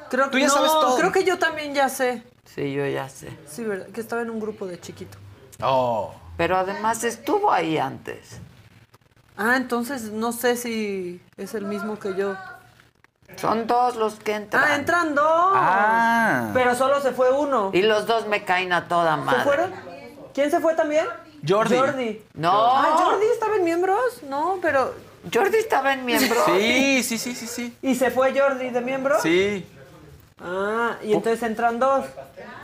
creo, 0.09 0.29
Tú 0.29 0.37
ya 0.37 0.47
no, 0.47 0.53
sabes 0.53 0.71
todo. 0.71 0.97
creo 0.97 1.11
que 1.11 1.23
yo 1.23 1.37
también 1.37 1.73
ya 1.73 1.89
sé. 1.89 2.23
Sí, 2.45 2.71
yo 2.73 2.85
ya 2.85 3.09
sé. 3.09 3.29
Sí, 3.47 3.63
¿verdad? 3.63 3.87
Que 3.87 3.99
estaba 4.01 4.21
en 4.21 4.29
un 4.29 4.39
grupo 4.39 4.65
de 4.67 4.79
chiquito. 4.79 5.17
Oh. 5.61 6.13
Pero 6.37 6.57
además 6.57 7.03
estuvo 7.03 7.51
ahí 7.51 7.77
antes. 7.77 8.39
Ah, 9.35 9.55
entonces 9.57 10.03
no 10.11 10.31
sé 10.31 10.55
si 10.55 11.21
es 11.37 11.53
el 11.55 11.65
mismo 11.65 11.97
que 11.99 12.15
yo. 12.15 12.35
Son 13.37 13.65
dos 13.65 13.95
los 13.95 14.15
que 14.15 14.35
entran. 14.35 14.63
Ah, 14.63 14.75
entran 14.75 15.15
dos. 15.15 15.25
Ah. 15.55 16.51
Pero 16.53 16.75
solo 16.75 17.01
se 17.01 17.11
fue 17.11 17.31
uno. 17.31 17.71
Y 17.73 17.81
los 17.81 18.05
dos 18.05 18.27
me 18.27 18.43
caen 18.45 18.71
a 18.73 18.87
toda 18.87 19.17
madre. 19.17 19.39
¿Se 19.39 19.43
fueron? 19.45 19.73
¿Quién 20.33 20.49
se 20.49 20.59
fue 20.59 20.73
también? 20.75 21.05
Jordi. 21.47 21.75
Jordi. 21.75 22.21
No. 22.33 22.51
Ah, 22.51 22.95
Jordi 22.97 23.25
estaba 23.27 23.55
en 23.55 23.63
miembros. 23.63 24.23
No, 24.29 24.59
pero. 24.61 24.93
Jordi 25.33 25.57
estaba 25.57 25.93
en 25.93 26.05
miembro. 26.05 26.43
Sí, 26.45 27.03
sí, 27.03 27.17
sí, 27.17 27.35
sí, 27.35 27.47
sí. 27.47 27.77
¿Y 27.81 27.95
se 27.95 28.11
fue 28.11 28.37
Jordi 28.37 28.69
de 28.69 28.81
miembro? 28.81 29.21
Sí. 29.21 29.65
Ah, 30.39 30.97
y 31.03 31.13
entonces 31.13 31.43
entran 31.43 31.79
dos. 31.79 32.05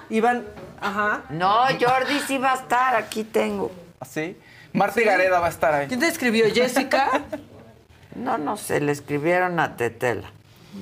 Iban. 0.09 0.45
Ajá. 0.81 1.23
No, 1.29 1.65
Jordi 1.79 2.19
sí 2.27 2.37
va 2.37 2.53
a 2.53 2.55
estar. 2.55 2.95
Aquí 2.95 3.23
tengo. 3.23 3.71
¿Sí? 4.09 4.37
Marta 4.73 5.01
y 5.01 5.03
Gareda 5.05 5.39
va 5.39 5.47
a 5.47 5.49
estar 5.49 5.73
ahí. 5.73 5.87
¿Quién 5.87 5.99
te 5.99 6.07
escribió? 6.07 6.45
¿Jessica? 6.53 7.09
No, 8.15 8.37
no 8.37 8.57
sé. 8.57 8.81
Le 8.81 8.91
escribieron 8.91 9.59
a 9.59 9.77
Tetela. 9.77 10.31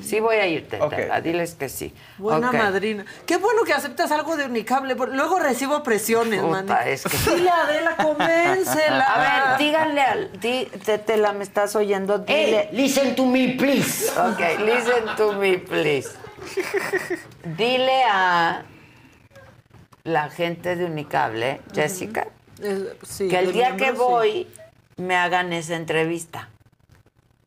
Sí 0.03 0.19
voy 0.19 0.35
a 0.35 0.45
ir, 0.47 0.67
Tetela. 0.67 1.17
Ok. 1.17 1.23
Diles 1.23 1.55
que 1.55 1.69
sí. 1.69 1.93
Buena 2.17 2.51
madrina. 2.51 3.05
Qué 3.25 3.37
bueno 3.37 3.63
que 3.63 3.73
aceptas 3.73 4.11
algo 4.11 4.35
de 4.35 4.45
Unicable. 4.45 4.95
porque 4.95 5.15
Luego 5.15 5.39
recibo 5.39 5.81
presiones, 5.83 6.41
Puta, 6.41 6.51
manita. 6.51 6.87
es 6.89 7.03
que- 7.03 7.35
Dile 7.35 7.49
a 7.49 7.61
Adela, 7.63 7.95
convéncela. 7.95 9.03
A 9.03 9.19
ver, 9.55 9.59
díganle 9.59 10.01
al... 10.01 10.31
Di, 10.39 10.65
Tetela, 10.85 11.31
¿me 11.33 11.43
estás 11.43 11.75
oyendo? 11.75 12.19
Dile... 12.19 12.69
listen 12.73 13.15
to 13.15 13.25
me, 13.25 13.55
please. 13.57 14.09
Ok, 14.11 14.39
listen 14.65 15.15
to 15.15 15.33
me, 15.33 15.57
please. 15.57 16.09
Dile 17.57 18.03
a 18.11 18.63
la 20.03 20.29
gente 20.29 20.75
de 20.75 20.85
Unicable, 20.85 21.61
Jessica, 21.73 22.27
Eh, 22.61 22.97
sí, 23.03 23.27
que 23.27 23.39
el 23.39 23.51
día 23.53 23.75
que 23.75 23.87
sí. 23.91 23.97
voy 23.97 24.47
me 24.97 25.15
hagan 25.15 25.53
esa 25.53 25.75
entrevista. 25.75 26.49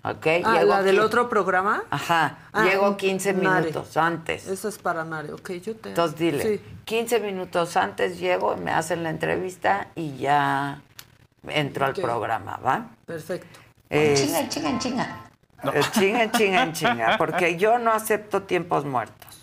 ¿Ok? 0.02 0.26
Ah, 0.44 0.58
Llego 0.60 0.70
¿la 0.70 0.82
del 0.82 0.98
otro 1.00 1.28
programa? 1.28 1.82
Ajá, 1.90 2.38
Ah, 2.52 2.64
llego 2.64 2.88
un- 2.90 2.96
15 2.96 3.34
Nare. 3.34 3.60
minutos 3.66 3.96
antes. 3.98 4.46
Eso 4.48 4.68
es 4.68 4.78
para 4.78 5.04
Nare, 5.04 5.32
ok, 5.32 5.50
yo 5.62 5.76
te... 5.76 5.90
Entonces 5.90 6.18
dile, 6.18 6.42
Sí. 6.42 6.62
15 6.86 7.20
minutos 7.20 7.76
antes 7.76 8.18
llego, 8.18 8.56
me 8.56 8.70
hacen 8.70 9.02
la 9.02 9.10
entrevista 9.10 9.88
y 9.94 10.16
ya 10.16 10.80
entro 11.46 11.84
Ok. 11.86 11.96
al 11.98 12.02
programa, 12.02 12.56
¿va? 12.64 12.86
Perfecto. 13.04 13.58
Es- 13.90 14.22
Chinga, 14.24 14.48
chinga, 14.48 14.78
chinga. 14.78 15.20
eh, 15.74 15.80
chinga, 15.92 16.30
chinga, 16.32 16.72
chinga, 16.72 17.18
porque 17.18 17.56
yo 17.58 17.78
no 17.78 17.92
acepto 17.92 18.42
tiempos 18.44 18.86
muertos. 18.86 19.36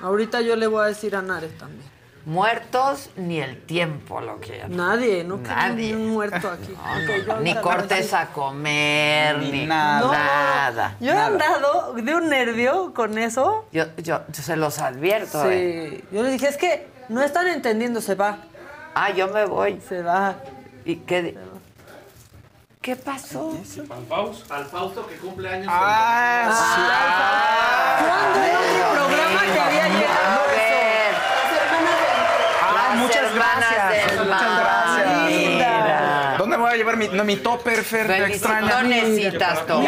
Ahorita 0.00 0.40
yo 0.42 0.54
le 0.54 0.66
voy 0.68 0.82
a 0.84 0.86
decir 0.86 1.16
a 1.16 1.22
Nare 1.22 1.48
también. 1.48 1.93
Muertos 2.26 3.10
ni 3.16 3.38
el 3.40 3.60
tiempo 3.66 4.20
lo 4.20 4.38
quiero. 4.40 4.68
Nadie, 4.68 5.24
no 5.24 5.36
Nadie. 5.36 5.74
ni 5.74 5.92
un 5.92 6.10
muerto 6.14 6.50
aquí. 6.50 6.74
Ni 7.42 7.54
cortes 7.56 8.14
a 8.14 8.28
comer, 8.28 9.38
Ni 9.38 9.50
ni, 9.52 9.66
nada. 9.66 10.10
Nada. 10.10 10.96
Yo 11.00 11.12
he 11.12 11.18
andado 11.18 11.92
de 11.92 12.14
un 12.14 12.28
nervio 12.30 12.94
con 12.94 13.18
eso. 13.18 13.66
Yo, 13.72 13.84
yo, 13.98 14.22
yo 14.26 14.42
se 14.42 14.56
los 14.56 14.78
advierto, 14.78 15.50
¿eh? 15.50 15.98
Sí. 16.00 16.04
Yo 16.16 16.22
le 16.22 16.30
dije, 16.30 16.48
es 16.48 16.56
que 16.56 16.88
no 17.10 17.22
están 17.22 17.46
entendiendo, 17.48 18.00
se 18.00 18.14
va. 18.14 18.38
Ah, 18.94 19.10
yo 19.10 19.28
me 19.28 19.44
voy. 19.44 19.78
Se 19.86 20.00
va. 20.02 20.36
¿Y 20.86 20.96
qué? 20.96 21.36
¿Qué 22.80 22.96
pasó? 22.96 23.58
Al 24.50 24.64
Fausto 24.66 25.06
que 25.06 25.16
cumple 25.16 25.48
años. 25.48 25.68
Ah, 25.70 26.48
¿Cuándo 27.98 28.40
era 28.46 28.60
mi 28.60 28.96
programa 28.96 29.40
que 29.52 29.60
había 29.60 29.88
llegado 29.88 30.40
A 30.40 30.46
ver, 30.48 31.14
Ah, 32.62 32.88
Las 32.90 32.96
muchas 32.98 33.22
hermanas 33.22 33.70
gracias. 33.74 34.06
del 34.06 34.26
Muchas 34.26 34.42
mar. 34.42 34.60
gracias. 34.60 35.30
Mira. 35.30 36.34
¿Dónde 36.38 36.56
me 36.58 36.62
voy 36.62 36.72
a 36.72 36.73
llevar 36.84 36.96
mi, 36.96 37.08
no, 37.08 37.24
mi 37.24 37.36
topper, 37.36 37.82
Fer? 37.82 38.06
Te 38.06 38.24
extraño. 38.26 38.68
No 38.68 38.82
necesitas 38.84 39.66
todo. 39.66 39.82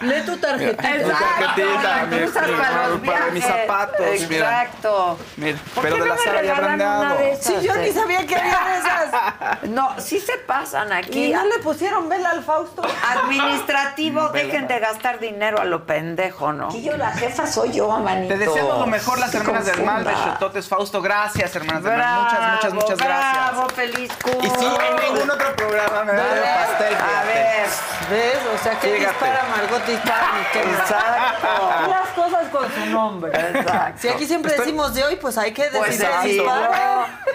Lee 0.00 0.20
tu 0.26 0.36
tarjetita. 0.36 0.94
Exacto, 0.94 1.62
mi- 2.10 2.24
usas 2.24 2.48
mi- 2.48 2.54
para 2.54 2.88
los 2.88 3.00
para 3.00 3.26
mis 3.30 3.44
zapatos. 3.44 4.00
Exacto. 4.06 5.18
Mira, 5.38 5.58
¿Por 5.74 5.82
pero 5.84 5.96
qué 5.96 6.02
de 6.02 6.08
no 6.08 6.14
la 6.14 6.20
me 6.20 6.24
sala 6.26 6.42
ya 6.42 7.14
de 7.16 7.30
esas, 7.32 7.46
Sí, 7.46 7.66
yo 7.66 7.76
ni 7.76 7.92
sabía 7.92 8.26
que 8.26 8.36
había 8.36 8.78
esas. 8.78 9.62
No, 9.70 9.94
sí 9.98 10.20
se 10.20 10.34
pasan 10.38 10.88
Y 10.90 10.92
aquí. 10.92 11.32
no 11.32 11.46
le 11.46 11.58
pusieron 11.60 12.10
vela 12.10 12.28
al 12.30 12.44
Fausto. 12.44 12.82
Administrativo, 13.08 14.28
dejen 14.30 14.68
de 14.68 14.78
gastar 14.80 15.18
dinero 15.18 15.58
a 15.60 15.64
lo 15.64 15.86
pendejo, 15.86 16.52
¿no? 16.52 16.68
Aquí 16.68 16.82
yo 16.82 16.96
la 16.98 17.12
jefa 17.12 17.46
soy 17.46 17.72
yo, 17.72 17.88
manito. 17.98 18.34
Te 18.34 18.38
deseamos 18.38 18.78
lo 18.80 18.86
mejor, 18.86 19.18
las 19.18 19.34
hermanas 19.34 19.64
del 19.66 19.82
mal, 19.82 20.04
confunda. 20.04 20.26
Bechototes 20.26 20.68
Fausto. 20.68 21.00
Gracias, 21.00 21.56
hermanas 21.56 21.82
del 21.84 21.96
mal. 21.96 22.20
Muchas, 22.22 22.52
muchas, 22.52 22.74
muchas 22.74 22.98
gracias. 22.98 23.52
Bravo, 23.52 23.68
feliz 23.70 24.10
Y 24.42 24.46
sí, 24.46 24.66
en 24.66 25.14
ningún 25.14 25.30
otro 25.36 25.56
programa 25.56 26.04
me 26.04 26.12
da 26.12 26.34
de 26.34 26.40
pastel. 26.40 26.94
A 26.94 27.24
ver, 27.24 27.66
¿Ves? 28.10 28.38
O 28.54 28.62
sea, 28.62 28.78
que 28.78 28.88
Fíjate. 28.88 29.12
dispara 29.12 29.44
Margot 29.50 29.86
dispara 29.86 30.32
mi 30.32 30.44
que 30.52 30.60
Exacto. 30.70 31.88
Las 31.88 32.08
cosas 32.10 32.48
con 32.50 32.72
su 32.72 32.86
nombre. 32.86 33.32
Exacto. 33.32 33.98
Si 34.00 34.08
aquí 34.08 34.26
siempre 34.26 34.56
decimos 34.56 34.94
de 34.94 35.04
hoy, 35.04 35.16
pues 35.16 35.36
hay 35.38 35.52
que 35.52 35.64
decir 35.64 35.80
Pues 35.80 35.96
sí, 36.22 36.32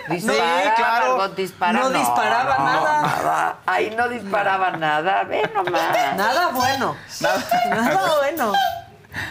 dispara. 0.09 0.75
Claro. 0.75 1.17
Margot 1.17 1.35
dispara. 1.35 1.79
No 1.79 1.89
disparaba 1.89 2.57
nada. 2.57 3.01
nada. 3.01 3.55
Ahí 3.65 3.93
no 3.95 4.07
disparaba 4.09 4.71
nada. 4.71 5.23
Ve 5.23 5.49
nomás. 5.53 6.15
Nada 6.15 6.47
bueno. 6.49 6.95
Nada. 7.19 7.43
Nada 7.69 8.15
bueno. 8.17 8.53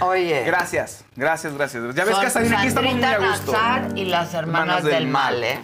Oye. 0.00 0.44
Gracias, 0.44 1.04
gracias, 1.16 1.54
gracias. 1.54 1.94
Ya 1.94 2.04
ves 2.04 2.12
son 2.12 2.20
que 2.20 2.26
hasta 2.26 2.40
aquí 2.40 2.66
estamos 2.66 2.94
muy 2.94 3.04
a 3.04 3.18
gusto. 3.18 3.52
Nazar 3.52 3.82
y 3.94 4.04
las 4.04 4.34
hermanas, 4.34 4.78
Hermanas 4.78 4.84
del 4.84 5.06
mal, 5.06 5.42
¿eh? 5.42 5.60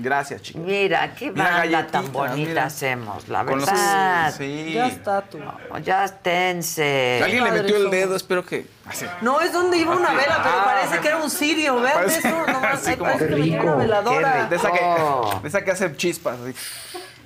Gracias, 0.00 0.42
chicos. 0.42 0.62
Mira, 0.62 1.14
qué 1.14 1.30
Mira, 1.30 1.58
banda 1.58 1.86
tan 1.86 2.10
bonita 2.12 2.36
mira. 2.48 2.64
hacemos, 2.64 3.28
la 3.28 3.44
Con 3.44 3.58
los- 3.58 3.66
verdad. 3.66 4.34
sí. 4.36 4.72
Ya 4.74 4.86
está 4.86 5.22
tú. 5.22 5.38
Ya 5.84 6.04
esténse. 6.04 7.20
Alguien 7.22 7.44
le 7.44 7.50
metió 7.52 7.76
el 7.76 7.90
dedo, 7.90 8.16
espero 8.16 8.44
que. 8.44 8.66
así. 8.86 9.06
No, 9.20 9.40
es 9.40 9.52
donde 9.52 9.76
iba 9.78 9.94
una 9.94 10.10
vela, 10.12 10.40
pero 10.42 10.56
Ah, 10.60 10.64
parece 10.64 10.98
que 11.00 11.08
era 11.08 11.16
un 11.18 11.30
sirio. 11.30 11.80
Vean 11.80 11.94
Parece- 11.94 12.18
eso, 12.18 12.28
nomás. 12.46 12.74
así 12.86 12.96
como- 12.96 13.04
parece 13.12 13.28
que 13.28 13.34
venía 13.34 13.60
una 13.62 13.74
veladora. 13.76 14.34
rico. 14.36 14.48
De 14.50 14.56
esa 14.56 14.72
que, 14.72 15.38
de 15.42 15.48
esa 15.48 15.64
que 15.64 15.70
hace 15.70 15.96
chispas. 15.96 16.38
así. 16.40 16.54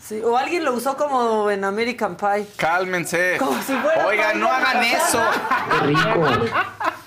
Sí, 0.00 0.20
o 0.20 0.36
alguien 0.36 0.64
lo 0.64 0.74
usó 0.74 0.98
como 0.98 1.50
en 1.50 1.64
American 1.64 2.14
Pie. 2.16 2.46
Cálmense. 2.56 3.38
Como 3.38 3.54
si 3.62 3.72
fuera 3.72 4.06
Oigan, 4.06 4.38
no 4.38 4.50
hagan 4.52 4.82
eso. 4.84 5.18
Qué 5.70 5.86
rico. 5.86 6.26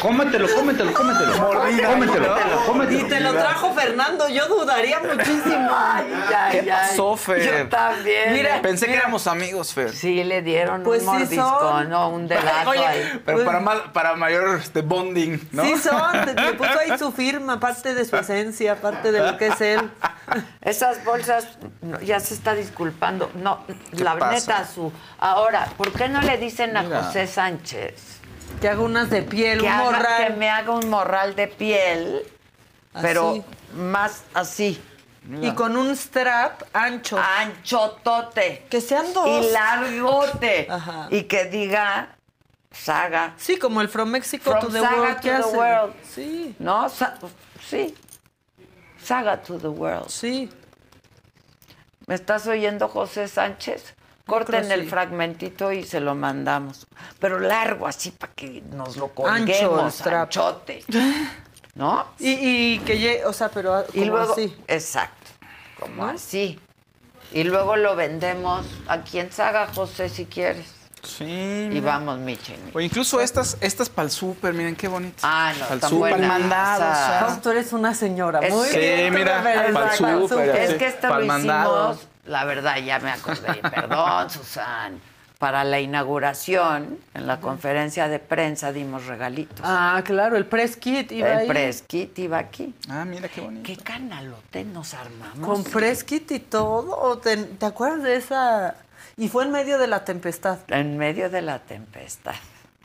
Cómetelo, 0.00 0.46
cómetelo, 0.54 0.92
cómetelo. 0.94 1.36
Mordida, 1.38 1.88
Cómetelo, 1.88 2.36
¿no? 2.38 2.66
cómetelo. 2.66 2.98
Y 3.00 3.04
te 3.08 3.20
lo 3.20 3.32
trajo 3.32 3.72
Fernando, 3.74 4.28
yo 4.28 4.46
dudaría 4.48 5.00
muchísimo. 5.00 5.68
Ay, 5.74 6.04
¿Qué 6.52 6.60
ay. 6.60 6.68
pasó, 6.68 7.16
Fer? 7.16 7.42
Yo 7.62 7.68
también. 7.68 8.32
Mira, 8.32 8.62
Pensé 8.62 8.86
que 8.86 8.94
éramos 8.94 9.26
amigos, 9.26 9.72
Fer. 9.74 9.90
Sí, 9.92 10.22
le 10.22 10.42
dieron 10.42 10.82
Pues 10.82 11.02
un 11.02 11.08
sí 11.28 11.36
mordisco, 11.36 11.58
son. 11.60 11.88
¿no? 11.90 12.08
Un 12.10 12.28
delazo 12.28 12.70
Oye, 12.70 12.86
ahí. 12.86 13.20
Pero 13.24 13.38
Pues- 13.38 13.46
para, 13.46 13.60
mal, 13.60 13.82
para 13.92 14.14
mayor 14.14 14.58
este, 14.58 14.82
bonding, 14.82 15.38
¿no? 15.52 15.64
Sí 15.64 15.76
son, 15.78 16.24
le 16.36 16.52
puso 16.54 16.78
ahí 16.78 16.96
su 16.98 17.10
firma, 17.12 17.58
parte 17.58 17.94
de 17.94 18.04
su 18.04 18.16
esencia, 18.16 18.76
parte 18.80 19.10
de 19.12 19.20
lo 19.20 19.36
que 19.38 19.48
es 19.48 19.60
él. 19.60 19.90
Esas 20.60 21.04
bolsas 21.04 21.46
no, 21.82 22.00
ya 22.00 22.20
se 22.20 22.34
está 22.34 22.54
disculpando. 22.54 23.30
No, 23.34 23.60
¿Qué 23.96 24.04
la 24.04 24.16
pasa? 24.18 24.32
neta, 24.58 24.66
su. 24.72 24.92
Ahora, 25.18 25.66
¿por 25.76 25.92
qué 25.92 26.08
no 26.08 26.20
le 26.22 26.38
dicen 26.38 26.76
a 26.76 26.82
Mira. 26.82 27.02
José 27.02 27.26
Sánchez 27.26 28.20
Que 28.60 28.68
haga 28.68 28.80
unas 28.80 29.10
de 29.10 29.22
piel, 29.22 29.58
que, 29.60 29.66
un 29.66 29.72
haga- 29.72 29.84
morral. 29.84 30.26
que 30.26 30.32
me 30.34 30.48
haga 30.48 30.72
un 30.72 30.88
morral 30.88 31.34
de 31.36 31.48
piel, 31.48 32.22
pero 33.02 33.44
más 33.74 34.24
así? 34.32 34.80
Y 35.42 35.52
con 35.52 35.76
un 35.76 35.94
strap 35.96 36.62
ancho. 36.72 37.18
Anchotote. 37.18 38.66
Que 38.70 38.80
sean 38.80 39.12
dos. 39.14 39.26
Y 39.46 39.50
largote. 39.52 40.66
Ajá. 40.70 41.08
Y 41.10 41.22
que 41.24 41.44
diga 41.46 42.14
saga. 42.70 43.32
Sí, 43.38 43.56
como 43.58 43.80
el 43.80 43.88
From 43.88 44.10
Mexico 44.10 44.50
From 44.50 44.60
to 44.60 44.68
the 44.68 44.80
Saga 44.80 44.96
World. 45.00 45.16
to 45.16 45.22
the 45.22 45.32
hacen. 45.34 45.56
World. 45.56 45.94
Sí, 46.14 46.56
¿No? 46.58 46.88
Sa- 46.90 47.14
sí. 47.68 47.94
Saga 49.02 49.42
to 49.42 49.58
the 49.58 49.68
world. 49.68 50.08
sí. 50.08 50.50
¿Me 52.06 52.14
estás 52.16 52.46
oyendo, 52.46 52.86
José 52.88 53.28
Sánchez? 53.28 53.94
Corten 54.26 54.70
el 54.72 54.82
sí. 54.82 54.86
fragmentito 54.88 55.70
y 55.72 55.84
se 55.84 56.00
lo 56.00 56.14
mandamos. 56.14 56.86
Pero 57.18 57.38
largo, 57.40 57.86
así 57.86 58.10
para 58.10 58.32
que 58.32 58.62
nos 58.72 58.96
lo 58.96 59.06
Ancho 59.06 59.14
colguemos, 59.14 60.06
el 60.06 60.14
anchote. 60.14 60.84
¿No? 61.74 62.06
Y, 62.20 62.30
y 62.74 62.78
que 62.80 62.98
llegue, 62.98 63.24
o 63.26 63.32
sea, 63.32 63.48
pero 63.48 63.74
a- 63.74 63.84
Y 63.92 64.00
como 64.00 64.16
luego, 64.16 64.32
así. 64.32 64.56
exacto, 64.68 65.30
como 65.80 66.06
¿No? 66.06 66.10
así. 66.12 66.58
Y 67.32 67.42
luego 67.44 67.74
lo 67.76 67.96
vendemos 67.96 68.64
a 68.86 69.02
quien 69.02 69.32
Saga, 69.32 69.66
José, 69.74 70.08
si 70.08 70.24
quieres. 70.26 70.66
Sí. 71.02 71.24
Y 71.24 71.68
mira. 71.68 71.84
vamos, 71.98 72.18
Michi. 72.20 72.54
O 72.72 72.80
incluso 72.80 73.20
estas, 73.20 73.58
estas 73.60 73.88
para 73.90 74.06
el 74.06 74.10
súper, 74.12 74.54
miren 74.54 74.74
qué 74.76 74.86
bonitas. 74.88 75.20
Ah, 75.24 75.52
no, 75.52 75.58
Para 75.60 75.68
el 75.72 75.74
están 75.78 75.90
súper, 75.90 76.10
buenas. 76.12 76.28
mandado. 76.40 76.82
o 76.82 76.94
sea. 77.34 77.40
Tú 77.42 77.50
eres 77.50 77.72
una 77.72 77.92
señora. 77.94 78.38
Es- 78.38 78.54
Muy 78.54 78.68
Sí, 78.68 78.78
bien. 78.78 79.12
mira, 79.12 79.42
pa'l 79.42 79.72
Fausto. 79.98 80.28
súper, 80.28 80.48
Es 80.56 80.74
que 80.74 80.86
esto 80.86 81.08
lo 81.08 81.12
Pa'l 81.12 81.24
hicimos, 81.24 81.98
la 82.26 82.44
verdad, 82.44 82.76
ya 82.78 82.98
me 83.00 83.10
acordé. 83.10 83.54
Perdón, 83.74 84.30
Susan. 84.30 85.00
Para 85.38 85.64
la 85.64 85.80
inauguración, 85.80 86.98
en 87.12 87.26
la 87.26 87.38
conferencia 87.40 88.08
de 88.08 88.18
prensa 88.18 88.72
dimos 88.72 89.06
regalitos. 89.06 89.60
Ah, 89.62 90.00
claro, 90.04 90.36
el 90.36 90.46
press 90.46 90.76
kit 90.76 91.10
iba 91.12 91.28
El 91.32 91.38
ahí. 91.40 91.48
press 91.48 91.82
kit 91.82 92.18
iba 92.20 92.38
aquí. 92.38 92.74
Ah, 92.88 93.04
mira 93.04 93.28
qué 93.28 93.40
bonito. 93.42 93.62
¿Qué 93.64 93.76
canalote 93.76 94.64
nos 94.64 94.94
armamos? 94.94 95.46
Con 95.46 95.64
press 95.64 96.02
kit 96.04 96.30
y 96.30 96.38
todo. 96.38 96.96
¿O 96.98 97.18
¿Te, 97.18 97.36
te 97.36 97.66
acuerdas 97.66 98.02
de 98.04 98.16
esa? 98.16 98.76
Y 99.16 99.28
fue 99.28 99.44
en 99.44 99.50
medio 99.50 99.76
de 99.76 99.86
la 99.88 100.04
tempestad. 100.04 100.58
En 100.68 100.96
medio 100.96 101.28
de 101.28 101.42
la 101.42 101.58
tempestad. 101.58 102.34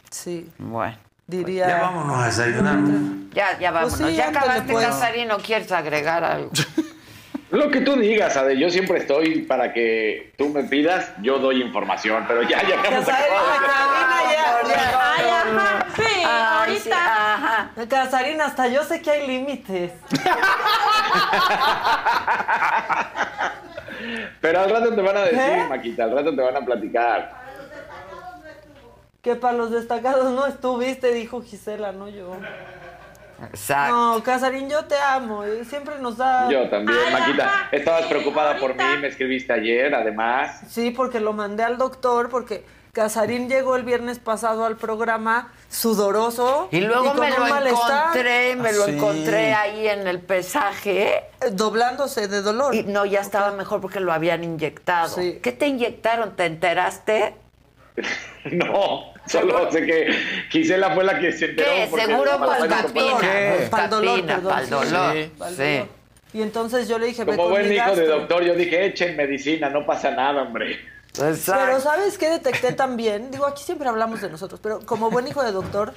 Sí, 0.10 0.50
Bueno. 0.58 0.98
diría. 1.28 1.68
Ya 1.68 1.82
vámonos 1.82 2.18
a 2.22 2.26
desayunar. 2.26 2.80
Ya, 3.32 3.58
ya 3.60 3.72
vámonos. 3.72 3.98
Pues 4.00 4.10
sí, 4.12 4.16
ya 4.18 4.30
acabaste, 4.30 4.74
pues. 4.74 4.86
Casarino. 4.86 5.38
¿Quieres 5.38 5.72
agregar 5.72 6.24
algo? 6.24 6.52
Lo 7.52 7.72
que 7.72 7.82
tú 7.82 7.96
digas, 7.96 8.38
Ade, 8.38 8.58
yo 8.60 8.70
siempre 8.70 9.00
estoy 9.00 9.42
para 9.42 9.74
que 9.74 10.34
tú 10.38 10.50
me 10.50 10.64
pidas, 10.66 11.12
yo 11.22 11.40
doy 11.40 11.62
información, 11.64 12.26
pero 12.28 12.44
ya, 12.44 12.62
ya 12.62 12.76
la 12.76 12.84
cabina 12.84 13.08
ya. 14.24 14.70
ya. 14.70 15.14
Ay, 15.16 15.26
ajá, 15.30 15.86
sí, 15.96 16.04
Ay, 16.04 16.24
ahorita. 16.70 17.72
sí. 17.76 17.88
Casarín, 17.88 18.40
hasta 18.42 18.68
yo 18.68 18.84
sé 18.84 19.02
que 19.02 19.10
hay 19.10 19.28
límites. 19.28 19.92
Pero 24.42 24.62
al 24.62 24.70
rato 24.70 24.96
te 24.96 25.02
van 25.02 25.18
a 25.18 25.22
decir, 25.24 25.40
¿Eh? 25.40 25.66
Maquita, 25.68 26.04
al 26.06 26.12
rato 26.12 26.34
te 26.36 26.42
van 26.42 26.56
a 26.56 26.62
platicar. 26.62 27.40
Que 29.22 29.36
para 29.36 29.58
los 29.58 29.72
destacados 29.72 30.32
no 30.32 30.46
estuviste, 30.48 31.12
dijo 31.14 31.42
Gisela, 31.42 31.92
no 31.92 32.08
yo. 32.08 32.38
Exacto. 33.48 33.96
No, 33.96 34.24
Casarín, 34.24 34.70
yo 34.70 34.86
te 34.86 34.96
amo. 34.98 35.44
Siempre 35.68 36.00
nos 36.00 36.18
da. 36.18 36.50
Yo 36.50 36.70
también, 36.70 36.98
Maquita. 37.12 37.70
Estabas 37.72 38.06
preocupada 38.06 38.58
por 38.58 38.76
mí, 38.76 38.84
me 39.02 39.08
escribiste 39.08 39.54
ayer, 39.54 39.94
además. 39.96 40.62
Sí, 40.70 40.92
porque 40.92 41.20
lo 41.20 41.34
mandé 41.34 41.64
al 41.64 41.78
doctor, 41.78 42.30
porque 42.30 42.64
Casarín 42.92 43.48
llegó 43.50 43.76
el 43.76 43.84
viernes 43.84 44.20
pasado 44.20 44.66
al 44.66 44.76
programa 44.76 45.52
sudoroso. 45.70 46.68
Y 46.72 46.82
luego 46.82 47.12
con 47.14 47.20
me 47.22 47.28
un 47.34 47.40
lo 47.40 47.48
malestar, 47.48 48.02
encontré, 48.18 48.56
me 48.56 48.74
lo 48.74 48.86
Sí. 48.86 48.92
encontré 48.92 49.54
ahí 49.54 49.88
en 49.88 50.08
el 50.08 50.20
pesaje. 50.20 51.18
eh, 51.18 51.24
Doblándose 51.52 52.28
de 52.28 52.42
dolor. 52.42 52.74
Y 52.76 52.84
no, 52.84 53.06
ya 53.06 53.22
estaba 53.22 53.52
mejor 53.52 53.80
porque 53.82 54.00
lo 54.00 54.12
habían 54.12 54.44
inyectado. 54.44 55.10
Sí. 55.16 55.40
¿Qué 55.42 55.52
te 55.52 55.68
inyectaron? 55.68 56.36
¿Te 56.36 56.46
enteraste? 56.46 57.36
No, 58.52 59.14
solo 59.28 59.72
sé 59.72 59.86
que 59.86 60.14
Gisela 60.50 60.92
fue 60.96 61.04
la 61.04 61.20
que 61.20 61.32
se 61.32 61.46
enteró. 61.46 61.70
¿Qué? 61.70 61.88
porque 61.90 62.06
Seguro. 62.06 62.32
¿Qué? 63.22 63.68
Pa'l 63.70 63.90
dolor, 63.90 64.10
Buscapina, 64.22 64.36
perdón, 64.36 64.52
pa'l 64.54 64.66
sí. 64.66 64.72
dolor. 64.72 65.14
Sí. 65.14 65.32
Pa'l 65.38 65.56
Sí. 65.56 65.64
dolor. 65.74 65.88
Y 66.32 66.42
entonces 66.44 66.88
yo 66.88 67.00
le 67.00 67.08
dije, 67.08 67.26
Como 67.26 67.50
buen 67.50 67.68
mi 67.68 67.76
hijo 67.76 67.96
de 67.96 68.06
doctor, 68.06 68.44
yo 68.44 68.54
dije, 68.56 68.86
echen 68.86 69.18
medicina, 69.18 69.70
no 69.70 69.86
pasa 69.86 70.12
nada, 70.12 70.44
hombre. 70.44 70.78
Exacto. 71.20 71.64
Pero 71.66 71.80
¿sabes 71.82 72.18
qué 72.20 72.30
detecté 72.30 72.72
también? 72.74 73.32
Digo, 73.32 73.48
aquí 73.48 73.64
siempre 73.64 73.90
hablamos 73.90 74.22
de 74.22 74.30
nosotros, 74.30 74.60
pero 74.62 74.80
como 74.86 75.10
buen 75.10 75.28
hijo 75.28 75.42
de 75.44 75.52
doctor, 75.52 75.92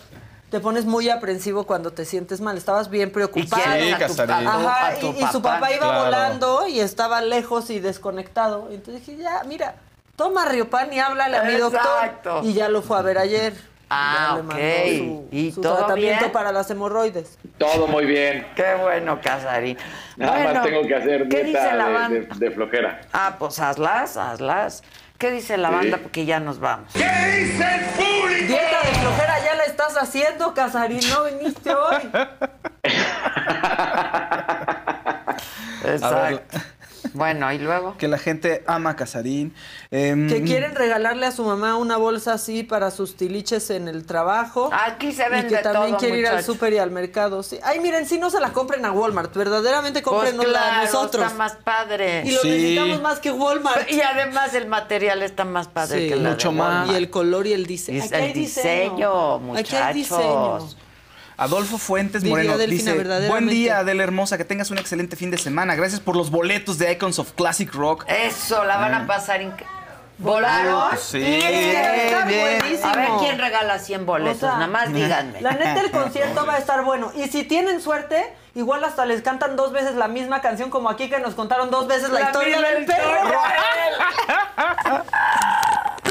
te 0.50 0.58
pones 0.58 0.86
muy 0.86 1.10
aprensivo 1.10 1.64
cuando 1.66 1.92
te 1.92 2.06
sientes 2.06 2.40
mal. 2.40 2.56
Estabas 2.56 2.88
bien 2.90 3.10
¿Y 3.10 3.12
preocupado. 3.12 3.62
Sí, 3.62 3.90
a 3.92 4.06
tu, 4.08 4.22
Ajá, 4.22 4.86
a 4.88 4.94
tu 4.96 5.06
y, 5.12 5.22
y 5.22 5.26
su 5.28 5.42
papá 5.42 5.70
iba 5.70 5.80
Claro. 5.86 6.04
volando 6.04 6.66
y 6.66 6.80
estaba 6.80 7.20
lejos 7.20 7.68
y 7.70 7.78
desconectado. 7.80 8.68
Entonces 8.70 9.06
dije, 9.06 9.22
ya, 9.22 9.42
mira, 9.44 9.76
toma 10.16 10.44
Riopan 10.46 10.92
y 10.92 10.98
háblale 11.00 11.36
a 11.36 11.42
mi 11.44 11.54
doctor. 11.54 11.80
Exacto. 11.80 12.40
Y 12.44 12.54
ya 12.54 12.68
lo 12.68 12.82
fue 12.82 12.98
a 12.98 13.02
ver 13.02 13.18
ayer. 13.18 13.52
Ah, 13.94 14.28
Ya 14.30 14.34
le 14.36 14.40
ok. 14.40 14.46
mandó 14.46 14.62
su, 14.96 15.28
¿Y 15.36 15.52
su 15.52 15.60
todo 15.60 15.76
tratamiento 15.76 16.20
bien? 16.20 16.32
para 16.32 16.50
las 16.50 16.70
hemorroides. 16.70 17.38
Todo 17.58 17.86
muy 17.88 18.06
bien. 18.06 18.46
Qué 18.56 18.74
bueno, 18.80 19.20
Casarín. 19.22 19.76
Nada 20.16 20.32
bueno, 20.32 20.54
más 20.54 20.62
tengo 20.64 20.86
que 20.86 20.94
hacer 20.94 21.28
¿Qué 21.28 21.44
dieta 21.44 21.64
dice 21.64 21.76
la 21.76 21.86
de, 21.88 21.92
banda? 21.92 22.34
de- 22.34 22.46
de 22.46 22.50
flojera. 22.54 23.00
Ah, 23.12 23.36
pues 23.38 23.58
hazlas, 23.58 24.16
hazlas. 24.16 24.82
¿Qué 25.18 25.30
dice 25.30 25.58
la 25.58 25.68
Sí. 25.68 25.74
banda? 25.74 25.98
Porque 25.98 26.24
ya 26.24 26.40
nos 26.40 26.58
vamos. 26.58 26.90
Dieta 26.94 27.76
de 27.76 28.98
flojera 29.00 29.44
ya 29.44 29.54
la 29.56 29.64
estás 29.64 29.94
haciendo, 29.98 30.54
Casarín. 30.54 31.00
No 31.10 31.24
viniste 31.24 31.74
hoy. 31.74 32.10
Exacto. 35.84 36.58
Bueno, 37.14 37.52
y 37.52 37.58
luego. 37.58 37.96
Que 37.98 38.08
la 38.08 38.18
gente 38.18 38.62
ama 38.66 38.90
a 38.90 38.96
Casarín. 38.96 39.54
Em, 39.90 40.28
Que 40.28 40.42
quieren 40.42 40.74
regalarle 40.74 41.26
a 41.26 41.32
su 41.32 41.44
mamá 41.44 41.76
una 41.76 41.96
bolsa 41.96 42.34
así 42.34 42.62
para 42.62 42.90
sus 42.90 43.16
tiliches 43.16 43.70
en 43.70 43.88
el 43.88 44.06
trabajo. 44.06 44.70
Aquí 44.72 45.12
se 45.12 45.26
Y 45.26 45.30
vende 45.30 45.56
que 45.56 45.62
también 45.62 45.90
todo, 45.90 45.98
quiere 45.98 46.18
ir 46.18 46.26
al 46.26 46.34
muchacho. 46.36 46.52
súper 46.52 46.72
y 46.72 46.78
al 46.78 46.90
mercado. 46.90 47.42
Sí. 47.42 47.58
Ay, 47.62 47.80
miren, 47.80 48.06
si 48.06 48.18
no 48.18 48.30
se 48.30 48.40
la 48.40 48.52
compren 48.52 48.84
a 48.84 48.92
Walmart, 48.92 49.34
verdaderamente 49.36 50.02
Pues 50.02 50.14
cómprenosla 50.14 50.58
claro, 50.58 50.80
a 50.80 50.84
nosotros. 50.84 51.24
está 51.24 51.36
más 51.36 51.56
padre. 51.56 52.22
Y 52.24 52.32
lo 52.32 52.40
Sí. 52.42 52.48
necesitamos 52.48 53.02
más 53.02 53.18
que 53.20 53.30
Walmart. 53.32 53.90
Y 53.90 54.00
además 54.00 54.54
el 54.54 54.66
material 54.66 55.22
está 55.22 55.44
más 55.44 55.68
padre 55.68 56.00
Sí, 56.00 56.08
que 56.08 56.16
la 56.16 56.30
mucho 56.30 56.48
de 56.50 56.54
más. 56.56 56.90
Y 56.90 56.94
el 56.94 57.10
color 57.10 57.46
y 57.46 57.52
el 57.52 57.66
diseño. 57.66 57.98
Y 57.98 58.00
Aquí 58.02 58.14
el 58.14 58.22
hay 58.22 58.32
diseño, 58.32 59.56
Aquí 59.56 59.76
hay 59.76 59.94
diseño. 59.94 60.58
Adolfo 61.42 61.76
Fuentes 61.76 62.22
Moreno 62.24 62.56
Delfina, 62.56 62.92
dice, 62.92 63.28
buen 63.28 63.48
día 63.48 63.78
Adela 63.78 64.04
Hermosa, 64.04 64.38
que 64.38 64.44
tengas 64.44 64.70
un 64.70 64.78
excelente 64.78 65.16
fin 65.16 65.30
de 65.30 65.38
semana. 65.38 65.74
Gracias 65.74 66.00
por 66.00 66.14
los 66.16 66.30
boletos 66.30 66.78
de 66.78 66.92
Icons 66.92 67.18
of 67.18 67.32
Classic 67.32 67.72
Rock. 67.74 68.04
Eso, 68.08 68.62
la 68.64 68.76
van 68.76 68.94
a 68.94 69.06
pasar 69.06 69.42
increíble. 69.42 69.66
¿Volaron? 70.18 70.96
Sí, 70.98 71.20
está 71.20 72.24
bien. 72.26 72.60
buenísimo. 72.60 72.92
A 72.92 72.96
ver 72.96 73.08
quién 73.18 73.38
regala 73.38 73.78
100 73.80 74.06
boletos, 74.06 74.36
O 74.36 74.40
sea, 74.40 74.52
nada 74.52 74.66
más 74.68 74.92
díganme. 74.92 75.40
La 75.40 75.52
neta, 75.52 75.80
el 75.80 75.90
concierto 75.90 76.46
va 76.46 76.54
a 76.54 76.58
estar 76.58 76.84
bueno. 76.84 77.10
Y 77.16 77.26
si 77.26 77.42
tienen 77.42 77.80
suerte, 77.80 78.32
igual 78.54 78.84
hasta 78.84 79.04
les 79.04 79.22
cantan 79.22 79.56
dos 79.56 79.72
veces 79.72 79.96
la 79.96 80.06
misma 80.06 80.40
canción, 80.40 80.70
como 80.70 80.90
aquí 80.90 81.10
que 81.10 81.18
nos 81.18 81.34
contaron 81.34 81.72
dos 81.72 81.88
veces 81.88 82.10
la, 82.10 82.20
La 82.20 82.26
historia 82.26 82.60
del 82.60 82.84
perro. 82.84 83.32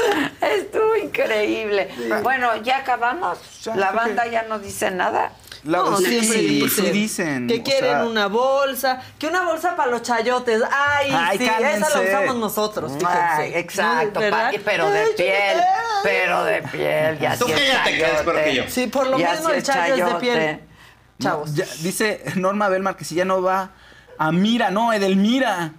Estuvo 0.42 0.96
increíble. 0.96 1.90
Bueno, 2.24 2.56
ya 2.64 2.78
acabamos. 2.80 3.38
Ya, 3.64 3.76
la 3.76 3.92
banda 3.92 4.26
ya 4.28 4.44
no 4.44 4.60
dice 4.60 4.92
nada. 4.92 5.32
La- 5.64 5.78
No, 5.78 5.98
sí, 5.98 6.06
siempre 6.06 6.38
sí, 6.40 6.48
dicen, 6.48 6.86
sí 6.86 6.92
dicen, 6.92 7.48
que 7.48 7.60
o 7.60 7.64
quieren 7.64 7.92
sea- 7.92 8.06
una 8.06 8.28
bolsa, 8.28 9.00
que 9.20 9.28
una 9.28 9.44
bolsa 9.44 9.76
para 9.76 9.92
los 9.92 10.02
chayotes. 10.02 10.62
Ay, 10.72 11.12
Ay, 11.16 11.38
sí, 11.38 11.44
esa 11.46 11.90
la 11.90 12.02
usamos 12.02 12.36
nosotros, 12.38 12.92
fíjense. 12.94 13.12
Ay, 13.20 13.52
exacto, 13.56 14.14
¿No? 14.16 14.20
¿Verdad? 14.22 14.52
pa- 14.54 14.60
pero 14.66 14.90
de 14.90 15.00
Ay, 15.02 15.10
piel, 15.16 15.58
pero 16.02 16.44
de 16.46 16.62
piel. 16.64 17.20
Ya 17.20 17.38
Tú 17.38 17.46
cállate, 17.46 17.92
que 17.96 18.02
eres 18.04 18.22
peor 18.24 18.44
que 18.44 18.56
yo. 18.56 18.64
Sí, 18.70 18.88
por 18.88 19.06
lo 19.08 19.20
Ya 19.20 19.34
mismo 19.34 19.50
el 19.50 19.56
es 19.58 19.64
chayo 19.64 20.08
es 20.08 20.14
de 20.14 20.20
piel. 20.20 20.60
No, 21.20 21.46
ya- 21.54 21.66
dice 21.82 22.24
Norma 22.38 22.68
Belmar 22.68 22.96
que 22.96 23.06
si 23.06 23.14
ya 23.14 23.26
no 23.26 23.44
va 23.44 23.70
a 24.18 24.32
Mira, 24.32 24.72
no, 24.72 24.92
Edelmira. 24.94 25.74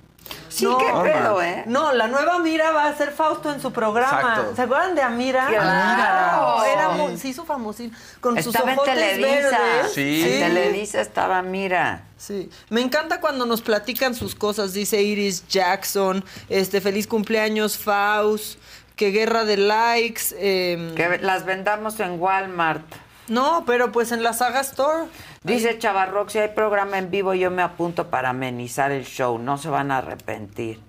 Sí, 0.53 0.65
no, 0.65 0.77
qué 0.79 0.85
pedo, 1.11 1.43
¿eh? 1.43 1.65
No, 1.67 1.93
la 1.93 2.09
nueva 2.09 2.39
Mira 2.39 2.71
va 2.73 2.87
a 2.87 2.95
ser 2.97 3.11
Fausto 3.13 3.53
en 3.53 3.61
su 3.61 3.73
programa. 3.73 4.19
Exacto. 4.21 4.57
¿Se 4.57 4.63
acuerdan 4.63 4.95
de 4.95 5.03
Amira? 5.03 5.47
Claro. 5.47 6.65
Era 6.65 6.91
Sí. 6.93 6.99
muy, 7.01 7.17
se 7.19 7.29
hizo 7.29 7.45
famosísimo. 7.45 7.97
Con 8.21 8.37
sus 8.43 8.55
Estaba 8.55 8.73
en 8.75 8.79
Televisa. 8.85 9.29
verdes. 9.59 9.93
Sí. 9.95 10.23
En 10.25 10.41
Televisa 10.55 11.01
estaba, 11.01 11.43
mira. 11.43 12.05
Sí, 12.19 12.51
me 12.69 12.81
encanta 12.81 13.21
cuando 13.21 13.47
nos 13.47 13.63
platican 13.63 14.15
sus 14.15 14.35
cosas, 14.35 14.73
dice 14.73 15.03
Iris 15.03 15.47
Jackson, 15.49 16.25
este 16.49 16.81
feliz 16.81 17.07
cumpleaños 17.07 17.79
Faust, 17.79 18.59
que 18.97 19.11
guerra 19.11 19.45
de 19.45 19.57
likes. 19.57 20.23
eh, 20.35 20.93
Que 20.95 21.19
las 21.19 21.45
vendamos 21.45 21.99
en 22.01 22.21
Walmart. 22.21 22.83
No, 23.29 23.65
pero 23.67 23.93
pues 23.93 24.13
en 24.13 24.23
la 24.23 24.33
Saga 24.35 24.61
Store. 24.61 25.05
Dice 25.45 25.79
Chavarrox, 25.79 26.33
si 26.33 26.39
hay 26.39 26.49
programa 26.51 26.99
en 26.99 27.11
vivo, 27.11 27.35
yo 27.35 27.51
me 27.51 27.63
apunto 27.63 28.09
para 28.11 28.31
amenizar 28.31 28.93
el 28.93 29.05
show. 29.05 29.39
No 29.39 29.59
se 29.59 29.69
van 29.69 29.91
a 29.91 29.99
arrepentir. 29.99 30.81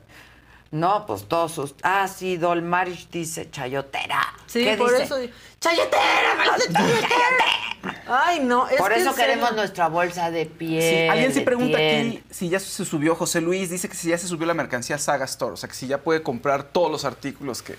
No, 0.70 1.06
pues 1.06 1.28
todos 1.28 1.52
sus... 1.52 1.76
Ah, 1.84 2.08
sí, 2.08 2.38
Dolmarich 2.38 3.10
dice 3.10 3.50
chayotera. 3.52 4.22
Sí, 4.48 4.64
¿Qué 4.64 4.76
por 4.78 4.92
dice? 4.92 5.04
eso. 5.04 5.18
¡Chayotera! 5.60 6.58
chayotera! 6.72 8.04
Ay, 8.08 8.40
no, 8.42 8.68
es 8.68 8.78
Por 8.78 8.92
que 8.94 9.00
eso 9.00 9.14
serio- 9.14 9.26
queremos 9.34 9.54
nuestra 9.56 9.88
bolsa 9.88 10.32
de 10.32 10.46
piel. 10.46 10.82
Sí, 10.82 11.08
alguien 11.10 11.32
sí 11.34 11.40
de 11.40 11.46
pregunta 11.46 11.78
piel. 11.78 12.08
aquí 12.08 12.24
si 12.32 12.50
ya 12.50 12.60
se 12.60 12.86
subió, 12.86 13.16
José 13.16 13.40
Luis 13.42 13.70
dice 13.70 13.88
que 13.90 13.96
si 13.96 14.10
ya 14.10 14.18
se 14.18 14.28
subió 14.28 14.48
la 14.48 14.54
mercancía 14.54 14.98
Saga 14.98 15.26
Store, 15.26 15.54
o 15.54 15.58
sea 15.58 15.70
que 15.70 15.76
si 15.76 15.88
ya 15.88 16.00
puede 16.00 16.24
comprar 16.24 16.64
todos 16.64 16.92
los 16.92 17.06
artículos 17.06 17.62
que, 17.62 17.76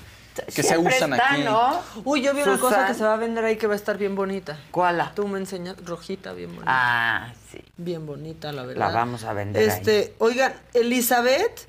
que 0.54 0.62
se 0.62 0.78
usan 0.78 1.12
está, 1.12 1.32
aquí. 1.32 1.42
¿no? 1.44 1.80
Uy, 2.04 2.22
yo 2.22 2.34
vi 2.34 2.42
una 2.42 2.58
cosa 2.58 2.86
que 2.86 2.94
se 2.94 3.04
va 3.04 3.14
a 3.14 3.16
vender 3.16 3.44
ahí 3.44 3.56
que 3.56 3.66
va 3.66 3.74
a 3.74 3.76
estar 3.76 3.98
bien 3.98 4.14
bonita. 4.14 4.58
¿Cuál? 4.70 5.10
Tú 5.14 5.28
me 5.28 5.38
enseñas, 5.38 5.76
rojita, 5.84 6.32
bien 6.32 6.50
bonita. 6.54 6.66
Ah, 6.68 7.32
sí. 7.50 7.60
Bien 7.76 8.04
bonita, 8.06 8.52
la 8.52 8.64
verdad. 8.64 8.88
La 8.88 8.94
vamos 8.94 9.24
a 9.24 9.32
vender 9.32 9.62
ahí. 9.62 9.68
Este, 9.68 10.14
oigan, 10.18 10.54
Elizabeth 10.72 11.68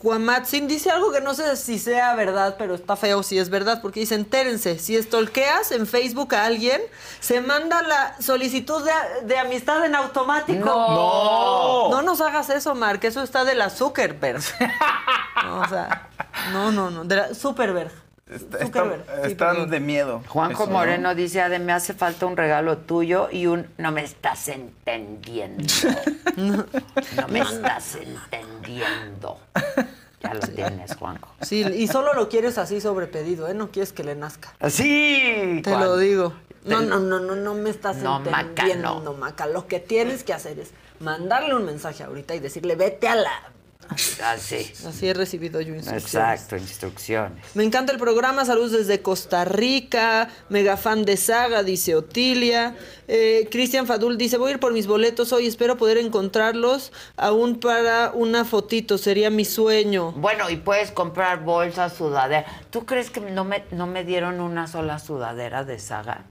Cuamatzin 0.00 0.66
dice 0.66 0.90
algo 0.90 1.12
que 1.12 1.20
no 1.20 1.34
sé 1.34 1.56
si 1.56 1.78
sea 1.78 2.14
verdad, 2.14 2.56
pero 2.58 2.74
está 2.74 2.96
feo 2.96 3.22
si 3.22 3.38
es 3.38 3.50
verdad, 3.50 3.82
porque 3.82 4.00
dice, 4.00 4.14
entérense, 4.14 4.78
si 4.78 4.96
estolqueas 4.96 5.72
en 5.72 5.86
Facebook 5.86 6.34
a 6.34 6.46
alguien, 6.46 6.80
se 7.20 7.42
manda 7.42 7.82
la 7.82 8.16
solicitud 8.18 8.82
de, 8.82 9.26
de 9.26 9.38
amistad 9.38 9.84
en 9.84 9.94
automático. 9.94 10.64
No. 10.64 11.90
No 11.90 12.00
nos 12.00 12.22
hagas 12.22 12.48
eso, 12.48 12.74
Mar, 12.74 12.98
que 12.98 13.08
eso 13.08 13.22
está 13.22 13.44
de 13.44 13.54
la 13.54 13.68
Zuckerberg. 13.68 14.40
No, 15.44 15.60
o 15.60 15.68
sea, 15.68 16.08
no, 16.52 16.72
no, 16.72 16.90
no, 16.90 17.04
de 17.04 17.16
la 17.16 17.34
Superberg. 17.34 17.92
Está- 18.32 18.58
Zuckerberg, 18.58 19.00
está- 19.00 19.24
sí, 19.24 19.32
están 19.32 19.50
perdón. 19.54 19.70
de 19.70 19.80
miedo. 19.80 20.22
Juanjo 20.28 20.62
Eso, 20.64 20.72
¿no? 20.72 20.78
Moreno 20.78 21.14
dice, 21.14 21.40
Ade, 21.40 21.58
me 21.58 21.72
hace 21.72 21.94
falta 21.94 22.26
un 22.26 22.36
regalo 22.36 22.78
tuyo 22.78 23.28
y 23.30 23.46
un 23.46 23.66
no 23.78 23.90
me 23.92 24.04
estás 24.04 24.48
entendiendo. 24.48 25.64
no 26.36 27.28
me 27.28 27.40
estás 27.40 27.96
entendiendo. 27.96 29.38
Ya 30.22 30.34
lo 30.34 30.40
tienes, 30.40 30.94
Juanjo. 30.96 31.34
Sí, 31.40 31.62
y 31.64 31.88
solo 31.88 32.12
lo 32.14 32.28
quieres 32.28 32.58
así 32.58 32.80
sobre 32.80 33.06
pedido, 33.06 33.48
¿eh? 33.48 33.54
No 33.54 33.70
quieres 33.70 33.92
que 33.92 34.04
le 34.04 34.14
nazca. 34.14 34.54
Sí. 34.68 35.60
Te 35.64 35.70
Juan. 35.70 35.82
lo 35.84 35.96
digo. 35.96 36.32
No, 36.66 36.82
no, 36.82 36.98
no, 37.00 37.20
no, 37.20 37.34
no 37.36 37.54
me 37.54 37.70
estás 37.70 37.96
No, 37.96 38.20
Maca, 38.20 38.40
entendiendo, 38.42 39.00
no. 39.02 39.14
Maca. 39.14 39.46
Lo 39.46 39.66
que 39.66 39.80
tienes 39.80 40.22
que 40.24 40.34
hacer 40.34 40.58
es 40.58 40.72
mandarle 41.00 41.54
un 41.54 41.64
mensaje 41.64 42.04
ahorita 42.04 42.34
y 42.34 42.40
decirle, 42.40 42.76
vete 42.76 43.08
a 43.08 43.14
la... 43.16 43.30
Así. 44.24 44.72
Así 44.86 45.08
he 45.08 45.14
recibido 45.14 45.60
yo 45.60 45.74
instrucciones. 45.74 46.04
Exacto, 46.04 46.56
instrucciones. 46.56 47.44
Me 47.54 47.64
encanta 47.64 47.92
el 47.92 47.98
programa, 47.98 48.44
saludos 48.44 48.72
desde 48.72 49.02
Costa 49.02 49.44
Rica, 49.44 50.28
mega 50.48 50.76
fan 50.76 51.04
de 51.04 51.16
Saga, 51.16 51.62
dice 51.62 51.94
Otilia. 51.94 52.76
Eh, 53.08 53.48
Cristian 53.50 53.86
Fadul 53.86 54.16
dice, 54.16 54.36
voy 54.36 54.50
a 54.50 54.54
ir 54.54 54.60
por 54.60 54.72
mis 54.72 54.86
boletos 54.86 55.32
hoy, 55.32 55.46
espero 55.46 55.76
poder 55.76 55.98
encontrarlos 55.98 56.92
aún 57.16 57.58
para 57.58 58.12
una 58.14 58.44
fotito, 58.44 58.98
sería 58.98 59.30
mi 59.30 59.44
sueño. 59.44 60.12
Bueno, 60.12 60.48
y 60.50 60.56
puedes 60.56 60.90
comprar 60.92 61.42
bolsas, 61.42 61.94
sudadera. 61.94 62.46
¿Tú 62.70 62.86
crees 62.86 63.10
que 63.10 63.20
no 63.20 63.44
me, 63.44 63.64
no 63.72 63.86
me 63.86 64.04
dieron 64.04 64.40
una 64.40 64.66
sola 64.66 64.98
sudadera 64.98 65.64
de 65.64 65.78
saga? 65.78 66.24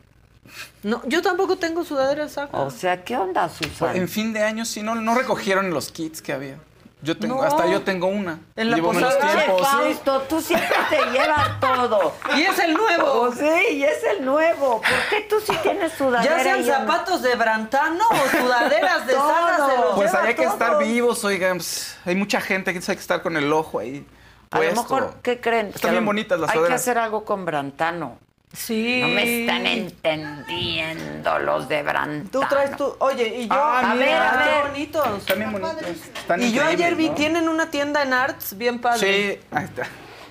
No, 0.83 1.01
yo 1.05 1.21
tampoco 1.21 1.57
tengo 1.57 1.83
sudadera 1.83 2.23
de 2.23 2.29
Saga. 2.29 2.59
O 2.59 2.71
sea, 2.71 3.03
¿qué 3.03 3.15
onda, 3.15 3.49
Susana? 3.49 3.95
En 3.95 4.07
fin 4.07 4.33
de 4.33 4.43
año 4.43 4.65
sí 4.65 4.81
no, 4.81 4.95
no 4.95 5.13
recogieron 5.13 5.69
los 5.69 5.91
kits 5.91 6.21
que 6.21 6.33
había. 6.33 6.57
Yo 7.01 7.17
tengo, 7.17 7.35
No. 7.35 7.43
hasta 7.43 7.65
yo 7.67 7.81
tengo 7.83 8.07
una. 8.07 8.39
En 8.57 8.71
la 8.71 8.75
Llevo 8.75 8.91
posada. 8.91 9.17
Tiempo, 9.19 9.59
sí. 9.59 9.65
Fausto, 9.65 10.21
tú 10.23 10.41
siempre 10.41 10.75
te 10.89 10.97
llevas 11.11 11.59
todo. 11.61 12.13
Y 12.35 12.41
es 12.41 12.59
el 12.59 12.73
nuevo. 12.73 13.05
Oh, 13.05 13.31
sí, 13.31 13.49
y 13.71 13.83
es 13.85 14.03
el 14.03 14.25
nuevo. 14.25 14.81
¿Por 14.81 15.09
qué 15.09 15.21
tú 15.29 15.37
sí 15.39 15.53
tienes 15.63 15.93
sudadera? 15.93 16.37
Ya 16.37 16.43
sean 16.43 16.65
zapatos 16.65 17.21
de 17.21 17.35
Brantano 17.35 18.03
o 18.09 18.37
sudaderas 18.41 19.07
de 19.07 19.13
se 19.13 19.17
los 19.17 19.95
Pues 19.95 20.11
lleva 20.11 20.23
hay 20.25 20.35
que 20.35 20.43
todo. 20.43 20.53
estar 20.53 20.77
vivos, 20.79 21.23
oigan. 21.23 21.57
pues, 21.57 21.97
hay 22.05 22.15
mucha 22.15 22.41
gente 22.41 22.73
que 22.73 22.79
hay 22.79 22.83
que 22.95 23.01
estar 23.01 23.21
con 23.21 23.37
el 23.37 23.51
ojo 23.53 23.79
ahí. 23.79 24.05
A 24.51 24.57
lo 24.57 24.63
puesto. 24.63 24.81
mejor, 24.81 25.13
¿qué 25.21 25.39
creen? 25.39 25.67
Están 25.73 25.91
bien 25.91 26.03
lo- 26.03 26.07
bonitas 26.09 26.37
las 26.39 26.49
Hay 26.49 26.53
que 26.53 26.57
sudaderas. 26.59 26.81
hacer 26.81 26.97
algo 26.97 27.23
con 27.23 27.45
Brantano. 27.45 28.17
Sí. 28.51 28.99
No 29.01 29.07
me 29.09 29.41
están 29.41 29.65
entendiendo 29.67 31.39
los 31.39 31.67
de 31.69 31.83
Brantano. 31.83 32.29
Tú 32.31 32.41
traes 32.49 32.75
tu... 32.75 32.95
Oye, 32.99 33.27
y 33.27 33.47
yo... 33.47 33.53
Ah, 33.53 33.91
a 33.91 33.93
mira, 33.93 34.05
ver, 34.05 34.15
a 34.15 34.37
ver, 34.37 34.47
qué 34.63 34.69
bonitos. 34.69 35.17
Están 35.19 35.37
bien 35.39 35.51
bonitos. 35.51 35.83
Están 36.17 36.41
Y 36.41 36.51
yo 36.51 36.63
ayer 36.65 36.95
vi, 36.95 37.09
¿no? 37.09 37.15
tienen 37.15 37.47
una 37.49 37.69
tienda 37.69 38.01
en 38.01 38.13
Arts 38.13 38.57
bien 38.57 38.79
padre. 38.79 38.99
Sí, 38.99 39.39
ahí 39.51 39.65
está. 39.65 39.83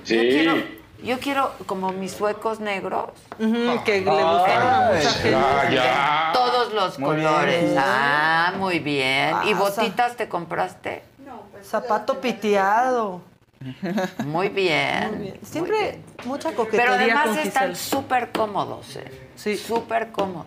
Yo 0.04 0.16
quiero, 0.20 0.56
yo 1.02 1.18
quiero 1.20 1.52
como 1.66 1.92
mis 1.92 2.12
suecos 2.12 2.58
negros. 2.60 3.10
Ujú, 3.38 3.84
que 3.84 4.00
le 4.00 4.10
gustaron 4.10 4.68
a 4.68 4.90
mucha 4.92 5.08
Ay, 5.08 5.14
gente. 5.14 5.30
ya, 5.30 5.70
ya. 5.70 6.30
Todos 6.32 6.72
los 6.72 6.98
Muy 6.98 7.08
colores. 7.16 7.62
bien. 7.66 7.76
Ah, 7.78 8.52
muy 8.56 8.78
bien. 8.80 9.36
¿Y 9.44 9.52
Ah, 9.52 9.56
botitas 9.58 10.16
te 10.16 10.28
compraste? 10.28 11.02
Zapato 11.62 12.20
piteado. 12.20 13.20
Muy 14.24 14.48
bien. 14.48 15.08
Muy 15.10 15.22
bien. 15.22 15.38
Siempre 15.42 15.98
mucha 16.24 16.50
Pero 16.50 16.64
coquetería 16.64 16.94
además 16.94 17.28
con 17.28 17.38
están 17.38 17.76
súper 17.76 18.30
cómodos, 18.30 18.96
¿eh? 18.96 19.10
Sí. 19.36 19.56
Súper 19.56 20.08
cómodos. 20.12 20.46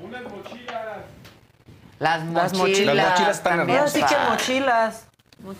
Las 1.99 2.23
Las 2.25 2.53
mochilas. 2.53 2.53
mochilas. 2.53 2.95
Las 2.95 3.09
mochilas 3.11 3.38
están 3.38 3.57
también 3.59 3.80
Ahora 3.80 3.91
sí 3.91 4.03
que 4.03 4.15
van. 4.15 4.30
mochilas. 4.30 5.07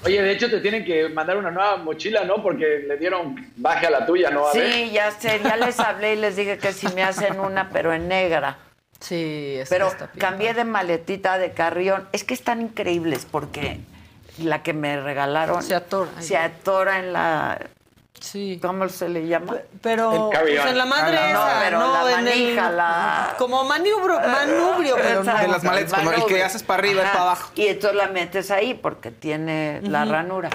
Oye, 0.06 0.22
de 0.22 0.32
hecho 0.32 0.50
te 0.50 0.60
tienen 0.60 0.86
que 0.86 1.10
mandar 1.10 1.38
una 1.38 1.50
nueva 1.50 1.78
mochila, 1.78 2.24
¿no? 2.24 2.42
Porque 2.44 2.84
le 2.88 2.98
dieron 2.98 3.36
baje 3.58 3.88
a 3.88 3.90
la 3.90 4.06
tuya, 4.06 4.30
¿no? 4.30 4.48
A 4.48 4.54
ver. 4.54 4.72
Sí, 4.72 4.92
ya 4.92 5.10
sé, 5.12 5.42
ya 5.44 5.58
les 5.58 5.80
hablé 5.80 6.14
y 6.14 6.18
les 6.18 6.36
dije 6.36 6.58
que 6.60 6.72
si 6.72 6.88
me 6.90 7.04
hacen 7.04 7.40
una, 7.40 7.70
pero 7.70 7.92
en 7.94 8.08
negra. 8.08 8.58
Sí, 9.00 9.56
es 9.58 9.70
Pero 9.70 9.88
que 9.88 9.92
está 9.94 10.06
bien 10.08 10.20
cambié 10.20 10.54
de 10.54 10.64
maletita 10.66 11.40
de 11.40 11.52
carrión. 11.54 12.08
Es 12.12 12.24
que 12.24 12.36
están 12.36 12.62
increíbles 12.62 13.26
porque 13.30 13.80
la 14.40 14.64
que 14.64 14.74
me 14.74 15.00
regalaron 15.00 15.62
Se 15.64 15.76
atora. 15.76 16.10
se 16.20 16.38
atora 16.38 17.00
en 17.00 17.14
la... 17.14 17.60
Sí. 18.20 18.60
¿Cómo 18.62 18.88
se 18.88 19.10
le 19.10 19.26
llama? 19.26 19.56
Pero 19.82 20.30
pues 20.32 20.66
en 20.68 20.78
la 20.78 20.86
madre 20.86 21.18
Ah, 21.18 21.34
no, 21.34 21.48
esa, 21.48 21.60
pero 21.64 21.80
no, 21.80 21.94
la 22.06 22.20
en 22.20 22.24
manija, 22.26 22.70
el, 22.70 22.78
la- 22.78 23.36
como 23.40 23.64
maniobro, 23.64 24.20
manubrio, 24.20 24.96
pero 25.02 25.24
no. 25.24 25.38
De 25.40 25.48
las 25.48 25.64
maletas, 25.64 25.94
como 26.00 26.12
el 26.12 26.26
que 26.26 26.44
haces 26.44 26.62
para 26.62 26.84
arriba 26.84 27.02
y 27.02 27.06
para 27.08 27.22
abajo. 27.24 27.52
Y 27.56 27.66
entonces 27.68 27.98
la 27.98 28.08
metes 28.10 28.52
ahí 28.52 28.76
porque 28.76 29.10
tiene 29.10 29.82
la 29.82 30.06
ranura. 30.06 30.52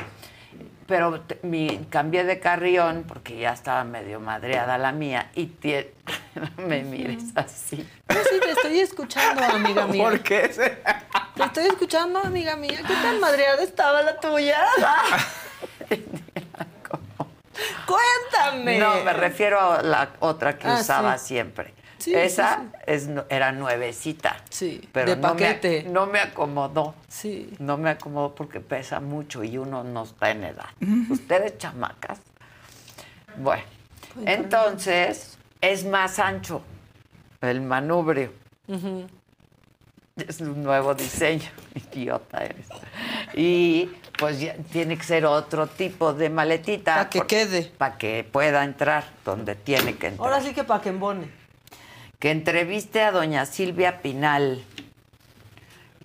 Pero 0.87 1.21
te- 1.21 1.39
mi, 1.43 1.87
cambié 1.91 2.23
de 2.25 2.39
carrión 2.39 3.05
porque 3.09 3.37
ya 3.39 3.53
estaba 3.53 3.83
medio 3.85 4.21
madreada 4.21 4.79
la 4.79 4.93
mía 4.93 5.31
y 5.35 5.47
me 6.59 6.83
mires 6.83 7.25
así. 7.35 7.77
Yo 8.09 8.23
sí 8.31 8.39
te 8.41 8.51
estoy 8.53 8.79
escuchando, 8.81 9.43
amiga 9.45 9.87
mía. 9.89 10.05
¿Por 10.05 10.21
qué? 10.21 10.53
se- 10.53 10.79
Te 11.35 11.43
estoy 11.45 11.67
escuchando, 11.67 12.21
amiga 12.21 12.55
mía. 12.57 12.79
¿Qué 12.87 12.95
tan 12.95 13.19
madreada 13.21 13.63
estaba 13.63 14.03
la 14.03 14.19
tuya? 14.21 14.65
Cuéntame. 17.87 18.79
No, 18.79 19.03
me 19.03 19.13
refiero 19.13 19.59
a 19.61 19.83
la 19.83 20.11
otra 20.21 20.59
que 20.59 20.67
Ah, 20.69 20.79
usaba 20.81 21.17
sí. 21.19 21.29
siempre. 21.29 21.75
Sí, 22.07 22.15
Esa 22.15 22.59
sí, 22.63 22.79
Es, 22.87 23.09
nu- 23.09 23.25
era 23.29 23.51
nuevecita. 23.51 24.37
Sí, 24.49 24.81
pero 24.93 25.11
de 25.11 25.17
no 25.17 25.35
me- 25.35 25.41
paquete. 25.41 25.83
no 25.91 26.07
me 26.07 26.21
acomodó. 26.21 26.95
Sí. 27.09 27.53
No 27.59 27.77
me 27.79 27.91
acomodó 27.91 28.33
porque 28.33 28.61
pesa 28.61 29.01
mucho 29.01 29.43
y 29.43 29.59
uno 29.59 29.83
no 29.83 30.05
está 30.05 30.31
en 30.31 30.45
edad. 30.45 30.69
Ustedes 31.11 31.59
chamacas. 31.59 32.21
Bueno, 33.39 33.65
entonces 34.25 35.37
es 35.61 35.85
más 35.85 36.21
ancho 36.21 36.63
el 37.41 37.61
manubrio. 37.61 38.33
Es 40.17 40.41
un 40.41 40.63
nuevo 40.63 40.95
diseño, 40.95 41.51
idiota 41.93 42.45
eres. 42.45 42.67
Y 43.35 43.91
pues 44.17 44.41
ya 44.41 44.55
tiene 44.73 44.97
que 44.97 45.03
ser 45.05 45.27
otro 45.27 45.67
tipo 45.67 46.15
de 46.15 46.31
maletita. 46.31 46.95
Pa' 46.95 47.11
que 47.11 47.21
quede. 47.23 47.65
Para 47.77 47.99
que 47.99 48.25
pueda 48.31 48.63
entrar 48.65 49.05
donde 49.25 49.57
tiene 49.57 49.97
que 49.97 50.07
entrar. 50.07 50.27
Ahora 50.29 50.41
sí 50.41 50.55
que 50.55 50.63
pa' 50.65 50.81
que 50.81 50.89
embone. 50.91 51.46
Que 52.19 52.31
entreviste 52.31 53.03
a 53.03 53.13
doña 53.13 53.45
Silvia 53.47 54.01
Pinal. 54.03 54.65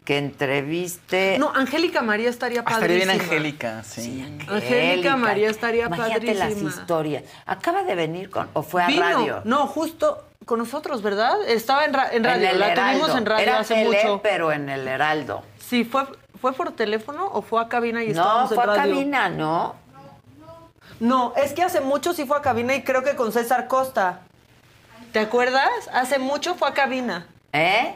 que 0.04 0.18
entreviste. 0.18 1.38
No, 1.40 1.52
Angélica 1.54 2.02
María 2.02 2.30
estaría 2.30 2.64
Ah, 2.66 2.74
Estaría 2.74 2.96
bien 2.98 3.08
padrísima. 3.10 3.34
Angélica, 3.36 3.84
sí. 3.84 4.40
Angélica 4.50 5.16
María 5.16 5.50
estaría 5.50 5.86
Imagínate 5.86 6.34
padrísima. 6.34 6.46
las 6.50 6.58
historias. 6.80 7.24
Acaba 7.46 7.84
de 7.84 7.94
venir 7.96 8.30
con. 8.32 8.50
¿O 8.54 8.64
fue 8.64 8.84
a 8.84 8.88
Vino, 8.88 9.02
radio? 9.02 9.42
No, 9.46 9.68
justo 9.68 10.26
con 10.46 10.58
nosotros, 10.58 11.04
¿verdad? 11.04 11.38
Estaba 11.48 11.86
en, 11.86 11.94
ra- 11.94 12.10
en 12.12 12.24
radio, 12.24 12.50
el 12.50 12.60
la 12.60 12.72
Heraldo. 12.72 13.00
tuvimos 13.00 13.18
en 13.18 13.26
radio 13.28 13.44
Era 13.44 13.60
hace 13.60 13.76
tele, 13.76 13.86
mucho. 14.04 14.22
pero 14.24 14.52
en 14.52 14.70
el 14.70 14.88
Heraldo. 14.88 15.44
Sí, 15.60 15.84
¿fue, 15.86 16.04
¿fue 16.42 16.52
por 16.54 16.72
teléfono 16.72 17.28
o 17.32 17.44
fue 17.44 17.62
a 17.62 17.68
cabina 17.70 18.04
y 18.04 18.08
No, 18.08 18.12
estábamos 18.24 18.54
fue 18.56 18.64
en 18.64 18.70
a 18.70 18.74
radio? 18.76 18.96
cabina, 18.96 19.30
¿no? 19.30 19.76
No, 21.00 21.34
es 21.38 21.54
que 21.54 21.62
hace 21.62 21.80
mucho 21.80 22.14
sí 22.14 22.26
fue 22.26 22.38
a 22.38 22.42
cabina 22.42 22.76
y 22.76 22.84
creo 22.84 23.04
que 23.04 23.16
con 23.16 23.32
César 23.32 23.68
Costa. 23.68 24.22
¿Te 25.12 25.20
acuerdas? 25.20 25.70
Hace 25.94 26.20
mucho 26.20 26.56
fue 26.56 26.70
a 26.70 26.74
cabina. 26.74 27.26
¿Eh? 27.54 27.96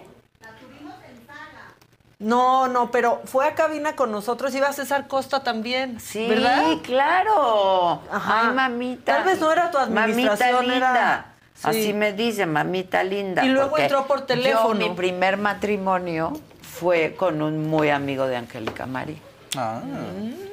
No, 2.18 2.68
no, 2.70 2.92
pero 2.92 3.22
fue 3.26 3.46
a 3.46 3.56
cabina 3.56 3.96
con 3.96 4.10
nosotros, 4.12 4.56
iba 4.56 4.72
César 4.72 5.08
Costa 5.08 5.44
también, 5.44 6.00
Sí, 6.00 6.28
¿verdad? 6.28 6.64
claro. 6.82 8.02
Ajá. 8.10 8.50
Ay, 8.50 8.56
mamita. 8.56 9.16
Tal 9.18 9.26
vez 9.26 9.40
no 9.40 9.52
era 9.52 9.70
tu 9.70 9.78
administración, 9.78 10.56
Mamita 10.56 10.74
linda. 10.74 10.90
era- 10.92 11.26
sí. 11.56 11.68
Así 11.68 11.94
me 11.94 12.14
dice, 12.14 12.46
mamita 12.46 13.04
linda. 13.04 13.44
Y 13.44 13.50
luego 13.50 13.78
entró 13.78 14.08
por 14.08 14.22
teléfono. 14.26 14.80
Yo, 14.80 14.90
mi 14.90 14.96
primer 14.96 15.36
matrimonio 15.38 16.32
fue 16.62 17.16
con 17.18 17.42
un 17.42 17.68
muy 17.70 17.90
amigo 17.90 18.28
de 18.28 18.38
Angélica 18.38 18.86
María. 18.86 19.18
Ah, 19.58 19.82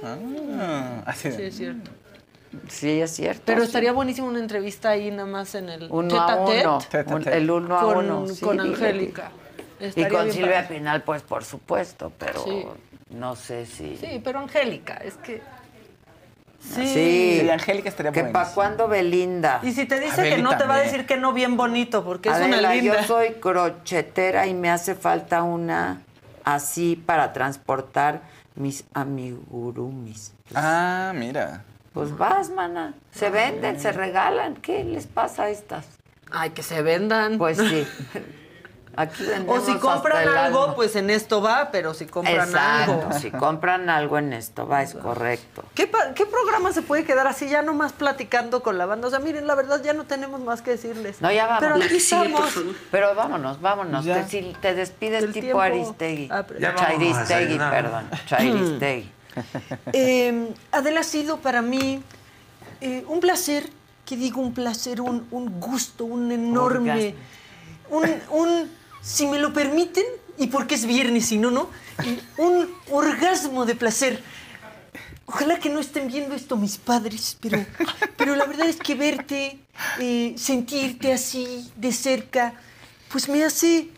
ah, 0.04 1.02
así 1.06 1.30
Sí, 1.30 1.42
es 1.42 1.56
cierto. 1.56 1.90
Sí, 2.68 3.00
es 3.00 3.10
cierto. 3.12 3.42
Pero 3.46 3.60
sí. 3.62 3.66
estaría 3.66 3.92
buenísimo 3.92 4.28
una 4.28 4.38
entrevista 4.38 4.90
ahí 4.90 5.10
nada 5.10 5.26
más 5.26 5.54
en 5.54 5.68
el 5.68 5.88
Uno 5.90 6.20
a 6.20 6.36
uno. 6.36 6.78
Tete 6.90 7.10
a 7.12 7.14
un- 7.16 7.28
el 7.28 7.50
uno 7.50 7.78
a 7.78 7.82
con, 7.82 8.10
uno. 8.10 8.26
sí, 8.28 8.40
con. 8.44 8.60
Angélica. 8.60 9.30
Y 9.80 10.04
con 10.06 10.30
Silvia 10.30 10.62
padre. 10.62 10.76
Pinal, 10.76 11.02
pues 11.02 11.22
por 11.22 11.44
supuesto, 11.44 12.12
pero 12.18 12.44
Sí. 12.44 12.64
no 13.10 13.34
sé 13.36 13.66
si. 13.66 13.96
Sí, 13.96 14.20
pero 14.22 14.38
Angélica, 14.40 14.94
es 14.94 15.14
que... 15.14 15.42
Sí. 16.60 16.86
Sí. 17.40 17.50
Angélica 17.50 17.88
estaría 17.88 18.12
¿Que 18.12 18.22
para 18.24 18.48
cuándo 18.50 18.86
Belinda? 18.86 19.58
Y 19.64 19.72
si 19.72 19.84
te 19.86 19.98
dice 19.98 20.22
que 20.22 20.38
no, 20.40 20.50
te 20.50 20.56
va 20.58 20.62
a 20.62 20.66
también. 20.68 20.84
decir 20.84 21.06
que 21.06 21.16
no 21.16 21.32
bien 21.32 21.56
bonito, 21.56 22.04
porque 22.04 22.28
es 22.28 22.36
Adela, 22.36 22.58
una 22.60 22.74
linda. 22.74 23.00
yo 23.00 23.06
soy 23.08 23.30
crochetera 23.40 24.46
y 24.46 24.54
me 24.54 24.70
hace 24.70 24.94
falta 24.94 25.42
una 25.42 26.02
así 26.44 26.94
para 26.94 27.32
transportar 27.32 28.20
mis 28.54 28.84
amigurumis. 28.94 30.32
Ah, 30.54 31.12
mira. 31.16 31.64
Pues 31.94 32.16
vas, 32.16 32.50
mana. 32.50 32.94
Se 33.12 33.28
venden, 33.30 33.78
se 33.80 33.92
regalan. 33.92 34.54
¿Qué 34.56 34.82
les 34.84 35.06
pasa 35.06 35.44
a 35.44 35.50
estas? 35.50 35.86
Ay, 36.30 36.50
que 36.50 36.62
se 36.62 36.80
vendan. 36.82 37.36
Pues 37.38 37.58
sí. 37.58 37.86
Aquí 38.94 39.24
O 39.46 39.58
si 39.60 39.74
compran 39.76 40.28
algo, 40.28 40.64
alma. 40.64 40.74
pues 40.74 40.96
en 40.96 41.08
esto 41.08 41.40
va, 41.40 41.70
pero 41.72 41.94
si 41.94 42.04
compran 42.04 42.46
Exacto, 42.46 42.92
algo. 42.92 43.12
si 43.18 43.30
compran 43.30 43.88
algo 43.88 44.18
en 44.18 44.34
esto 44.34 44.66
va, 44.68 44.82
es 44.82 44.92
correcto. 44.92 45.64
¿Qué, 45.74 45.86
pa- 45.86 46.12
¿Qué 46.14 46.26
programa 46.26 46.72
se 46.72 46.82
puede 46.82 47.02
quedar 47.04 47.26
así 47.26 47.48
ya 47.48 47.62
nomás 47.62 47.94
platicando 47.94 48.62
con 48.62 48.76
la 48.76 48.84
banda? 48.84 49.08
O 49.08 49.10
sea, 49.10 49.18
miren, 49.18 49.46
la 49.46 49.54
verdad 49.54 49.80
ya 49.82 49.94
no 49.94 50.04
tenemos 50.04 50.42
más 50.42 50.60
que 50.60 50.72
decirles. 50.72 51.22
No, 51.22 51.32
ya 51.32 51.46
vamos. 51.46 51.60
Pero 51.62 51.74
aquí 51.76 51.96
estamos. 51.96 52.52
Pero 52.90 53.14
vámonos, 53.14 53.62
vámonos. 53.62 54.04
Te, 54.04 54.24
si 54.28 54.54
te 54.60 54.74
despides 54.74 55.22
El 55.24 55.32
tipo 55.32 55.40
tiempo. 55.42 55.60
Aristegui. 55.62 56.28
Ah, 56.30 56.44
pero- 56.46 56.60
Ya 56.60 56.72
vamos 56.72 56.82
a 56.82 56.86
Chairistegui, 57.26 57.58
perdón. 57.58 58.10
Chairistegui. 58.26 59.10
Eh, 59.92 60.52
Adela 60.70 61.00
ha 61.00 61.04
sido 61.04 61.40
para 61.40 61.62
mí 61.62 62.02
eh, 62.80 63.04
un 63.08 63.20
placer, 63.20 63.68
que 64.04 64.16
digo 64.16 64.40
un 64.40 64.54
placer, 64.54 65.00
un, 65.00 65.26
un 65.30 65.60
gusto, 65.60 66.04
un 66.04 66.32
enorme, 66.32 67.14
un, 67.90 68.04
un, 68.30 68.70
si 69.00 69.26
me 69.26 69.38
lo 69.38 69.52
permiten, 69.52 70.04
y 70.38 70.48
porque 70.48 70.74
es 70.74 70.86
viernes, 70.86 71.26
si 71.26 71.38
no, 71.38 71.50
no, 71.50 71.68
un 72.38 72.68
orgasmo 72.90 73.64
de 73.66 73.74
placer. 73.74 74.22
Ojalá 75.26 75.58
que 75.58 75.70
no 75.70 75.80
estén 75.80 76.08
viendo 76.08 76.34
esto 76.34 76.56
mis 76.56 76.76
padres, 76.76 77.38
pero, 77.40 77.64
pero 78.16 78.36
la 78.36 78.44
verdad 78.44 78.68
es 78.68 78.76
que 78.76 78.94
verte, 78.94 79.58
eh, 79.98 80.34
sentirte 80.36 81.12
así 81.12 81.70
de 81.76 81.92
cerca, 81.92 82.54
pues 83.08 83.28
me 83.28 83.42
hace 83.44 83.88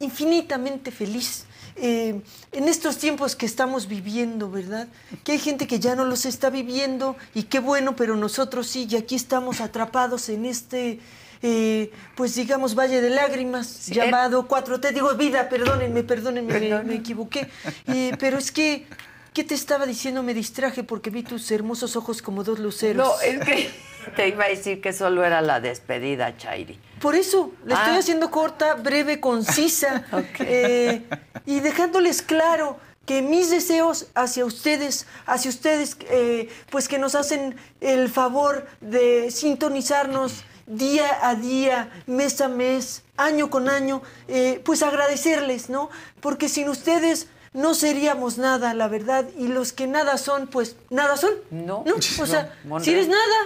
infinitamente 0.00 0.90
feliz. 0.90 1.45
Eh, 1.78 2.22
en 2.52 2.68
estos 2.68 2.96
tiempos 2.96 3.36
que 3.36 3.44
estamos 3.44 3.86
viviendo, 3.86 4.50
¿verdad? 4.50 4.88
Que 5.24 5.32
hay 5.32 5.38
gente 5.38 5.66
que 5.66 5.78
ya 5.78 5.94
no 5.94 6.04
los 6.06 6.24
está 6.24 6.48
viviendo 6.48 7.16
y 7.34 7.44
qué 7.44 7.58
bueno, 7.58 7.96
pero 7.96 8.16
nosotros 8.16 8.66
sí, 8.66 8.86
y 8.90 8.96
aquí 8.96 9.14
estamos 9.14 9.60
atrapados 9.60 10.30
en 10.30 10.46
este, 10.46 11.00
eh, 11.42 11.92
pues 12.14 12.34
digamos, 12.34 12.74
valle 12.74 13.02
de 13.02 13.10
lágrimas, 13.10 13.86
llamado 13.88 14.48
4T. 14.48 14.92
Digo, 14.94 15.14
vida, 15.16 15.50
perdónenme, 15.50 16.02
perdónenme, 16.02 16.58
me, 16.58 16.82
me 16.82 16.94
equivoqué. 16.94 17.48
Eh, 17.88 18.12
pero 18.18 18.38
es 18.38 18.50
que, 18.50 18.86
¿qué 19.36 19.44
te 19.44 19.54
estaba 19.54 19.84
diciendo? 19.84 20.22
Me 20.22 20.32
distraje 20.32 20.82
porque 20.82 21.10
vi 21.10 21.22
tus 21.22 21.50
hermosos 21.50 21.94
ojos 21.94 22.22
como 22.22 22.42
dos 22.42 22.58
luceros. 22.58 23.06
No, 23.06 23.20
es 23.20 23.38
que 23.44 23.70
te 24.16 24.28
iba 24.28 24.44
a 24.44 24.48
decir 24.48 24.80
que 24.80 24.94
solo 24.94 25.26
era 25.26 25.42
la 25.42 25.60
despedida, 25.60 26.34
Chairi. 26.38 26.80
Por 27.02 27.14
eso, 27.14 27.52
le 27.66 27.74
Ah. 27.74 27.82
estoy 27.82 27.98
haciendo 27.98 28.30
corta, 28.30 28.76
breve, 28.76 29.20
concisa, 29.20 30.06
eh, 30.40 31.02
y 31.44 31.60
dejándoles 31.60 32.22
claro 32.22 32.78
que 33.04 33.20
mis 33.20 33.50
deseos 33.50 34.06
hacia 34.14 34.46
ustedes, 34.46 35.06
hacia 35.26 35.50
ustedes, 35.50 35.98
eh, 36.08 36.48
pues 36.70 36.88
que 36.88 36.98
nos 36.98 37.14
hacen 37.14 37.56
el 37.82 38.08
favor 38.08 38.66
de 38.80 39.30
sintonizarnos 39.30 40.44
día 40.66 41.28
a 41.28 41.34
día, 41.34 41.90
mes 42.06 42.40
a 42.40 42.48
mes, 42.48 43.02
año 43.18 43.50
con 43.50 43.68
año, 43.68 44.00
eh, 44.28 44.62
pues 44.64 44.82
agradecerles, 44.82 45.68
¿no? 45.68 45.90
Porque 46.22 46.48
sin 46.48 46.70
ustedes 46.70 47.28
no 47.56 47.74
seríamos 47.74 48.36
nada, 48.36 48.74
la 48.74 48.86
verdad, 48.86 49.24
y 49.38 49.48
los 49.48 49.72
que 49.72 49.86
nada 49.86 50.18
son, 50.18 50.46
pues 50.46 50.76
nada 50.90 51.16
son. 51.16 51.32
No. 51.50 51.82
¿No? 51.86 51.94
O 51.94 52.00
sea, 52.26 52.54
si 52.80 52.90
eres 52.92 53.08
nada, 53.08 53.36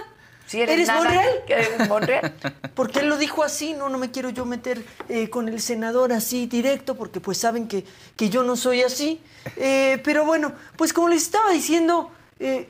Si 0.45 0.61
eres, 0.61 0.85
nada, 0.85 1.01
Monreal. 1.01 1.29
¿Eres 1.47 1.87
Monreal? 1.87 2.33
Porque 2.75 2.99
él 2.99 3.07
lo 3.07 3.17
dijo 3.17 3.41
así, 3.41 3.73
no, 3.73 3.87
no 3.87 3.97
me 3.97 4.11
quiero 4.11 4.29
yo 4.29 4.43
meter 4.43 4.83
eh, 5.07 5.29
con 5.29 5.47
el 5.47 5.61
senador 5.61 6.11
así 6.11 6.45
directo, 6.45 6.95
porque 6.95 7.21
pues 7.21 7.37
saben 7.37 7.69
que, 7.69 7.85
que 8.17 8.29
yo 8.29 8.43
no 8.43 8.57
soy 8.57 8.81
así. 8.81 9.21
Eh, 9.55 10.01
pero 10.03 10.25
bueno, 10.25 10.51
pues 10.75 10.91
como 10.91 11.07
les 11.07 11.23
estaba 11.23 11.49
diciendo, 11.51 12.11
eh, 12.39 12.67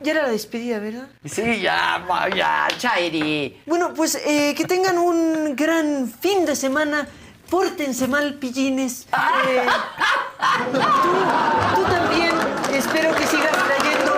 ya 0.00 0.12
era 0.12 0.22
la 0.22 0.30
despedida, 0.30 0.78
¿verdad? 0.78 1.08
Sí, 1.24 1.60
ya, 1.60 2.04
ya, 2.36 2.68
Chairi. 2.78 3.62
Bueno, 3.66 3.94
pues 3.94 4.14
eh, 4.24 4.54
que 4.56 4.64
tengan 4.64 4.98
un 4.98 5.56
gran 5.56 6.08
fin 6.08 6.44
de 6.44 6.54
semana. 6.54 7.08
Pórtense 7.58 8.08
mal, 8.08 8.34
pillines. 8.34 9.06
Eh, 9.46 9.64
tú, 10.72 10.78
tú 11.76 11.82
también. 11.88 12.32
Espero 12.74 13.14
que 13.14 13.24
sigas 13.28 13.52
trayendo 13.52 14.12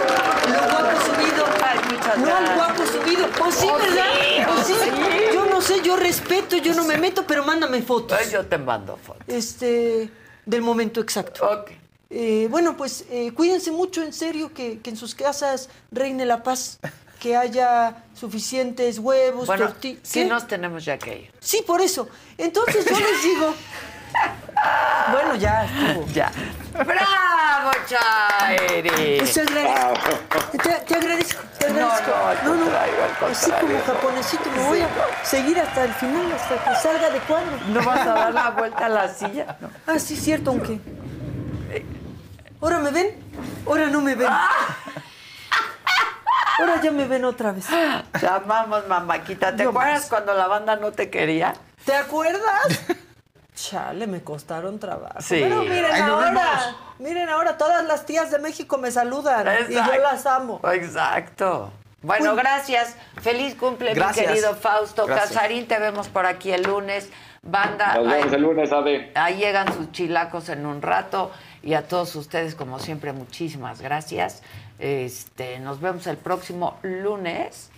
lo 0.48 0.70
guapo 0.70 0.98
subido. 1.04 1.44
Ay, 1.62 1.78
muchas 1.90 2.16
no 2.18 2.34
al 2.34 2.54
guapo 2.54 2.82
subido. 2.86 3.26
O 3.46 3.52
sí, 3.52 3.66
Oh, 3.70 3.76
¿verdad? 3.76 4.04
sí, 4.14 4.42
O 4.42 4.52
oh, 4.54 4.64
sí. 4.64 4.72
sí. 4.72 5.34
Yo 5.34 5.44
no 5.44 5.60
sé, 5.60 5.82
yo 5.82 5.96
respeto, 5.96 6.56
yo 6.56 6.72
no 6.72 6.84
me 6.84 6.96
meto, 6.96 7.26
pero 7.26 7.44
mándame 7.44 7.82
fotos. 7.82 8.16
Pues 8.16 8.32
yo 8.32 8.46
te 8.46 8.56
mando 8.56 8.96
fotos. 8.96 9.24
Este, 9.26 10.10
del 10.46 10.62
momento 10.62 11.02
exacto. 11.02 11.44
Ok. 11.46 11.72
Eh, 12.08 12.48
bueno, 12.50 12.74
pues 12.74 13.04
eh, 13.10 13.32
cuídense 13.34 13.70
mucho, 13.70 14.02
en 14.02 14.14
serio, 14.14 14.54
que, 14.54 14.78
que 14.78 14.88
en 14.88 14.96
sus 14.96 15.14
casas 15.14 15.68
reine 15.92 16.24
la 16.24 16.42
paz, 16.42 16.78
que 17.26 17.36
haya 17.36 17.94
suficientes 18.14 18.98
huevos, 19.00 19.46
Bueno, 19.48 19.66
tortillas. 19.66 20.00
sí 20.04 20.24
nos 20.24 20.46
tenemos 20.46 20.84
ya 20.84 20.96
que 20.96 21.18
ir. 21.22 21.32
Sí, 21.40 21.62
por 21.66 21.80
eso. 21.80 22.08
Entonces 22.38 22.84
yo 22.84 22.96
les 22.98 23.22
digo. 23.22 23.52
Bueno, 25.12 25.34
ya 25.36 25.64
estuvo. 25.66 26.06
Ya. 26.08 26.32
¡Bravo, 26.72 27.70
Chairi! 27.86 29.18
Pues 29.18 29.32
te 29.34 29.40
agradezco. 29.42 30.48
Te, 30.52 30.58
te 30.58 30.94
agradezco, 30.94 31.42
te 31.58 31.70
No, 31.70 31.90
agradezco. 31.90 32.44
no, 32.44 32.58
contrario, 32.58 32.94
al 33.20 33.30
Así 33.30 33.50
como 33.50 33.80
japonesito 33.84 34.50
me 34.56 34.62
voy 34.64 34.80
a 34.80 34.88
seguir 35.22 35.60
hasta 35.60 35.84
el 35.84 35.92
final, 35.94 36.32
hasta 36.32 36.64
que 36.64 36.74
salga 36.80 37.10
de 37.10 37.18
cuadro. 37.20 37.58
¿No 37.68 37.82
vas 37.84 38.00
a 38.00 38.04
dar 38.14 38.34
la 38.34 38.50
vuelta 38.50 38.86
a 38.86 38.88
la 38.88 39.14
silla? 39.14 39.56
No. 39.60 39.68
Ah, 39.86 39.98
sí, 39.98 40.16
cierto, 40.16 40.50
aunque. 40.50 40.80
¿Ahora 42.62 42.78
me 42.78 42.90
ven? 42.90 43.08
Ahora 43.66 43.86
no 43.88 44.00
me 44.00 44.14
ven. 44.14 44.28
Ahora 46.58 46.80
ya 46.82 46.90
me 46.90 47.06
ven 47.06 47.24
otra 47.24 47.52
vez. 47.52 47.66
Te 48.18 48.26
amamos, 48.26 48.86
mamáquita. 48.88 49.54
¿Te 49.54 49.64
Yo 49.64 49.70
acuerdas 49.70 50.00
más. 50.02 50.08
cuando 50.08 50.34
la 50.34 50.46
banda 50.46 50.76
no 50.76 50.92
te 50.92 51.10
quería? 51.10 51.54
¿Te 51.84 51.94
acuerdas? 51.94 52.80
Chale, 53.54 54.06
me 54.06 54.22
costaron 54.22 54.78
trabajo. 54.78 55.20
Sí. 55.20 55.40
Pero 55.42 55.62
miren 55.62 55.94
ahora, 56.02 56.26
vemos. 56.30 56.76
miren 56.98 57.28
ahora, 57.28 57.56
todas 57.56 57.84
las 57.86 58.04
tías 58.04 58.30
de 58.30 58.38
México 58.38 58.76
me 58.78 58.90
saludan 58.90 59.46
y 59.70 59.74
yo 59.74 59.96
las 60.02 60.26
amo. 60.26 60.60
Exacto. 60.72 61.72
Bueno, 62.02 62.32
Uy. 62.32 62.36
gracias. 62.36 62.94
Feliz 63.22 63.54
cumple, 63.54 63.94
Gracias. 63.94 64.26
mi 64.26 64.32
querido 64.34 64.54
Fausto 64.54 65.06
Gracias. 65.06 65.30
Casarín. 65.32 65.66
Te 65.66 65.78
vemos 65.78 66.08
por 66.08 66.26
aquí 66.26 66.52
el 66.52 66.62
lunes. 66.62 67.08
Banda, 67.42 67.94
Nos 67.94 68.08
vemos 68.08 68.26
ahí, 68.26 68.34
el 68.34 68.42
lunes, 68.42 68.72
Ade. 68.72 69.12
ahí 69.14 69.36
llegan 69.38 69.72
sus 69.72 69.90
chilacos 69.92 70.48
en 70.50 70.66
un 70.66 70.82
rato. 70.82 71.30
Y 71.62 71.74
a 71.74 71.88
todos 71.88 72.14
ustedes, 72.14 72.54
como 72.54 72.78
siempre, 72.78 73.12
muchísimas 73.12 73.80
gracias. 73.80 74.42
Este, 74.78 75.58
nos 75.58 75.80
vemos 75.80 76.06
el 76.06 76.16
próximo 76.16 76.78
lunes. 76.82 77.70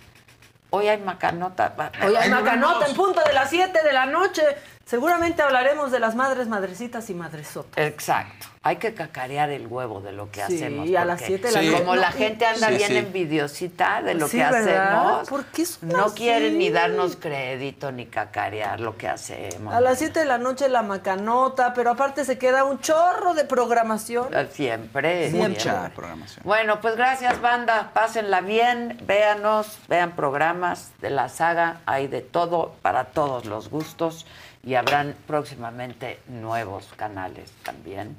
Hoy 0.71 0.87
hay 0.87 0.99
macanota. 0.99 1.73
Hoy 2.05 2.15
hay 2.15 2.29
macanota 2.29 2.87
en 2.87 2.95
punto 2.95 3.21
de 3.25 3.33
las 3.33 3.49
7 3.49 3.83
de 3.83 3.93
la 3.93 4.05
noche. 4.05 4.43
Seguramente 4.85 5.41
hablaremos 5.41 5.91
de 5.91 5.99
las 5.99 6.15
madres, 6.15 6.47
madrecitas 6.47 7.09
y 7.09 7.13
madresotas. 7.13 7.83
Exacto. 7.83 8.47
Hay 8.61 8.75
que 8.75 8.93
cacarear 8.93 9.49
el 9.51 9.67
huevo 9.67 10.01
de 10.01 10.11
lo 10.11 10.29
que 10.31 10.41
Sí, 10.45 10.55
hacemos. 10.57 10.89
a 10.93 11.05
las 11.05 11.19
porque 11.21 11.25
siete 11.27 11.47
de 11.47 11.53
la 11.53 11.61
noche. 11.61 11.77
Como 11.79 11.95
la 11.95 12.11
gente 12.11 12.45
anda 12.45 12.67
sí, 12.67 12.75
bien 12.75 12.89
sí. 12.89 12.97
envidiosita 12.97 14.01
de 14.01 14.15
lo 14.15 14.27
Sí, 14.27 14.37
que 14.37 14.43
¿verdad? 14.43 14.97
hacemos. 15.21 15.29
¿Por 15.29 15.45
qué 15.45 15.63
No 15.83 16.05
así? 16.07 16.15
quieren 16.17 16.57
ni 16.57 16.69
darnos 16.69 17.15
crédito 17.15 17.93
ni 17.93 18.05
cacarear 18.07 18.81
lo 18.81 18.97
que 18.97 19.07
hacemos. 19.07 19.73
A 19.73 19.79
las 19.79 19.97
7 19.99 20.19
de 20.19 20.25
la 20.25 20.37
noche 20.39 20.67
la 20.67 20.81
macanota, 20.81 21.73
pero 21.73 21.91
aparte 21.91 22.25
se 22.25 22.37
queda 22.37 22.65
un 22.65 22.81
chorro 22.81 23.33
de 23.33 23.45
programación. 23.45 24.27
Siempre. 24.51 25.29
Mucha 25.31 25.59
siempre. 25.61 25.89
programación. 25.95 26.41
Bueno, 26.43 26.81
pues 26.81 26.97
gracias, 26.97 27.39
banda. 27.39 27.91
Pásenla 27.93 28.41
bien, 28.41 28.97
véanos, 29.07 29.77
vean 29.87 30.11
programas 30.11 30.91
de 30.99 31.11
la 31.11 31.29
saga. 31.29 31.77
Hay 31.85 32.07
de 32.07 32.19
todo, 32.19 32.75
para 32.81 33.05
todos 33.05 33.45
los 33.45 33.69
gustos. 33.69 34.25
Y 34.65 34.75
habrán 34.75 35.15
próximamente 35.25 36.19
nuevos 36.27 36.89
canales 36.97 37.49
también, 37.63 38.17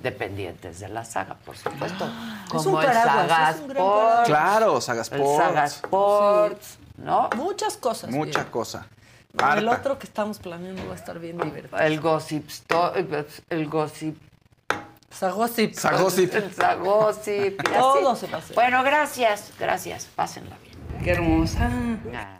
dependientes 0.00 0.80
de 0.80 0.88
la 0.88 1.04
saga, 1.04 1.34
por 1.44 1.56
supuesto. 1.56 2.04
Es 2.04 2.50
Como 2.50 2.76
un 2.76 2.82
el 2.84 2.90
es 2.90 2.96
un 2.96 3.26
gran 3.26 3.54
Sports, 3.54 3.74
paraguas. 3.74 4.26
Claro, 4.28 4.80
Saga 4.80 5.00
El 5.00 5.06
Sports. 5.06 5.36
Saga 5.44 5.64
Sports, 5.64 6.78
¿no? 6.98 7.30
Muchas 7.36 7.76
cosas. 7.76 8.10
Mucha 8.10 8.40
bien. 8.40 8.52
cosa. 8.52 8.86
El 9.56 9.66
otro 9.68 9.98
que 9.98 10.06
estamos 10.06 10.38
planeando 10.38 10.86
va 10.86 10.92
a 10.92 10.96
estar 10.96 11.18
bien 11.18 11.38
divertido. 11.38 11.78
El 11.78 12.00
Gossip 12.00 12.48
el 13.48 13.68
Gossip 13.68 14.16
Sagosip. 15.10 15.74
Sagosip. 15.74 16.34
El 16.34 16.54
Sagosip. 16.54 17.62
Todo 17.62 18.16
se 18.16 18.26
va 18.28 18.36
a 18.36 18.40
hacer. 18.40 18.54
Bueno, 18.54 18.82
gracias, 18.82 19.52
gracias. 19.58 20.06
Pásenla 20.14 20.56
bien. 20.62 21.02
Qué 21.02 21.10
hermosa. 21.12 21.68
Nada. 21.68 22.38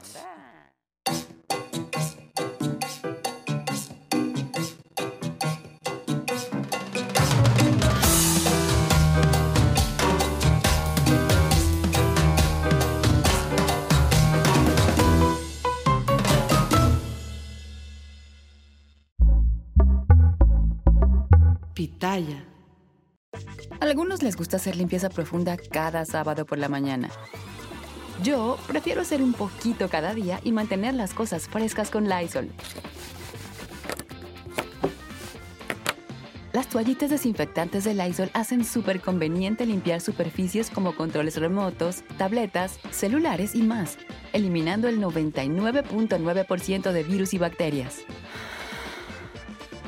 A 22.03 23.85
algunos 23.85 24.25
les 24.25 24.37
gusta 24.37 24.57
hacer 24.57 24.75
limpieza 24.75 25.09
profunda 25.09 25.57
cada 25.57 26.05
sábado 26.05 26.45
por 26.45 26.59
la 26.59 26.69
mañana. 26.69 27.11
Yo 28.25 28.59
prefiero 28.67 29.03
hacer 29.03 29.23
un 29.23 29.33
poquito 29.33 29.89
cada 29.89 30.13
día 30.13 30.41
y 30.43 30.51
mantener 30.51 30.95
las 30.95 31.15
cosas 31.15 31.47
frescas 31.47 31.91
con 31.91 32.09
Lysol. 32.09 32.49
Las 36.53 36.69
toallitas 36.69 37.09
desinfectantes 37.11 37.85
de 37.85 37.95
Lysol 37.95 38.31
hacen 38.35 38.65
súper 38.65 39.01
conveniente 39.01 39.65
limpiar 39.65 40.01
superficies 40.01 40.71
como 40.71 40.97
controles 40.97 41.37
remotos, 41.37 42.03
tabletas, 42.19 42.81
celulares 42.91 43.55
y 43.55 43.63
más, 43.63 43.97
eliminando 44.33 44.89
el 44.89 45.01
99.9% 45.01 46.91
de 46.91 47.03
virus 47.05 47.33
y 47.33 47.39
bacterias. 47.39 48.01